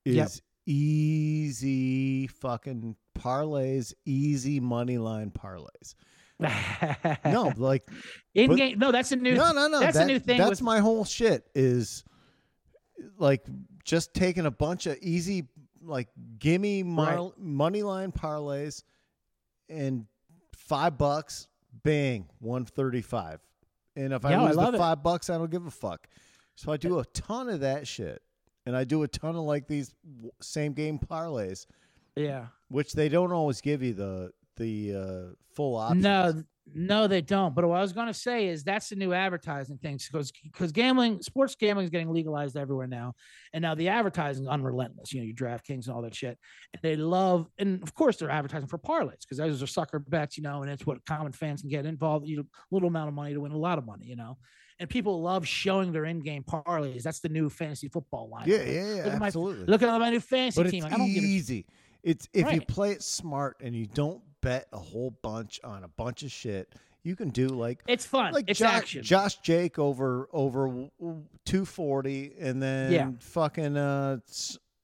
is 0.05 0.15
Yep. 0.15 0.29
easy 0.67 2.27
fucking 2.27 2.95
parlays, 3.17 3.93
easy 4.05 4.59
money 4.59 4.97
line 4.97 5.31
parlays. 5.31 5.95
No, 7.25 7.51
like 7.57 7.89
in 8.35 8.49
but- 8.49 8.57
game. 8.57 8.77
No, 8.79 8.91
that's 8.91 9.11
a 9.11 9.15
new. 9.15 9.33
no, 9.35 9.51
no, 9.51 9.67
no. 9.67 9.79
that's 9.79 9.97
a 9.97 10.05
new 10.05 10.19
thing 10.19 10.37
That's 10.37 10.49
with- 10.51 10.61
my 10.61 10.79
whole 10.79 11.03
shit. 11.05 11.49
Is 11.55 12.03
like 13.17 13.45
just 13.83 14.13
taking 14.13 14.45
a 14.45 14.51
bunch 14.51 14.85
of 14.85 14.97
easy, 15.01 15.47
like 15.81 16.07
gimme 16.39 16.83
mar- 16.83 17.31
money 17.37 17.83
line 17.83 18.11
parlays, 18.11 18.83
and 19.69 20.05
five 20.55 20.97
bucks, 20.97 21.47
bang, 21.83 22.27
one 22.39 22.65
thirty 22.65 23.01
five. 23.01 23.39
And 23.95 24.13
if 24.13 24.23
I 24.25 24.31
Yeah, 24.31 24.41
I 24.43 24.47
lose 24.47 24.55
the 24.57 24.73
it. 24.73 24.77
five 24.77 25.01
bucks, 25.03 25.29
I 25.29 25.37
don't 25.37 25.49
give 25.51 25.65
a 25.65 25.71
fuck. 25.71 26.07
So 26.55 26.71
I 26.71 26.77
do 26.77 26.99
a 26.99 27.05
ton 27.05 27.49
of 27.49 27.59
that 27.61 27.87
shit, 27.87 28.21
and 28.65 28.75
I 28.75 28.83
do 28.83 29.03
a 29.03 29.07
ton 29.07 29.35
of 29.35 29.43
like 29.43 29.67
these 29.67 29.93
same 30.41 30.73
game 30.73 30.99
parlays, 30.99 31.65
Yeah. 32.15 32.47
which 32.69 32.93
they 32.93 33.09
don't 33.09 33.31
always 33.31 33.61
give 33.61 33.81
you 33.83 33.93
the 33.93 34.31
the 34.55 34.95
uh, 34.95 35.35
full 35.53 35.75
options. 35.75 36.03
No, 36.03 36.43
no, 36.74 37.07
they 37.07 37.22
don't. 37.22 37.55
But 37.55 37.65
what 37.68 37.78
I 37.78 37.82
was 37.82 37.93
going 37.93 38.07
to 38.07 38.13
say 38.13 38.47
is 38.47 38.63
that's 38.63 38.89
the 38.89 38.95
new 38.95 39.13
advertising 39.13 39.78
thing 39.78 39.99
because 40.11 40.32
because 40.43 40.72
gambling, 40.72 41.22
sports 41.22 41.55
gambling 41.55 41.86
is 41.86 41.89
getting 41.89 42.11
legalized 42.11 42.55
everywhere 42.57 42.88
now, 42.88 43.13
and 43.53 43.61
now 43.61 43.76
the 43.76 43.88
advertising 43.89 44.43
is 44.43 44.49
unrelentless. 44.49 45.13
You 45.13 45.22
know, 45.22 45.26
you 45.26 45.34
DraftKings 45.36 45.88
and 45.88 45.95
all 45.95 46.01
that 46.03 46.15
shit, 46.15 46.38
and 46.74 46.82
they 46.82 46.95
love, 46.95 47.49
and 47.57 47.82
of 47.84 47.93
course 47.93 48.18
they're 48.18 48.30
advertising 48.30 48.68
for 48.68 48.78
parlays 48.78 49.22
because 49.22 49.38
those 49.38 49.61
are 49.63 49.68
sucker 49.68 49.99
bets, 49.99 50.38
you 50.38 50.43
know, 50.43 50.61
and 50.61 50.72
it's 50.72 50.86
what 50.86 51.03
common 51.05 51.32
fans 51.32 51.61
can 51.61 51.70
get 51.70 51.86
involved. 51.86 52.28
You 52.28 52.38
know, 52.38 52.43
little 52.72 52.88
amount 52.89 53.07
of 53.09 53.13
money 53.13 53.34
to 53.34 53.39
win 53.41 53.51
a 53.51 53.57
lot 53.57 53.78
of 53.78 53.86
money, 53.86 54.05
you 54.05 54.15
know. 54.15 54.38
And 54.80 54.88
people 54.88 55.22
love 55.24 55.47
showing 55.47 55.91
their 55.91 56.05
in-game 56.05 56.43
parlays. 56.43 57.01
That's 57.01 57.20
the 57.20 57.30
new 57.30 57.49
fantasy 57.49 57.88
football 57.88 58.30
line. 58.30 58.47
Yeah, 58.47 58.57
yeah, 58.61 58.95
yeah, 58.95 59.03
Look 59.05 59.13
at 59.13 59.20
my- 59.20 59.30
Look 59.39 59.82
at 59.82 59.99
my 59.99 60.09
new 60.11 60.20
fantasy 60.20 60.61
but 60.63 60.70
team. 60.70 60.84
it's 60.84 60.91
Like, 60.91 60.93
I 60.93 60.97
don't 60.97 61.11
give 61.11 61.24
a 61.24 61.28
easy. 61.28 61.65
It's 62.03 62.30
if 62.32 62.51
you 62.53 62.61
play 62.61 62.91
it 62.91 63.01
smart 63.01 63.57
and 63.59 63.76
you 63.76 63.88
don't 63.88 64.22
bet 64.41 64.67
a 64.73 64.77
whole 64.77 65.11
bunch 65.21 65.59
on 65.63 65.83
a 65.83 65.88
bunch 65.88 66.23
of 66.23 66.31
shit, 66.31 66.73
you 67.03 67.15
can 67.15 67.29
do 67.29 67.47
like 67.47 67.81
It's 67.88 68.05
fun. 68.05 68.33
like 68.33 68.45
it's 68.47 68.59
Josh, 68.59 68.73
action. 68.73 69.03
Josh 69.03 69.35
Jake 69.39 69.79
over 69.79 70.27
over 70.33 70.89
two 71.45 71.65
forty, 71.65 72.33
and 72.39 72.61
then 72.61 72.91
Yeah. 72.91 73.11
fucking 73.19 73.77
uh, 73.77 74.17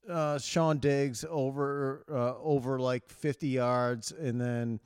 uh, 0.10 0.38
Sean 0.40 0.78
Diggs 0.80 1.26
over 1.30 2.04
uh, 2.12 2.36
over 2.42 2.80
like 2.80 3.10
fifty 3.10 3.50
yards, 3.50 4.12
and 4.12 4.40
then 4.40 4.80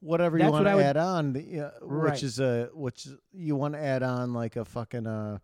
whatever 0.00 0.38
you 0.38 0.44
want 0.44 0.52
what 0.54 0.62
to 0.64 0.70
I 0.70 0.74
would- 0.76 0.84
add 0.84 0.96
on, 0.96 1.44
yeah, 1.48 1.70
Right. 1.82 2.12
which 2.12 2.22
is 2.22 2.38
a 2.40 2.70
which 2.74 3.08
you 3.32 3.56
want 3.56 3.74
to 3.74 3.80
add 3.80 4.02
on 4.02 4.32
like 4.32 4.56
a 4.56 4.64
fucking 4.64 5.06
uh. 5.06 5.38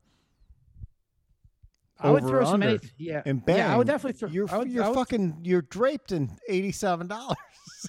I 2.01 2.11
would 2.11 2.25
throw 2.25 2.45
some 2.45 2.55
under. 2.55 2.67
many. 2.67 2.79
Yeah, 2.99 3.23
And 3.25 3.45
bang, 3.45 3.59
yeah, 3.59 3.73
I 3.73 3.77
would 3.77 3.87
definitely 3.87 4.19
throw. 4.19 4.29
You're 4.29 4.51
I 4.53 4.59
would, 4.59 4.71
you're 4.71 4.85
I 4.85 4.89
would- 4.89 4.97
fucking 4.97 5.39
you're 5.45 5.63
draped 5.63 6.13
in 6.13 6.31
eighty 6.49 6.73
seven 6.73 7.07
dollars. 7.07 7.37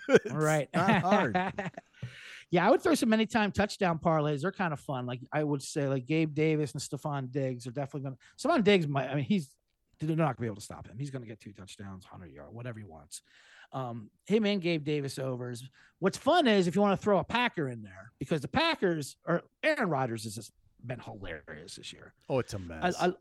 right. 0.31 0.69
not 0.73 1.01
hard. 1.01 1.35
yeah, 2.51 2.67
I 2.67 2.71
would 2.71 2.81
throw 2.81 2.95
some 2.95 3.13
anytime 3.13 3.51
touchdown 3.51 3.99
parlays. 3.99 4.41
They're 4.41 4.51
kind 4.51 4.73
of 4.73 4.79
fun. 4.79 5.05
Like 5.05 5.21
I 5.31 5.43
would 5.43 5.61
say, 5.63 5.87
like 5.87 6.05
Gabe 6.05 6.33
Davis 6.35 6.73
and 6.73 6.81
Stefon 6.81 7.31
Diggs 7.31 7.65
are 7.67 7.71
definitely 7.71 8.01
going 8.09 8.15
to. 8.15 8.47
Stefon 8.47 8.63
Diggs 8.63 8.87
might. 8.87 9.09
I 9.09 9.15
mean, 9.15 9.23
he's 9.25 9.49
they're 9.99 10.15
not 10.15 10.25
going 10.25 10.35
to 10.35 10.41
be 10.41 10.47
able 10.47 10.55
to 10.57 10.61
stop 10.61 10.87
him. 10.87 10.97
He's 10.99 11.09
going 11.09 11.21
to 11.23 11.27
get 11.27 11.39
two 11.39 11.53
touchdowns, 11.53 12.05
hundred 12.05 12.31
yard, 12.31 12.49
whatever 12.51 12.77
he 12.79 12.85
wants. 12.85 13.21
Um, 13.71 14.09
him 14.25 14.45
and 14.45 14.61
Gabe 14.61 14.83
Davis 14.83 15.17
overs. 15.17 15.63
What's 15.99 16.17
fun 16.17 16.47
is 16.47 16.67
if 16.67 16.75
you 16.75 16.81
want 16.81 16.99
to 16.99 17.03
throw 17.03 17.17
a 17.19 17.23
Packer 17.23 17.67
in 17.69 17.81
there 17.81 18.11
because 18.19 18.41
the 18.41 18.47
Packers 18.47 19.15
or 19.25 19.43
Aaron 19.63 19.89
Rodgers 19.89 20.23
has 20.25 20.35
just 20.35 20.51
been 20.85 20.99
hilarious 20.99 21.75
this 21.75 21.91
year. 21.91 22.13
Oh, 22.29 22.39
it's 22.39 22.53
a 22.53 22.59
mess. 22.59 22.95
I, 22.99 23.07
I 23.07 23.13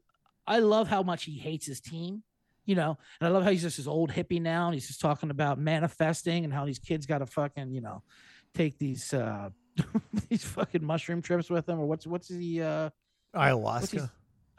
I 0.47 0.59
love 0.59 0.89
how 0.89 1.03
much 1.03 1.25
he 1.25 1.39
hates 1.39 1.67
his 1.67 1.81
team, 1.81 2.23
you 2.65 2.75
know, 2.75 2.99
and 3.21 3.29
I 3.29 3.31
love 3.31 3.45
how 3.45 3.51
he's 3.51 3.63
just 3.63 3.77
this 3.79 3.87
old 3.87 4.11
hippie 4.11 4.41
now, 4.43 4.67
and 4.67 4.75
he's 4.75 4.87
just 4.87 5.01
talking 5.01 5.31
about 5.31 5.59
manifesting 5.59 6.45
and 6.45 6.53
how 6.53 6.65
these 6.67 6.79
kids 6.79 7.07
got 7.07 7.19
to 7.19 7.27
fucking, 7.27 7.73
you 7.73 7.81
know, 7.81 8.03
take 8.55 8.79
these 8.79 9.13
uh 9.15 9.51
these 10.29 10.45
fucking 10.45 10.85
mushroom 10.85 11.21
trips 11.23 11.51
with 11.51 11.69
him, 11.69 11.81
or 11.81 11.87
what's 11.87 12.07
what's 12.07 12.29
the 12.29 12.63
uh 12.63 12.91
what's 13.33 13.91
his- 13.91 14.03
Ayahuasca. 14.03 14.11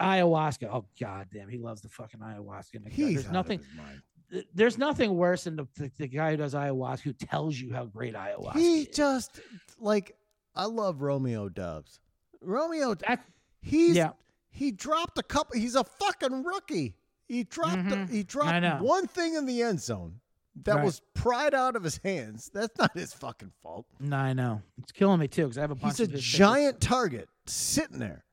ayahuasca? 0.01 0.69
Oh 0.71 0.85
god 0.99 1.27
damn, 1.33 1.47
he 1.49 1.57
loves 1.57 1.81
the 1.81 1.89
fucking 1.89 2.19
ayahuasca. 2.19 2.83
The 2.83 3.13
there's 3.13 3.31
nothing. 3.31 3.59
Of 3.59 3.65
his 3.65 3.75
mind. 3.77 4.01
th- 4.31 4.47
There's 4.53 4.77
nothing 4.77 5.15
worse 5.15 5.45
than 5.45 5.55
the, 5.55 5.67
the, 5.77 5.91
the 5.97 6.07
guy 6.07 6.31
who 6.31 6.37
does 6.37 6.53
ayahuasca 6.53 7.01
who 7.01 7.13
tells 7.13 7.57
you 7.57 7.73
how 7.73 7.85
great 7.85 8.13
ayahuasca 8.15 8.55
is. 8.57 8.61
He 8.61 8.81
is. 8.81 8.87
just 8.95 9.39
like 9.79 10.15
I 10.55 10.65
love 10.65 11.01
Romeo 11.01 11.47
Doubs. 11.49 11.99
Romeo, 12.41 12.93
That- 12.95 13.23
he's 13.61 13.95
yeah. 13.95 14.11
He 14.55 14.71
dropped 14.71 15.17
a 15.17 15.23
couple. 15.23 15.59
He's 15.59 15.75
a 15.75 15.83
fucking 15.83 16.43
rookie. 16.43 16.95
He 17.27 17.43
dropped. 17.43 17.77
Mhm. 17.77 18.09
He 18.09 18.19
I 18.19 18.23
dropped 18.23 18.81
one 18.83 19.07
thing 19.07 19.35
in 19.35 19.45
the 19.45 19.61
end 19.61 19.81
zone 19.81 20.19
that 20.63 20.75
Right. 20.75 20.85
was 20.85 21.01
pried 21.13 21.53
out 21.53 21.75
of 21.75 21.83
his 21.83 21.97
hands. 21.97 22.49
That's 22.53 22.77
not 22.77 22.91
his 22.97 23.13
fucking 23.13 23.51
fault. 23.61 23.85
No, 23.99 24.15
I 24.17 24.33
know. 24.33 24.61
It's 24.77 24.91
killing 24.91 25.19
me 25.19 25.27
too 25.27 25.43
because 25.43 25.57
I 25.57 25.61
have 25.61 25.71
a 25.71 25.75
bunch 25.75 25.97
He's 25.97 26.07
a 26.07 26.11
his 26.11 26.21
tickets. 26.21 26.37
giant 26.37 26.81
target 26.81 27.27
sitting 27.47 27.99
there, 27.99 28.23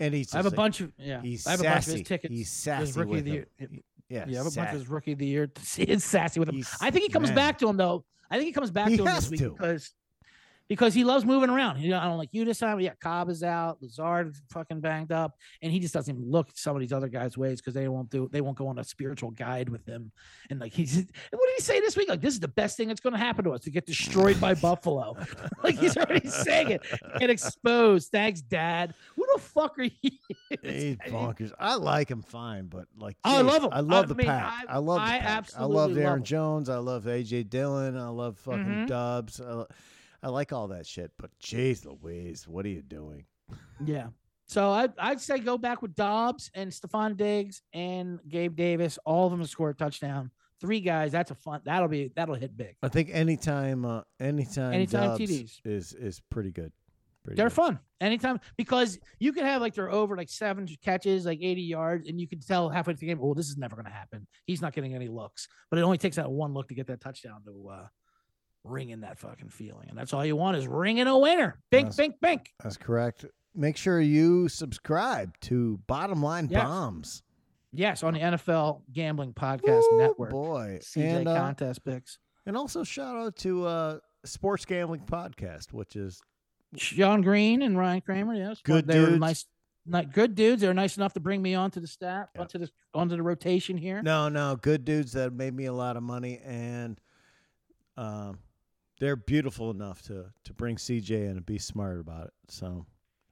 and 0.00 0.12
he's. 0.14 0.34
I 0.34 0.38
have 0.38 0.46
a 0.46 0.48
like- 0.48 0.56
bunch 0.56 0.80
of 0.80 0.92
yeah. 0.98 1.20
He's 1.22 1.46
I 1.46 1.52
have 1.52 1.60
a 1.60 1.64
bunch 1.64 1.76
of 1.78 1.84
sassy. 1.84 1.98
his 1.98 2.08
tickets. 2.08 2.32
He's 2.34 2.48
his 2.48 2.50
sassy 2.50 2.98
rookie 2.98 3.10
with 3.10 3.18
of 3.20 3.24
the 3.26 3.30
year. 3.30 3.46
him. 3.56 3.82
Yeah, 4.08 4.24
Yeah, 4.26 4.40
I 4.40 4.42
have 4.44 4.52
a 4.52 4.56
bunch 4.56 4.68
of 4.70 4.74
his 4.80 4.88
rookie 4.88 5.12
of 5.12 5.18
the 5.18 5.26
year. 5.26 5.50
It's 5.78 6.04
sassy 6.04 6.40
with 6.40 6.48
him. 6.48 6.56
He's- 6.56 6.76
I 6.80 6.90
think 6.90 7.04
he 7.04 7.10
comes 7.10 7.28
man. 7.28 7.36
back 7.36 7.58
to 7.60 7.68
him 7.68 7.76
though. 7.76 8.04
I 8.30 8.36
think 8.36 8.46
he 8.46 8.52
comes 8.52 8.70
back 8.72 8.88
He 8.88 8.96
to 8.96 9.04
him 9.06 9.14
this 9.14 9.30
week 9.30 9.40
to. 9.40 9.50
because 9.50 9.92
because 10.70 10.94
he 10.94 11.04
loves 11.04 11.26
moving 11.26 11.50
around. 11.50 11.80
You 11.80 11.90
know, 11.90 11.98
I 11.98 12.04
don't 12.04 12.16
like 12.16 12.30
you 12.32 12.46
this 12.46 12.58
time. 12.60 12.80
Yeah, 12.80 12.94
Cobb 13.02 13.28
is 13.28 13.42
out, 13.42 13.82
Lazard 13.82 14.28
is 14.28 14.40
fucking 14.50 14.80
banged 14.80 15.12
up, 15.12 15.34
and 15.60 15.70
he 15.70 15.78
just 15.80 15.92
doesn't 15.92 16.16
even 16.16 16.30
look 16.30 16.48
some 16.54 16.74
of 16.76 16.80
these 16.80 16.92
other 16.92 17.08
guys' 17.08 17.36
ways 17.36 17.60
because 17.60 17.74
they 17.74 17.88
won't 17.88 18.08
do 18.08 18.30
they 18.32 18.40
won't 18.40 18.56
go 18.56 18.68
on 18.68 18.78
a 18.78 18.84
spiritual 18.84 19.32
guide 19.32 19.68
with 19.68 19.84
him. 19.84 20.12
And 20.48 20.60
like 20.60 20.72
he's 20.72 20.96
what 20.96 21.06
did 21.46 21.54
he 21.56 21.62
say 21.62 21.80
this 21.80 21.96
week? 21.96 22.08
Like 22.08 22.22
this 22.22 22.32
is 22.32 22.40
the 22.40 22.48
best 22.48 22.78
thing 22.78 22.88
that's 22.88 23.00
going 23.00 23.12
to 23.12 23.18
happen 23.18 23.44
to 23.44 23.50
us 23.50 23.60
to 23.62 23.70
get 23.70 23.84
destroyed 23.84 24.40
by 24.40 24.54
Buffalo. 24.54 25.16
like 25.62 25.76
he's 25.78 25.96
already 25.98 26.28
saying 26.28 26.70
it. 26.70 26.82
Get 27.18 27.28
exposed. 27.28 28.10
Thanks, 28.12 28.40
Dad. 28.40 28.94
Who 29.16 29.26
the 29.34 29.40
fuck 29.42 29.78
are 29.78 29.82
you? 29.82 30.10
He's 30.62 30.96
bonkers. 31.08 31.52
I 31.58 31.74
like 31.74 32.08
him 32.10 32.22
fine, 32.22 32.66
but 32.66 32.86
like 32.96 33.16
Oh, 33.24 33.36
I 33.38 33.40
love 33.42 33.64
him. 33.64 33.70
I 33.72 33.80
love 33.80 34.04
I 34.04 34.08
the 34.08 34.14
mean, 34.14 34.26
pack. 34.28 34.64
I- 34.68 34.74
I, 34.74 34.78
love 34.78 35.00
the 35.00 35.06
I 35.06 35.18
pack. 35.18 35.20
I 35.20 35.24
love 35.24 35.38
absolutely 35.38 35.76
love 35.76 35.98
Aaron 35.98 36.18
him. 36.18 36.24
Jones. 36.24 36.68
I 36.68 36.76
love 36.78 37.04
AJ 37.04 37.50
Dillon. 37.50 37.96
I 37.96 38.08
love 38.08 38.38
fucking 38.38 38.64
Mhm. 38.64 38.86
Doubs. 38.86 39.40
I, 39.40 39.64
I 40.22 40.28
like 40.28 40.52
all 40.52 40.68
that 40.68 40.86
shit. 40.86 41.10
But 41.18 41.30
jeez 41.42 41.84
Louise, 41.84 42.46
what 42.46 42.64
are 42.66 42.68
you 42.70 42.82
doing? 42.82 43.24
Yeah. 43.84 44.08
So 44.46 44.68
I, 44.70 44.88
I'd 44.98 45.20
say 45.20 45.38
go 45.38 45.56
back 45.56 45.80
with 45.80 45.94
Doubs 45.94 46.50
and 46.54 46.70
Stefon 46.70 47.16
Diggs 47.16 47.62
and 47.72 48.18
Gabe 48.28 48.56
Davis. 48.56 48.98
All 49.04 49.26
of 49.26 49.30
them 49.32 49.44
score 49.46 49.70
a 49.70 49.74
touchdown. 49.74 50.30
Three 50.60 50.80
guys. 50.80 51.12
That's 51.12 51.30
a 51.30 51.34
fun. 51.34 51.60
That'll 51.64 51.88
be 51.88 52.12
that'll 52.14 52.34
hit 52.34 52.56
big. 52.56 52.76
I 52.82 52.88
think 52.88 53.10
anytime, 53.12 53.84
uh, 53.84 54.02
anytime, 54.18 54.74
Anytime 54.74 55.10
Doubs 55.10 55.20
TDs. 55.20 55.60
is 55.64 55.92
is 55.94 56.20
pretty 56.30 56.50
good. 56.50 56.72
Pretty 57.24 57.36
They're 57.36 57.48
good. 57.48 57.54
fun 57.54 57.78
anytime 58.00 58.40
because 58.56 58.98
you 59.18 59.32
can 59.32 59.44
have 59.44 59.60
like 59.60 59.74
they're 59.74 59.90
over 59.90 60.16
like 60.16 60.30
seven 60.30 60.66
catches, 60.82 61.26
like 61.26 61.38
80 61.42 61.60
yards, 61.62 62.08
and 62.08 62.18
you 62.20 62.26
can 62.26 62.40
tell 62.40 62.68
halfway 62.70 62.94
through 62.94 63.08
the 63.08 63.14
game, 63.14 63.20
oh, 63.22 63.34
this 63.34 63.48
is 63.50 63.58
never 63.58 63.76
going 63.76 63.84
to 63.86 63.92
happen. 63.92 64.26
He's 64.46 64.62
not 64.62 64.72
getting 64.72 64.94
any 64.94 65.08
looks, 65.08 65.46
but 65.70 65.78
it 65.78 65.82
only 65.82 65.98
takes 65.98 66.16
that 66.16 66.30
one 66.30 66.54
look 66.54 66.68
to 66.68 66.74
get 66.74 66.86
that 66.88 67.00
touchdown 67.00 67.42
to 67.44 67.68
uh, 67.68 67.86
ring 68.64 68.90
in 68.90 69.00
that 69.00 69.18
fucking 69.18 69.48
feeling, 69.48 69.88
and 69.88 69.96
that's 69.98 70.12
all 70.12 70.24
you 70.24 70.36
want 70.36 70.56
is 70.56 70.66
ring 70.68 70.98
in 70.98 71.06
a 71.06 71.18
winner. 71.18 71.58
Bink, 71.70 71.86
Yes. 71.88 71.96
bink, 71.96 72.20
bink. 72.20 72.52
That's 72.62 72.76
correct. 72.76 73.24
Make 73.54 73.76
sure 73.76 74.00
you 74.00 74.48
subscribe 74.48 75.32
to 75.42 75.78
Bottom 75.86 76.22
Line 76.22 76.48
Yes. 76.50 76.62
Bombs 76.62 77.22
Yes, 77.72 78.02
on 78.02 78.14
the 78.14 78.20
NFL 78.20 78.82
Gambling 78.92 79.32
Podcast 79.32 79.82
Woo, 79.92 79.98
Network. 79.98 80.30
boy, 80.30 80.78
CJ 80.82 81.18
and 81.20 81.28
uh, 81.28 81.36
contest 81.36 81.84
picks. 81.84 82.18
and 82.46 82.56
also 82.56 82.82
shout 82.84 83.16
out 83.16 83.36
to 83.36 83.64
uh, 83.66 83.98
Sports 84.24 84.64
Gambling 84.64 85.02
Podcast, 85.06 85.72
which 85.72 85.94
is 85.96 86.20
Sean 86.76 87.22
Green 87.22 87.62
and 87.62 87.78
Ryan 87.78 88.00
Kramer. 88.00 88.34
Yes, 88.34 88.60
Good 88.62 88.86
they 88.86 88.98
were 89.00 89.06
dudes. 89.06 89.20
nice, 89.20 89.46
not 89.86 90.12
good 90.12 90.34
dudes. 90.34 90.60
They 90.62 90.68
were 90.68 90.74
nice 90.74 90.96
enough 90.96 91.12
to 91.14 91.20
bring 91.20 91.40
me 91.42 91.54
onto 91.54 91.80
the 91.80 91.86
staff, 91.86 92.28
Yeah. 92.34 92.40
onto 92.42 92.58
the 92.58 92.70
onto 92.92 93.16
the 93.16 93.22
rotation 93.22 93.76
here. 93.78 94.02
No, 94.02 94.28
no, 94.28 94.56
good 94.56 94.84
dudes 94.84 95.12
that 95.12 95.32
made 95.32 95.54
me 95.54 95.66
a 95.66 95.72
lot 95.72 95.96
of 95.96 96.02
money, 96.02 96.40
and 96.44 97.00
um, 97.96 98.38
they're 99.00 99.16
beautiful 99.16 99.70
enough 99.70 100.02
to 100.02 100.26
to 100.44 100.52
bring 100.54 100.76
CJ 100.76 101.10
in 101.10 101.30
and 101.36 101.44
be 101.44 101.58
smart 101.58 101.98
about 101.98 102.26
it. 102.28 102.32
So, 102.48 102.86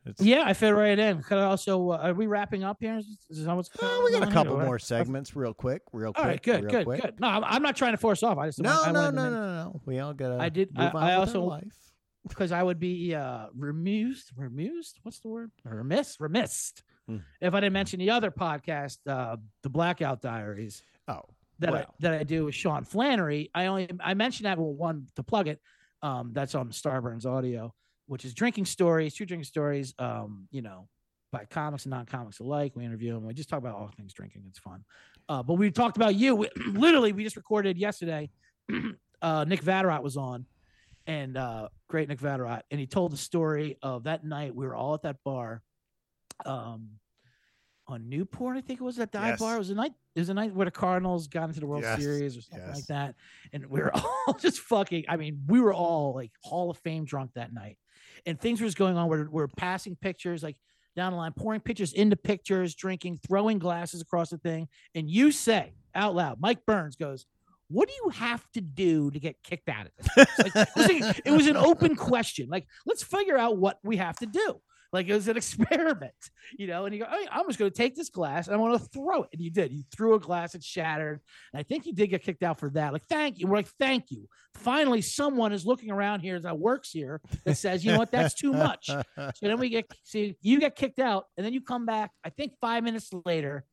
it's, 0.04 0.20
Yeah, 0.22 0.42
I 0.46 0.52
fit 0.54 0.70
right 0.70 0.98
in. 0.98 1.22
Could 1.22 1.38
I 1.38 1.44
also, 1.44 1.90
uh, 1.90 1.98
are 1.98 2.14
we 2.14 2.26
wrapping 2.26 2.64
up 2.64 2.78
here? 2.80 2.96
Is, 2.98 3.44
that 3.44 3.54
what's 3.54 3.68
Uh, 3.80 4.00
we 4.04 4.12
got 4.12 4.26
a 4.26 4.32
couple 4.32 4.54
or- 4.54 4.64
more 4.64 4.78
segments, 4.78 5.36
real 5.36 5.54
quick, 5.54 5.82
real 5.92 6.12
quick. 6.12 6.24
All 6.24 6.30
right, 6.30 6.42
good, 6.42 6.68
good, 6.68 6.84
quick. 6.84 7.02
good. 7.02 7.20
No, 7.20 7.28
I'm, 7.28 7.44
I'm 7.44 7.62
not 7.62 7.76
trying 7.76 7.92
to 7.92 7.98
force 7.98 8.22
off. 8.22 8.38
I 8.38 8.46
just 8.48 8.60
No, 8.60 8.70
no, 8.90 8.92
wanted 9.02 9.14
no, 9.16 9.30
no, 9.30 9.40
no. 9.64 9.80
We 9.86 9.98
all 10.00 10.14
gotta. 10.14 10.38
I 10.42 10.48
did- 10.48 10.70
I- 10.76 10.88
I 10.88 11.14
also- 11.14 11.44
life. 11.44 11.76
because 12.28 12.50
I 12.52 12.62
would 12.62 12.78
be 12.80 13.14
uh 13.14 13.46
remused, 13.56 14.32
remused. 14.36 14.98
What's 15.02 15.20
the 15.20 15.28
word? 15.28 15.50
Remiss, 15.64 16.18
remissed. 16.20 16.82
Hmm. 17.06 17.18
If 17.40 17.54
I 17.54 17.60
didn't 17.60 17.72
mention 17.72 18.00
the 18.00 18.10
other 18.10 18.30
podcast, 18.30 18.98
uh, 19.06 19.36
the 19.62 19.70
Blackout 19.70 20.20
Diaries. 20.20 20.82
Oh, 21.06 21.22
that 21.60 21.74
I, 21.74 21.86
that 22.00 22.14
I 22.14 22.22
do 22.22 22.46
with 22.46 22.54
Sean 22.54 22.84
Flannery. 22.84 23.50
I 23.54 23.66
only 23.66 23.88
I 24.00 24.14
mentioned 24.14 24.46
that 24.46 24.58
well, 24.58 24.72
one 24.72 25.06
to 25.16 25.22
plug 25.22 25.48
it. 25.48 25.60
Um, 26.02 26.30
that's 26.32 26.54
on 26.54 26.70
Starburns 26.70 27.26
Audio, 27.26 27.74
which 28.06 28.24
is 28.24 28.34
drinking 28.34 28.66
stories, 28.66 29.14
true 29.14 29.26
drinking 29.26 29.44
stories. 29.44 29.94
Um, 29.98 30.46
you 30.50 30.62
know, 30.62 30.88
by 31.32 31.44
comics 31.44 31.84
and 31.84 31.90
non-comics 31.90 32.40
alike. 32.40 32.72
We 32.74 32.84
interview 32.84 33.12
them. 33.12 33.26
We 33.26 33.34
just 33.34 33.48
talk 33.48 33.58
about 33.58 33.74
all 33.74 33.90
things 33.96 34.12
drinking. 34.12 34.44
It's 34.48 34.58
fun. 34.58 34.84
Uh, 35.28 35.42
but 35.42 35.54
we 35.54 35.70
talked 35.70 35.96
about 35.96 36.14
you. 36.14 36.34
We, 36.34 36.48
literally, 36.66 37.12
we 37.12 37.24
just 37.24 37.36
recorded 37.36 37.76
yesterday. 37.76 38.30
uh, 39.22 39.44
Nick 39.46 39.62
Vatterott 39.62 40.02
was 40.02 40.16
on, 40.16 40.46
and 41.06 41.36
uh, 41.36 41.68
great 41.88 42.08
Nick 42.08 42.20
Vatterott, 42.20 42.62
and 42.70 42.80
he 42.80 42.86
told 42.86 43.12
the 43.12 43.16
story 43.16 43.78
of 43.82 44.04
that 44.04 44.24
night. 44.24 44.54
We 44.54 44.66
were 44.66 44.74
all 44.74 44.94
at 44.94 45.02
that 45.02 45.16
bar. 45.24 45.62
Um, 46.46 46.90
on 47.88 48.08
Newport, 48.08 48.56
I 48.56 48.60
think 48.60 48.80
it 48.80 48.84
was 48.84 48.96
that 48.96 49.10
dive 49.12 49.28
Yes. 49.32 49.38
bar. 49.40 49.56
It 49.56 49.58
was 49.58 49.70
a 49.70 49.74
night. 49.74 49.92
It 50.14 50.20
was 50.20 50.28
a 50.28 50.34
night 50.34 50.54
where 50.54 50.66
the 50.66 50.70
Cardinals 50.70 51.26
got 51.26 51.44
into 51.48 51.60
the 51.60 51.66
World 51.66 51.82
Yes, 51.82 52.00
Series 52.00 52.36
or 52.36 52.42
something 52.42 52.68
like 52.72 52.86
that, 52.86 53.14
and 53.52 53.66
we 53.66 53.80
were 53.80 53.90
all 54.26 54.34
just 54.38 54.60
fucking. 54.60 55.04
I 55.08 55.16
mean, 55.16 55.42
we 55.48 55.60
were 55.60 55.72
all 55.74 56.14
like 56.14 56.30
Hall 56.44 56.70
of 56.70 56.78
Fame 56.78 57.04
drunk 57.04 57.32
that 57.34 57.52
night, 57.52 57.78
and 58.26 58.38
things 58.40 58.60
were 58.60 58.66
just 58.66 58.76
going 58.78 58.96
on. 58.96 59.08
We're 59.08 59.28
we're 59.30 59.48
passing 59.48 59.96
pictures 59.96 60.42
like 60.42 60.56
down 60.96 61.12
the 61.12 61.18
line, 61.18 61.32
pouring 61.32 61.60
pictures 61.60 61.92
into 61.92 62.16
pictures, 62.16 62.74
drinking, 62.74 63.20
throwing 63.26 63.58
glasses 63.58 64.00
across 64.02 64.30
the 64.30 64.38
thing, 64.38 64.68
and 64.94 65.08
you 65.08 65.30
say 65.32 65.72
out 65.94 66.14
loud, 66.14 66.40
Mike 66.40 66.64
Burns 66.66 66.94
goes. 66.96 67.26
What 67.70 67.86
do 67.86 67.94
you 68.02 68.08
have 68.08 68.42
to 68.54 68.62
do 68.62 69.10
to 69.10 69.20
get 69.20 69.36
kicked 69.42 69.68
out 69.68 69.84
of 69.88 69.92
this? 69.98 70.26
Like, 70.38 70.56
it, 70.56 70.68
was 70.74 70.88
like- 71.02 71.22
it 71.26 71.30
was 71.32 71.46
an 71.48 71.56
open 71.58 71.96
question. 72.10 72.48
Like, 72.48 72.66
let's 72.86 73.02
figure 73.02 73.36
out 73.36 73.58
what 73.58 73.78
we 73.84 73.98
have 73.98 74.16
to 74.20 74.26
do. 74.26 74.58
Like 74.92 75.06
it 75.08 75.14
was 75.14 75.28
an 75.28 75.36
experiment, 75.42 76.12
you 76.58 76.66
know. 76.66 76.84
And 76.86 76.94
you 76.94 77.02
go, 77.02 77.06
oh, 77.10 77.18
"Hey, 77.18 77.28
I'm 77.30 77.46
just 77.46 77.58
going 77.58 77.70
to 77.70 77.76
take 77.76 77.94
this 77.94 78.08
glass 78.08 78.46
and 78.46 78.54
I'm 78.54 78.60
going 78.60 78.78
to 78.78 78.84
throw 78.86 79.22
it. 79.24 79.28
And 79.32 79.42
you 79.42 79.50
did. 79.50 79.72
You 79.72 79.82
threw 79.94 80.14
a 80.14 80.18
glass, 80.20 80.54
it 80.54 80.64
shattered. 80.64 81.20
And 81.52 81.60
I 81.60 81.62
think 81.62 81.84
you 81.86 81.92
did 81.92 82.06
get 82.08 82.22
kicked 82.22 82.42
out 82.42 82.58
for 82.58 82.70
that. 82.70 82.92
Like, 82.92 83.04
thank 83.04 83.38
you. 83.38 83.46
We're 83.46 83.56
like, 83.56 83.68
thank 83.78 84.10
you. 84.10 84.28
Finally, 84.54 85.02
someone 85.02 85.52
is 85.52 85.66
looking 85.66 85.90
around 85.90 86.20
here 86.20 86.40
that 86.40 86.58
works 86.58 86.90
here 86.90 87.20
that 87.44 87.56
says, 87.56 87.84
you 87.84 87.92
know 87.92 87.98
what, 87.98 88.10
that's 88.10 88.34
too 88.34 88.52
much. 88.52 88.86
So 88.88 89.02
then 89.42 89.58
we 89.58 89.68
get 89.68 89.90
see 90.04 90.36
you 90.40 90.58
get 90.58 90.74
kicked 90.74 90.98
out, 90.98 91.26
and 91.36 91.44
then 91.46 91.52
you 91.52 91.60
come 91.60 91.86
back. 91.86 92.10
I 92.24 92.30
think 92.30 92.54
five 92.60 92.82
minutes 92.82 93.10
later, 93.24 93.64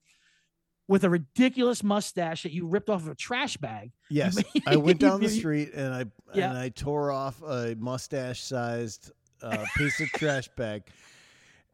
with 0.88 1.04
a 1.04 1.10
ridiculous 1.10 1.82
mustache 1.84 2.44
that 2.44 2.52
you 2.52 2.68
ripped 2.68 2.90
off 2.90 3.02
of 3.02 3.08
a 3.08 3.16
trash 3.16 3.58
bag. 3.58 3.92
Yes, 4.12 4.38
I 4.68 4.76
went 4.76 5.00
down 5.00 5.20
the 5.22 5.30
street 5.30 5.72
and 5.74 5.92
I 5.94 6.06
Yeah. 6.36 6.50
and 6.50 6.58
I 6.60 6.70
tore 6.70 7.12
off 7.12 7.42
a 7.42 7.76
mustache-sized 7.80 9.12
uh, 9.42 9.66
piece 9.78 10.00
of 10.00 10.10
trash 10.10 10.48
bag. 10.56 10.84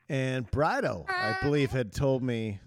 And 0.09 0.49
Brido, 0.51 1.05
I 1.09 1.37
believe, 1.41 1.71
had 1.71 1.93
told 1.93 2.21
me 2.21 2.59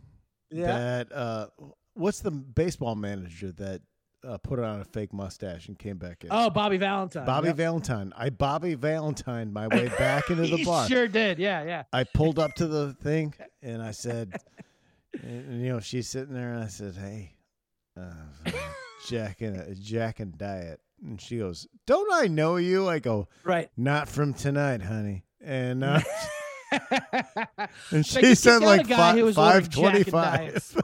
that 0.51 1.13
uh, 1.13 1.49
what's 1.95 2.21
the 2.21 2.31
baseball 2.31 2.95
manager 2.95 3.53
that 3.53 3.83
uh, 4.27 4.39
put 4.39 4.59
on 4.59 4.81
a 4.81 4.85
fake 4.85 5.13
mustache 5.13 5.69
and 5.69 5.79
came 5.79 5.99
back 5.99 6.25
in? 6.25 6.31
Oh, 6.33 6.49
Bobby 6.49 6.79
Valentine. 6.79 7.27
Bobby 7.27 7.49
Yep. 7.49 7.57
Valentine. 7.57 8.13
I 8.17 8.31
Bobby 8.31 8.75
Valentine 8.75 9.53
my 9.53 9.69
way 9.69 9.89
back 9.89 10.31
into 10.31 10.43
the 10.43 10.49
He 10.57 10.65
bar. 10.65 10.89
Sure 10.89 11.07
did. 11.09 11.39
Yeah, 11.39 11.65
yeah. 11.65 11.83
I 11.93 12.05
pulled 12.05 12.39
up 12.39 12.55
to 12.55 12.67
the 12.67 12.95
thing 12.95 13.35
and 13.63 13.83
I 13.83 13.91
said, 13.91 14.35
and, 15.23 15.47
and, 15.51 15.61
you 15.63 15.69
know, 15.69 15.81
she's 15.81 16.09
sitting 16.09 16.33
there 16.33 16.55
and 16.55 16.65
I 16.65 16.69
said, 16.69 16.97
hey, 16.97 17.35
uh, 18.01 18.51
Jack 19.09 19.43
and 19.43 19.77
Jack 19.83 20.21
and 20.21 20.37
Diet, 20.39 20.81
and 21.05 21.21
she 21.21 21.39
goes, 21.39 21.67
"Don't 21.87 22.13
I 22.13 22.27
know 22.27 22.57
you?" 22.57 22.89
I 22.89 22.99
go, 22.99 23.29
Right. 23.45 23.69
"Not 23.77 24.09
from 24.09 24.35
tonight, 24.35 24.83
honey." 24.83 25.25
And 25.41 25.85
uh, 25.85 26.01
and 27.91 28.05
she 28.07 28.27
you 28.29 28.35
said 28.35 28.61
kicked 28.61 28.63
out 28.63 28.63
a 28.63 28.67
like 28.67 28.89
guy 28.89 28.97
five 28.97 29.25
was 29.25 29.39
ordering 29.39 29.65
five 29.65 29.69
Jack 29.69 29.85
and 29.85 29.91
twenty 29.93 30.11
five. 30.11 30.77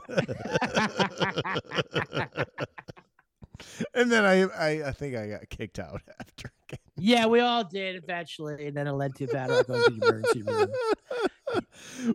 and 3.93 4.11
then 4.11 4.25
I, 4.25 4.41
I 4.43 4.89
I 4.89 4.91
think 4.91 5.15
I 5.15 5.27
got 5.27 5.49
kicked 5.49 5.79
out 5.79 6.01
after. 6.19 6.51
yeah, 6.97 7.25
we 7.25 7.39
all 7.39 7.63
did 7.63 7.95
eventually, 7.95 8.67
and 8.67 8.75
then 8.75 8.87
it 8.87 8.91
led 8.93 9.15
to 9.15 9.27
that. 9.27 9.49
The 9.49 9.99
emergency 10.01 10.43
room. 10.43 10.69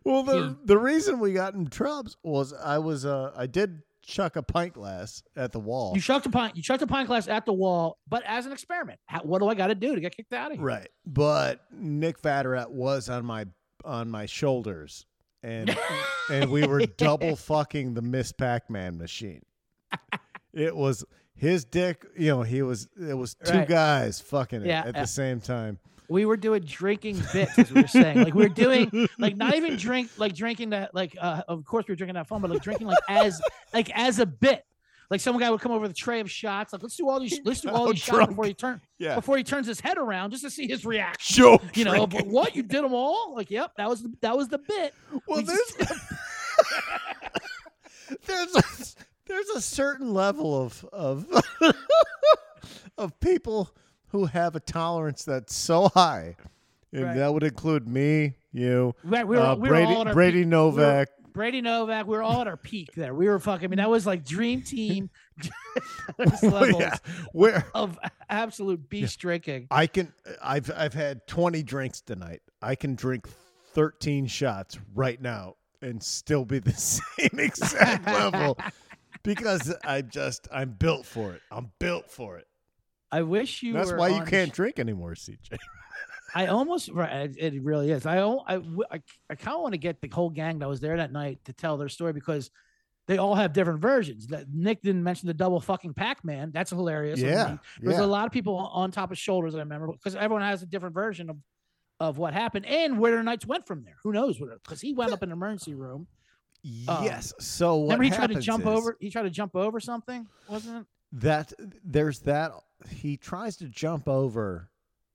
well, 0.05 0.23
the 0.23 0.57
the 0.65 0.79
reason 0.79 1.19
we 1.19 1.33
got 1.33 1.55
in 1.55 1.67
troubles 1.67 2.17
was 2.23 2.53
I 2.53 2.79
was 2.79 3.05
uh 3.05 3.33
I 3.37 3.47
did 3.47 3.83
chuck 4.07 4.37
a 4.37 4.43
pint 4.43 4.73
glass 4.73 5.23
at 5.37 5.53
the 5.53 5.59
wall. 5.61 5.93
You 5.95 6.01
chucked 6.01 6.25
a 6.27 6.31
pint. 6.31 6.57
You 6.57 6.63
chucked 6.63 6.83
a 6.83 6.87
pint 6.87 7.09
glass 7.09 7.29
at 7.29 7.45
the 7.45 7.53
wall, 7.53 7.99
but 8.09 8.23
as 8.25 8.47
an 8.47 8.53
experiment. 8.53 8.99
How, 9.07 9.21
what 9.21 9.41
do 9.41 9.49
I 9.49 9.55
got 9.55 9.67
to 9.67 9.75
do 9.75 9.95
to 9.95 10.01
get 10.01 10.17
kicked 10.17 10.33
out 10.33 10.53
of 10.53 10.57
here? 10.59 10.65
Right, 10.67 10.89
but 11.05 11.61
Nick 11.73 12.23
Vatterott 12.23 12.71
was 12.71 13.09
on 13.11 13.27
my 13.27 13.47
on 13.85 14.11
my 14.11 14.27
shoulders, 14.27 15.05
and 15.43 15.77
and 16.31 16.51
we 16.51 16.67
were 16.67 16.81
double 16.87 17.37
fucking 17.37 17.95
the 17.95 18.03
Miss 18.03 18.33
Pac 18.33 18.71
Man 18.71 18.97
machine. 18.97 19.43
It 20.53 20.75
was 20.75 21.05
his 21.35 21.65
dick, 21.67 22.07
you 22.17 22.29
know. 22.29 22.43
He 22.43 22.63
was 22.63 22.89
it 22.99 23.15
was 23.15 23.35
two 23.45 23.59
Right. 23.59 23.69
guys 23.69 24.21
fucking 24.21 24.63
it 24.63 24.67
Yeah, 24.69 24.81
at 24.87 24.95
yeah. 24.95 25.01
the 25.03 25.07
same 25.07 25.41
time. 25.41 25.79
We 26.09 26.25
were 26.25 26.37
doing 26.37 26.63
drinking 26.63 27.21
bits, 27.33 27.59
as 27.59 27.71
we 27.73 27.83
were 27.83 27.89
saying. 27.89 28.23
Like 28.23 28.35
we 28.35 28.43
were 28.45 28.49
doing 28.49 29.09
like 29.19 29.37
not 29.37 29.55
even 29.55 29.77
drink 29.77 30.11
like 30.17 30.35
drinking 30.35 30.71
that 30.71 30.95
like 30.95 31.17
uh 31.21 31.43
of 31.49 31.65
course 31.65 31.85
we 31.89 31.93
were 31.93 31.97
drinking 31.97 32.15
that 32.15 32.27
fun, 32.29 32.41
but 32.41 32.51
like 32.51 32.63
drinking 32.63 32.87
like 32.87 32.99
as 33.09 33.41
like 33.75 33.91
as 33.97 34.19
a 34.19 34.27
bit. 34.27 34.65
Like 35.09 35.21
some 35.21 35.39
guy 35.39 35.49
would 35.51 35.61
come 35.61 35.71
over 35.71 35.83
with 35.83 35.93
a 35.93 35.95
tray 35.95 36.19
of 36.19 36.29
shots. 36.29 36.73
Like 36.73 36.83
let's 36.83 36.97
do 36.97 37.09
all 37.09 37.21
these 37.21 37.39
let's 37.45 37.61
do 37.61 37.69
all 37.71 37.87
How 37.87 37.93
these 37.93 38.05
drunk. 38.05 38.23
shots 38.23 38.31
before 38.31 38.45
he 38.47 38.55
turn 38.55 38.81
Yeah. 38.99 39.15
before 39.15 39.37
he 39.37 39.45
turns 39.45 39.67
his 39.69 39.79
head 39.81 39.99
around 39.99 40.33
just 40.33 40.43
to 40.43 40.51
see 40.51 40.67
his 40.67 40.85
reaction. 40.85 41.37
Joe. 41.37 41.61
You 41.75 41.85
know, 41.85 42.07
but 42.09 42.27
what 42.27 42.57
you 42.57 42.63
did 42.65 42.83
them 42.83 42.93
all? 42.93 43.35
Like, 43.37 43.51
yep, 43.51 43.73
that 43.77 43.89
was 43.89 44.03
the, 44.03 44.13
that 44.23 44.37
was 44.37 44.49
the 44.49 44.59
bit. 44.59 44.95
Well, 45.29 45.39
we 45.39 45.45
just- 45.45 45.79
there's 45.79 45.91
there's 48.27 48.55
a, 48.57 48.63
there's 49.27 49.49
a 49.51 49.61
certain 49.61 50.13
level 50.13 50.61
of 50.61 50.85
of 50.93 51.27
of 52.99 53.19
people 53.21 53.71
who 54.09 54.27
have 54.27 54.55
a 54.57 54.61
tolerance 54.61 55.25
that's 55.25 55.55
so 55.55 55.89
high, 55.89 56.37
and 56.93 57.05
Right. 57.05 57.17
that 57.17 57.33
would 57.35 57.43
include 57.43 57.87
me, 57.89 58.35
you, 58.53 58.95
Right, 59.05 59.27
we 59.27 59.37
were, 59.37 59.43
uh, 59.43 59.55
we 59.55 59.63
were 59.63 59.69
Brady 59.69 59.95
all 59.95 60.01
at 60.03 60.07
our 60.09 60.15
Brady 60.15 60.41
peak. 60.41 60.49
Novak. 60.49 61.09
Brady 61.33 61.61
Novak. 61.61 62.07
We 62.07 62.17
were 62.17 62.23
all 62.23 62.41
at 62.41 62.47
our 62.47 62.57
peak 62.57 62.95
there. 62.95 63.15
We 63.15 63.29
were 63.29 63.39
fucking. 63.39 63.67
I 63.67 63.69
mean, 63.69 63.77
that 63.77 63.91
was 63.91 64.07
like 64.07 64.25
dream 64.25 64.63
team 64.63 65.11
levels 66.43 66.81
yeah, 66.81 66.97
where 67.33 67.67
of 67.75 67.99
absolute 68.31 68.89
beast 68.89 69.19
drinking. 69.21 69.67
I 69.71 69.87
can 69.87 70.13
I've 70.43 70.71
I've 70.75 70.95
had 70.95 71.27
20 71.27 71.63
drinks 71.63 72.01
tonight. 72.01 72.41
I 72.63 72.75
can 72.75 72.95
drink 72.95 73.29
13 73.75 74.27
shots 74.27 74.79
right 74.95 75.21
now 75.21 75.57
and 75.83 76.03
still 76.03 76.47
be 76.47 76.59
the 76.59 76.73
same 76.73 77.39
exact 77.39 78.07
level 78.07 78.57
because 79.23 79.75
I'm 79.85 80.09
just 80.09 80.49
I'm 80.51 80.71
built 80.71 81.05
for 81.05 81.35
it. 81.35 81.43
I'm 81.51 81.71
built 81.79 82.11
for 82.11 82.39
it. 82.39 82.47
I 83.13 83.23
wish 83.23 83.63
you. 83.63 83.73
That's 83.73 83.93
why 83.93 84.09
you 84.09 84.25
the 84.25 84.31
can't 84.31 84.51
sh- 84.53 84.57
drink 84.57 84.79
anymore, 84.79 85.15
CJ. 85.15 85.57
I 86.35 86.47
almost 86.49 86.91
right. 86.91 87.31
It, 87.37 87.63
really 87.63 87.91
is. 87.91 88.05
I 88.05 88.19
I 88.19 88.57
I, 88.57 89.01
I 89.31 89.35
kind 89.37 89.55
of 89.57 89.63
want 89.63 89.73
to 89.73 89.79
get 89.79 90.01
the 90.01 90.09
whole 90.09 90.29
gang 90.31 90.59
that 90.59 90.69
was 90.69 90.81
there 90.81 90.97
that 90.99 91.13
night 91.13 91.39
to 91.45 91.53
tell 91.53 91.77
their 91.77 91.89
story 91.89 92.13
because 92.13 92.51
they 93.07 93.19
all 93.19 93.37
have 93.37 93.53
different 93.53 93.81
versions. 93.81 94.27
That 94.27 94.47
Nick 94.53 94.83
didn't 94.83 95.05
mention 95.05 95.29
the 95.29 95.35
double 95.35 95.61
fucking 95.61 95.95
Pac-Man. 95.95 96.51
That's 96.53 96.71
hilarious. 96.71 97.23
I 97.23 97.27
Yeah, 97.27 97.47
mean, 97.47 97.61
There's 97.81 97.99
yeah. 97.99 98.05
a 98.05 98.07
lot 98.07 98.27
of 98.27 98.33
people 98.33 98.57
on- 98.57 98.91
top 98.91 99.13
of 99.13 99.19
shoulders 99.19 99.53
that 99.53 99.61
I 99.61 99.63
remember 99.63 99.87
because 99.93 100.17
everyone 100.17 100.43
has 100.43 100.63
a 100.63 100.67
different 100.67 100.95
version 100.95 101.31
of 101.31 101.37
of 102.01 102.19
what 102.19 102.35
happened 102.35 102.67
and 102.67 102.99
where 102.99 103.13
their 103.13 103.23
nights 103.23 103.47
went 103.47 103.67
from 103.67 103.85
there. 103.85 103.95
Who 104.03 104.13
knows? 104.13 104.39
Because 104.39 104.81
he 104.83 104.93
wound 104.93 105.13
up 105.13 105.23
in 105.23 105.31
the 105.31 105.35
emergency 105.35 105.75
room. 105.75 106.09
Um, 106.89 107.05
yes. 107.05 107.33
So 107.39 107.77
what 107.77 107.85
Remember, 107.99 108.05
he 108.05 108.11
tried 108.11 108.31
to 108.33 108.41
jump 108.41 108.65
is 108.65 108.69
over. 108.69 108.97
He 109.01 109.09
tried 109.11 109.23
to 109.23 109.31
jump 109.31 109.55
over 109.57 109.79
something, 109.81 110.27
wasn't 110.49 110.79
it? 110.79 110.87
that 111.13 111.53
there's 111.85 112.19
that 112.21 112.51
he 112.89 113.17
tries 113.17 113.57
to 113.59 113.69
jump 113.69 114.09
over 114.09 114.71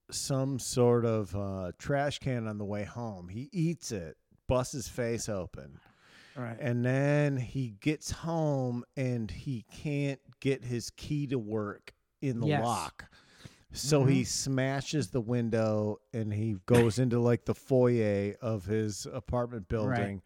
some 0.10 0.60
sort 0.60 1.06
of 1.06 1.36
uh, 1.36 1.72
trash 1.78 2.20
can 2.20 2.48
on 2.48 2.58
the 2.58 2.66
way 2.66 2.84
home. 2.84 3.30
He 3.30 3.50
eats 3.52 3.92
it, 3.92 4.18
busts 4.48 4.74
his 4.74 4.88
face 4.88 5.30
open. 5.30 5.80
Right. 6.36 6.58
And 6.60 6.84
then 6.86 7.38
he 7.38 7.76
gets 7.82 8.12
home 8.12 8.84
and 8.98 9.30
he 9.30 9.66
can't 9.74 10.20
get 10.40 10.64
his 10.64 10.90
key 10.92 11.28
to 11.28 11.38
work 11.40 11.94
in 12.22 12.40
the 12.40 12.48
Yes. 12.48 12.64
lock. 12.64 13.10
So 13.74 14.04
Mhm. 14.04 14.10
he 14.10 14.24
smashes 14.26 15.10
the 15.12 15.22
window 15.22 16.00
and 16.14 16.34
he 16.34 16.58
goes 16.66 17.00
into 17.00 17.20
like 17.20 17.46
the 17.46 17.56
foyer 17.56 18.36
of 18.42 18.66
his 18.66 19.06
apartment 19.06 19.70
building 19.70 20.22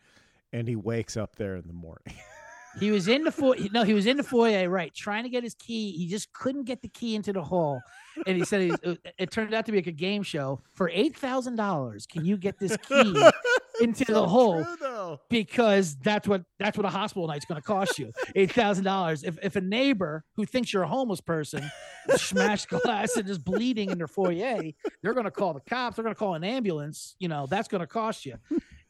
and 0.51 0.67
he 0.67 0.75
wakes 0.75 1.15
up 1.15 1.35
there 1.35 1.55
in 1.55 1.67
the 1.67 1.73
morning. 1.73 2.15
He 2.79 2.91
was 2.91 3.07
in 3.07 3.23
the 3.23 3.31
foyer. 3.31 3.55
No, 3.71 3.83
he 3.83 3.93
was 3.93 4.05
in 4.05 4.17
the 4.17 4.23
foyer, 4.23 4.69
right, 4.69 4.93
trying 4.93 5.23
to 5.23 5.29
get 5.29 5.43
his 5.43 5.55
key. 5.55 5.91
He 5.91 6.07
just 6.07 6.33
couldn't 6.33 6.63
get 6.65 6.81
the 6.81 6.89
key 6.89 7.15
into 7.15 7.31
the 7.31 7.41
hall, 7.41 7.81
and 8.27 8.37
he 8.37 8.43
said 8.43 8.61
he, 8.61 8.75
it, 8.83 8.99
it 9.17 9.31
turned 9.31 9.53
out 9.53 9.65
to 9.67 9.71
be 9.71 9.77
like 9.77 9.87
a 9.87 9.91
game 9.91 10.23
show 10.23 10.61
for 10.73 10.89
eight 10.93 11.17
thousand 11.17 11.55
dollars. 11.55 12.05
Can 12.05 12.25
you 12.25 12.37
get 12.37 12.59
this 12.59 12.75
key 12.77 13.15
into 13.81 14.05
the 14.05 14.27
hole? 14.27 14.65
true. 14.77 15.17
Because 15.29 15.95
that's 15.97 16.27
what 16.27 16.43
that's 16.59 16.77
what 16.77 16.85
a 16.85 16.89
hospital 16.89 17.27
night's 17.27 17.45
going 17.45 17.61
to 17.61 17.65
cost 17.65 17.97
you 17.97 18.11
eight 18.35 18.51
thousand 18.51 18.83
dollars. 18.83 19.23
If 19.23 19.37
if 19.41 19.55
a 19.55 19.61
neighbor 19.61 20.23
who 20.35 20.45
thinks 20.45 20.73
you're 20.73 20.83
a 20.83 20.87
homeless 20.87 21.21
person 21.21 21.69
smashed 22.15 22.69
glass 22.69 23.15
and 23.15 23.29
is 23.29 23.37
bleeding 23.37 23.89
in 23.89 23.97
their 23.97 24.07
foyer, 24.07 24.61
they're 25.01 25.13
going 25.13 25.25
to 25.25 25.31
call 25.31 25.53
the 25.53 25.61
cops. 25.61 25.95
They're 25.95 26.03
going 26.03 26.15
to 26.15 26.19
call 26.19 26.35
an 26.35 26.43
ambulance. 26.43 27.15
You 27.19 27.29
know 27.29 27.47
that's 27.49 27.67
going 27.67 27.81
to 27.81 27.87
cost 27.87 28.25
you. 28.25 28.35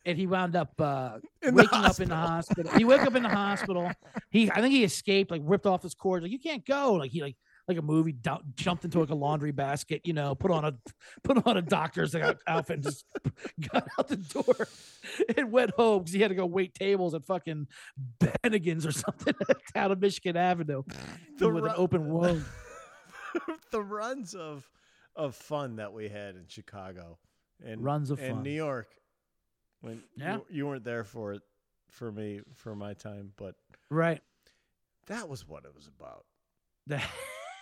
And 0.05 0.17
he 0.19 0.27
wound 0.27 0.55
up 0.55 0.79
uh, 0.79 1.17
In 1.41 1.55
waking 1.55 1.83
up 1.83 1.99
in 1.99 2.09
the 2.09 2.15
hospital. 2.15 2.71
He 2.77 2.85
woke 2.85 3.01
up 3.01 3.15
in 3.15 3.23
the 3.23 3.29
hospital. 3.29 3.91
He, 4.29 4.51
I 4.51 4.61
think 4.61 4.71
he 4.73 4.83
escaped, 4.83 5.31
like 5.31 5.41
ripped 5.43 5.65
off 5.65 5.81
his 5.81 5.95
cords. 5.95 6.21
Like 6.21 6.31
you 6.31 6.39
can't 6.39 6.63
go. 6.65 6.93
Like 6.93 7.11
he, 7.11 7.21
like 7.21 7.35
like 7.67 7.79
a 7.79 7.81
movie, 7.81 8.11
du- 8.11 8.37
jumped 8.53 8.85
into 8.85 8.99
like 8.99 9.09
a 9.09 9.15
laundry 9.15 9.51
basket. 9.51 10.01
You 10.03 10.13
know, 10.13 10.35
put 10.35 10.51
on 10.51 10.63
a 10.65 10.73
put 11.23 11.47
on 11.47 11.57
a 11.57 11.61
doctor's 11.63 12.13
like, 12.13 12.37
outfit, 12.45 12.75
and 12.75 12.83
just 12.83 13.03
got 13.71 13.87
out 13.97 14.07
the 14.07 14.17
door 14.17 14.67
and 15.35 15.51
went 15.51 15.71
home 15.71 16.01
because 16.03 16.13
he 16.13 16.21
had 16.21 16.27
to 16.29 16.35
go 16.35 16.45
wait 16.45 16.75
tables 16.75 17.15
at 17.15 17.25
fucking 17.25 17.65
Bennigan's 18.19 18.85
or 18.85 18.91
something 18.91 19.33
out 19.75 19.89
of 19.91 19.99
Michigan 19.99 20.37
Avenue 20.37 20.83
The 21.39 21.49
with 21.49 21.63
ru- 21.63 21.69
an 21.69 21.75
open 21.77 22.07
wound. 22.11 22.45
the 23.71 23.81
runs 23.81 24.35
of 24.35 24.69
of 25.15 25.35
fun 25.35 25.77
that 25.77 25.93
we 25.93 26.09
had 26.09 26.35
in 26.35 26.43
Chicago 26.47 27.17
and 27.65 27.83
Runs 27.83 28.11
of 28.11 28.19
and 28.19 28.35
fun. 28.35 28.43
New 28.43 28.51
York 28.51 28.89
when 29.81 30.03
Yeah. 30.15 30.35
you, 30.35 30.45
you 30.49 30.67
weren't 30.67 30.83
there 30.83 31.03
for 31.03 31.33
it 31.33 31.41
for 31.89 32.11
me 32.11 32.41
for 32.53 32.75
my 32.75 32.93
time, 32.93 33.31
but 33.37 33.55
Right. 33.89 34.21
that 35.07 35.29
was 35.29 35.47
what 35.47 35.65
it 35.65 35.73
was 35.75 35.87
about. 35.87 36.25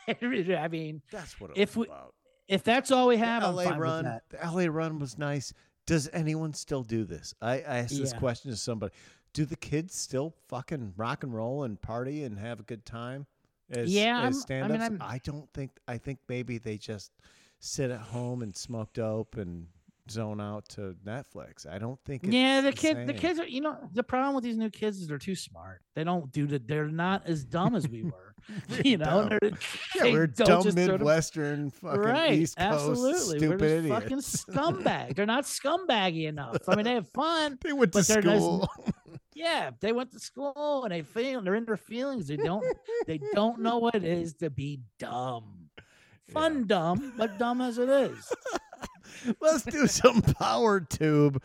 I 0.07 0.67
mean, 0.67 1.01
That's 1.11 1.39
what 1.39 1.51
it 1.51 1.57
If 1.57 1.75
was 1.75 1.87
we- 1.87 1.93
about. 1.93 2.13
if 2.47 2.63
that's 2.63 2.91
all 2.91 3.07
we 3.07 3.15
The 3.17 3.25
have, 3.25 3.43
I'm 3.43 3.55
LA 3.55 3.77
run, 3.77 4.05
the 4.29 4.37
LA 4.43 4.65
run 4.65 4.99
was 4.99 5.17
nice. 5.17 5.53
Does 5.85 6.09
anyone 6.13 6.53
still 6.53 6.83
do 6.83 7.03
this? 7.03 7.33
I, 7.41 7.55
I 7.55 7.77
asked 7.79 7.97
this 7.97 8.11
Yeah. 8.13 8.19
question 8.19 8.51
to 8.51 8.57
somebody. 8.57 8.93
Do 9.33 9.45
the 9.45 9.55
kids 9.55 9.95
still 9.95 10.33
fucking 10.47 10.93
rock 10.95 11.23
and 11.23 11.33
roll 11.33 11.63
and 11.63 11.81
party 11.81 12.23
and 12.23 12.37
have 12.37 12.59
a 12.59 12.63
good 12.63 12.85
time? 12.85 13.25
As, 13.69 13.93
Yeah, 13.93 14.21
as 14.23 14.33
mean, 14.35 14.41
stand-ups? 14.41 14.81
I'm- 14.83 14.97
I 15.01 15.17
don't 15.19 15.51
think. 15.53 15.71
I 15.87 15.97
think 15.97 16.19
maybe 16.27 16.57
they 16.57 16.77
just 16.77 17.11
sit 17.59 17.89
at 17.91 17.99
home 17.99 18.41
and 18.43 18.55
smoke 18.55 18.93
dope 18.93 19.35
and 19.37 19.67
zone 20.09 20.41
out 20.41 20.67
to 20.69 20.95
Netflix. 21.05 21.67
I 21.69 21.77
don't 21.77 21.99
think. 22.05 22.23
It's 22.23 22.33
yeah, 22.33 22.61
the 22.61 22.71
kid, 22.71 23.07
the 23.07 23.13
kids 23.13 23.39
are. 23.39 23.47
You 23.47 23.61
know, 23.61 23.77
the 23.93 24.03
problem 24.03 24.35
with 24.35 24.43
these 24.43 24.57
new 24.57 24.69
kids 24.69 24.99
is 24.99 25.07
they're 25.07 25.17
too 25.17 25.35
smart. 25.35 25.81
They 25.95 26.03
don't 26.03 26.31
do 26.31 26.47
the. 26.47 26.59
They're 26.59 26.87
not 26.87 27.23
as 27.25 27.43
dumb 27.43 27.75
as 27.75 27.87
we 27.87 28.03
were. 28.03 28.35
you 28.83 28.97
know, 28.97 29.29
dumb. 29.29 29.37
they're, 29.41 29.51
Yeah, 29.95 30.03
we're 30.11 30.27
dumb 30.27 30.75
Midwestern 30.75 31.69
fucking 31.71 31.99
right? 32.01 32.33
East 32.33 32.57
Coast 32.57 32.73
absolutely, 32.73 33.39
stupid 33.39 33.61
we're 33.61 33.67
just 33.67 33.73
idiots. 33.73 34.01
fucking 34.01 34.17
scumbag. 34.83 35.15
they're 35.15 35.25
not 35.25 35.45
scumbaggy 35.45 36.27
enough. 36.27 36.57
I 36.67 36.75
mean, 36.75 36.85
they 36.85 36.93
have 36.93 37.07
fun. 37.09 37.57
they 37.61 37.73
went 37.73 37.93
to 37.93 38.03
school. 38.03 38.69
Yeah, 39.33 39.71
they 39.79 39.91
went 39.91 40.11
to 40.11 40.19
school 40.19 40.83
and 40.83 40.93
they 40.93 41.01
feel 41.01 41.41
they're 41.41 41.55
in 41.55 41.65
their 41.65 41.77
feelings. 41.77 42.27
They 42.27 42.37
don't. 42.37 42.65
they 43.07 43.19
don't 43.33 43.59
know 43.59 43.77
what 43.79 43.95
it 43.95 44.03
is 44.03 44.35
to 44.35 44.49
be 44.49 44.81
dumb. 44.99 45.69
Fun 46.29 46.65
dumb, 46.67 47.13
but 47.17 47.37
dumb 47.37 47.61
as 47.61 47.77
it 47.77 47.89
is. 47.89 48.31
Let's 49.41 49.63
do 49.63 49.87
some 49.87 50.21
power 50.39 50.79
tube. 50.81 51.41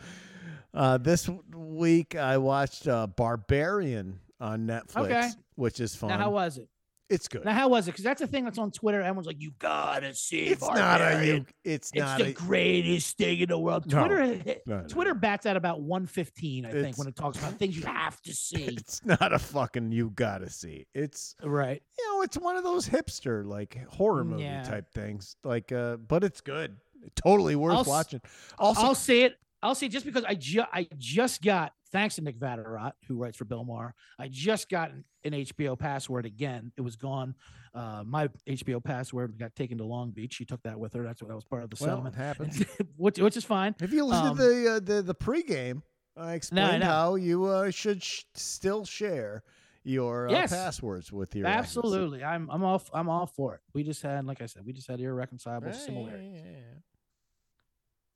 Uh, 0.73 0.97
this 0.97 1.29
week 1.55 2.15
I 2.15 2.37
watched 2.37 2.87
uh, 2.87 3.07
Barbarian 3.07 4.19
on 4.39 4.67
Netflix, 4.67 4.97
Okay. 5.05 5.29
which 5.55 5.79
is 5.79 5.95
fun. 5.95 6.09
Now, 6.09 6.17
how 6.17 6.29
was 6.31 6.57
it? 6.57 6.67
it's 7.09 7.27
good. 7.27 7.43
Now, 7.43 7.53
how 7.53 7.69
was 7.69 7.87
it? 7.87 7.91
Because 7.93 8.03
that's 8.03 8.21
the 8.21 8.27
thing 8.27 8.43
that's 8.45 8.59
on 8.59 8.69
Twitter. 8.69 9.01
Everyone's 9.01 9.25
like, 9.25 9.41
"You 9.41 9.51
gotta 9.57 10.13
see 10.13 10.41
it's 10.41 10.61
not 10.61 11.01
a 11.01 11.25
you. 11.25 11.45
It's, 11.63 11.89
It's 11.91 11.95
not 11.95 12.19
the 12.19 12.25
a. 12.27 12.33
greatest 12.33 13.17
thing 13.17 13.39
in 13.39 13.49
the 13.49 13.57
world." 13.57 13.91
No. 13.91 14.05
Twitter, 14.05 14.59
No, 14.67 14.81
no, 14.81 14.87
Twitter 14.87 15.15
bats 15.15 15.47
at 15.47 15.57
about 15.57 15.81
115, 15.81 16.67
I 16.67 16.71
think, 16.71 16.99
when 16.99 17.07
it 17.07 17.15
talks 17.15 17.39
about 17.39 17.53
things 17.53 17.75
you 17.75 17.83
have 17.87 18.21
to 18.21 18.33
see. 18.35 18.63
It's 18.65 19.03
not 19.03 19.33
a 19.33 19.39
fucking 19.39 19.91
you 19.91 20.11
gotta 20.11 20.51
see. 20.51 20.85
It's 20.93 21.35
right. 21.43 21.81
you 21.97 22.05
know 22.13 22.21
it's 22.21 22.37
one 22.37 22.55
of 22.57 22.63
those 22.63 22.87
hipster 22.87 23.43
like 23.43 23.83
horror 23.89 24.23
movie 24.23 24.43
Yeah. 24.43 24.61
type 24.61 24.93
things. 24.93 25.35
Like, 25.43 25.71
uh, 25.71 25.97
but 25.97 26.23
it's 26.23 26.41
good. 26.41 26.77
Totally 27.15 27.55
worth 27.55 27.75
I'll 27.77 27.83
watching. 27.83 28.21
Also, 28.57 28.81
I'll 28.81 28.95
say 28.95 29.23
it. 29.23 29.37
I'll 29.61 29.75
say 29.75 29.87
it 29.87 29.89
just 29.89 30.05
because 30.05 30.23
I 30.23 30.35
just 30.35 30.67
I 30.71 30.87
just 30.97 31.41
got 31.41 31.73
thanks 31.91 32.15
to 32.15 32.21
Nick 32.21 32.39
Vatterott, 32.39 32.93
who 33.07 33.17
writes 33.17 33.35
for 33.37 33.45
Bill 33.45 33.63
Maher. 33.65 33.93
I 34.17 34.27
just 34.29 34.69
got 34.69 34.91
an, 34.91 35.03
an 35.25 35.33
HBO 35.33 35.77
password 35.77 36.25
again. 36.25 36.71
It 36.77 36.81
was 36.81 36.95
gone. 36.95 37.35
Uh, 37.73 38.03
my 38.05 38.29
HBO 38.47 38.81
password 38.83 39.37
got 39.37 39.53
taken 39.55 39.77
to 39.79 39.83
Long 39.83 40.11
Beach. 40.11 40.33
She 40.33 40.45
took 40.45 40.61
that 40.63 40.79
with 40.79 40.93
her. 40.93 41.03
That's 41.03 41.21
what 41.21 41.27
that 41.27 41.35
was 41.35 41.43
part 41.45 41.63
of 41.63 41.69
the 41.69 41.77
well, 41.81 41.89
settlement, 41.89 42.15
happens. 42.15 42.63
which 42.97 43.19
which 43.19 43.35
is 43.37 43.43
fine. 43.43 43.75
If 43.81 43.91
you 43.91 44.05
listen 44.05 44.27
Um, 44.27 44.37
to 44.37 44.43
the 44.43 44.71
uh, 44.75 44.79
the 44.79 45.01
the 45.01 45.15
pregame, 45.15 45.81
I 46.15 46.33
explained 46.33 46.79
know. 46.81 46.85
how 46.85 47.15
you 47.15 47.45
uh, 47.45 47.69
should 47.71 48.01
sh- 48.01 48.23
still 48.35 48.85
share 48.85 49.43
your 49.83 50.29
uh, 50.29 50.31
Yes. 50.31 50.51
passwords 50.51 51.11
with 51.11 51.35
your. 51.35 51.47
Absolutely, 51.47 52.23
I'm 52.23 52.49
I'm 52.49 52.63
all 52.63 52.81
I'm 52.93 53.09
all 53.09 53.25
for 53.25 53.55
it. 53.55 53.61
We 53.73 53.83
just 53.83 54.01
had, 54.01 54.25
like 54.25 54.41
I 54.41 54.45
said, 54.45 54.65
we 54.65 54.71
just 54.73 54.87
had 54.87 55.01
irreconcilable 55.01 55.67
Yeah, 55.67 55.73
yeah, 55.73 55.85
similarities. 55.85 56.41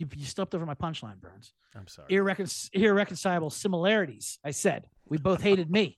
You, 0.03 0.09
you 0.17 0.25
stepped 0.25 0.53
over 0.53 0.65
my 0.65 0.75
punchline, 0.75 1.21
Burns. 1.21 1.53
I'm 1.75 1.87
sorry. 1.87 2.09
Irrecon- 2.09 2.69
irreconcilable 2.73 3.49
similarities. 3.49 4.37
I 4.43 4.51
said 4.51 4.85
we 5.07 5.17
both 5.17 5.41
hated 5.49 5.71
me. 5.71 5.97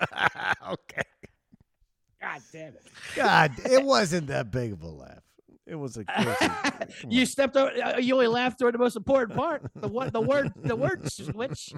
okay. 0.68 1.02
God 2.20 2.40
damn 2.52 2.68
it. 2.74 2.86
God, 3.14 3.52
it 3.64 3.82
wasn't 3.82 4.26
that 4.28 4.50
big 4.50 4.72
of 4.72 4.82
a 4.82 4.88
laugh. 4.88 5.22
It 5.66 5.74
was 5.74 5.96
a 5.96 6.04
you 7.08 7.26
stepped 7.26 7.56
over. 7.56 7.70
uh, 7.82 7.98
You 7.98 8.14
only 8.14 8.28
laughed 8.28 8.58
during 8.60 8.72
the 8.72 8.78
most 8.78 8.94
important 8.96 9.36
part. 9.36 9.62
The 9.74 9.88
what? 9.88 10.12
The 10.12 10.20
word. 10.20 10.52
The 10.54 10.76
word 10.76 11.10
switch. 11.10 11.72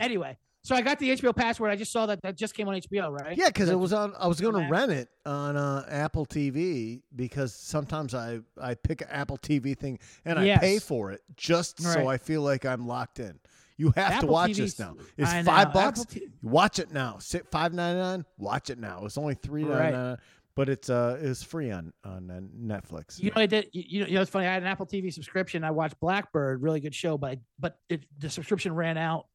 Anyway, 0.00 0.36
so 0.64 0.76
I 0.76 0.82
got 0.82 0.98
the 0.98 1.10
HBO 1.10 1.34
password. 1.34 1.70
I 1.70 1.76
just 1.76 1.90
saw 1.92 2.06
that 2.06 2.22
that 2.22 2.36
just 2.36 2.54
came 2.54 2.68
on 2.68 2.74
HBO, 2.74 3.10
right? 3.10 3.36
Yeah, 3.36 3.48
because 3.48 3.68
it 3.68 3.78
was 3.78 3.92
on. 3.92 4.14
I 4.18 4.26
was 4.28 4.40
going 4.40 4.54
to 4.54 4.68
rent 4.70 4.92
it 4.92 5.08
on 5.26 5.56
uh, 5.56 5.84
Apple 5.88 6.24
TV 6.24 7.02
because 7.16 7.54
sometimes 7.54 8.14
I 8.14 8.40
I 8.60 8.74
pick 8.74 9.00
an 9.00 9.08
Apple 9.10 9.38
TV 9.38 9.76
thing 9.76 9.98
and 10.24 10.38
I 10.38 10.56
pay 10.58 10.78
for 10.78 11.10
it 11.10 11.20
just 11.36 11.80
so 11.82 11.88
Right. 12.04 12.14
I 12.14 12.16
feel 12.18 12.42
like 12.42 12.64
I'm 12.64 12.86
locked 12.86 13.18
in. 13.18 13.38
You 13.76 13.92
have 13.96 14.20
to 14.20 14.26
watch 14.26 14.50
TV's 14.50 14.58
this 14.58 14.78
now. 14.78 14.94
It's 15.16 15.30
I 15.30 15.42
five 15.42 15.68
know, 15.68 15.72
bucks. 15.74 16.00
Apple 16.02 16.12
T- 16.20 16.28
Watch 16.42 16.78
it 16.78 16.92
now. 16.92 17.16
Sit 17.18 17.48
five 17.50 17.72
ninety 17.72 18.00
nine. 18.00 18.24
Watch 18.38 18.70
it 18.70 18.78
now. 18.78 19.04
It's 19.04 19.18
only 19.18 19.34
three 19.34 19.64
ninety 19.64 19.96
nine, 19.96 20.18
but 20.54 20.68
it's 20.68 20.88
uh 20.88 21.18
it's 21.20 21.42
free 21.42 21.72
on 21.72 21.92
on 22.04 22.30
uh, 22.30 22.40
Netflix. 22.56 23.20
You 23.20 23.30
know, 23.34 23.40
I 23.42 23.46
did. 23.46 23.68
You, 23.72 24.04
you 24.06 24.14
know, 24.14 24.20
it's 24.20 24.30
funny. 24.30 24.46
I 24.46 24.52
had 24.52 24.62
an 24.62 24.68
Apple 24.68 24.86
TV 24.86 25.12
subscription. 25.12 25.64
I 25.64 25.72
watched 25.72 25.98
Blackbird, 26.00 26.62
really 26.62 26.78
good 26.78 26.94
show, 26.94 27.18
but 27.18 27.30
I, 27.30 27.38
but 27.58 27.78
it, 27.88 28.04
the 28.18 28.30
subscription 28.30 28.74
ran 28.74 28.96
out. 28.96 29.26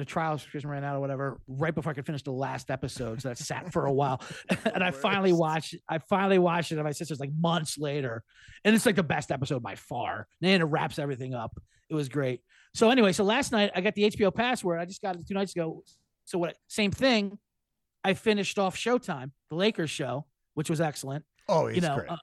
The 0.00 0.04
trial 0.04 0.38
subscription 0.38 0.70
ran 0.70 0.84
out 0.84 0.96
or 0.96 1.00
whatever 1.00 1.40
right 1.46 1.74
before 1.74 1.92
I 1.92 1.94
could 1.94 2.06
finish 2.06 2.22
the 2.22 2.32
last 2.32 2.70
episode. 2.70 3.22
So 3.22 3.28
that 3.28 3.38
sat 3.38 3.72
for 3.72 3.86
a 3.86 3.92
while, 3.92 4.20
and 4.74 4.82
I 4.82 4.90
finally 4.90 5.32
watched. 5.32 5.76
I 5.88 5.98
finally 5.98 6.38
watched 6.38 6.72
it. 6.72 6.76
And 6.76 6.84
my 6.84 6.92
sister's 6.92 7.20
like 7.20 7.30
months 7.38 7.78
later, 7.78 8.22
and 8.64 8.74
it's 8.74 8.86
like 8.86 8.96
the 8.96 9.02
best 9.02 9.30
episode 9.30 9.62
by 9.62 9.76
far. 9.76 10.26
And 10.42 10.62
it 10.62 10.66
wraps 10.66 10.98
everything 10.98 11.34
up. 11.34 11.56
It 11.88 11.94
was 11.94 12.08
great. 12.08 12.40
So 12.74 12.90
anyway, 12.90 13.12
so 13.12 13.24
last 13.24 13.52
night 13.52 13.72
I 13.74 13.80
got 13.80 13.94
the 13.94 14.10
HBO 14.10 14.34
password. 14.34 14.80
I 14.80 14.84
just 14.84 15.02
got 15.02 15.16
it 15.16 15.26
two 15.26 15.34
nights 15.34 15.54
ago. 15.54 15.82
So 16.24 16.38
what? 16.38 16.56
Same 16.68 16.90
thing. 16.90 17.38
I 18.02 18.14
finished 18.14 18.58
off 18.58 18.76
Showtime, 18.76 19.30
the 19.50 19.56
Lakers 19.56 19.90
show, 19.90 20.24
which 20.54 20.70
was 20.70 20.80
excellent 20.80 21.24
oh, 21.50 21.66
it's 21.66 21.76
you 21.76 21.82
know, 21.82 21.96
great. 21.96 22.10
uh, 22.10 22.16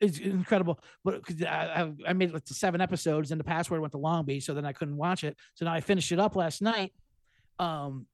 it's 0.00 0.18
incredible. 0.18 0.78
But 1.04 1.22
I, 1.42 1.46
I, 1.46 1.92
I 2.08 2.12
made 2.12 2.34
it 2.34 2.46
to 2.46 2.54
seven 2.54 2.80
episodes, 2.80 3.30
and 3.30 3.40
the 3.40 3.44
password 3.44 3.80
went 3.80 3.92
to 3.92 3.98
Long 3.98 4.24
Beach, 4.24 4.44
so 4.44 4.52
then 4.52 4.66
I 4.66 4.72
couldn't 4.72 4.96
watch 4.96 5.24
it. 5.24 5.36
So 5.54 5.64
now 5.64 5.72
I 5.72 5.80
finished 5.80 6.12
it 6.12 6.18
up 6.18 6.36
last 6.36 6.60
night. 6.60 6.92
Um, 7.58 8.06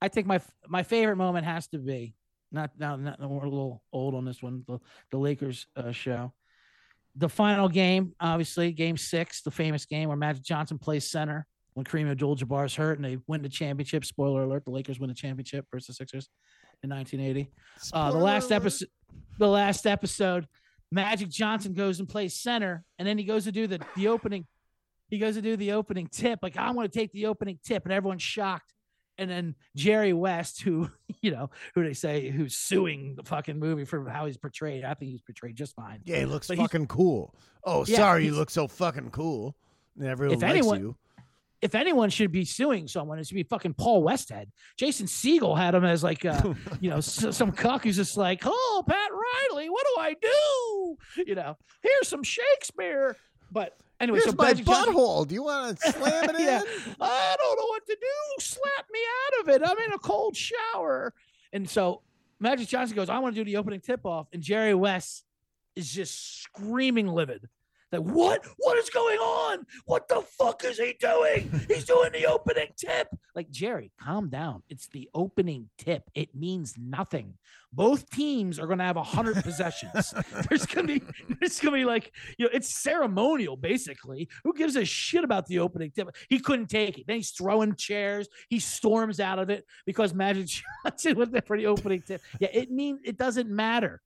I 0.00 0.08
think 0.08 0.26
my 0.26 0.40
my 0.68 0.82
favorite 0.82 1.16
moment 1.16 1.44
has 1.44 1.66
to 1.68 1.78
be 1.78 2.14
not 2.52 2.70
now. 2.78 2.96
Not, 2.96 3.20
we're 3.20 3.44
a 3.44 3.50
little 3.50 3.82
old 3.92 4.14
on 4.14 4.24
this 4.24 4.42
one. 4.42 4.64
The 4.66 4.78
the 5.10 5.18
Lakers 5.18 5.66
uh, 5.76 5.92
show, 5.92 6.32
the 7.16 7.28
final 7.28 7.68
game, 7.68 8.14
obviously 8.20 8.72
Game 8.72 8.96
Six, 8.96 9.42
the 9.42 9.50
famous 9.50 9.86
game 9.86 10.08
where 10.08 10.16
Magic 10.16 10.44
Johnson 10.44 10.78
plays 10.78 11.10
center 11.10 11.46
when 11.74 11.84
Kareem 11.84 12.10
Abdul-Jabbar 12.10 12.66
is 12.66 12.74
hurt 12.74 12.98
and 12.98 13.04
they 13.04 13.18
win 13.26 13.42
the 13.42 13.48
championship. 13.48 14.04
Spoiler 14.04 14.44
alert: 14.44 14.64
the 14.64 14.70
Lakers 14.70 14.98
win 15.00 15.08
the 15.08 15.14
championship 15.14 15.66
versus 15.72 15.88
the 15.88 15.94
Sixers 15.94 16.28
in 16.82 16.90
1980 16.90 17.50
uh, 17.92 18.12
the 18.12 18.18
last 18.18 18.52
episode 18.52 18.88
the 19.38 19.46
last 19.46 19.86
episode 19.86 20.46
magic 20.92 21.28
johnson 21.28 21.74
goes 21.74 21.98
and 21.98 22.08
plays 22.08 22.34
center 22.34 22.84
and 22.98 23.08
then 23.08 23.18
he 23.18 23.24
goes 23.24 23.44
to 23.44 23.52
do 23.52 23.66
the 23.66 23.80
the 23.96 24.08
opening 24.08 24.46
he 25.08 25.18
goes 25.18 25.34
to 25.34 25.42
do 25.42 25.56
the 25.56 25.72
opening 25.72 26.06
tip 26.06 26.38
like 26.42 26.56
i 26.56 26.70
want 26.70 26.90
to 26.90 26.98
take 26.98 27.12
the 27.12 27.26
opening 27.26 27.58
tip 27.64 27.84
and 27.84 27.92
everyone's 27.92 28.22
shocked 28.22 28.72
and 29.18 29.28
then 29.30 29.54
jerry 29.76 30.12
west 30.12 30.62
who 30.62 30.88
you 31.22 31.30
know 31.30 31.50
who 31.74 31.82
they 31.84 31.92
say 31.94 32.28
who's 32.30 32.56
suing 32.56 33.14
the 33.16 33.22
fucking 33.24 33.58
movie 33.58 33.84
for 33.84 34.08
how 34.08 34.26
he's 34.26 34.36
portrayed 34.36 34.84
i 34.84 34.94
think 34.94 35.10
he's 35.10 35.22
portrayed 35.22 35.56
just 35.56 35.74
fine 35.74 36.00
Yeah, 36.04 36.18
he 36.20 36.24
looks 36.26 36.46
but 36.48 36.56
fucking 36.58 36.86
cool. 36.86 37.34
Oh, 37.64 37.84
Yeah, 37.86 37.96
sorry, 37.96 38.24
you 38.24 38.34
look 38.34 38.48
so 38.50 38.66
fucking 38.68 39.10
cool. 39.10 39.54
And 39.98 40.06
everyone 40.06 40.36
If 40.36 40.42
likes 40.42 40.50
anyone- 40.52 40.80
you. 40.80 40.96
if 41.60 41.74
anyone 41.74 42.08
should 42.08 42.30
be 42.32 42.44
suing 42.44 42.86
someone, 42.86 43.18
it 43.18 43.26
should 43.26 43.34
be 43.34 43.42
fucking 43.42 43.74
Paul 43.74 44.02
Westhead. 44.04 44.46
Jason 44.78 45.06
Segel 45.06 45.58
had 45.58 45.74
him 45.74 45.84
as 45.84 46.02
like, 46.04 46.24
uh, 46.24 46.54
you 46.80 46.88
know, 46.88 47.00
some 47.00 47.50
cuck 47.52 47.82
who's 47.82 47.96
just 47.96 48.16
like, 48.16 48.42
oh, 48.44 48.84
Pat 48.86 49.10
Riley, 49.10 49.68
what 49.68 49.84
do 49.94 50.00
I 50.00 50.14
do? 50.22 51.24
You 51.26 51.34
know, 51.34 51.56
here's 51.82 52.06
some 52.08 52.22
Shakespeare. 52.22 53.16
But 53.50 53.76
anyway, 54.00 54.18
Here's 54.18 54.30
so 54.30 54.36
my 54.36 54.48
Magic 54.48 54.66
Johnson- 54.66 54.94
butthole. 54.94 55.26
Do 55.28 55.34
you 55.34 55.42
want 55.42 55.78
to 55.80 55.92
slam 55.92 56.30
it 56.30 56.36
Yeah. 56.40 56.60
in? 56.60 56.66
I 57.00 57.36
don't 57.38 57.56
know 57.58 57.66
what 57.66 57.86
to 57.86 57.96
do. 58.00 58.42
Slap 58.44 58.86
me 58.92 59.00
out 59.26 59.40
of 59.42 59.48
it. 59.48 59.62
I'm 59.68 59.78
in 59.86 59.92
a 59.92 59.98
cold 59.98 60.36
shower. 60.36 61.12
And 61.52 61.68
so 61.68 62.02
Magic 62.40 62.68
Johnson 62.68 62.96
goes, 62.96 63.08
I 63.08 63.18
want 63.18 63.34
to 63.34 63.40
do 63.40 63.44
the 63.50 63.56
opening 63.56 63.80
tip 63.80 64.04
off. 64.06 64.28
And 64.32 64.42
Jerry 64.42 64.74
West 64.74 65.24
is 65.76 65.90
just 65.92 66.42
screaming 66.42 67.06
livid. 67.08 67.48
Like, 67.90 68.02
what? 68.02 68.44
What 68.58 68.76
is 68.76 68.90
going 68.90 69.18
on? 69.18 69.64
What 69.86 70.08
the 70.08 70.20
fuck 70.20 70.62
is 70.64 70.78
he 70.78 70.94
doing? 71.00 71.50
He's 71.68 71.86
doing 71.86 72.12
the 72.12 72.26
opening 72.26 72.68
tip. 72.76 73.08
Like, 73.34 73.50
Jerry, 73.50 73.92
calm 74.00 74.28
down. 74.28 74.62
It's 74.68 74.88
the 74.88 75.08
opening 75.14 75.70
tip. 75.78 76.02
It 76.14 76.34
means 76.34 76.74
nothing. 76.76 77.34
Both 77.72 78.10
teams 78.10 78.58
are 78.58 78.66
going 78.66 78.78
to 78.78 78.84
have 78.84 78.96
100 78.96 79.36
possessions. 79.42 80.12
There's 80.48 80.66
going 80.66 80.86
to 80.86 81.00
be, 81.00 81.06
it's 81.40 81.60
going 81.60 81.72
to 81.72 81.80
be 81.80 81.84
like, 81.86 82.12
you 82.36 82.44
know, 82.44 82.50
it's 82.52 82.68
ceremonial, 82.68 83.56
basically. 83.56 84.28
Who 84.44 84.52
gives 84.52 84.76
a 84.76 84.84
shit 84.84 85.24
about 85.24 85.46
the 85.46 85.60
opening 85.60 85.90
tip? 85.90 86.14
He 86.28 86.40
couldn't 86.40 86.68
take 86.68 86.98
it. 86.98 87.06
Then 87.06 87.16
he's 87.16 87.30
throwing 87.30 87.74
chairs. 87.74 88.28
He 88.50 88.58
storms 88.60 89.18
out 89.18 89.38
of 89.38 89.48
it 89.48 89.64
because 89.86 90.12
Magic 90.12 90.46
Johnson 90.84 91.16
went 91.16 91.32
there 91.32 91.42
for 91.46 91.56
the 91.56 91.66
opening 91.66 92.02
tip. 92.02 92.20
Yeah, 92.38 92.48
it 92.52 92.70
means 92.70 93.00
it 93.04 93.16
doesn't 93.16 93.48
matter. 93.48 94.02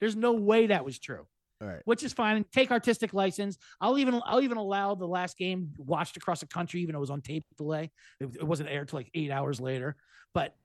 There's 0.00 0.16
no 0.16 0.32
way 0.32 0.66
that 0.66 0.84
was 0.84 0.98
true 0.98 1.26
right. 1.66 1.82
which 1.84 2.02
is 2.02 2.12
fine. 2.12 2.44
Take 2.52 2.70
artistic 2.70 3.12
license. 3.14 3.58
I'll 3.80 3.98
even 3.98 4.20
I'll 4.24 4.40
even 4.40 4.58
allow 4.58 4.94
the 4.94 5.06
last 5.06 5.38
game 5.38 5.70
watched 5.78 6.16
across 6.16 6.40
the 6.40 6.46
country, 6.46 6.80
even 6.80 6.92
though 6.92 6.98
it 6.98 7.00
was 7.00 7.10
on 7.10 7.20
tape 7.20 7.44
delay. 7.56 7.90
It, 8.20 8.26
it 8.36 8.44
wasn't 8.44 8.68
aired 8.68 8.88
till 8.88 8.98
like 8.98 9.10
eight 9.14 9.30
hours 9.30 9.60
later, 9.60 9.96
but 10.34 10.56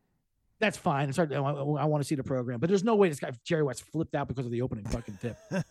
that's 0.60 0.78
fine. 0.78 1.08
It's 1.08 1.18
hard. 1.18 1.32
I, 1.34 1.40
want 1.40 2.02
to 2.02 2.08
see 2.08 2.16
the 2.16 2.24
program, 2.24 2.60
but 2.60 2.68
there's 2.68 2.84
no 2.84 2.96
way 2.96 3.10
this 3.10 3.20
guy 3.20 3.32
Jerry 3.44 3.62
West 3.64 3.84
flipped 3.84 4.16
out 4.16 4.28
because 4.28 4.46
of 4.46 4.52
the 4.52 4.62
opening 4.64 4.86
fucking 4.86 5.20
tip. 5.22 5.38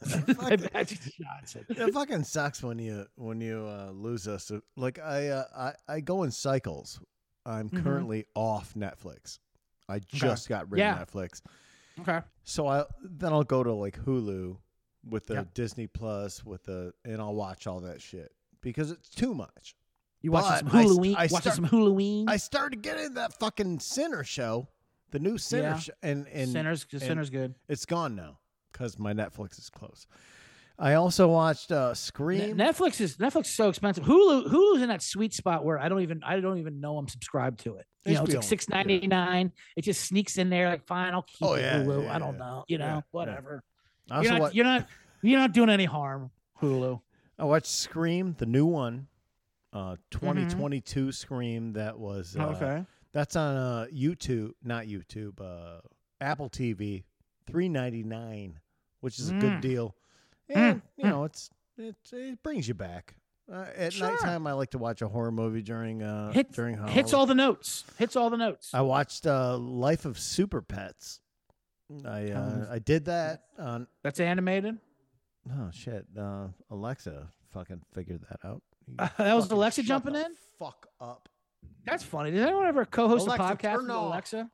It 0.49 1.93
fucking 1.95 2.25
sucks 2.25 2.63
when 2.63 2.79
you 2.79 3.07
when 3.17 3.41
you 3.41 3.67
uh, 3.67 3.91
lose 3.93 4.29
us. 4.29 4.51
Like 4.77 4.99
I, 4.99 5.29
uh, 5.29 5.45
I 5.57 5.95
I 5.95 6.01
go 6.01 6.23
in 6.23 6.31
cycles. 6.31 7.01
I'm 7.45 7.69
Mhm. 7.71 7.83
currently 7.83 8.27
off 8.35 8.75
Netflix. 8.75 9.39
I 9.89 10.01
just 10.01 10.49
got 10.49 10.71
rid 10.71 10.81
Yeah. 10.81 11.01
of 11.01 11.09
Netflix, 11.11 11.43
Okay. 12.01 12.21
so 12.45 12.67
I 12.67 12.85
then 13.03 13.33
I'll 13.33 13.45
go 13.45 13.63
to 13.63 13.73
like 13.73 13.99
Hulu 14.05 14.59
with 15.09 15.27
the 15.27 15.35
Yep. 15.35 15.55
Disney 15.55 15.87
Plus 15.87 16.45
with 16.45 16.65
the 16.65 16.93
and 17.05 17.21
I'll 17.21 17.35
watch 17.35 17.67
all 17.67 17.81
that 17.81 18.01
shit 18.01 18.33
because 18.61 18.91
it's 18.91 19.09
too 19.09 19.35
much. 19.35 19.77
You 20.23 20.33
watching 20.33 20.67
But 20.67 20.73
some 20.73 20.79
I 20.79 20.83
Halloween? 20.83 21.15
I 21.17 21.23
watching 21.25 21.39
start- 21.41 21.57
some 21.57 21.65
Halloween? 21.65 22.29
I 22.29 22.37
started 22.37 22.83
getting 22.83 23.15
that 23.15 23.39
fucking 23.39 23.79
Sinner 23.81 24.25
show, 24.25 24.69
the 25.11 25.19
new 25.19 25.39
Sinner 25.39 25.63
Yeah. 25.69 25.79
show, 25.79 25.93
and 26.03 26.27
and 26.29 26.51
Sinners. 26.51 26.87
Sinners 26.99 27.31
good. 27.31 27.55
it's 27.69 27.87
gone 27.87 28.17
now 28.17 28.39
because 28.73 28.99
my 28.99 29.13
Netflix 29.13 29.59
is 29.59 29.71
closed. 29.71 30.07
I 30.79 30.93
also 30.95 31.29
watched 31.29 31.73
uh, 31.73 31.95
Scream. 31.95 32.57
Netflix 32.57 33.01
is 33.01 33.17
Netflix 33.17 33.45
is 33.47 33.55
so 33.55 33.69
expensive. 33.71 34.05
Hulu 34.05 34.47
Hulu's 34.49 34.83
in 34.83 34.89
that 34.89 35.01
sweet 35.03 35.33
spot 35.33 35.65
where 35.65 35.79
I 35.79 35.89
don't 35.89 36.03
even 36.03 36.23
I 36.23 36.39
don't 36.41 36.59
even 36.59 36.81
know 36.81 36.99
I'm 36.99 37.09
subscribed 37.09 37.61
to 37.61 37.77
it. 37.77 37.87
You 38.05 38.15
know, 38.15 38.25
it's 38.25 38.35
like 38.35 38.43
six 38.43 38.69
ninety 38.69 39.07
nine. 39.07 39.53
It 39.77 39.83
just 39.83 40.03
sneaks 40.05 40.37
in 40.39 40.51
there. 40.51 40.69
Like, 40.69 40.87
fine, 40.87 41.15
I'll 41.15 41.23
keep 41.23 41.49
Oh, 41.49 41.55
yeah, 41.55 41.79
Hulu. 41.83 42.05
yeah, 42.05 42.15
I 42.15 42.19
don't 42.19 42.35
yeah. 42.35 42.39
know. 42.39 42.65
You 42.69 42.79
know, 42.79 42.85
Yeah, 42.85 42.95
yeah. 42.97 43.01
whatever. 43.11 43.65
I 44.11 44.23
You're 44.23 44.39
not, 44.39 44.55
you're 44.55 44.65
not 44.65 44.87
you're 45.23 45.41
not 45.41 45.53
doing 45.53 45.71
any 45.71 45.85
harm. 45.87 46.31
Hulu. 46.63 47.01
I 47.39 47.45
watched 47.45 47.67
Scream, 47.67 48.35
the 48.39 48.47
new 48.47 48.67
one, 48.67 49.09
Mm-hmm. 49.75 49.93
uh, 49.93 49.97
2022 50.11 51.13
Scream. 51.13 51.73
That 51.75 51.99
was 51.99 52.37
uh, 52.39 52.47
okay. 52.57 52.85
That's 53.13 53.37
on 53.37 53.57
uh, 53.57 53.87
YouTube, 53.95 54.53
not 54.63 54.85
YouTube, 54.87 55.41
uh, 55.41 55.81
Apple 56.21 56.49
TV, 56.49 57.05
three 57.47 57.69
ninety 57.69 58.03
nine, 58.03 58.59
which 59.01 59.19
is 59.19 59.31
a 59.31 59.35
good 59.35 59.53
Mm. 59.55 59.61
deal. 59.61 59.95
Mm, 60.51 60.57
And 60.57 60.83
you 60.97 61.05
mm. 61.05 61.09
know, 61.11 61.25
it's 61.25 61.51
it 61.77 61.95
it 62.13 62.43
brings 62.43 62.69
you 62.69 62.75
back. 62.75 63.17
Uh, 63.53 63.67
at 63.77 63.93
Sure. 63.93 64.11
nighttime, 64.11 64.47
I 64.47 64.53
like 64.53 64.71
to 64.71 64.79
watch 64.79 65.03
a 65.03 65.09
horror 65.09 65.31
movie 65.33 65.63
during 65.63 66.03
uh 66.03 66.33
Hit- 66.33 66.53
during 66.53 66.75
Halloween. 66.77 66.95
Hits 66.95 67.13
all 67.13 67.27
the 67.27 67.35
notes. 67.35 67.85
Hits 67.99 68.17
all 68.17 68.31
the 68.31 68.37
notes. 68.39 68.73
I 68.73 68.81
watched 68.81 69.27
uh, 69.27 69.57
League 69.57 70.05
of 70.07 70.19
Super 70.19 70.63
Pets. 70.63 71.21
I 72.05 72.31
uh, 72.31 72.67
I 72.71 72.79
did 72.79 73.05
that 73.07 73.45
on. 73.59 73.87
That's 74.03 74.21
animated. 74.21 74.79
Oh 75.51 75.71
shit! 75.73 76.05
Uh, 76.19 76.49
Alexa 76.71 77.29
fucking 77.53 77.81
figured 77.95 78.23
that 78.31 78.47
out. 78.49 78.63
Uh, 78.99 79.09
that 79.19 79.35
was 79.35 79.45
fucking 79.45 79.57
Alexa 79.59 79.83
shut 79.83 79.89
jumping 79.89 80.13
the 80.15 80.27
in? 80.27 80.35
Fuck 80.59 80.87
up. 81.01 81.29
That's 81.85 82.03
funny. 82.03 82.31
Did 82.33 82.43
anyone 82.43 82.67
ever 82.67 82.85
co-host 82.85 83.27
Alexa, 83.27 83.45
a 83.45 83.57
podcast 83.57 83.83
with 83.83 83.91
off. 83.91 84.07
Alexa? 84.07 84.51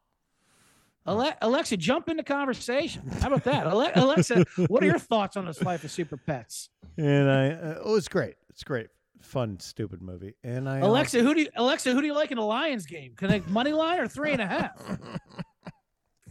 Ale- 1.09 1.33
Alexa, 1.41 1.77
jump 1.79 2.09
into 2.09 2.23
conversation. 2.23 3.03
How 3.21 3.29
about 3.29 3.45
that, 3.45 3.67
Ale- 3.67 3.91
Alexa? 3.97 4.45
What 4.69 4.83
are 4.83 4.87
your 4.87 4.99
thoughts 4.99 5.37
on 5.37 5.47
this 5.47 5.61
League 5.63 5.83
of 5.85 5.91
Super 5.91 6.17
Pets? 6.17 6.69
And 6.97 7.31
I, 7.31 7.51
uh, 7.51 7.79
oh, 7.83 7.97
it's 7.97 8.09
great. 8.09 8.35
It's 8.51 8.63
great. 8.63 8.89
Fun, 9.21 9.59
stupid 9.59 10.03
movie. 10.03 10.35
And 10.45 10.69
I, 10.69 10.81
uh, 10.81 10.87
Alexa, 10.87 11.21
who 11.21 11.35
do 11.35 11.41
you 11.41 11.49
Alexa, 11.57 11.93
who 11.93 12.01
do 12.01 12.07
you 12.07 12.15
like 12.15 12.31
in 12.31 12.39
the 12.39 12.45
Lions 12.45 12.87
game? 12.87 13.15
Can 13.17 13.31
I 13.31 13.41
money 13.49 13.73
line 13.73 13.99
or 13.99 14.07
three 14.09 14.33
and 14.33 14.43
a 14.43 14.47
half? 14.47 14.99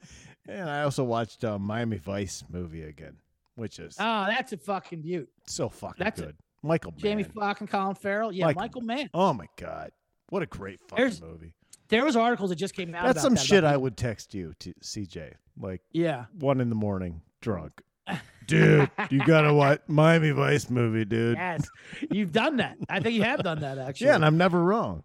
and 0.48 0.68
I 0.70 0.82
also 0.82 1.04
watched 1.04 1.44
uh, 1.44 1.58
Miami 1.58 1.98
Vice 1.98 2.44
movie 2.48 2.82
again, 2.82 3.16
which 3.56 3.78
is 3.78 3.96
Oh, 3.98 4.26
that's 4.28 4.52
a 4.52 4.56
fucking 4.56 5.02
beaut. 5.02 5.28
so 5.46 5.68
fucking 5.68 5.96
that's 6.04 6.20
a- 6.20 6.26
good. 6.26 6.36
Michael 6.62 6.92
Jamie 6.96 7.22
Mann. 7.24 7.32
Foxx 7.32 7.60
and 7.60 7.68
Colin 7.70 7.94
Farrell. 7.94 8.32
Yeah, 8.32 8.46
Michael 8.46 8.60
Michael 8.62 8.80
Mann. 8.82 9.10
Oh 9.12 9.32
my 9.34 9.46
god, 9.58 9.90
what 10.30 10.42
a 10.42 10.46
great 10.46 10.80
fucking 10.88 10.96
There's- 11.02 11.20
movie. 11.20 11.54
There 11.88 12.02
was 12.04 12.16
articles 12.16 12.48
that 12.50 12.56
just 12.56 12.74
came 12.74 12.94
out. 12.94 13.04
That's 13.04 13.20
some 13.20 13.34
that, 13.34 13.44
shit 13.44 13.62
I 13.62 13.76
would 13.76 13.96
text 13.98 14.32
you 14.34 14.54
to 14.60 14.72
CJ, 14.82 15.34
like 15.60 15.82
Yeah. 15.92 16.24
one 16.38 16.60
in 16.62 16.70
the 16.70 16.74
morning, 16.74 17.20
drunk. 17.42 17.82
dude, 18.46 18.90
you 19.10 19.24
gotta 19.26 19.52
watch 19.52 19.80
Miami 19.86 20.30
Vice 20.30 20.70
movie, 20.70 21.04
dude. 21.04 21.36
yes, 21.36 21.66
you've 22.10 22.32
done 22.32 22.56
that. 22.56 22.76
I 22.88 23.00
think 23.00 23.14
you 23.14 23.22
have 23.22 23.42
done 23.42 23.60
that 23.60 23.76
actually. 23.88 24.06
Yeah, 24.08 24.14
and 24.14 24.24
I'm 24.24 24.38
never 24.38 24.62
wrong. 24.62 25.02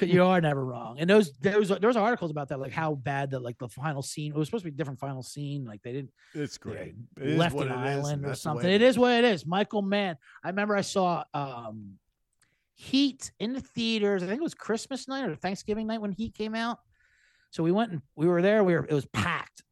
You 0.00 0.24
are 0.24 0.40
never 0.40 0.64
wrong. 0.64 0.98
And 0.98 1.08
those 1.08 1.32
those 1.38 1.68
those 1.68 1.96
articles 1.96 2.30
about 2.30 2.48
that, 2.48 2.58
like 2.60 2.72
how 2.72 2.94
bad 2.94 3.30
that 3.32 3.40
like 3.40 3.58
the 3.58 3.68
final 3.68 4.02
scene. 4.02 4.32
It 4.32 4.36
was 4.38 4.48
supposed 4.48 4.64
to 4.64 4.70
be 4.70 4.74
a 4.74 4.76
different 4.76 4.98
final 5.00 5.22
scene. 5.22 5.64
Like 5.64 5.82
they 5.82 5.92
didn't 5.92 6.10
It's 6.34 6.58
great. 6.58 6.94
It 7.20 7.38
left 7.38 7.54
an 7.56 7.62
it 7.62 7.64
is, 7.66 7.70
and 7.70 7.80
island 7.80 8.24
or 8.24 8.28
that's 8.28 8.42
the 8.42 8.48
way 8.50 8.54
something. 8.54 8.70
It 8.70 8.82
is 8.82 8.98
what 8.98 9.12
it 9.12 9.24
is. 9.24 9.46
Michael 9.46 9.82
Mann. 9.82 10.16
I 10.42 10.48
remember 10.48 10.76
I 10.76 10.80
saw 10.82 11.24
um 11.34 11.98
Heat 12.76 13.30
in 13.38 13.52
the 13.52 13.60
theaters. 13.60 14.24
I 14.24 14.26
think 14.26 14.40
it 14.40 14.42
was 14.42 14.54
Christmas 14.54 15.06
night 15.06 15.28
or 15.28 15.36
Thanksgiving 15.36 15.86
night 15.86 16.00
when 16.00 16.10
Heat 16.10 16.34
came 16.34 16.56
out. 16.56 16.80
So 17.50 17.62
we 17.62 17.70
went 17.70 17.92
and 17.92 18.02
we 18.16 18.26
were 18.26 18.42
there. 18.42 18.64
We 18.64 18.74
were 18.74 18.84
it 18.84 18.92
was 18.92 19.06
packed 19.06 19.62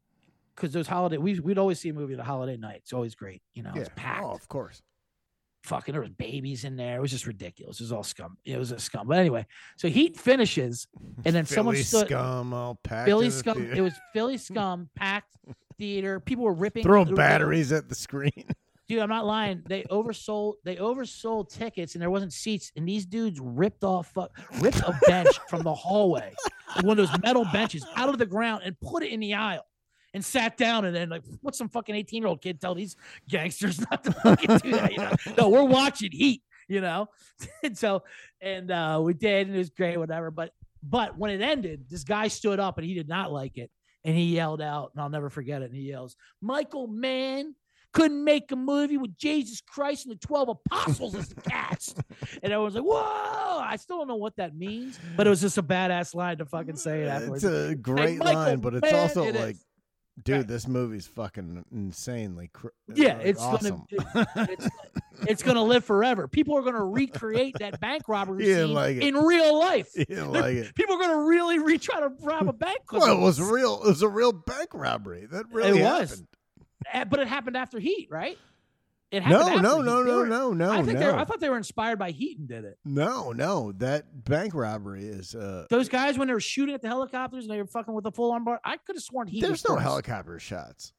because 0.55 0.71
those 0.71 0.87
holiday 0.87 1.17
we 1.17 1.37
we'd 1.41 1.57
always 1.57 1.79
see 1.81 1.89
a 1.89 1.93
movie 1.93 2.13
at 2.13 2.19
a 2.21 2.23
holiday 2.23 2.55
night. 2.55 2.77
It's 2.83 2.93
always 2.93 3.13
great. 3.13 3.41
You 3.53 3.63
know, 3.63 3.71
Yeah. 3.75 3.81
it's 3.81 3.89
packed. 3.97 4.23
Oh, 4.23 4.31
of 4.31 4.47
course. 4.47 4.81
Fucking 5.63 5.93
there 5.93 6.01
was 6.01 6.09
babies 6.09 6.65
in 6.65 6.75
there. 6.75 6.97
It 6.97 7.01
was 7.01 7.11
just 7.11 7.25
ridiculous. 7.25 7.79
It 7.79 7.83
was 7.83 7.91
all 7.93 8.03
scum. 8.03 8.37
It 8.43 8.57
was 8.57 8.71
a 8.71 8.79
scum. 8.79 9.07
But 9.07 9.17
anyway, 9.17 9.45
so 9.77 9.87
Heat 9.87 10.17
finishes 10.17 10.87
and 11.23 11.33
then 11.33 11.45
someone 11.45 11.75
stood 11.77 12.07
scum 12.07 12.53
all 12.53 12.75
packed. 12.83 13.07
Philly 13.07 13.29
scum. 13.29 13.57
theater. 13.57 13.73
It 13.75 13.81
was 13.81 13.93
Philly 14.11 14.37
scum 14.49 14.89
packed 14.95 15.35
theater. 15.77 16.19
People 16.19 16.43
were 16.43 16.53
ripping 16.53 16.83
throwing 16.83 17.15
batteries 17.15 17.71
at 17.71 17.87
the 17.87 17.95
screen. 17.95 18.45
Dude, 18.89 18.99
I'm 18.99 19.09
not 19.09 19.25
lying. 19.25 19.63
They 19.65 19.83
oversold. 19.83 20.55
They 20.65 20.75
oversold 20.75 21.49
tickets, 21.49 21.95
and 21.95 22.01
there 22.01 22.09
wasn't 22.09 22.33
seats. 22.33 22.69
And 22.75 22.85
these 22.85 23.05
dudes 23.05 23.39
ripped 23.39 23.85
off, 23.85 24.13
ripped 24.59 24.81
a 24.81 24.99
bench 25.07 25.39
from 25.47 25.63
the 25.63 25.73
hallway, 25.73 26.35
one 26.81 26.99
of 26.99 27.07
those 27.09 27.21
metal 27.21 27.45
benches, 27.53 27.85
out 27.95 28.09
of 28.09 28.17
the 28.17 28.25
ground, 28.25 28.63
and 28.65 28.77
put 28.81 29.01
it 29.01 29.11
in 29.11 29.21
the 29.21 29.35
aisle, 29.35 29.65
and 30.13 30.23
sat 30.23 30.57
down. 30.57 30.85
And 30.85 30.95
then, 30.95 31.09
like, 31.09 31.23
what's 31.41 31.57
some 31.57 31.69
fucking 31.69 31.95
18 31.95 32.21
year 32.21 32.27
old 32.27 32.41
kid 32.41 32.61
tell 32.61 32.75
these 32.75 32.95
gangsters 33.27 33.79
not 33.91 34.03
to 34.03 34.11
fucking 34.11 34.57
do 34.57 34.71
that? 34.71 34.91
You 34.91 34.97
know, 34.97 35.11
no, 35.37 35.49
we're 35.49 35.63
watching 35.63 36.11
Heat. 36.11 36.43
You 36.69 36.79
know, 36.79 37.09
and 37.63 37.77
so, 37.77 38.03
and 38.41 38.71
uh, 38.71 39.01
we 39.03 39.13
did, 39.13 39.47
and 39.47 39.55
it 39.55 39.59
was 39.59 39.69
great, 39.69 39.97
whatever. 39.97 40.31
But, 40.31 40.53
but 40.81 41.17
when 41.17 41.29
it 41.29 41.41
ended, 41.41 41.85
this 41.89 42.05
guy 42.05 42.29
stood 42.29 42.57
up, 42.57 42.77
and 42.77 42.87
he 42.87 42.93
did 42.93 43.09
not 43.09 43.33
like 43.33 43.57
it, 43.57 43.69
and 44.05 44.15
he 44.15 44.33
yelled 44.33 44.61
out, 44.61 44.91
and 44.93 45.01
I'll 45.01 45.09
never 45.09 45.29
forget 45.29 45.61
it. 45.61 45.65
And 45.65 45.75
he 45.75 45.89
yells, 45.89 46.15
"Michael 46.41 46.87
Mann." 46.87 47.55
couldn't 47.93 48.23
make 48.23 48.51
a 48.51 48.55
movie 48.55 48.97
with 48.97 49.15
Jesus 49.17 49.61
Christ 49.61 50.07
and 50.07 50.15
the 50.15 50.19
12 50.19 50.49
apostles 50.49 51.15
as 51.15 51.29
the 51.29 51.41
cast. 51.41 51.97
and 52.43 52.51
everyone's 52.51 52.75
like, 52.75 52.83
whoa, 52.83 53.59
I 53.59 53.75
still 53.77 53.99
don't 53.99 54.07
know 54.07 54.15
what 54.15 54.35
that 54.37 54.55
means, 54.55 54.99
but 55.15 55.27
it 55.27 55.29
was 55.29 55.41
just 55.41 55.57
a 55.57 55.63
badass 55.63 56.15
line 56.15 56.39
to 56.39 56.45
fucking 56.45 56.75
say 56.75 57.03
it 57.03 57.07
afterwards. 57.07 57.43
It's 57.43 57.71
a 57.71 57.75
great 57.75 58.17
Michael 58.17 58.33
line, 58.33 58.59
but 58.59 58.73
it's 58.73 58.91
Mann, 58.91 58.95
also 58.95 59.23
it 59.23 59.35
like, 59.35 59.55
is. 59.55 59.65
Dude, 60.21 60.35
Right. 60.37 60.47
this 60.47 60.67
movie's 60.67 61.07
fucking 61.07 61.65
insanely. 61.71 62.49
Cr- 62.53 62.67
Yeah, 62.93 63.17
like, 63.17 63.25
it's 63.27 63.41
awesome. 63.41 63.85
gonna 64.13 64.27
it's, 64.49 64.67
it's 65.27 65.43
gonna 65.43 65.63
live 65.73 65.85
forever. 65.85 66.27
People 66.27 66.57
are 66.57 66.61
gonna 66.61 66.83
recreate 66.85 67.55
that 67.59 67.79
bank 67.79 68.03
robbery 68.07 68.45
scene 68.45 68.73
like 68.73 68.97
in 68.97 69.15
real 69.15 69.57
life. 69.57 69.89
Like 70.09 70.55
it. 70.55 70.75
People 70.75 70.95
are 70.95 70.99
gonna 71.01 71.23
really 71.23 71.59
re 71.59 71.77
try 71.77 71.99
to 72.01 72.11
rob 72.21 72.47
a 72.49 72.53
bank 72.53 72.79
Well, 72.91 73.17
it 73.17 73.19
was 73.21 73.41
real. 73.41 73.81
It 73.83 73.87
was 73.89 74.01
a 74.01 74.09
real 74.09 74.31
bank 74.31 74.69
robbery. 74.73 75.25
That 75.25 75.45
really 75.51 75.81
was. 75.81 76.09
happened. 76.11 76.27
Uh, 76.93 77.05
but 77.05 77.19
it 77.19 77.27
happened 77.27 77.55
after 77.57 77.79
Heat, 77.79 78.07
right? 78.11 78.37
It 79.13 79.25
No, 79.27 79.57
no, 79.57 79.79
no, 79.81 80.01
no, 80.01 80.23
no, 80.23 80.51
no, 80.53 80.71
I 80.71 80.81
think 80.81 80.97
they 80.97 81.05
were, 81.05 81.15
I 81.15 81.23
thought 81.23 81.39
they 81.39 81.49
were 81.49 81.57
inspired 81.57 81.99
by 81.99 82.09
Heat 82.11 82.39
and 82.39 82.47
did 82.47 82.65
it. 82.65 82.79
no, 82.83 83.31
no. 83.31 83.71
That 83.73 84.25
bank 84.25 84.55
robbery 84.55 85.05
is. 85.05 85.35
uh 85.35 85.67
Those 85.69 85.87
guys 85.87 86.17
when 86.17 86.27
they 86.27 86.33
were 86.33 86.39
shooting 86.39 86.73
at 86.73 86.81
the 86.81 86.87
helicopters 86.87 87.43
and 87.45 87.53
they 87.53 87.59
were 87.61 87.67
fucking 87.67 87.93
with 87.93 88.03
the 88.05 88.11
full 88.11 88.31
arm 88.31 88.43
bar. 88.43 88.59
I 88.65 88.77
could 88.77 88.95
have 88.95 89.03
sworn 89.03 89.27
Heat. 89.27 89.41
was 89.43 89.49
There's 89.49 89.69
no 89.69 89.75
first. 89.75 89.83
helicopter 89.83 90.39
shots. 90.39 90.93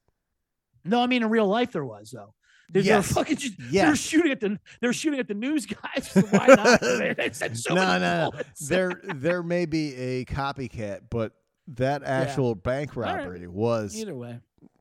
No, 0.84 1.00
I 1.02 1.06
mean 1.06 1.22
in 1.24 1.28
real 1.28 1.46
life 1.48 1.72
there 1.72 1.84
was 1.84 2.12
though. 2.12 2.34
They, 2.72 2.80
Yes. 2.80 3.12
fucking. 3.12 3.36
Just, 3.36 3.54
Yes. 3.70 3.98
shooting 3.98 4.30
at 4.32 4.40
the. 4.40 4.58
they're 4.80 4.92
shooting 4.92 5.18
at 5.20 5.26
the 5.28 5.34
news 5.34 5.66
guys. 5.66 6.10
So 6.10 6.20
why 6.30 6.46
not? 6.46 6.80
They- 6.80 7.30
sent 7.32 7.58
so 7.58 7.74
no, 7.74 7.84
no, 7.84 7.98
no. 7.98 8.30
bullets. 8.30 8.68
There, 8.68 8.92
there 9.16 9.42
may 9.42 9.66
be 9.66 9.94
a 9.96 10.24
copycat, 10.24 11.00
but 11.10 11.32
that 11.68 12.02
actual 12.04 12.54
bank 12.54 12.94
right. 12.96 13.18
robbery 13.18 13.48
was. 13.48 13.96
Either 13.96 14.14
way, 14.14 14.38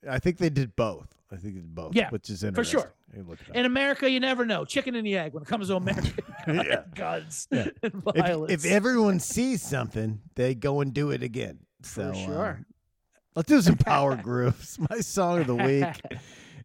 I 0.07 0.19
think 0.19 0.37
they 0.37 0.49
did 0.49 0.75
both. 0.75 1.07
I 1.33 1.37
think 1.37 1.57
it's 1.57 1.65
both. 1.67 1.95
Yeah, 1.95 2.09
which 2.09 2.29
is 2.29 2.43
interesting. 2.43 2.79
for 2.81 2.87
sure. 3.15 3.53
In 3.53 3.65
America, 3.65 4.09
you 4.09 4.19
never 4.19 4.45
know. 4.45 4.65
Chicken 4.65 4.95
and 4.95 5.05
the 5.05 5.17
egg 5.17 5.33
when 5.33 5.43
it 5.43 5.49
comes 5.49 5.67
to 5.69 5.75
American 5.75 6.13
Yeah. 6.47 6.83
guns 6.95 7.47
Yeah. 7.51 7.67
and 7.83 7.93
if, 8.07 8.15
violence. 8.15 8.51
if 8.65 8.71
everyone 8.71 9.19
sees 9.19 9.61
something, 9.61 10.21
they 10.35 10.55
go 10.55 10.81
and 10.81 10.93
do 10.93 11.11
it 11.11 11.23
again. 11.23 11.59
So 11.83 12.11
For 12.13 12.17
um, 12.19 12.25
sure. 12.25 12.65
let's 13.35 13.47
do 13.49 13.61
some 13.61 13.77
power 13.77 14.15
grooves. 14.15 14.77
My 14.89 14.99
song 14.99 15.41
of 15.41 15.47
the 15.47 15.55
week 15.55 15.85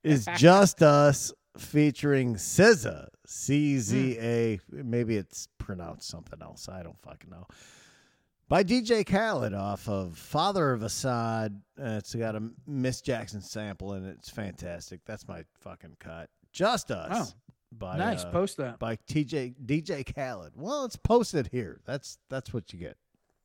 is 0.03 0.27
"Just 0.37 0.83
Us" 0.83 1.33
featuring 1.57 2.35
SZA. 2.37 3.09
C 3.27 3.79
Z 3.79 4.17
A. 4.21 4.59
Maybe 4.71 5.17
it's 5.17 5.49
pronounced 5.59 6.09
something 6.09 6.41
else. 6.41 6.69
I 6.69 6.83
don't 6.83 6.99
fucking 7.03 7.29
know. 7.31 7.47
By 8.49 8.65
DJ 8.65 9.05
Khaled 9.07 9.53
off 9.53 9.89
of 9.89 10.17
Father 10.17 10.73
of 10.73 10.81
Asahd. 10.81 11.55
Uh, 11.79 11.97
it's 11.99 12.15
got 12.15 12.35
a 12.35 12.43
Miss 12.67 13.03
Jackson 13.03 13.43
sample 13.43 13.93
in 13.93 14.07
it. 14.07 14.17
It's 14.19 14.31
fantastic. 14.31 15.01
That's 15.05 15.29
my 15.29 15.45
fucking 15.61 15.97
cut. 16.01 16.31
Just 16.53 16.91
Us. 16.91 17.35
By, 17.71 17.99
nice, 17.99 18.25
uh, 18.25 18.31
post 18.31 18.57
that. 18.57 18.79
by 18.79 18.97
TJ 18.97 19.55
DJ 19.67 20.03
Khaled. 20.15 20.53
Well, 20.57 20.87
it's 20.87 20.97
posted 20.97 21.49
here. 21.53 21.81
That's 21.85 22.17
that's 22.31 22.55
what 22.55 22.73
you 22.73 22.79
get. 22.79 22.97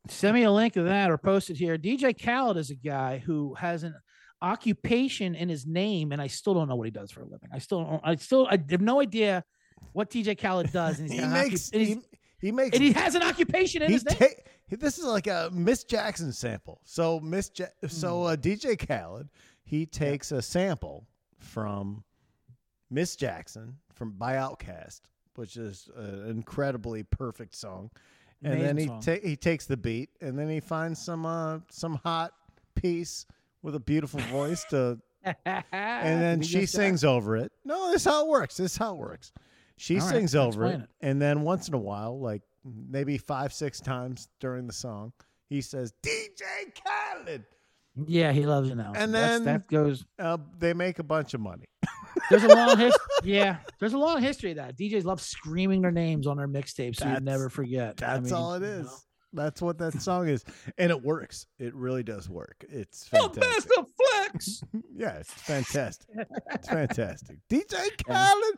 Send 0.08 0.36
me 0.36 0.44
a 0.44 0.52
link 0.52 0.74
to 0.76 0.84
that 0.84 1.12
or 1.12 1.18
post 1.18 1.50
it 1.50 1.58
here. 1.58 1.78
DJ 1.78 2.14
Khaled 2.18 2.56
is 2.56 2.70
a 2.70 2.76
guy 2.76 3.18
who 3.18 3.54
has 3.56 3.84
an 3.84 3.94
occupation 4.42 5.36
in 5.36 5.50
his 5.50 5.66
name, 5.66 6.14
and 6.14 6.22
I 6.22 6.28
still 6.28 6.54
don't 6.54 6.70
know 6.70 6.76
what 6.78 6.86
he 6.86 6.92
does 6.92 7.12
for 7.12 7.20
a 7.22 7.26
living. 7.26 7.50
I 7.52 7.60
still 7.60 7.84
don't. 7.84 8.02
I 8.06 8.16
still 8.16 8.48
I 8.50 8.58
have 8.70 8.80
no 8.80 9.02
idea 9.02 9.44
what 9.92 10.10
DJ 10.10 10.40
Khaled 10.42 10.72
does. 10.72 11.00
And 11.02 11.12
he's 11.12 11.22
He 11.22 11.28
makes 11.28 11.70
occup- 11.70 11.74
and 11.74 11.82
he, 11.88 11.98
he 12.40 12.52
makes 12.54 12.76
and 12.78 12.84
he 12.84 12.92
has 12.94 13.16
an 13.16 13.24
occupation 13.24 13.82
in 13.82 13.92
his 13.92 14.06
name. 14.06 14.18
ta- 14.18 14.26
he- 14.28 14.34
this 14.70 14.98
is 14.98 15.06
like 15.06 15.28
a 15.28 15.50
Miss 15.54 15.84
Jackson 15.84 16.32
sample. 16.34 16.82
So 16.84 17.20
Miss 17.20 17.52
ja- 17.56 17.66
Hmm. 17.82 17.88
so 17.88 18.24
uh, 18.24 18.36
DJ 18.36 18.76
Khaled 18.78 19.30
he 19.64 19.86
takes 19.86 20.32
a 20.32 20.42
sample 20.42 21.08
from 21.40 22.04
Miss 22.90 23.16
Jackson 23.16 23.78
from 23.94 24.12
by 24.12 24.34
Outkast, 24.34 25.02
which 25.36 25.56
is 25.58 25.90
an 25.96 26.30
incredibly 26.30 27.04
perfect 27.04 27.56
song. 27.56 27.90
And 28.44 28.60
then 28.62 28.78
he 28.78 28.88
ta- 28.88 29.22
he 29.24 29.36
takes 29.38 29.66
the 29.68 29.78
beat 29.78 30.10
and 30.22 30.38
then 30.38 30.50
he 30.50 30.60
finds 30.60 31.02
some 31.02 31.26
uh, 31.26 31.60
some 31.70 31.96
hot 32.04 32.34
piece 32.76 33.26
with 33.62 33.76
a 33.76 33.80
beautiful 33.80 34.20
voice 34.22 34.66
to 34.72 35.00
and 35.46 36.22
then 36.22 36.42
she 36.42 36.66
sings 36.66 37.06
over 37.06 37.38
it. 37.38 37.52
No, 37.64 37.92
this 37.92 38.02
is 38.02 38.12
how 38.12 38.26
it 38.26 38.30
works. 38.30 38.58
This 38.58 38.74
is 38.74 38.78
how 38.78 38.94
it 38.96 38.98
works. 38.98 39.32
She 39.78 39.98
All 40.00 40.06
right, 40.06 40.14
sings 40.16 40.36
over 40.36 40.66
it, 40.66 40.82
it. 40.82 40.90
and 41.02 41.22
then 41.22 41.42
once 41.44 41.68
in 41.70 41.74
a 41.74 41.80
while, 41.80 42.20
like 42.20 42.42
maybe 42.64 43.18
five, 43.18 43.54
six 43.54 43.80
times 43.80 44.28
during 44.40 44.68
the 44.68 44.74
song, 44.74 45.14
he 45.50 45.62
says 45.62 45.94
DJ 46.06 46.42
Khaled. 46.84 47.44
Yeah, 48.08 48.32
he 48.32 48.46
loves 48.46 48.70
it 48.72 48.76
now. 48.76 48.94
And 48.96 49.14
That's- 49.14 49.40
then- 49.40 49.44
that 49.46 49.68
goes. 49.68 50.04
Uh, 50.18 50.38
they 50.58 50.74
make 50.74 50.98
a 51.00 51.04
bunch 51.04 51.34
of 51.34 51.42
money. 51.42 51.66
There's 52.30 52.44
a 52.44 52.48
long 52.48 52.78
history. 52.78 53.00
Yeah, 53.26 53.58
there's 53.80 53.94
a 53.94 53.98
long 53.98 54.22
history 54.22 54.52
of 54.52 54.58
that. 54.58 54.78
DJs 54.78 55.06
love 55.06 55.22
screaming 55.22 55.82
their 55.82 55.92
names 55.92 56.28
on 56.28 56.36
their 56.36 56.48
mixtapes, 56.48 56.98
so 56.98 57.08
you 57.08 57.22
never 57.22 57.48
forget. 57.48 58.04
I 58.04 58.16
That's 58.16 58.26
mean, 58.26 58.34
all 58.34 58.54
it 58.56 58.64
is. 58.64 58.86
know. 58.86 58.92
That's 59.32 59.62
what 59.62 59.78
that 59.78 60.02
song 60.02 60.28
is, 60.28 60.44
and 60.78 60.92
it 60.92 61.02
works. 61.02 61.48
It 61.58 61.74
really 61.74 62.04
does 62.04 62.30
work. 62.30 62.66
It's 62.68 63.08
fantastic. 63.08 63.44
Master 63.44 63.90
Flex. 63.98 64.64
yeah, 64.94 65.14
it's 65.20 65.32
fantastic. 65.32 66.08
It's 66.52 66.68
fantastic. 66.68 67.38
DJ. 67.50 67.90
Khaled. 68.06 68.56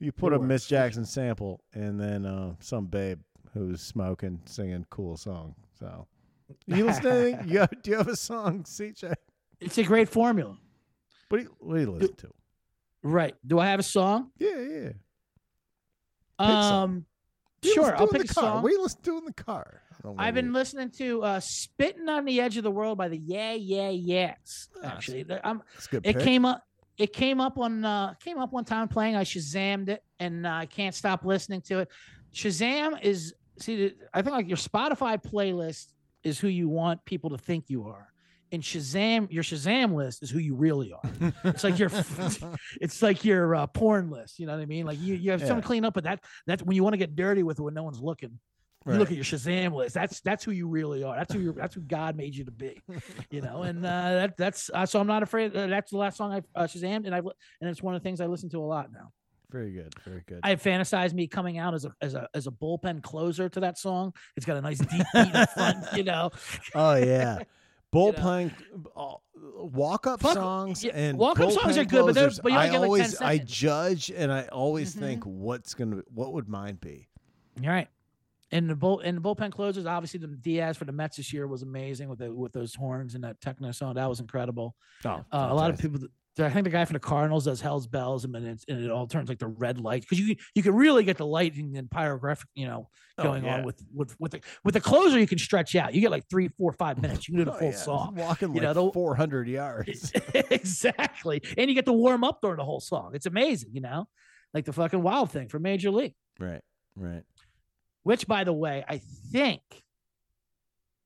You 0.00 0.12
put 0.12 0.32
It 0.32 0.36
a 0.36 0.42
Miss. 0.42 0.66
Jackson 0.66 1.04
sample 1.04 1.60
and 1.74 2.00
then 2.00 2.24
uh, 2.24 2.54
some 2.60 2.86
babe 2.86 3.20
who's 3.56 3.80
smoking, 3.80 4.40
singing 4.44 4.86
cool 4.90 5.16
song. 5.16 5.54
So 5.78 6.06
you 6.66 6.86
listening? 6.86 7.40
you 7.46 7.60
have, 7.60 7.82
do 7.82 7.90
you 7.90 7.96
have 7.96 8.08
a 8.08 8.16
song, 8.16 8.64
CJ? 8.64 9.14
It's 9.60 9.78
a 9.78 9.82
great 9.82 10.08
formula. 10.08 10.56
What 11.28 11.38
do 11.38 11.44
you, 11.44 11.56
what 11.58 11.74
do 11.74 11.80
you 11.80 11.90
listen 11.90 12.14
to? 12.16 12.30
Right. 13.02 13.34
Do 13.46 13.58
I 13.58 13.66
have 13.66 13.80
a 13.80 13.84
song? 13.84 14.30
Yeah, 14.38 14.60
yeah. 14.60 14.88
Pick. 16.38 16.48
Um, 16.48 17.06
sure. 17.64 17.96
I'll 17.96 18.08
pick 18.08 18.24
a 18.24 18.34
car? 18.34 18.44
song. 18.44 18.62
What 18.62 18.68
do 18.68 18.74
you 18.76 18.82
listen 18.82 19.02
to 19.02 19.18
in 19.18 19.24
the 19.24 19.32
car? 19.32 19.80
I 19.92 20.02
don't 20.02 20.16
know 20.16 20.22
I've 20.22 20.34
been 20.34 20.52
listening 20.52 20.90
to 20.98 21.22
uh, 21.22 21.40
"Spitting 21.40 22.08
on 22.08 22.24
the 22.24 22.40
Edge 22.40 22.56
of 22.58 22.64
the 22.64 22.70
World" 22.70 22.98
by 22.98 23.08
the 23.08 23.16
Yeah 23.16 23.54
Yeah 23.54 23.88
Yeahs. 23.88 24.68
Ah, 24.82 24.88
Actually, 24.88 25.24
I'm, 25.42 25.58
a 25.60 25.62
good. 25.90 26.06
it 26.06 26.16
pick. 26.16 26.24
came 26.24 26.44
up. 26.44 26.62
It 26.98 27.12
came 27.12 27.40
up 27.40 27.58
on 27.58 27.84
uh, 27.84 28.14
came 28.22 28.38
up 28.38 28.52
one 28.52 28.64
time 28.64 28.88
playing. 28.88 29.16
I 29.16 29.24
Shazammed 29.24 29.88
it, 29.88 30.02
and 30.20 30.46
uh, 30.46 30.50
I 30.50 30.66
can't 30.66 30.94
stop 30.94 31.24
listening 31.24 31.62
to 31.62 31.80
it. 31.80 31.88
Shazam 32.34 33.02
is 33.02 33.34
see. 33.58 33.92
I 34.14 34.22
think 34.22 34.32
like 34.34 34.48
your 34.48 34.56
Spotify 34.56 35.22
playlist 35.22 35.86
is 36.24 36.38
who 36.38 36.48
you 36.48 36.68
want 36.68 37.04
people 37.04 37.30
to 37.30 37.38
think 37.38 37.64
you 37.68 37.86
are, 37.88 38.08
and 38.52 38.62
Shazam 38.62 39.30
your 39.30 39.42
Shazam 39.42 39.94
list 39.94 40.22
is 40.22 40.30
who 40.30 40.38
you 40.38 40.54
really 40.54 40.92
are. 40.92 41.32
It's 41.44 41.64
like 41.64 41.78
your 41.78 41.90
it's 42.80 43.02
like 43.02 43.24
your 43.24 43.54
uh, 43.54 43.66
porn 43.66 44.10
list. 44.10 44.38
You 44.38 44.46
know 44.46 44.54
what 44.54 44.62
I 44.62 44.66
mean? 44.66 44.86
Like 44.86 44.98
you, 45.00 45.14
you 45.14 45.30
have 45.30 45.40
Yeah. 45.40 45.46
something 45.48 45.64
clean 45.64 45.84
up, 45.84 45.94
but 45.94 46.04
that 46.04 46.24
that's 46.46 46.62
when 46.62 46.74
you 46.76 46.82
want 46.82 46.94
to 46.94 46.98
get 46.98 47.14
dirty 47.16 47.42
with 47.42 47.58
it 47.58 47.62
when 47.62 47.74
no 47.74 47.82
one's 47.84 48.00
looking. 48.00 48.38
You 48.88 48.92
look 48.98 49.10
at 49.10 49.16
your 49.16 49.24
Shazam 49.24 49.72
list. 49.74 49.94
That's 49.96 50.20
that's 50.20 50.44
who 50.44 50.52
you 50.52 50.68
really 50.68 51.02
are. 51.02 51.16
That's 51.16 51.34
who 51.34 51.40
you 51.40 51.52
that's 51.52 51.74
who 51.74 51.80
God 51.80 52.16
made 52.16 52.36
you 52.36 52.44
to 52.44 52.52
be. 52.52 52.80
You 53.30 53.40
know, 53.40 53.62
and 53.64 53.78
uh, 53.84 54.14
that 54.14 54.36
that's 54.36 54.70
uh, 54.72 54.86
so 54.86 55.00
I'm 55.00 55.08
not 55.08 55.24
afraid. 55.24 55.56
Uh, 55.56 55.66
that's 55.66 55.90
the 55.90 55.96
last 55.98 56.16
song 56.16 56.32
I 56.32 56.42
uh, 56.60 56.66
Shazammed, 56.68 57.04
and 57.04 57.12
I've 57.12 57.26
and 57.60 57.68
it's 57.68 57.82
one 57.82 57.96
of 57.96 58.00
the 58.02 58.06
things 58.08 58.20
I 58.20 58.26
listen 58.26 58.48
to 58.50 58.58
a 58.60 58.64
lot 58.64 58.92
now. 58.92 59.10
Very 59.50 59.72
good. 59.72 59.94
Very 60.04 60.22
good. 60.26 60.40
I 60.42 60.56
fantasized 60.56 61.14
me 61.14 61.26
coming 61.28 61.58
out 61.58 61.72
as 61.74 61.84
a 61.84 61.92
as 62.00 62.14
a 62.14 62.28
as 62.34 62.46
a 62.46 62.50
bullpen 62.50 63.02
closer 63.02 63.48
to 63.48 63.60
that 63.60 63.78
song. 63.78 64.12
It's 64.36 64.44
got 64.46 64.56
a 64.56 64.60
nice 64.60 64.78
deep 64.78 65.06
beat 65.14 65.34
in 65.34 65.46
front, 65.54 65.84
you 65.94 66.02
know. 66.10 66.30
oh 66.74 66.94
yeah. 66.96 67.38
Bullpen 67.94 68.52
uh, 68.96 69.14
walk 69.58 70.06
up 70.08 70.20
songs 70.20 70.82
yeah, 70.84 70.90
and 70.94 71.16
walk-up 71.16 71.52
songs 71.52 71.78
are 71.78 71.84
good, 71.84 72.04
but 72.06 72.14
closers, 72.14 72.40
but 72.40 72.50
you 72.52 72.58
only 72.58 72.68
I 72.68 72.72
get 72.72 72.80
like 72.80 72.82
10 72.82 72.84
always 72.88 73.22
I 73.22 73.38
judge 73.38 74.10
and 74.10 74.30
I 74.32 74.46
always 74.48 74.94
Mhm. 74.94 74.98
think 74.98 75.24
what's 75.24 75.72
gonna 75.72 76.02
what 76.12 76.32
would 76.34 76.48
mine 76.48 76.78
be? 76.80 77.08
You're 77.60 77.72
right. 77.72 77.88
And 78.50 78.68
the 78.68 78.74
bull 78.74 79.00
and 79.00 79.16
the 79.16 79.20
bullpen 79.22 79.52
closers, 79.52 79.86
obviously 79.86 80.18
the 80.20 80.26
Diaz 80.26 80.76
for 80.76 80.84
the 80.84 80.92
Mets 80.92 81.16
this 81.16 81.32
year 81.32 81.46
was 81.46 81.62
amazing 81.62 82.08
with 82.08 82.18
the 82.18 82.34
with 82.34 82.52
those 82.52 82.74
horns 82.74 83.14
and 83.14 83.22
that 83.24 83.40
techno 83.40 83.70
song. 83.70 83.94
That 83.94 84.08
was 84.08 84.20
incredible. 84.20 84.74
Oh, 85.04 85.24
Uh, 85.32 85.48
a 85.50 85.54
lot 85.54 85.70
of 85.70 85.78
people. 85.78 86.00
I 86.38 86.50
think 86.50 86.64
the 86.64 86.70
guy 86.70 86.84
from 86.84 86.94
the 86.94 87.00
Cardinals 87.00 87.46
does 87.46 87.60
Hell's 87.62 87.86
Bells, 87.86 88.24
and 88.26 88.34
then 88.34 88.58
and 88.68 88.84
it 88.84 88.90
all 88.90 89.06
turns 89.06 89.28
like 89.30 89.38
the 89.38 89.46
red 89.46 89.80
light 89.80 90.02
because 90.02 90.20
you 90.20 90.36
you 90.54 90.62
can 90.62 90.74
really 90.74 91.02
get 91.02 91.16
the 91.16 91.24
lighting 91.26 91.76
and 91.78 91.88
pyrographic, 91.88 92.44
you 92.54 92.66
know, 92.66 92.88
Oh, 93.18 93.22
going 93.22 93.44
yeah. 93.44 93.54
on 93.58 93.64
with 93.64 93.82
with 93.94 94.14
with 94.20 94.32
the 94.32 94.40
with 94.62 94.74
the 94.74 94.80
closer. 94.80 95.18
You 95.18 95.26
can 95.26 95.38
stretch 95.38 95.74
out. 95.74 95.94
You 95.94 96.02
get 96.02 96.10
like 96.10 96.28
three, 96.28 96.48
four, 96.48 96.72
five 96.72 97.00
minutes. 97.00 97.26
You 97.26 97.32
can 97.36 97.38
do 97.38 97.50
the 97.50 97.56
Oh, 97.56 97.58
full 97.58 97.70
yeah. 97.70 97.76
song. 97.76 98.14
walking 98.16 98.54
You 98.54 98.60
like 98.60 98.74
know, 98.76 98.92
400 98.92 99.48
yards. 99.60 100.12
exactly, 100.50 101.40
and 101.56 101.70
you 101.70 101.74
get 101.74 101.86
to 101.86 101.92
warm 101.94 102.24
up 102.24 102.40
during 102.42 102.58
the 102.58 102.64
whole 102.64 102.80
song. 102.80 103.12
It's 103.14 103.26
amazing, 103.26 103.70
you 103.72 103.80
know, 103.80 104.06
like 104.52 104.64
the 104.66 104.72
fucking 104.74 105.02
Wild 105.02 105.30
Thing 105.30 105.48
for 105.48 105.58
Major 105.58 105.90
League. 105.90 106.14
right, 106.38 106.60
right. 106.96 107.22
Which, 108.02 108.26
by 108.26 108.44
the 108.44 108.52
way, 108.52 108.84
I 108.86 108.98
think 109.32 109.62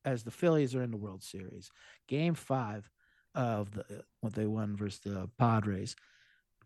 as 0.03 0.23
the 0.23 0.31
Phillies 0.31 0.75
are 0.75 0.83
in 0.83 0.91
the 0.91 0.97
World 0.97 1.23
Series, 1.23 1.69
Game 2.07 2.33
Five 2.33 2.89
of 3.35 3.71
the 3.71 4.03
what 4.21 4.33
they 4.33 4.45
won 4.45 4.75
versus 4.75 4.99
the 4.99 5.29
Padres, 5.37 5.95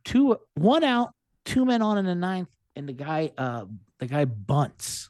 two 0.04 0.38
one 0.56 0.84
out, 0.84 1.14
two 1.46 1.66
men 1.66 1.82
on 1.82 1.98
in 1.98 2.06
the 2.06 2.16
ninth, 2.16 2.50
and 2.76 2.88
the 2.88 2.94
guy 2.94 3.32
uh 3.38 3.66
the 4.00 4.08
guy 4.08 4.26
bunts. 4.26 5.10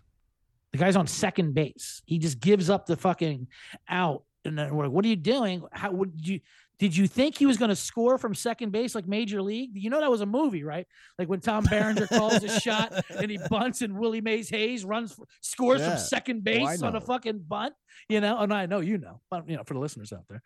The 0.71 0.79
guy's 0.79 0.97
on 0.97 1.07
second 1.07 1.53
base. 1.53 2.01
He 2.05 2.19
just 2.19 2.41
gives 2.41 2.69
up 2.69 2.85
the 2.85 2.97
fucking 2.97 3.47
out. 3.87 4.23
And 4.43 4.59
then 4.59 4.75
we're 4.75 4.85
like, 4.85 4.93
what 4.93 5.05
are 5.05 5.07
you 5.07 5.15
doing? 5.15 5.63
How 5.71 5.91
would 5.91 6.27
you 6.27 6.41
did 6.77 6.95
you 6.95 7.07
think 7.07 7.37
he 7.37 7.45
was 7.45 7.57
going 7.57 7.69
to 7.69 7.75
score 7.75 8.17
from 8.17 8.35
second 8.35 8.71
base 8.71 8.95
like 8.95 9.07
Major 9.07 9.41
League? 9.41 9.71
You 9.73 9.89
know 9.89 9.99
that 10.01 10.11
was 10.11 10.21
a 10.21 10.25
movie, 10.25 10.63
right? 10.63 10.85
Like 11.17 11.29
when 11.29 11.39
Tom 11.39 11.63
Berenger 11.63 12.07
calls 12.07 12.43
a 12.43 12.59
shot 12.59 12.91
and 13.17 13.31
he 13.31 13.39
bunts 13.49 13.81
and 13.81 13.97
Willie 13.97 14.21
Mays 14.21 14.49
Hayes 14.49 14.83
runs 14.83 15.13
for, 15.13 15.25
scores 15.41 15.79
Yeah. 15.81 15.91
from 15.91 15.97
second 15.99 16.37
Oh, 16.39 16.41
base 16.51 16.81
on 16.81 16.95
a 16.95 17.01
fucking 17.01 17.45
bunt. 17.47 17.73
You 18.09 18.19
know, 18.19 18.37
and 18.39 18.53
I 18.53 18.65
know 18.65 18.81
you 18.81 18.97
know, 18.97 19.21
but 19.31 19.49
you 19.49 19.55
know, 19.55 19.63
for 19.63 19.73
the 19.73 19.79
listeners 19.79 20.11
out 20.11 20.25
there, 20.29 20.41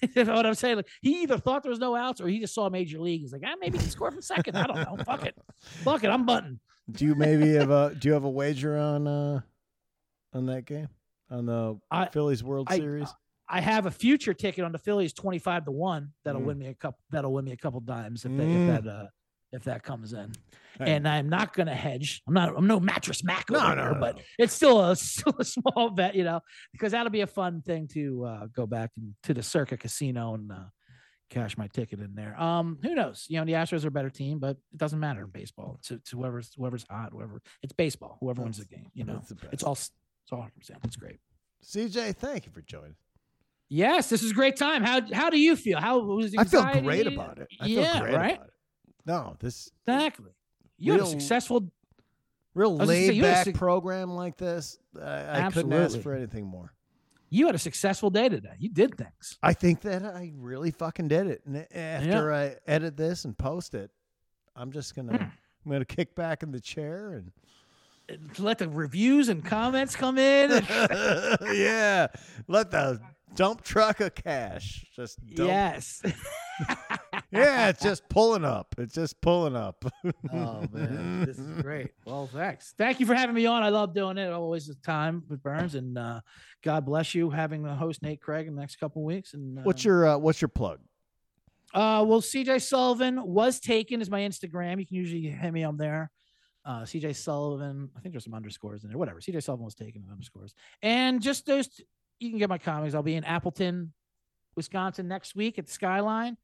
you 0.14 0.24
know 0.24 0.34
what 0.34 0.46
I'm 0.46 0.54
saying? 0.54 0.76
Like 0.76 0.88
he 1.02 1.22
either 1.22 1.38
thought 1.38 1.62
there 1.64 1.70
was 1.70 1.80
no 1.80 1.96
outs 1.96 2.20
or 2.20 2.28
he 2.28 2.38
just 2.38 2.54
saw 2.54 2.68
Major 2.70 3.00
League. 3.00 3.22
He's 3.22 3.32
like, 3.32 3.42
ah, 3.44 3.54
maybe 3.60 3.78
he 3.78 3.82
can 3.82 3.90
score 3.90 4.10
from 4.12 4.22
second. 4.22 4.56
I 4.56 4.66
don't 4.66 4.76
know. 4.76 5.04
Fuck 5.04 5.26
it, 5.26 5.34
fuck 5.82 6.04
it. 6.04 6.08
I'm 6.10 6.24
bunting. 6.24 6.60
Do 6.90 7.04
you 7.04 7.14
maybe 7.16 7.54
have 7.54 7.70
a 7.70 7.94
do 7.98 8.08
you 8.08 8.14
have 8.14 8.24
a 8.24 8.30
wager 8.30 8.76
on 8.78 9.06
uh 9.08 9.40
on 10.32 10.46
that 10.46 10.66
game? 10.66 10.88
On 11.30 11.46
the 11.46 11.80
I- 11.90 12.06
Phillies 12.06 12.44
World 12.44 12.68
I- 12.70 12.76
Series? 12.78 13.08
I 13.08 13.12
have 13.60 13.86
a 13.86 13.90
future 13.90 14.34
ticket 14.34 14.64
on 14.64 14.72
the 14.72 14.78
Phillies, 14.78 15.12
twenty 15.12 15.38
five 15.38 15.64
to 15.66 15.70
one. 15.70 16.10
That'll 16.24 16.40
Mm. 16.40 16.44
win 16.46 16.58
me 16.58 16.66
a 16.68 16.74
couple. 16.74 16.98
That'll 17.10 17.32
win 17.32 17.44
me 17.44 17.52
a 17.52 17.56
couple 17.56 17.80
dimes 17.80 18.24
if, 18.24 18.32
they, 18.36 18.44
Mm. 18.46 18.68
if 18.68 18.84
that 18.84 18.90
uh, 18.90 19.06
if 19.52 19.64
that 19.64 19.82
comes 19.82 20.12
in. 20.12 20.32
Hey. 20.78 20.94
And 20.96 21.06
I'm 21.06 21.28
not 21.28 21.52
gonna 21.54 21.74
hedge. 21.74 22.22
I'm 22.26 22.34
not. 22.34 22.54
I'm 22.56 22.66
no 22.66 22.80
Mattress 22.80 23.22
Mack 23.22 23.48
No, 23.50 23.74
no, 23.74 23.92
no, 23.92 24.00
but 24.00 24.20
it's 24.38 24.52
still 24.52 24.80
a 24.84 24.96
still 24.96 25.34
a 25.38 25.44
small 25.44 25.90
bet, 25.90 26.14
you 26.16 26.24
know, 26.24 26.40
because 26.72 26.92
that'll 26.92 27.10
be 27.12 27.20
a 27.20 27.26
fun 27.28 27.62
thing 27.62 27.86
to 27.88 28.24
uh, 28.24 28.46
go 28.46 28.66
back 28.66 28.90
and, 28.96 29.14
to 29.24 29.34
the 29.34 29.42
Circa 29.42 29.76
Casino 29.76 30.34
and 30.34 30.50
uh, 30.50 30.64
cash 31.30 31.56
my 31.56 31.68
ticket 31.68 32.00
in 32.00 32.14
there. 32.16 32.40
Um, 32.40 32.78
who 32.82 32.94
knows? 32.96 33.26
You 33.28 33.38
know, 33.38 33.44
the 33.44 33.52
Astros 33.52 33.84
are 33.84 33.88
a 33.88 33.92
better 33.92 34.10
team, 34.10 34.40
but 34.40 34.56
it 34.72 34.78
doesn't 34.78 34.98
matter 34.98 35.22
in 35.22 35.30
baseball. 35.30 35.76
It's, 35.78 35.90
it's 35.92 36.10
whoever's 36.10 36.52
whoever's 36.56 36.84
hot, 36.90 37.10
whoever. 37.12 37.40
It's 37.62 37.72
baseball. 37.72 38.16
Whoever 38.20 38.42
wins 38.42 38.58
the 38.58 38.64
game. 38.64 38.90
You 38.94 39.04
know, 39.04 39.22
That's 39.28 39.32
it's 39.52 39.62
all 39.62 39.74
it's 39.74 39.90
all 40.32 40.38
100. 40.38 40.56
percent 40.58 40.80
It's 40.82 40.96
great. 40.96 41.20
CJ, 41.64 42.16
thank 42.16 42.46
you 42.46 42.52
for 42.52 42.62
joining. 42.62 42.96
Yes, 43.68 44.08
this 44.08 44.22
is 44.22 44.30
a 44.30 44.34
great 44.34 44.56
time. 44.56 44.82
How 44.82 45.00
how 45.12 45.30
do 45.30 45.38
you 45.38 45.56
feel? 45.56 45.80
How 45.80 45.98
was 45.98 46.34
I 46.36 46.44
feel 46.44 46.64
great 46.82 47.06
about 47.06 47.38
it. 47.38 47.48
I 47.60 47.66
yeah, 47.66 47.92
feel 47.92 48.02
great 48.02 48.14
right. 48.16 48.34
about 48.36 48.46
it. 48.48 48.52
No, 49.06 49.36
this 49.40 49.70
Exactly. 49.86 50.30
You 50.78 50.92
had 50.92 51.00
a 51.00 51.06
successful. 51.06 51.70
real 52.54 52.78
say, 52.78 52.84
laid 52.84 53.18
a 53.18 53.22
back 53.22 53.44
sig- 53.44 53.54
program 53.54 54.10
like 54.10 54.36
this, 54.36 54.78
I, 55.00 55.46
I 55.46 55.50
couldn't 55.50 55.72
ask 55.72 55.98
for 56.00 56.14
anything 56.14 56.46
more. 56.46 56.72
You 57.30 57.46
had 57.46 57.54
a 57.54 57.58
successful 57.58 58.10
day 58.10 58.28
today. 58.28 58.54
You 58.58 58.68
did 58.68 58.96
things. 58.96 59.38
I 59.42 59.54
think 59.54 59.80
that 59.80 60.04
I 60.04 60.32
really 60.36 60.70
fucking 60.70 61.08
did 61.08 61.26
it. 61.26 61.42
And 61.44 61.66
after 61.72 62.32
I 62.32 62.56
edit 62.66 62.96
this 62.96 63.24
and 63.24 63.36
post 63.36 63.74
it, 63.74 63.90
I'm 64.54 64.70
just 64.72 64.94
gonna 64.94 65.16
Hmm. 65.16 65.24
I'm 65.66 65.72
gonna 65.72 65.84
kick 65.84 66.14
back 66.14 66.42
in 66.42 66.52
the 66.52 66.60
chair 66.60 67.14
and 67.14 67.32
Let 68.38 68.58
the 68.58 68.68
reviews 68.68 69.28
and 69.30 69.42
comments 69.44 69.96
come 69.96 70.18
in. 70.18 70.50
yeah, 71.54 72.06
let 72.46 72.70
the 72.70 73.00
dump 73.34 73.62
truck 73.62 74.00
of 74.00 74.14
cash 74.14 74.84
just 74.94 75.24
dump. 75.34 75.48
yes. 75.48 76.02
yeah, 77.30 77.68
it's 77.68 77.82
just 77.82 78.08
pulling 78.08 78.44
up. 78.44 78.74
It's 78.78 78.94
just 78.94 79.20
pulling 79.20 79.56
up. 79.56 79.84
Oh 80.32 80.64
man, 80.72 81.24
this 81.24 81.38
is 81.38 81.62
great. 81.62 81.90
Well, 82.06 82.28
thanks. 82.32 82.74
Thank 82.78 83.00
you 83.00 83.06
for 83.06 83.14
having 83.14 83.34
me 83.34 83.46
on. 83.46 83.62
I 83.62 83.70
love 83.70 83.94
doing 83.94 84.18
it. 84.18 84.30
Always 84.32 84.66
the 84.66 84.74
time 84.76 85.24
with 85.28 85.42
Burns, 85.42 85.74
and 85.74 85.98
uh, 85.98 86.20
God 86.62 86.84
bless 86.86 87.14
you 87.14 87.30
having 87.30 87.62
the 87.62 87.74
host 87.74 88.02
Nate 88.02 88.20
Craig 88.20 88.46
in 88.46 88.54
the 88.54 88.60
next 88.60 88.76
couple 88.76 89.02
weeks. 89.02 89.34
And 89.34 89.58
uh, 89.58 89.62
What's 89.62 89.84
your 89.84 90.06
uh, 90.06 90.18
What's 90.18 90.40
your 90.40 90.48
plug? 90.48 90.80
Uh, 91.74 92.04
well, 92.06 92.20
CJ 92.20 92.62
Sullivan 92.62 93.20
was 93.24 93.58
taken 93.58 94.00
as 94.00 94.08
my 94.08 94.20
Instagram. 94.20 94.78
You 94.78 94.86
can 94.86 94.96
usually 94.96 95.22
hit 95.22 95.52
me 95.52 95.64
on 95.64 95.76
there. 95.76 96.10
Uh, 96.64 96.82
CJ 96.82 97.16
Sullivan. 97.16 97.90
I 97.96 98.00
think 98.00 98.14
there's 98.14 98.24
some 98.24 98.32
underscores 98.32 98.84
in 98.84 98.90
there. 98.90 98.96
Whatever. 98.96 99.18
CJ 99.20 99.42
Sullivan 99.42 99.64
was 99.64 99.74
taken 99.74 100.02
in 100.06 100.10
underscores. 100.10 100.54
And 100.82 101.20
just 101.20 101.46
those, 101.46 101.68
you 102.24 102.30
can 102.30 102.38
get 102.38 102.48
my 102.48 102.58
comics. 102.58 102.94
I'll 102.94 103.02
be 103.02 103.14
in 103.14 103.24
Appleton, 103.24 103.92
Wisconsin 104.56 105.06
next 105.08 105.34
week 105.36 105.58
at 105.58 105.66
the 105.66 105.72
Skyline. 105.72 106.36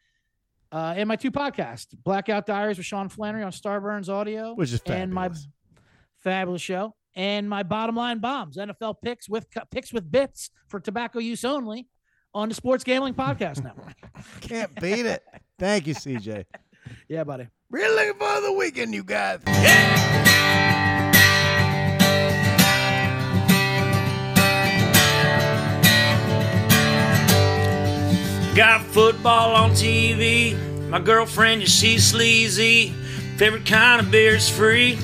Uh, 0.73 0.95
and 0.97 1.09
my 1.09 1.17
two 1.17 1.33
podcasts, 1.33 1.89
Blackout 2.05 2.47
Diaries 2.47 2.77
with 2.77 2.87
Sean 2.87 3.09
Flannery 3.09 3.43
on 3.43 3.51
Starburns 3.51 4.09
Audio, 4.09 4.55
Which 4.55 4.73
is 4.73 4.79
fabulous. 4.81 5.03
and 5.03 5.13
my 5.13 5.23
fabulous. 5.29 5.49
fabulous 6.19 6.63
show, 6.63 6.95
and 7.17 7.49
my 7.49 7.65
Bottom 7.65 7.97
Line 7.97 8.19
Bombs 8.21 8.57
NFL 8.57 8.97
picks 9.03 9.29
with 9.29 9.47
picks 9.73 9.93
with 9.93 10.11
bits 10.13 10.51
for 10.69 10.79
tobacco 10.79 11.19
use 11.19 11.45
only 11.45 11.89
on 12.35 12.49
the 12.49 12.55
Sports 12.55 12.85
Gambling 12.85 13.15
Podcast 13.15 13.65
Network. 13.65 13.95
Can't 14.43 14.73
beat 14.81 15.07
it. 15.07 15.23
Thank 15.59 15.87
you, 15.89 15.95
CJ. 15.95 16.45
Yeah, 17.09 17.25
buddy. 17.25 17.47
Really 17.71 17.95
looking 17.95 18.19
for 18.19 18.41
the 18.41 18.53
weekend, 18.55 18.95
you 18.95 19.05
guys. 19.05 19.41
Got 28.61 28.83
football 28.83 29.55
on 29.55 29.71
TV. 29.71 30.55
My 30.91 30.99
girlfriend, 31.01 31.67
she's 31.67 32.05
sleazy. 32.05 32.89
Favorite 33.39 33.65
kind 33.65 34.03
of 34.03 34.11
beer's 34.11 34.51
free. 34.51 34.99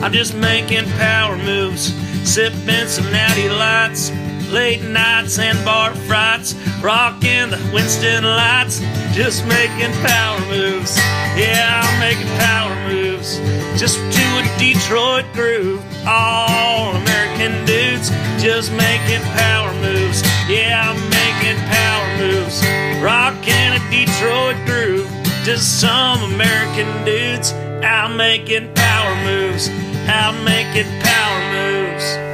I'm 0.00 0.10
just 0.10 0.34
making 0.34 0.86
power 0.92 1.36
moves, 1.36 1.92
sipping 2.26 2.88
some 2.88 3.04
natty 3.12 3.50
lights. 3.50 4.10
Late 4.50 4.80
nights 4.84 5.38
and 5.38 5.62
bar 5.66 5.94
frights, 6.08 6.54
rocking 6.80 7.50
the 7.50 7.60
Winston 7.74 8.24
lights. 8.24 8.80
Just 9.12 9.44
making 9.48 9.92
power 10.06 10.40
moves. 10.46 10.96
Yeah, 11.36 11.82
I'm 11.84 12.00
making 12.00 12.32
power 12.38 12.74
moves. 12.88 13.36
Just 13.78 13.98
to 13.98 14.24
a 14.38 14.58
Detroit 14.58 15.26
groove. 15.34 15.84
All 16.06 16.96
American 16.96 17.66
just 18.40 18.72
making 18.72 19.22
power 19.36 19.72
moves. 19.74 20.22
Yeah, 20.48 20.90
I'm 20.90 21.00
making 21.10 21.58
power 21.68 22.06
moves. 22.18 22.62
Rocking 23.02 23.70
a 23.72 23.80
Detroit 23.90 24.56
groove. 24.66 25.10
Just 25.44 25.80
some 25.80 26.22
American 26.32 26.88
dudes 27.04 27.52
out 27.84 28.16
making 28.16 28.72
power 28.74 29.14
moves. 29.24 29.68
Out 30.08 30.34
making 30.44 30.90
power 31.00 31.40
moves. 31.52 32.33